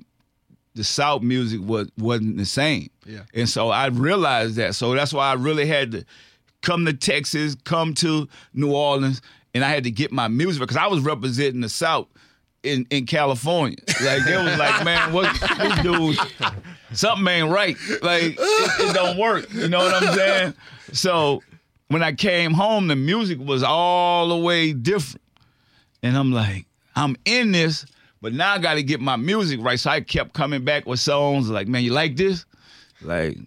the 0.75 0.83
South 0.83 1.21
music 1.21 1.59
was 1.61 1.89
wasn't 1.97 2.37
the 2.37 2.45
same. 2.45 2.89
Yeah. 3.05 3.21
And 3.33 3.49
so 3.49 3.69
I 3.69 3.87
realized 3.87 4.55
that. 4.57 4.75
So 4.75 4.93
that's 4.93 5.13
why 5.13 5.29
I 5.29 5.33
really 5.33 5.65
had 5.65 5.91
to 5.93 6.05
come 6.61 6.85
to 6.85 6.93
Texas, 6.93 7.55
come 7.63 7.93
to 7.95 8.27
New 8.53 8.71
Orleans, 8.73 9.21
and 9.53 9.63
I 9.65 9.69
had 9.69 9.83
to 9.85 9.91
get 9.91 10.11
my 10.11 10.27
music 10.27 10.59
because 10.61 10.77
I 10.77 10.87
was 10.87 11.01
representing 11.01 11.61
the 11.61 11.69
South 11.69 12.07
in, 12.67 12.87
in 12.89 13.05
California. 13.05 13.77
Like 14.03 14.23
they 14.25 14.37
was 14.37 14.57
like, 14.57 14.83
man, 14.83 15.13
what 15.13 15.35
this 15.57 15.81
dude 15.81 16.17
something 16.93 17.27
ain't 17.27 17.51
right. 17.51 17.75
Like 18.01 18.23
it, 18.23 18.37
it 18.39 18.93
don't 18.93 19.17
work. 19.17 19.51
You 19.53 19.67
know 19.67 19.79
what 19.79 20.03
I'm 20.03 20.13
saying? 20.15 20.53
So 20.93 21.41
when 21.89 22.03
I 22.03 22.13
came 22.13 22.53
home, 22.53 22.87
the 22.87 22.95
music 22.95 23.39
was 23.39 23.63
all 23.63 24.29
the 24.29 24.37
way 24.37 24.73
different. 24.73 25.21
And 26.03 26.17
I'm 26.17 26.31
like, 26.31 26.65
I'm 26.95 27.15
in 27.25 27.51
this, 27.51 27.85
but 28.21 28.33
now 28.33 28.53
I 28.53 28.59
got 28.59 28.75
to 28.75 28.83
get 28.83 28.99
my 28.99 29.15
music 29.15 29.59
right. 29.61 29.79
So 29.79 29.89
I 29.89 30.01
kept 30.01 30.33
coming 30.33 30.63
back 30.63 30.85
with 30.85 30.99
songs 30.99 31.49
like, 31.49 31.67
man, 31.67 31.83
you 31.83 31.91
like 31.91 32.15
this? 32.15 32.45
Like, 33.01 33.37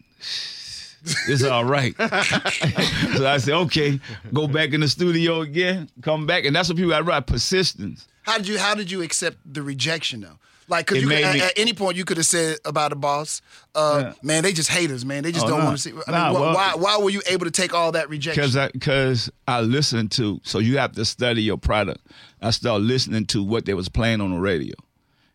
it's 1.29 1.45
all 1.45 1.65
right. 1.65 1.95
so 1.99 3.27
I 3.27 3.39
said, 3.39 3.55
okay, 3.55 4.01
go 4.33 4.47
back 4.47 4.73
in 4.73 4.81
the 4.81 4.89
studio 4.89 5.41
again, 5.41 5.89
come 6.03 6.27
back. 6.27 6.45
And 6.45 6.55
that's 6.55 6.69
what 6.69 6.77
people 6.77 6.91
got 6.91 7.07
right, 7.07 7.27
persistence. 7.27 8.07
How 8.31 8.39
did 8.39 8.49
you 8.49 8.59
how 8.59 8.75
did 8.75 8.91
you 8.91 9.03
accept 9.03 9.39
the 9.45 9.63
rejection 9.63 10.21
though? 10.21 10.39
Like, 10.69 10.87
cause 10.87 10.99
It 10.99 11.01
you 11.01 11.09
could, 11.09 11.19
at, 11.25 11.35
me- 11.35 11.41
at 11.41 11.53
any 11.59 11.73
point 11.73 11.97
you 11.97 12.05
could 12.05 12.17
have 12.17 12.27
said 12.27 12.59
about 12.65 12.93
a 12.93 12.95
boss, 12.95 13.43
uh, 13.75 14.03
Yeah. 14.05 14.13
man, 14.23 14.45
they 14.45 14.53
just 14.53 14.71
haters, 14.71 15.05
man. 15.05 15.25
They 15.25 15.33
just 15.33 15.47
Oh, 15.47 15.49
don't 15.49 15.65
want 15.65 15.77
to 15.77 15.83
see. 15.83 15.91
I 15.91 15.95
mean, 16.31 16.41
well- 16.41 16.55
why 16.55 16.75
why 16.77 16.97
were 16.99 17.11
you 17.11 17.23
able 17.27 17.45
to 17.47 17.51
take 17.51 17.75
all 17.75 17.91
that 17.93 18.09
rejection? 18.09 18.41
Because 18.41 18.57
I, 18.57 18.71
cause 18.81 19.31
I 19.49 19.63
listened 19.63 20.13
to, 20.13 20.41
so 20.45 20.61
you 20.61 20.79
have 20.79 20.93
to 20.93 21.05
study 21.05 21.43
your 21.43 21.59
product. 21.59 22.07
I 22.41 22.51
started 22.51 22.85
listening 22.85 23.27
to 23.27 23.43
what 23.43 23.65
they 23.67 23.75
was 23.75 23.89
playing 23.89 24.21
on 24.21 24.31
the 24.31 24.39
radio. 24.39 24.75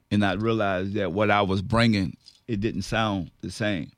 And 0.10 0.24
I 0.24 0.34
realized 0.36 0.94
that 0.94 1.12
what 1.12 1.30
I 1.30 1.42
was 1.42 1.62
bringing, 1.62 2.16
it 2.48 2.62
didn't 2.62 2.84
sound 2.84 3.30
the 3.42 3.52
same. 3.52 3.92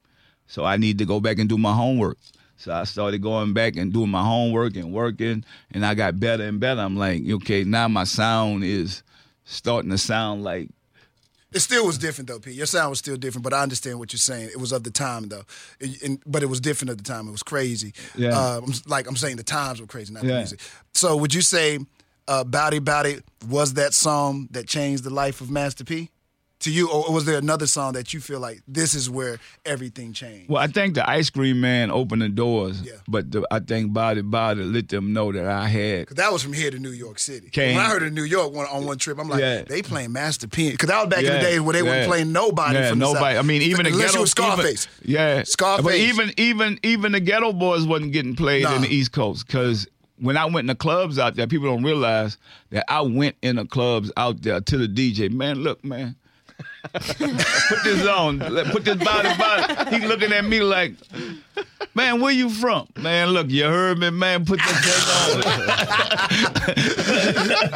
So 0.47 0.65
I 0.65 0.77
need 0.77 0.97
to 0.97 1.05
go 1.05 1.19
back 1.19 1.37
and 1.37 1.47
do 1.47 1.57
my 1.59 1.73
homework. 1.73 2.17
So 2.57 2.73
I 2.73 2.85
started 2.85 3.21
going 3.21 3.53
back 3.53 3.75
and 3.75 3.93
doing 3.93 4.09
my 4.09 4.23
homework 4.23 4.75
and 4.75 4.91
working, 4.91 5.45
and 5.71 5.85
I 5.85 5.93
got 5.93 6.19
better 6.19 6.43
and 6.43 6.59
better. 6.59 6.81
I'm 6.81 6.95
like, 6.97 7.21
okay, 7.29 7.63
now 7.63 7.87
my 7.87 8.03
sound 8.03 8.63
is 8.63 9.03
starting 9.45 9.91
to 9.91 9.97
sound 9.97 10.43
like 10.43 10.69
It 11.53 11.59
still 11.59 11.85
was 11.85 11.97
different 11.97 12.27
though, 12.27 12.39
Pete. 12.39 12.55
Your 12.55 12.65
sound 12.65 12.89
was 12.89 12.99
still 12.99 13.15
different, 13.15 13.43
but 13.43 13.53
I 13.53 13.61
understand 13.61 13.99
what 13.99 14.11
you're 14.11 14.17
saying. 14.17 14.49
It 14.49 14.59
was 14.59 14.71
of 14.71 14.83
the 14.83 14.91
time 14.91 15.29
though, 15.29 15.43
It- 15.79 16.01
and, 16.01 16.19
but 16.25 16.41
it 16.43 16.47
was 16.47 16.59
different 16.59 16.89
at 16.91 16.97
the 16.97 17.03
time. 17.03 17.27
It 17.27 17.31
was 17.31 17.43
crazy. 17.43 17.93
Yeah. 18.15 18.37
Uh, 18.37 18.61
I'm, 18.65 18.73
like 18.87 19.07
I'm 19.07 19.15
saying, 19.15 19.37
the 19.37 19.43
times 19.43 19.79
were 19.79 19.87
crazy, 19.87 20.11
not 20.13 20.23
the 20.23 20.29
music. 20.39 20.59
So 20.93 21.15
would 21.15 21.33
you 21.33 21.41
say 21.41 21.79
uh, 22.27 22.43
"Bout 22.43 22.73
It 22.73 22.83
Bout 22.83 23.05
It" 23.05 23.23
was 23.47 23.75
that 23.75 23.93
song 23.93 24.47
that 24.51 24.67
changed 24.67 25.03
the 25.03 25.09
life 25.11 25.39
of 25.41 25.49
Master 25.49 25.83
P 25.85 26.09
to 26.59 26.71
you, 26.71 26.89
or 26.89 27.13
was 27.13 27.25
there 27.25 27.37
another 27.37 27.67
song 27.67 27.93
that 27.93 28.13
you 28.13 28.19
feel 28.19 28.39
like 28.39 28.61
this 28.67 28.95
is 28.95 29.09
where 29.09 29.37
everything 29.65 30.11
changed? 30.11 30.49
Well, 30.49 30.61
I 30.61 30.65
think 30.67 30.95
the 30.95 31.07
ice 31.07 31.29
cream 31.29 31.61
man 31.61 31.91
opened 31.91 32.23
the 32.23 32.29
doors, 32.29 32.81
Yeah. 32.81 32.93
but 33.07 33.29
the, 33.31 33.45
I 33.51 33.59
think 33.59 33.93
Bout 33.93 34.17
It 34.17 34.23
Bout 34.29 34.57
It 34.57 34.65
let 34.65 34.89
them 34.89 35.13
know 35.13 35.31
that 35.31 35.45
I 35.45 35.67
had 35.67 36.07
'Cause 36.07 36.15
that 36.17 36.33
was 36.33 36.41
from 36.41 36.53
here 36.53 36.71
to 36.71 36.79
New 36.79 36.89
York 36.91 37.19
City. 37.19 37.49
Came- 37.51 37.75
When 37.75 37.85
I 37.85 37.89
heard 37.89 38.01
of 38.03 38.11
New 38.11 38.23
York 38.23 38.53
one, 38.53 38.65
on 38.67 38.85
one 38.85 38.97
trip, 38.97 39.19
I'm 39.19 39.29
like, 39.29 39.39
Yeah. 39.39 39.61
they 39.63 39.83
playing 39.83 40.11
Master 40.13 40.47
P. 40.47 40.71
Because 40.71 40.89
that 40.89 40.99
was 40.99 41.09
back 41.09 41.19
in 41.19 41.25
the 41.25 41.31
Yeah, 41.33 41.41
days 41.41 41.61
where 41.61 41.73
they 41.73 41.79
yeah. 41.79 41.85
weren't 41.85 42.07
playing 42.07 42.31
nobody 42.31 42.73
Yeah, 42.79 42.89
from 42.89 42.99
the 42.99 43.05
nobody. 43.05 43.35
South. 43.35 43.43
I 43.43 43.47
mean, 43.47 43.61
even 43.61 43.83
the 43.85 43.91
Unless 43.91 44.11
ghetto 44.13 44.25
Scarface. 44.25 44.87
Even, 45.03 45.11
yeah, 45.13 45.43
Scarface. 45.43 45.85
But 45.85 45.95
even 45.95 46.31
even 46.37 46.79
even 46.81 47.11
the 47.11 47.21
Geto 47.21 47.57
Boys 47.57 47.85
wasn't 47.85 48.13
getting 48.13 48.35
played 48.35 48.63
Nah. 48.63 48.75
in 48.77 48.81
the 48.81 48.89
East 48.93 49.11
Coast 49.11 49.45
because 49.45 49.85
when 50.19 50.35
I 50.37 50.45
went 50.45 50.61
in 50.61 50.67
the 50.67 50.75
clubs 50.75 51.19
out 51.19 51.35
there, 51.35 51.45
people 51.45 51.67
don't 51.67 51.83
realize 51.83 52.37
that 52.71 52.83
I 52.91 53.01
went 53.01 53.35
in 53.43 53.57
the 53.57 53.65
clubs 53.65 54.11
out 54.17 54.41
there 54.41 54.59
to 54.59 54.77
the 54.77 54.87
DJ. 54.87 55.29
Man, 55.29 55.59
look, 55.61 55.85
man. 55.85 56.15
Put 56.93 57.83
this 57.83 58.07
on. 58.07 58.39
Put 58.39 58.85
this 58.85 58.97
Bout 58.97 59.25
It 59.25 59.37
Bout 59.37 59.69
It. 59.69 60.01
He 60.01 60.07
looking 60.07 60.31
at 60.31 60.45
me 60.45 60.61
like, 60.61 60.93
man, 61.93 62.21
where 62.21 62.31
you 62.31 62.49
from? 62.49 62.87
Man, 62.97 63.29
look, 63.29 63.49
you 63.49 63.65
heard 63.65 63.97
me, 63.99 64.09
man. 64.09 64.45
Put 64.45 64.59
this 64.59 64.79
thing 64.85 65.03
on. 65.13 65.41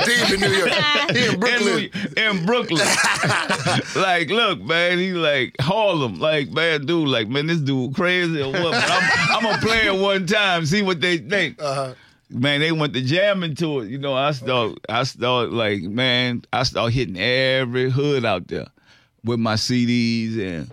Deep 0.06 0.34
in 0.34 0.40
New 0.40 0.56
York. 0.56 0.72
He 1.12 1.26
in 1.28 1.40
Brooklyn. 1.40 1.90
In, 2.18 2.38
in 2.38 2.46
Brooklyn. 2.46 2.88
like, 3.96 4.30
look, 4.30 4.62
man, 4.62 4.98
he 4.98 5.14
like 5.14 5.56
Harlem. 5.60 6.20
Like, 6.20 6.52
man, 6.52 6.86
dude, 6.86 7.08
like, 7.08 7.28
man, 7.28 7.48
this 7.48 7.60
dude 7.60 7.96
crazy 7.96 8.42
or 8.42 8.52
what? 8.52 8.72
But 8.72 8.90
I'm, 8.90 9.38
I'm 9.38 9.44
gonna 9.44 9.58
play 9.62 9.88
it 9.88 9.96
one 10.00 10.26
time, 10.26 10.66
see 10.66 10.82
what 10.82 11.02
they 11.02 11.18
think. 11.18 11.62
Uh-huh. 11.62 11.94
Man, 12.30 12.62
they 12.62 12.72
went 12.72 12.94
to 12.94 13.02
jamming 13.02 13.56
to 13.56 13.82
it. 13.82 13.90
You 13.90 13.98
know, 13.98 14.14
I 14.14 14.32
start, 14.32 14.80
I 14.88 15.04
start 15.04 15.52
like, 15.52 15.82
man, 15.82 16.44
I 16.54 16.64
start 16.64 16.94
hitting 16.94 17.18
every 17.18 17.90
hood 17.90 18.24
out 18.24 18.48
there 18.48 18.68
with 19.24 19.40
my 19.40 19.56
CDs 19.56 20.38
and 20.40 20.72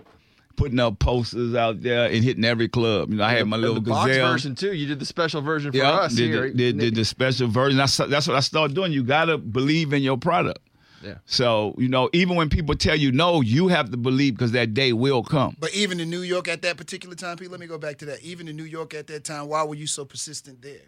putting 0.55 0.79
up 0.79 0.99
posters 0.99 1.55
out 1.55 1.81
there 1.81 2.05
and 2.09 2.23
hitting 2.23 2.43
every 2.43 2.67
club. 2.67 3.09
You 3.11 3.17
know, 3.17 3.23
I 3.23 3.31
had 3.31 3.47
my 3.47 3.55
And 3.55 3.61
little 3.61 3.75
the 3.81 3.89
box 3.91 4.07
gazelle. 4.07 4.31
version 4.31 4.55
too. 4.55 4.73
You 4.73 4.87
did 4.87 4.99
the 4.99 5.05
special 5.05 5.41
version 5.41 5.71
for 5.71 5.77
Yeah, 5.77 5.89
us 5.91 6.13
did, 6.15 6.29
here. 6.29 6.49
the, 6.49 6.53
did, 6.53 6.79
did 6.79 6.95
the 6.95 7.05
special 7.05 7.47
version. 7.47 7.77
That's, 7.77 7.95
that's 7.97 8.27
what 8.27 8.35
I 8.35 8.41
started 8.41 8.75
doing. 8.75 8.91
You 8.91 9.03
gotta 9.03 9.37
believe 9.37 9.93
in 9.93 10.01
your 10.03 10.17
product. 10.17 10.59
Yeah. 11.01 11.15
So 11.25 11.75
you 11.77 11.87
know, 11.87 12.09
even 12.11 12.35
when 12.35 12.49
people 12.49 12.75
tell 12.75 12.95
you 12.97 13.13
no, 13.13 13.39
you 13.39 13.69
have 13.69 13.89
to 13.91 13.95
believe 13.97 14.35
because 14.35 14.51
that 14.51 14.73
day 14.73 14.91
will 14.91 15.23
come. 15.23 15.55
But 15.57 15.73
even 15.73 16.01
in 16.01 16.09
New 16.09 16.23
York 16.23 16.49
at 16.49 16.61
that 16.63 16.75
particular 16.75 17.15
time, 17.15 17.37
Pete, 17.37 17.49
let 17.49 17.61
me 17.61 17.67
go 17.67 17.77
back 17.77 17.99
to 17.99 18.05
that. 18.07 18.21
Even 18.21 18.49
in 18.49 18.57
New 18.57 18.65
York 18.65 18.93
at 18.93 19.07
that 19.07 19.23
time, 19.23 19.47
why 19.47 19.63
were 19.63 19.75
you 19.75 19.87
so 19.87 20.03
persistent 20.03 20.61
there? 20.61 20.81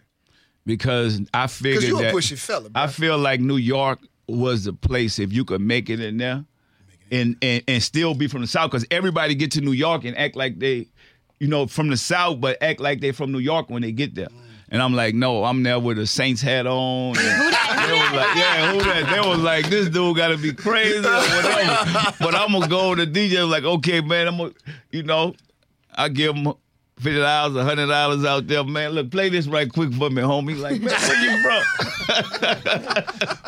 Because 0.66 1.22
I 1.34 1.48
figured 1.48 1.76
Because 1.82 1.88
you 1.90 1.98
a 2.00 2.02
that 2.02 2.14
pushy 2.14 2.38
fella, 2.38 2.70
bro. 2.70 2.82
I 2.84 2.88
feel 2.88 3.18
like 3.18 3.40
New 3.40 3.56
York 3.58 4.00
was 4.28 4.66
the 4.66 4.74
place 4.74 5.18
if 5.18 5.32
you 5.32 5.46
could 5.46 5.62
make 5.62 5.90
it 5.90 6.00
in 6.02 6.18
there, 6.18 6.44
and 7.12 7.36
and, 7.42 7.64
and 7.68 7.84
still 7.84 8.14
be 8.14 8.28
from 8.28 8.42
the 8.42 8.48
South. 8.48 8.72
Because 8.72 8.86
everybody 8.92 9.36
get 9.36 9.52
to 9.52 9.62
New 9.62 9.74
York 9.74 10.06
and 10.06 10.18
act 10.18 10.36
like 10.36 10.60
they, 10.60 10.88
you 11.40 11.48
know, 11.48 11.68
from 11.68 11.90
the 11.90 11.98
South, 11.98 12.40
but 12.42 12.62
act 12.62 12.80
like 12.80 13.02
they 13.02 13.12
from 13.12 13.32
New 13.32 13.40
York 13.40 13.70
when 13.70 13.82
they 13.82 13.92
get 13.92 14.16
there. 14.16 14.30
And 14.70 14.82
I'm 14.82 14.94
like, 14.94 15.14
no, 15.14 15.44
I'm 15.44 15.64
there 15.64 15.80
with 15.80 16.00
a 16.00 16.08
Saints 16.08 16.42
hat 16.42 16.66
on. 16.66 17.10
and 17.10 17.18
they 17.18 17.92
was 17.92 18.12
like, 18.14 18.36
yeah, 18.38 18.72
who 18.72 18.80
that? 18.80 19.10
They 19.12 19.30
was 19.30 19.40
like, 19.40 19.70
this 19.70 19.90
dude 19.90 20.16
got 20.16 20.30
to 20.30 20.38
be 20.38 20.54
crazy 20.54 21.00
or 21.00 21.12
whatever. 21.12 22.14
but 22.20 22.34
I'm 22.34 22.54
gonna 22.54 22.70
go 22.70 22.96
to 22.96 23.06
the 23.06 23.30
DJ 23.30 23.48
like, 23.50 23.66
okay, 23.66 24.00
man, 24.00 24.30
I'm 24.30 24.38
gonna, 24.38 24.54
you 24.92 25.04
know, 25.04 25.36
I 25.94 26.08
give 26.08 26.36
him 26.36 26.54
fifty 27.02 27.20
dollars, 27.20 27.56
a 27.56 27.64
hundred 27.64 27.88
dollars 27.88 28.24
out 28.24 28.48
there, 28.48 28.64
man. 28.64 28.92
Look, 28.92 29.12
play 29.12 29.30
this 29.30 29.48
right 29.48 29.72
quick 29.72 29.94
for 29.94 30.10
me, 30.10 30.22
homie. 30.22 30.60
Like, 30.60 30.82
man, 30.82 30.94
where 30.94 31.22
you 31.24 31.42
from? 31.42 31.64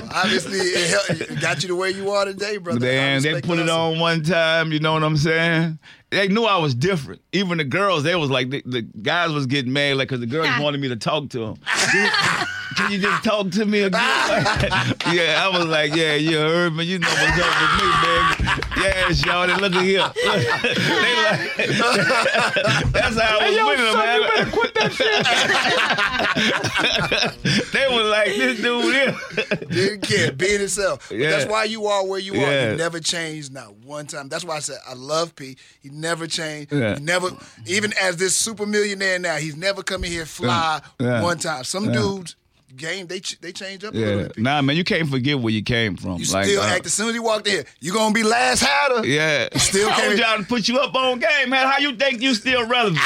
Obviously, 0.16 0.58
it, 0.58 0.90
helped, 0.90 1.22
it 1.22 1.42
got 1.42 1.62
you 1.62 1.70
to 1.70 1.76
where 1.76 1.90
you 1.90 2.10
are 2.12 2.26
today, 2.26 2.58
brother. 2.58 2.80
I 2.86 2.92
Man, 2.92 3.22
they 3.22 3.42
put 3.42 3.60
it 3.60 3.70
on 3.70 4.00
one 4.00 4.24
time. 4.24 4.72
You 4.72 4.80
know 4.80 4.94
what 4.94 5.04
I'm 5.04 5.18
saying? 5.18 5.80
They 6.10 6.28
knew 6.28 6.44
I 6.44 6.58
was 6.58 6.76
different. 6.76 7.22
Even 7.32 7.58
the 7.58 7.64
girls, 7.64 8.04
they 8.04 8.16
was 8.16 8.30
like 8.30 8.50
the, 8.50 8.62
the 8.66 8.82
guys 8.82 9.32
was 9.32 9.46
getting 9.46 9.74
mad, 9.74 9.98
like 9.98 10.10
because 10.10 10.20
the 10.20 10.28
girls 10.28 10.50
wanted 10.60 10.82
me 10.82 10.90
to 10.90 10.96
talk 10.96 11.30
to 11.30 11.40
them. 11.40 11.56
Can 12.76 12.92
you 12.92 13.00
just 13.00 13.24
talk 13.24 13.50
to 13.52 13.66
me 13.66 13.82
again? 13.82 14.02
yeah, 15.12 15.42
I 15.44 15.50
was 15.58 15.66
like, 15.68 15.96
yeah, 15.96 16.14
you 16.16 16.38
heard 16.38 16.74
me. 16.76 16.84
You 16.86 17.00
know 17.00 17.08
what's 17.08 17.40
up 17.40 17.62
with 17.62 17.72
me, 17.80 17.86
baby. 18.04 18.34
Yeah, 18.82 19.10
shawty, 19.10 19.56
look 19.60 19.74
at 19.74 19.82
here. 19.84 20.12
they 20.24 20.46
like, 21.24 21.56
that's 22.92 23.20
how 23.20 23.40
I 23.40 23.48
was 23.48 23.56
Yo, 23.56 23.68
with 23.68 23.78
them, 23.78 23.92
son, 23.94 24.06
man. 24.06 24.22
you 24.22 24.28
better 24.28 24.52
quit 24.52 24.74
that 24.76 24.92
shit. 24.94 25.24
they 27.72 27.88
was 27.90 28.06
like, 28.10 28.26
this 28.28 28.62
dude 28.62 28.94
here. 28.94 29.16
Didn't 29.70 30.02
care, 30.02 30.32
being 30.32 30.60
himself. 30.60 31.12
Yeah. 31.12 31.32
That's 31.32 31.46
why 31.50 31.64
you 31.66 31.86
are 31.88 32.06
where 32.06 32.20
you 32.20 32.34
are. 32.36 32.72
You 32.72 32.76
never 32.78 33.00
changed, 33.00 33.52
not 33.54 33.76
one 33.78 34.06
time. 34.08 34.30
That's 34.30 34.44
why 34.46 34.58
I 34.58 34.60
said 34.60 34.78
I 34.88 34.94
love 34.94 35.36
P. 35.36 35.58
He 35.82 35.90
never 35.90 36.28
changed. 36.28 36.72
Yeah. 36.72 36.96
He 36.96 37.02
never, 37.04 37.30
even 37.66 37.94
as 38.02 38.18
this 38.18 38.36
super 38.36 38.66
millionaire 38.66 39.20
now, 39.20 39.36
he's 39.38 39.56
never 39.56 39.84
come 39.84 40.04
in 40.04 40.12
here 40.12 40.26
fly 40.26 40.82
Yeah. 41.00 41.22
one 41.24 41.38
time. 41.38 41.64
Some 41.64 41.86
Yeah. 41.86 41.94
dudes 41.94 42.36
game 42.76 43.08
they 43.08 43.20
ch- 43.20 43.40
they 43.42 43.52
change 43.52 43.84
up 43.84 43.94
a 43.94 43.98
Yeah, 43.98 44.06
little 44.08 44.24
bit. 44.30 44.38
nah, 44.40 44.62
man, 44.62 44.76
you 44.76 44.84
can't 44.84 45.10
forget 45.10 45.40
where 45.40 45.54
you 45.54 45.64
came 45.64 45.96
from. 45.96 46.18
You 46.20 46.26
like, 46.32 46.46
still 46.46 46.62
uh, 46.62 46.68
act 46.68 46.86
as 46.86 46.94
soon 46.94 47.10
as 47.10 47.16
you 47.16 47.24
walked 47.24 47.48
in. 47.48 47.64
You 47.80 47.94
gonna 47.94 48.14
be 48.14 48.24
last 48.24 48.62
Hatta. 48.62 49.08
Yeah, 49.08 49.48
Still 49.58 49.90
I 49.90 50.08
was 50.10 50.20
trying 50.20 50.40
to 50.42 50.46
put 50.48 50.68
you 50.68 50.80
up 50.80 50.94
on 50.96 51.20
game, 51.20 51.50
man. 51.50 51.68
How 51.68 51.78
you 51.80 51.96
think 51.96 52.22
you 52.22 52.34
still 52.36 52.66
relevant? 52.68 52.98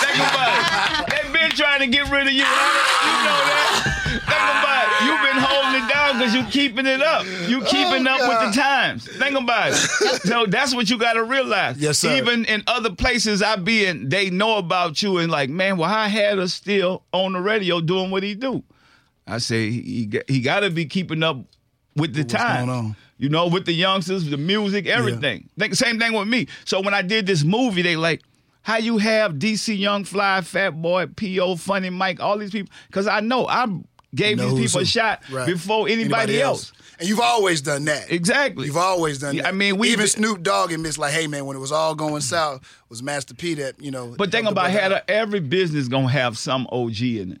Think 0.00 0.16
about 0.16 1.08
it. 1.08 1.10
They've 1.22 1.32
been 1.32 1.50
trying 1.50 1.80
to 1.80 1.86
get 1.86 2.10
rid 2.10 2.26
of 2.26 2.32
you. 2.32 2.38
You 2.40 2.44
know 2.44 3.40
that. 3.46 3.96
Think 4.10 4.22
about 4.26 4.86
it. 4.86 5.06
You've 5.06 5.22
been 5.32 5.42
holding 5.42 5.82
it 5.84 5.92
down 5.92 6.18
because 6.18 6.34
you 6.34 6.44
keeping 6.50 6.86
it 6.86 7.02
up. 7.02 7.24
You 7.48 7.62
keeping 7.64 8.06
up 8.06 8.20
with 8.20 8.54
the 8.54 8.60
times. 8.60 9.06
Think 9.06 9.36
about 9.38 9.72
it. 9.72 9.76
So 10.22 10.46
that's 10.46 10.74
what 10.74 10.88
you 10.90 10.98
got 10.98 11.14
to 11.14 11.24
realize. 11.24 11.78
Yes, 11.78 11.98
sir. 11.98 12.16
Even 12.16 12.44
in 12.44 12.62
other 12.66 12.90
places 12.94 13.42
I 13.42 13.56
be 13.56 13.84
in, 13.86 14.08
they 14.08 14.30
know 14.30 14.58
about 14.58 15.02
you 15.02 15.18
and 15.18 15.30
like, 15.30 15.50
man, 15.50 15.76
well, 15.76 15.88
how 15.88 16.06
had 16.08 16.38
us 16.38 16.52
still 16.54 17.02
on 17.12 17.32
the 17.32 17.40
radio 17.40 17.80
doing 17.80 18.10
what 18.10 18.22
he 18.22 18.34
do? 18.34 18.62
I 19.30 19.38
say 19.38 19.70
he 19.70 20.10
he, 20.28 20.40
got 20.40 20.60
to 20.60 20.70
be 20.70 20.84
keeping 20.86 21.22
up 21.22 21.38
with 21.96 22.14
the 22.14 22.24
time. 22.24 22.66
going 22.66 22.78
on? 22.78 22.96
You 23.18 23.28
know, 23.28 23.46
with 23.48 23.66
the 23.66 23.72
youngsters, 23.72 24.28
the 24.28 24.36
music, 24.36 24.86
everything. 24.86 25.48
Think 25.58 25.74
same 25.74 25.98
thing 25.98 26.14
with 26.14 26.26
me. 26.26 26.48
So 26.64 26.80
when 26.80 26.94
I 26.94 27.02
did 27.02 27.26
this 27.26 27.44
movie, 27.44 27.82
they 27.82 27.96
like, 27.96 28.22
how 28.62 28.76
you 28.78 28.98
have 28.98 29.34
DC 29.34 29.78
Young 29.78 30.04
Fly, 30.04 30.40
Fat 30.40 30.70
Boy, 30.70 31.06
P.O., 31.06 31.56
Funny 31.56 31.90
Mike, 31.90 32.20
all 32.20 32.38
these 32.38 32.50
people? 32.50 32.72
Because 32.88 33.06
I 33.06 33.20
know 33.20 33.46
I 33.46 33.66
gave 34.14 34.38
Know 34.38 34.54
these 34.54 34.72
people 34.72 34.82
a 34.82 34.86
shot 34.86 35.22
Right. 35.30 35.46
before 35.46 35.88
anybody, 35.88 36.40
else. 36.40 36.72
And 36.98 37.08
you've 37.08 37.20
always 37.20 37.60
done 37.62 37.84
that. 37.86 38.10
Exactly. 38.10 38.66
You've 38.66 38.76
always 38.76 39.18
done 39.18 39.36
that. 39.36 39.46
I 39.46 39.52
mean, 39.52 39.78
we 39.78 39.88
even 39.90 40.06
Snoop 40.06 40.42
Dogg 40.42 40.72
admits 40.72 40.98
like, 40.98 41.12
hey 41.12 41.26
man, 41.26 41.46
when 41.46 41.56
it 41.56 41.60
was 41.60 41.72
all 41.72 41.94
going 41.94 42.20
south, 42.20 42.60
was 42.88 43.02
Master 43.02 43.34
P 43.34 43.54
that 43.54 43.80
you 43.82 43.90
know. 43.90 44.14
But 44.18 44.30
think 44.32 44.48
about 44.48 44.70
how 44.70 45.00
every 45.08 45.40
business 45.40 45.88
gonna 45.88 46.08
have 46.08 46.36
some 46.36 46.66
OG 46.70 47.00
in 47.02 47.32
it. 47.32 47.40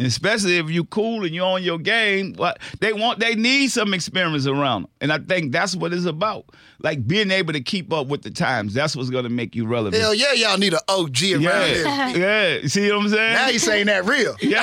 Especially 0.00 0.56
if 0.58 0.70
you 0.70 0.84
cool 0.84 1.24
and 1.24 1.34
you're 1.34 1.46
on 1.46 1.62
your 1.62 1.78
game, 1.78 2.34
what 2.34 2.58
they 2.80 2.92
want, 2.92 3.18
they 3.20 3.34
need 3.34 3.68
some 3.68 3.92
experience 3.94 4.46
around 4.46 4.82
them. 4.82 4.90
And 5.00 5.12
I 5.12 5.18
think 5.18 5.52
that's 5.52 5.76
what 5.76 5.92
it's 5.92 6.04
about. 6.06 6.46
Like 6.82 7.06
being 7.06 7.30
able 7.30 7.52
to 7.52 7.60
keep 7.60 7.92
up 7.92 8.06
with 8.06 8.22
the 8.22 8.30
times. 8.30 8.72
That's 8.72 8.96
what's 8.96 9.10
gonna 9.10 9.28
make 9.28 9.54
you 9.54 9.66
relevant. 9.66 10.00
Hell 10.02 10.14
yeah, 10.14 10.32
y'all 10.32 10.56
need 10.58 10.72
an 10.72 10.80
OG 10.88 11.22
around 11.34 11.40
here. 11.68 11.84
yeah, 11.84 12.08
yeah. 12.60 12.66
See 12.66 12.90
what 12.90 13.02
I'm 13.02 13.08
saying? 13.10 13.32
Now 13.34 13.48
you 13.48 13.58
saying 13.58 13.86
that 13.86 14.04
real. 14.06 14.34
yeah. 14.40 14.62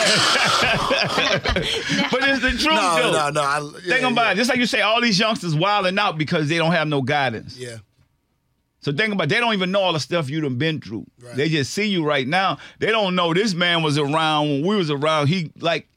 but 2.12 2.24
it's 2.28 2.42
the 2.42 2.52
truth, 2.52 2.66
No, 2.66 3.12
though. 3.12 3.12
no, 3.12 3.30
no. 3.30 3.42
I, 3.42 3.60
yeah, 3.84 3.96
Think 3.96 4.12
about 4.12 4.26
yeah. 4.26 4.32
it. 4.32 4.36
Just 4.36 4.50
like 4.50 4.60
you 4.60 4.66
say, 4.66 4.82
all 4.82 5.02
these 5.02 5.20
youngsters 5.20 5.56
wilding 5.56 5.98
out 6.00 6.18
because 6.18 6.50
they 6.50 6.58
don't 6.58 6.72
have 6.72 6.88
no 6.88 7.02
guidance. 7.02 7.58
Yeah. 7.58 7.78
So 8.82 8.92
think 8.94 9.12
about 9.14 9.26
it. 9.26 9.30
they 9.30 9.40
don't 9.40 9.54
even 9.54 9.72
know 9.72 9.82
all 9.82 9.94
the 9.94 10.00
stuff 10.00 10.30
you 10.30 10.40
done 10.40 10.58
been 10.58 10.80
through. 10.80 11.06
Right. 11.20 11.36
They 11.36 11.50
just 11.50 11.74
see 11.74 11.86
you 11.86 12.06
right 12.06 12.28
now. 12.28 12.58
They 12.80 12.88
don't 12.88 13.16
know 13.16 13.34
this 13.34 13.54
man 13.54 13.84
was 13.84 13.98
around 13.98 14.50
when 14.50 14.66
we 14.66 14.76
was 14.76 14.92
around. 14.92 15.28
He 15.28 15.52
like 15.60 15.88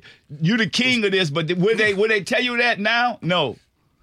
you 0.41 0.57
the 0.57 0.67
king 0.67 1.05
of 1.05 1.13
this, 1.13 1.31
but 1.31 1.53
would 1.57 1.79
they 1.79 1.95
would 1.95 2.11
they 2.11 2.23
tell 2.23 2.43
you 2.43 2.57
that 2.59 2.81
now? 2.81 3.19
No. 3.23 3.57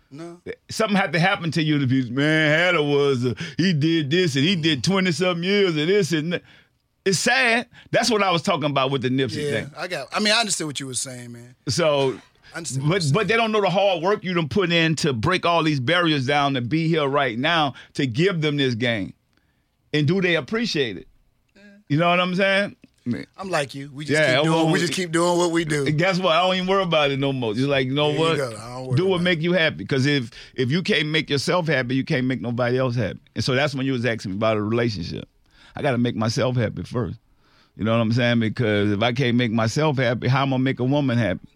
No. 0.09 0.39
Something 0.69 0.95
had 0.95 1.11
to 1.13 1.19
happen 1.19 1.51
to 1.51 1.61
you 1.63 1.79
to 1.79 1.87
be 1.87 2.09
man. 2.09 2.57
Hatta 2.57 2.81
was 2.83 3.25
uh, 3.25 3.33
he 3.57 3.73
did 3.73 4.09
this 4.09 4.35
and 4.35 4.45
he 4.45 4.55
did 4.55 4.83
twenty 4.83 5.11
something 5.11 5.43
years 5.43 5.69
of 5.75 5.87
this 5.87 6.11
and 6.13 6.33
that. 6.33 6.43
It's 7.03 7.19
sad. 7.19 7.67
That's 7.91 8.11
what 8.11 8.21
I 8.21 8.31
was 8.31 8.41
talking 8.41 8.69
about 8.69 8.91
with 8.91 9.01
the 9.01 9.07
Nipsey 9.09 9.43
Yeah, 9.45 9.51
thing. 9.51 9.71
I 9.77 9.87
got. 9.87 10.07
I 10.13 10.19
mean, 10.19 10.33
I 10.33 10.41
understand 10.41 10.67
what 10.67 10.79
you 10.81 10.87
were 10.87 10.93
saying, 10.93 11.31
man. 11.31 11.55
So, 11.69 12.19
understand 12.57 12.89
but 12.89 13.03
but 13.13 13.27
they 13.27 13.35
don't 13.35 13.51
know 13.51 13.61
the 13.61 13.69
hard 13.69 14.01
work 14.03 14.23
you 14.23 14.33
done 14.33 14.49
put 14.49 14.71
in 14.71 14.95
to 14.97 15.13
break 15.13 15.45
all 15.45 15.63
these 15.63 15.79
barriers 15.79 16.25
down 16.25 16.53
to 16.55 16.61
be 16.61 16.87
here 16.87 17.07
right 17.07 17.37
now 17.37 17.73
to 17.93 18.05
give 18.07 18.41
them 18.41 18.57
this 18.57 18.75
game, 18.75 19.13
and 19.93 20.07
do 20.07 20.21
they 20.21 20.35
appreciate 20.35 20.97
it? 20.97 21.07
You 21.89 21.97
know 21.97 22.09
what 22.09 22.19
I'm 22.19 22.35
saying? 22.35 22.75
I'm 23.37 23.49
like 23.49 23.73
you. 23.73 23.89
We 23.93 24.03
just 24.03 24.19
Yeah, 24.19 24.35
keep 24.35 24.43
doing. 24.43 24.55
well, 24.55 24.69
we 24.69 24.79
just 24.79 24.91
keep 24.91 25.11
doing 25.13 25.37
what 25.37 25.51
we 25.51 25.63
do. 25.63 25.89
Guess 25.89 26.19
what? 26.19 26.33
I 26.33 26.41
don't 26.45 26.55
even 26.55 26.67
worry 26.67 26.83
about 26.83 27.09
it 27.11 27.19
no 27.19 27.31
more. 27.31 27.53
Just 27.53 27.69
like 27.69 27.87
you 27.87 27.93
know 27.93 28.07
There 28.11 28.15
you 28.15 28.51
what, 28.51 28.87
worry 28.87 28.97
do 28.97 29.05
what 29.07 29.21
make 29.21 29.41
you 29.41 29.53
happy. 29.53 29.77
Because 29.77 30.05
if 30.05 30.31
if 30.55 30.69
you 30.71 30.83
can't 30.83 31.07
make 31.07 31.29
yourself 31.29 31.67
happy, 31.67 31.95
you 31.95 32.03
can't 32.03 32.27
make 32.27 32.41
nobody 32.41 32.77
else 32.77 32.95
happy. 32.95 33.19
And 33.35 33.43
so 33.43 33.55
that's 33.55 33.73
when 33.73 33.85
you 33.85 33.93
was 33.93 34.05
asking 34.05 34.31
me 34.31 34.37
about 34.37 34.57
a 34.57 34.61
relationship. 34.61 35.29
I 35.75 35.81
got 35.81 35.91
to 35.91 35.97
make 35.97 36.15
myself 36.17 36.57
happy 36.57 36.83
first. 36.83 37.17
You 37.77 37.85
know 37.85 37.91
what 37.91 38.01
I'm 38.01 38.11
saying? 38.11 38.39
Because 38.41 38.91
if 38.91 39.01
I 39.01 39.13
can't 39.13 39.37
make 39.37 39.51
myself 39.51 39.97
happy, 39.97 40.27
how 40.27 40.41
am 40.41 40.49
I 40.49 40.51
gonna 40.55 40.63
make 40.63 40.79
a 40.79 40.83
woman 40.83 41.17
happy? 41.17 41.47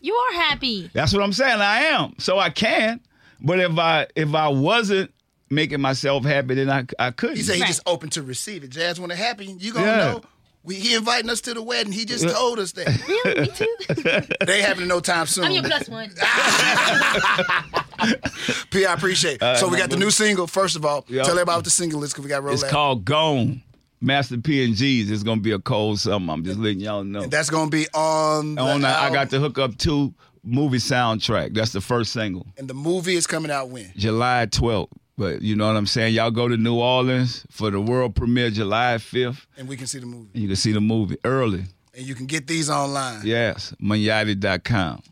You 0.00 0.14
are 0.14 0.32
happy. 0.34 0.90
That's 0.92 1.12
what 1.12 1.22
I'm 1.22 1.32
saying. 1.32 1.60
I 1.60 1.80
am. 1.86 2.14
So 2.18 2.38
I 2.38 2.50
can. 2.50 3.00
But 3.40 3.60
if 3.60 3.78
I 3.78 4.06
if 4.16 4.34
I 4.34 4.48
wasn't 4.48 5.12
making 5.50 5.80
myself 5.80 6.24
happy, 6.24 6.54
then 6.54 6.70
I 6.70 6.84
I 6.98 7.10
couldn't. 7.10 7.36
He 7.36 7.42
said 7.42 7.56
he 7.56 7.62
Right. 7.62 7.68
just 7.68 7.82
open 7.86 8.10
to 8.10 8.22
receive 8.22 8.64
it. 8.64 8.70
Jazz, 8.70 9.00
when 9.00 9.10
it 9.10 9.18
happen, 9.18 9.58
you 9.58 9.72
gonna 9.72 9.86
Yeah. 9.86 9.96
know. 9.96 10.22
We, 10.62 10.74
he 10.74 10.94
inviting 10.94 11.30
us 11.30 11.40
to 11.42 11.54
the 11.54 11.62
wedding. 11.62 11.90
He 11.90 12.04
just 12.04 12.28
told 12.28 12.58
us 12.58 12.72
that. 12.72 12.86
Really? 13.24 13.40
Me 13.40 13.46
too. 13.48 14.34
they 14.46 14.60
happening 14.60 14.88
no 14.88 15.00
time 15.00 15.24
soon. 15.26 15.44
I'm 15.44 15.52
your 15.52 15.62
plus 15.62 15.88
one. 15.88 16.10
P, 18.70 18.84
I 18.86 18.92
appreciate 18.92 19.36
it. 19.36 19.42
Uh, 19.42 19.56
so 19.56 19.68
we 19.68 19.78
got 19.78 19.88
the 19.90 19.96
new 19.96 20.10
single. 20.10 20.46
First 20.46 20.76
of 20.76 20.84
all, 20.84 21.04
Yeah. 21.08 21.22
tell 21.22 21.32
everybody 21.32 21.56
what 21.56 21.64
the 21.64 21.70
single 21.70 22.04
is 22.04 22.12
because 22.12 22.24
we 22.24 22.28
got 22.28 22.42
roll 22.42 22.52
it's 22.52 22.62
that. 22.62 22.70
called 22.70 23.04
Gone. 23.06 23.62
Master 24.00 24.38
P 24.38 24.64
and 24.64 24.74
G's. 24.74 25.10
It's 25.10 25.22
gonna 25.22 25.40
be 25.40 25.52
a 25.52 25.58
cold 25.58 25.98
something. 26.00 26.30
I'm 26.30 26.44
just 26.44 26.58
letting 26.58 26.80
y'all 26.80 27.04
know. 27.04 27.26
That's 27.26 27.50
gonna 27.50 27.70
be 27.70 27.86
on. 27.94 28.54
The 28.54 28.62
on 28.62 28.80
that, 28.82 29.00
I 29.02 29.12
got 29.12 29.30
to 29.30 29.40
hook 29.40 29.58
up 29.58 29.76
two 29.76 30.14
movie 30.42 30.78
soundtrack. 30.78 31.54
That's 31.54 31.72
the 31.72 31.80
first 31.80 32.12
single, 32.12 32.46
And 32.56 32.66
the 32.68 32.74
movie 32.74 33.14
is 33.14 33.26
coming 33.26 33.50
out 33.50 33.68
when? 33.68 33.92
July 33.96 34.46
12th. 34.50 34.88
But 35.18 35.42
you 35.42 35.54
know 35.54 35.66
what 35.66 35.76
I'm 35.76 35.86
saying? 35.86 36.14
Y'all 36.14 36.30
go 36.30 36.48
to 36.48 36.56
New 36.56 36.76
Orleans 36.80 37.44
for 37.50 37.70
the 37.70 37.80
world 37.80 38.14
premiere 38.14 38.48
July 38.50 38.94
5th. 38.96 39.44
And 39.58 39.68
we 39.68 39.76
can 39.76 39.86
see 39.86 39.98
the 39.98 40.06
movie. 40.06 40.30
You 40.32 40.46
can 40.48 40.56
see 40.56 40.72
the 40.72 40.80
movie 40.80 41.18
early. 41.24 41.64
And 41.94 42.06
you 42.06 42.14
can 42.14 42.24
get 42.24 42.46
these 42.46 42.70
online. 42.70 43.20
Yes, 43.24 43.74
Moniattis.com. 43.82 45.02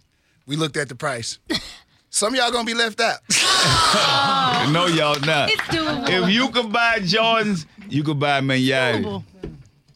We 0.47 0.57
looked 0.57 0.79
at 0.79 0.89
the 0.89 0.95
price. 0.95 1.39
Some 2.11 2.33
of 2.33 2.39
y'all 2.41 2.51
gonna 2.51 2.65
be 2.65 2.75
left 2.75 3.01
out. 3.01 3.19
No, 4.73 4.87
y'all 4.87 5.19
not. 5.21 5.51
It's 5.51 5.61
doable. 5.63 6.09
If 6.09 6.31
you 6.31 6.49
could 6.51 6.73
buy 6.73 6.99
Jordans, 7.01 7.65
you 7.89 8.03
could 8.03 8.19
buy 8.21 8.41
Moniattis. 8.41 9.05
Doable. 9.05 9.25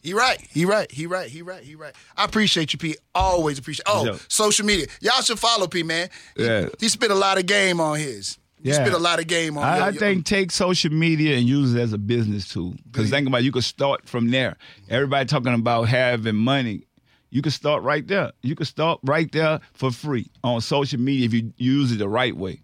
He 0.01 0.13
right. 0.13 0.39
He 0.51 0.65
right. 0.65 0.91
He 0.91 1.05
right. 1.07 1.29
He 1.29 1.41
right. 1.41 1.63
He 1.63 1.75
right. 1.75 1.93
I 2.17 2.25
appreciate 2.25 2.73
you, 2.73 2.79
P. 2.79 2.95
Always 3.15 3.57
appreciate. 3.57 3.85
Oh, 3.87 4.05
Yeah. 4.05 4.17
social 4.27 4.65
media. 4.65 4.87
Y'all 5.01 5.21
should 5.21 5.39
follow 5.39 5.65
P, 5.67 5.81
man. 5.83 6.09
He, 6.35 6.43
Yeah. 6.43 6.67
he 6.79 6.89
spit 6.89 7.09
a 7.09 7.15
lot 7.15 7.37
of 7.37 7.45
game 7.45 7.79
on 7.79 7.97
his. 7.97 8.37
He 8.61 8.69
Yeah. 8.69 8.75
spit 8.83 8.93
a 8.93 8.97
lot 8.97 9.19
of 9.19 9.27
game 9.27 9.57
on. 9.57 9.63
I, 9.63 9.75
your- 9.77 9.85
I 9.85 9.89
your- 9.91 9.99
think 9.99 10.25
take 10.25 10.51
social 10.51 10.91
media 10.91 11.37
and 11.37 11.47
use 11.47 11.73
it 11.73 11.79
as 11.79 11.93
a 11.93 11.97
business 11.97 12.49
tool. 12.49 12.75
Because 12.91 13.09
think 13.09 13.27
about 13.27 13.41
it, 13.41 13.43
you 13.45 13.51
could 13.53 13.63
start 13.63 14.07
from 14.07 14.29
there. 14.29 14.57
Everybody 14.89 15.25
talking 15.25 15.53
about 15.53 15.83
having 15.83 16.35
money. 16.35 16.83
You 17.29 17.41
can 17.41 17.51
start 17.53 17.81
right 17.83 18.05
there. 18.05 18.31
You 18.41 18.55
can 18.55 18.65
start 18.65 18.99
right 19.03 19.31
there 19.31 19.59
for 19.73 19.89
free 19.89 20.29
on 20.43 20.59
social 20.61 20.99
media 20.99 21.25
if 21.25 21.33
you 21.33 21.51
use 21.57 21.91
it 21.93 21.97
the 21.99 22.09
right 22.09 22.35
way. 22.35 22.61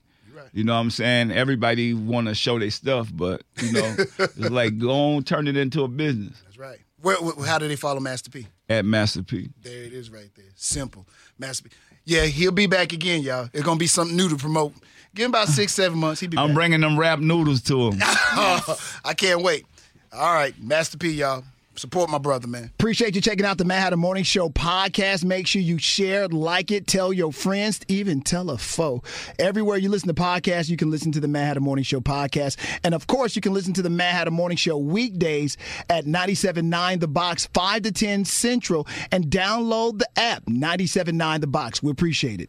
You 0.53 0.63
know 0.63 0.73
what 0.73 0.79
I'm 0.81 0.89
saying? 0.91 1.31
Everybody 1.31 1.93
want 1.93 2.27
to 2.27 2.35
show 2.35 2.57
their 2.59 2.71
stuff, 2.71 3.09
but 3.13 3.43
you 3.61 3.71
know, 3.73 3.95
it's 4.19 4.37
like 4.37 4.77
go 4.77 4.91
on, 5.15 5.23
turn 5.23 5.47
it 5.47 5.55
into 5.57 5.83
a 5.83 5.87
business 5.87 6.41
That's 6.45 6.57
right. 6.57 6.79
Where, 7.01 7.17
how 7.45 7.57
do 7.59 7.67
they 7.67 7.75
follow 7.77 7.99
Master 7.99 8.29
P? 8.29 8.47
at 8.67 8.85
Master 8.85 9.23
P. 9.23 9.49
There 9.61 9.83
it 9.83 9.93
is, 9.93 10.11
right 10.11 10.29
there. 10.35 10.45
Simple. 10.55 11.07
Master 11.37 11.69
P. 11.69 11.75
Yeah, 12.05 12.25
he'll 12.25 12.51
be 12.51 12.67
back 12.67 12.91
again, 12.93 13.21
y'all. 13.21 13.49
It's 13.53 13.63
gonna 13.63 13.77
be 13.79 13.87
something 13.87 14.15
new 14.17 14.29
to 14.29 14.35
promote. 14.35 14.73
Give 15.15 15.25
him 15.25 15.31
about 15.31 15.47
six, 15.59 15.73
seven 15.73 15.97
months. 15.99 16.19
He'll 16.21 16.29
be 16.29 16.37
I'm 16.37 16.49
back. 16.49 16.55
bringing 16.55 16.81
them 16.81 16.99
rap 16.99 17.19
noodles 17.19 17.61
to 17.63 17.89
him. 17.89 17.99
I 18.01 19.13
can't 19.15 19.41
wait. 19.41 19.65
All 20.11 20.33
right, 20.33 20.53
Master 20.61 20.97
P, 20.97 21.09
y'all. 21.11 21.43
Support 21.79 22.09
my 22.09 22.17
brother, 22.17 22.45
man. 22.45 22.65
Appreciate 22.77 23.15
you 23.15 23.21
checking 23.21 23.45
out 23.45 23.57
the 23.57 23.63
Madd 23.63 23.79
Hatta 23.81 23.95
Morning 23.95 24.25
Show 24.25 24.49
podcast. 24.49 25.23
Make 25.23 25.47
sure 25.47 25.61
you 25.61 25.77
share, 25.77 26.27
like 26.27 26.71
it, 26.71 26.87
tell 26.87 27.13
your 27.13 27.31
friends, 27.31 27.79
even 27.87 28.19
tell 28.19 28.49
a 28.49 28.57
foe. 28.57 29.01
Everywhere 29.39 29.77
you 29.77 29.87
listen 29.87 30.09
to 30.09 30.13
podcasts, 30.13 30.69
you 30.69 30.75
can 30.75 30.91
listen 30.91 31.13
to 31.13 31.21
the 31.21 31.29
Madd 31.29 31.47
Hatta 31.47 31.61
Morning 31.61 31.83
Show 31.83 32.01
podcast. 32.01 32.57
And 32.83 32.93
of 32.93 33.07
course, 33.07 33.35
you 33.35 33.41
can 33.41 33.53
listen 33.53 33.73
to 33.73 33.81
the 33.81 33.89
Madd 33.89 34.13
Hatta 34.13 34.31
Morning 34.31 34.57
Show 34.57 34.77
weekdays 34.77 35.55
at 35.89 36.05
97.9 36.05 36.99
The 36.99 37.07
Box, 37.07 37.47
5 37.53 37.81
to 37.83 37.91
10 37.93 38.25
Central, 38.25 38.85
and 39.11 39.27
download 39.27 39.99
the 39.99 40.19
app, 40.19 40.43
97.9 40.47 41.39
The 41.39 41.47
Box. 41.47 41.81
We 41.81 41.91
appreciate 41.91 42.41
it. 42.41 42.47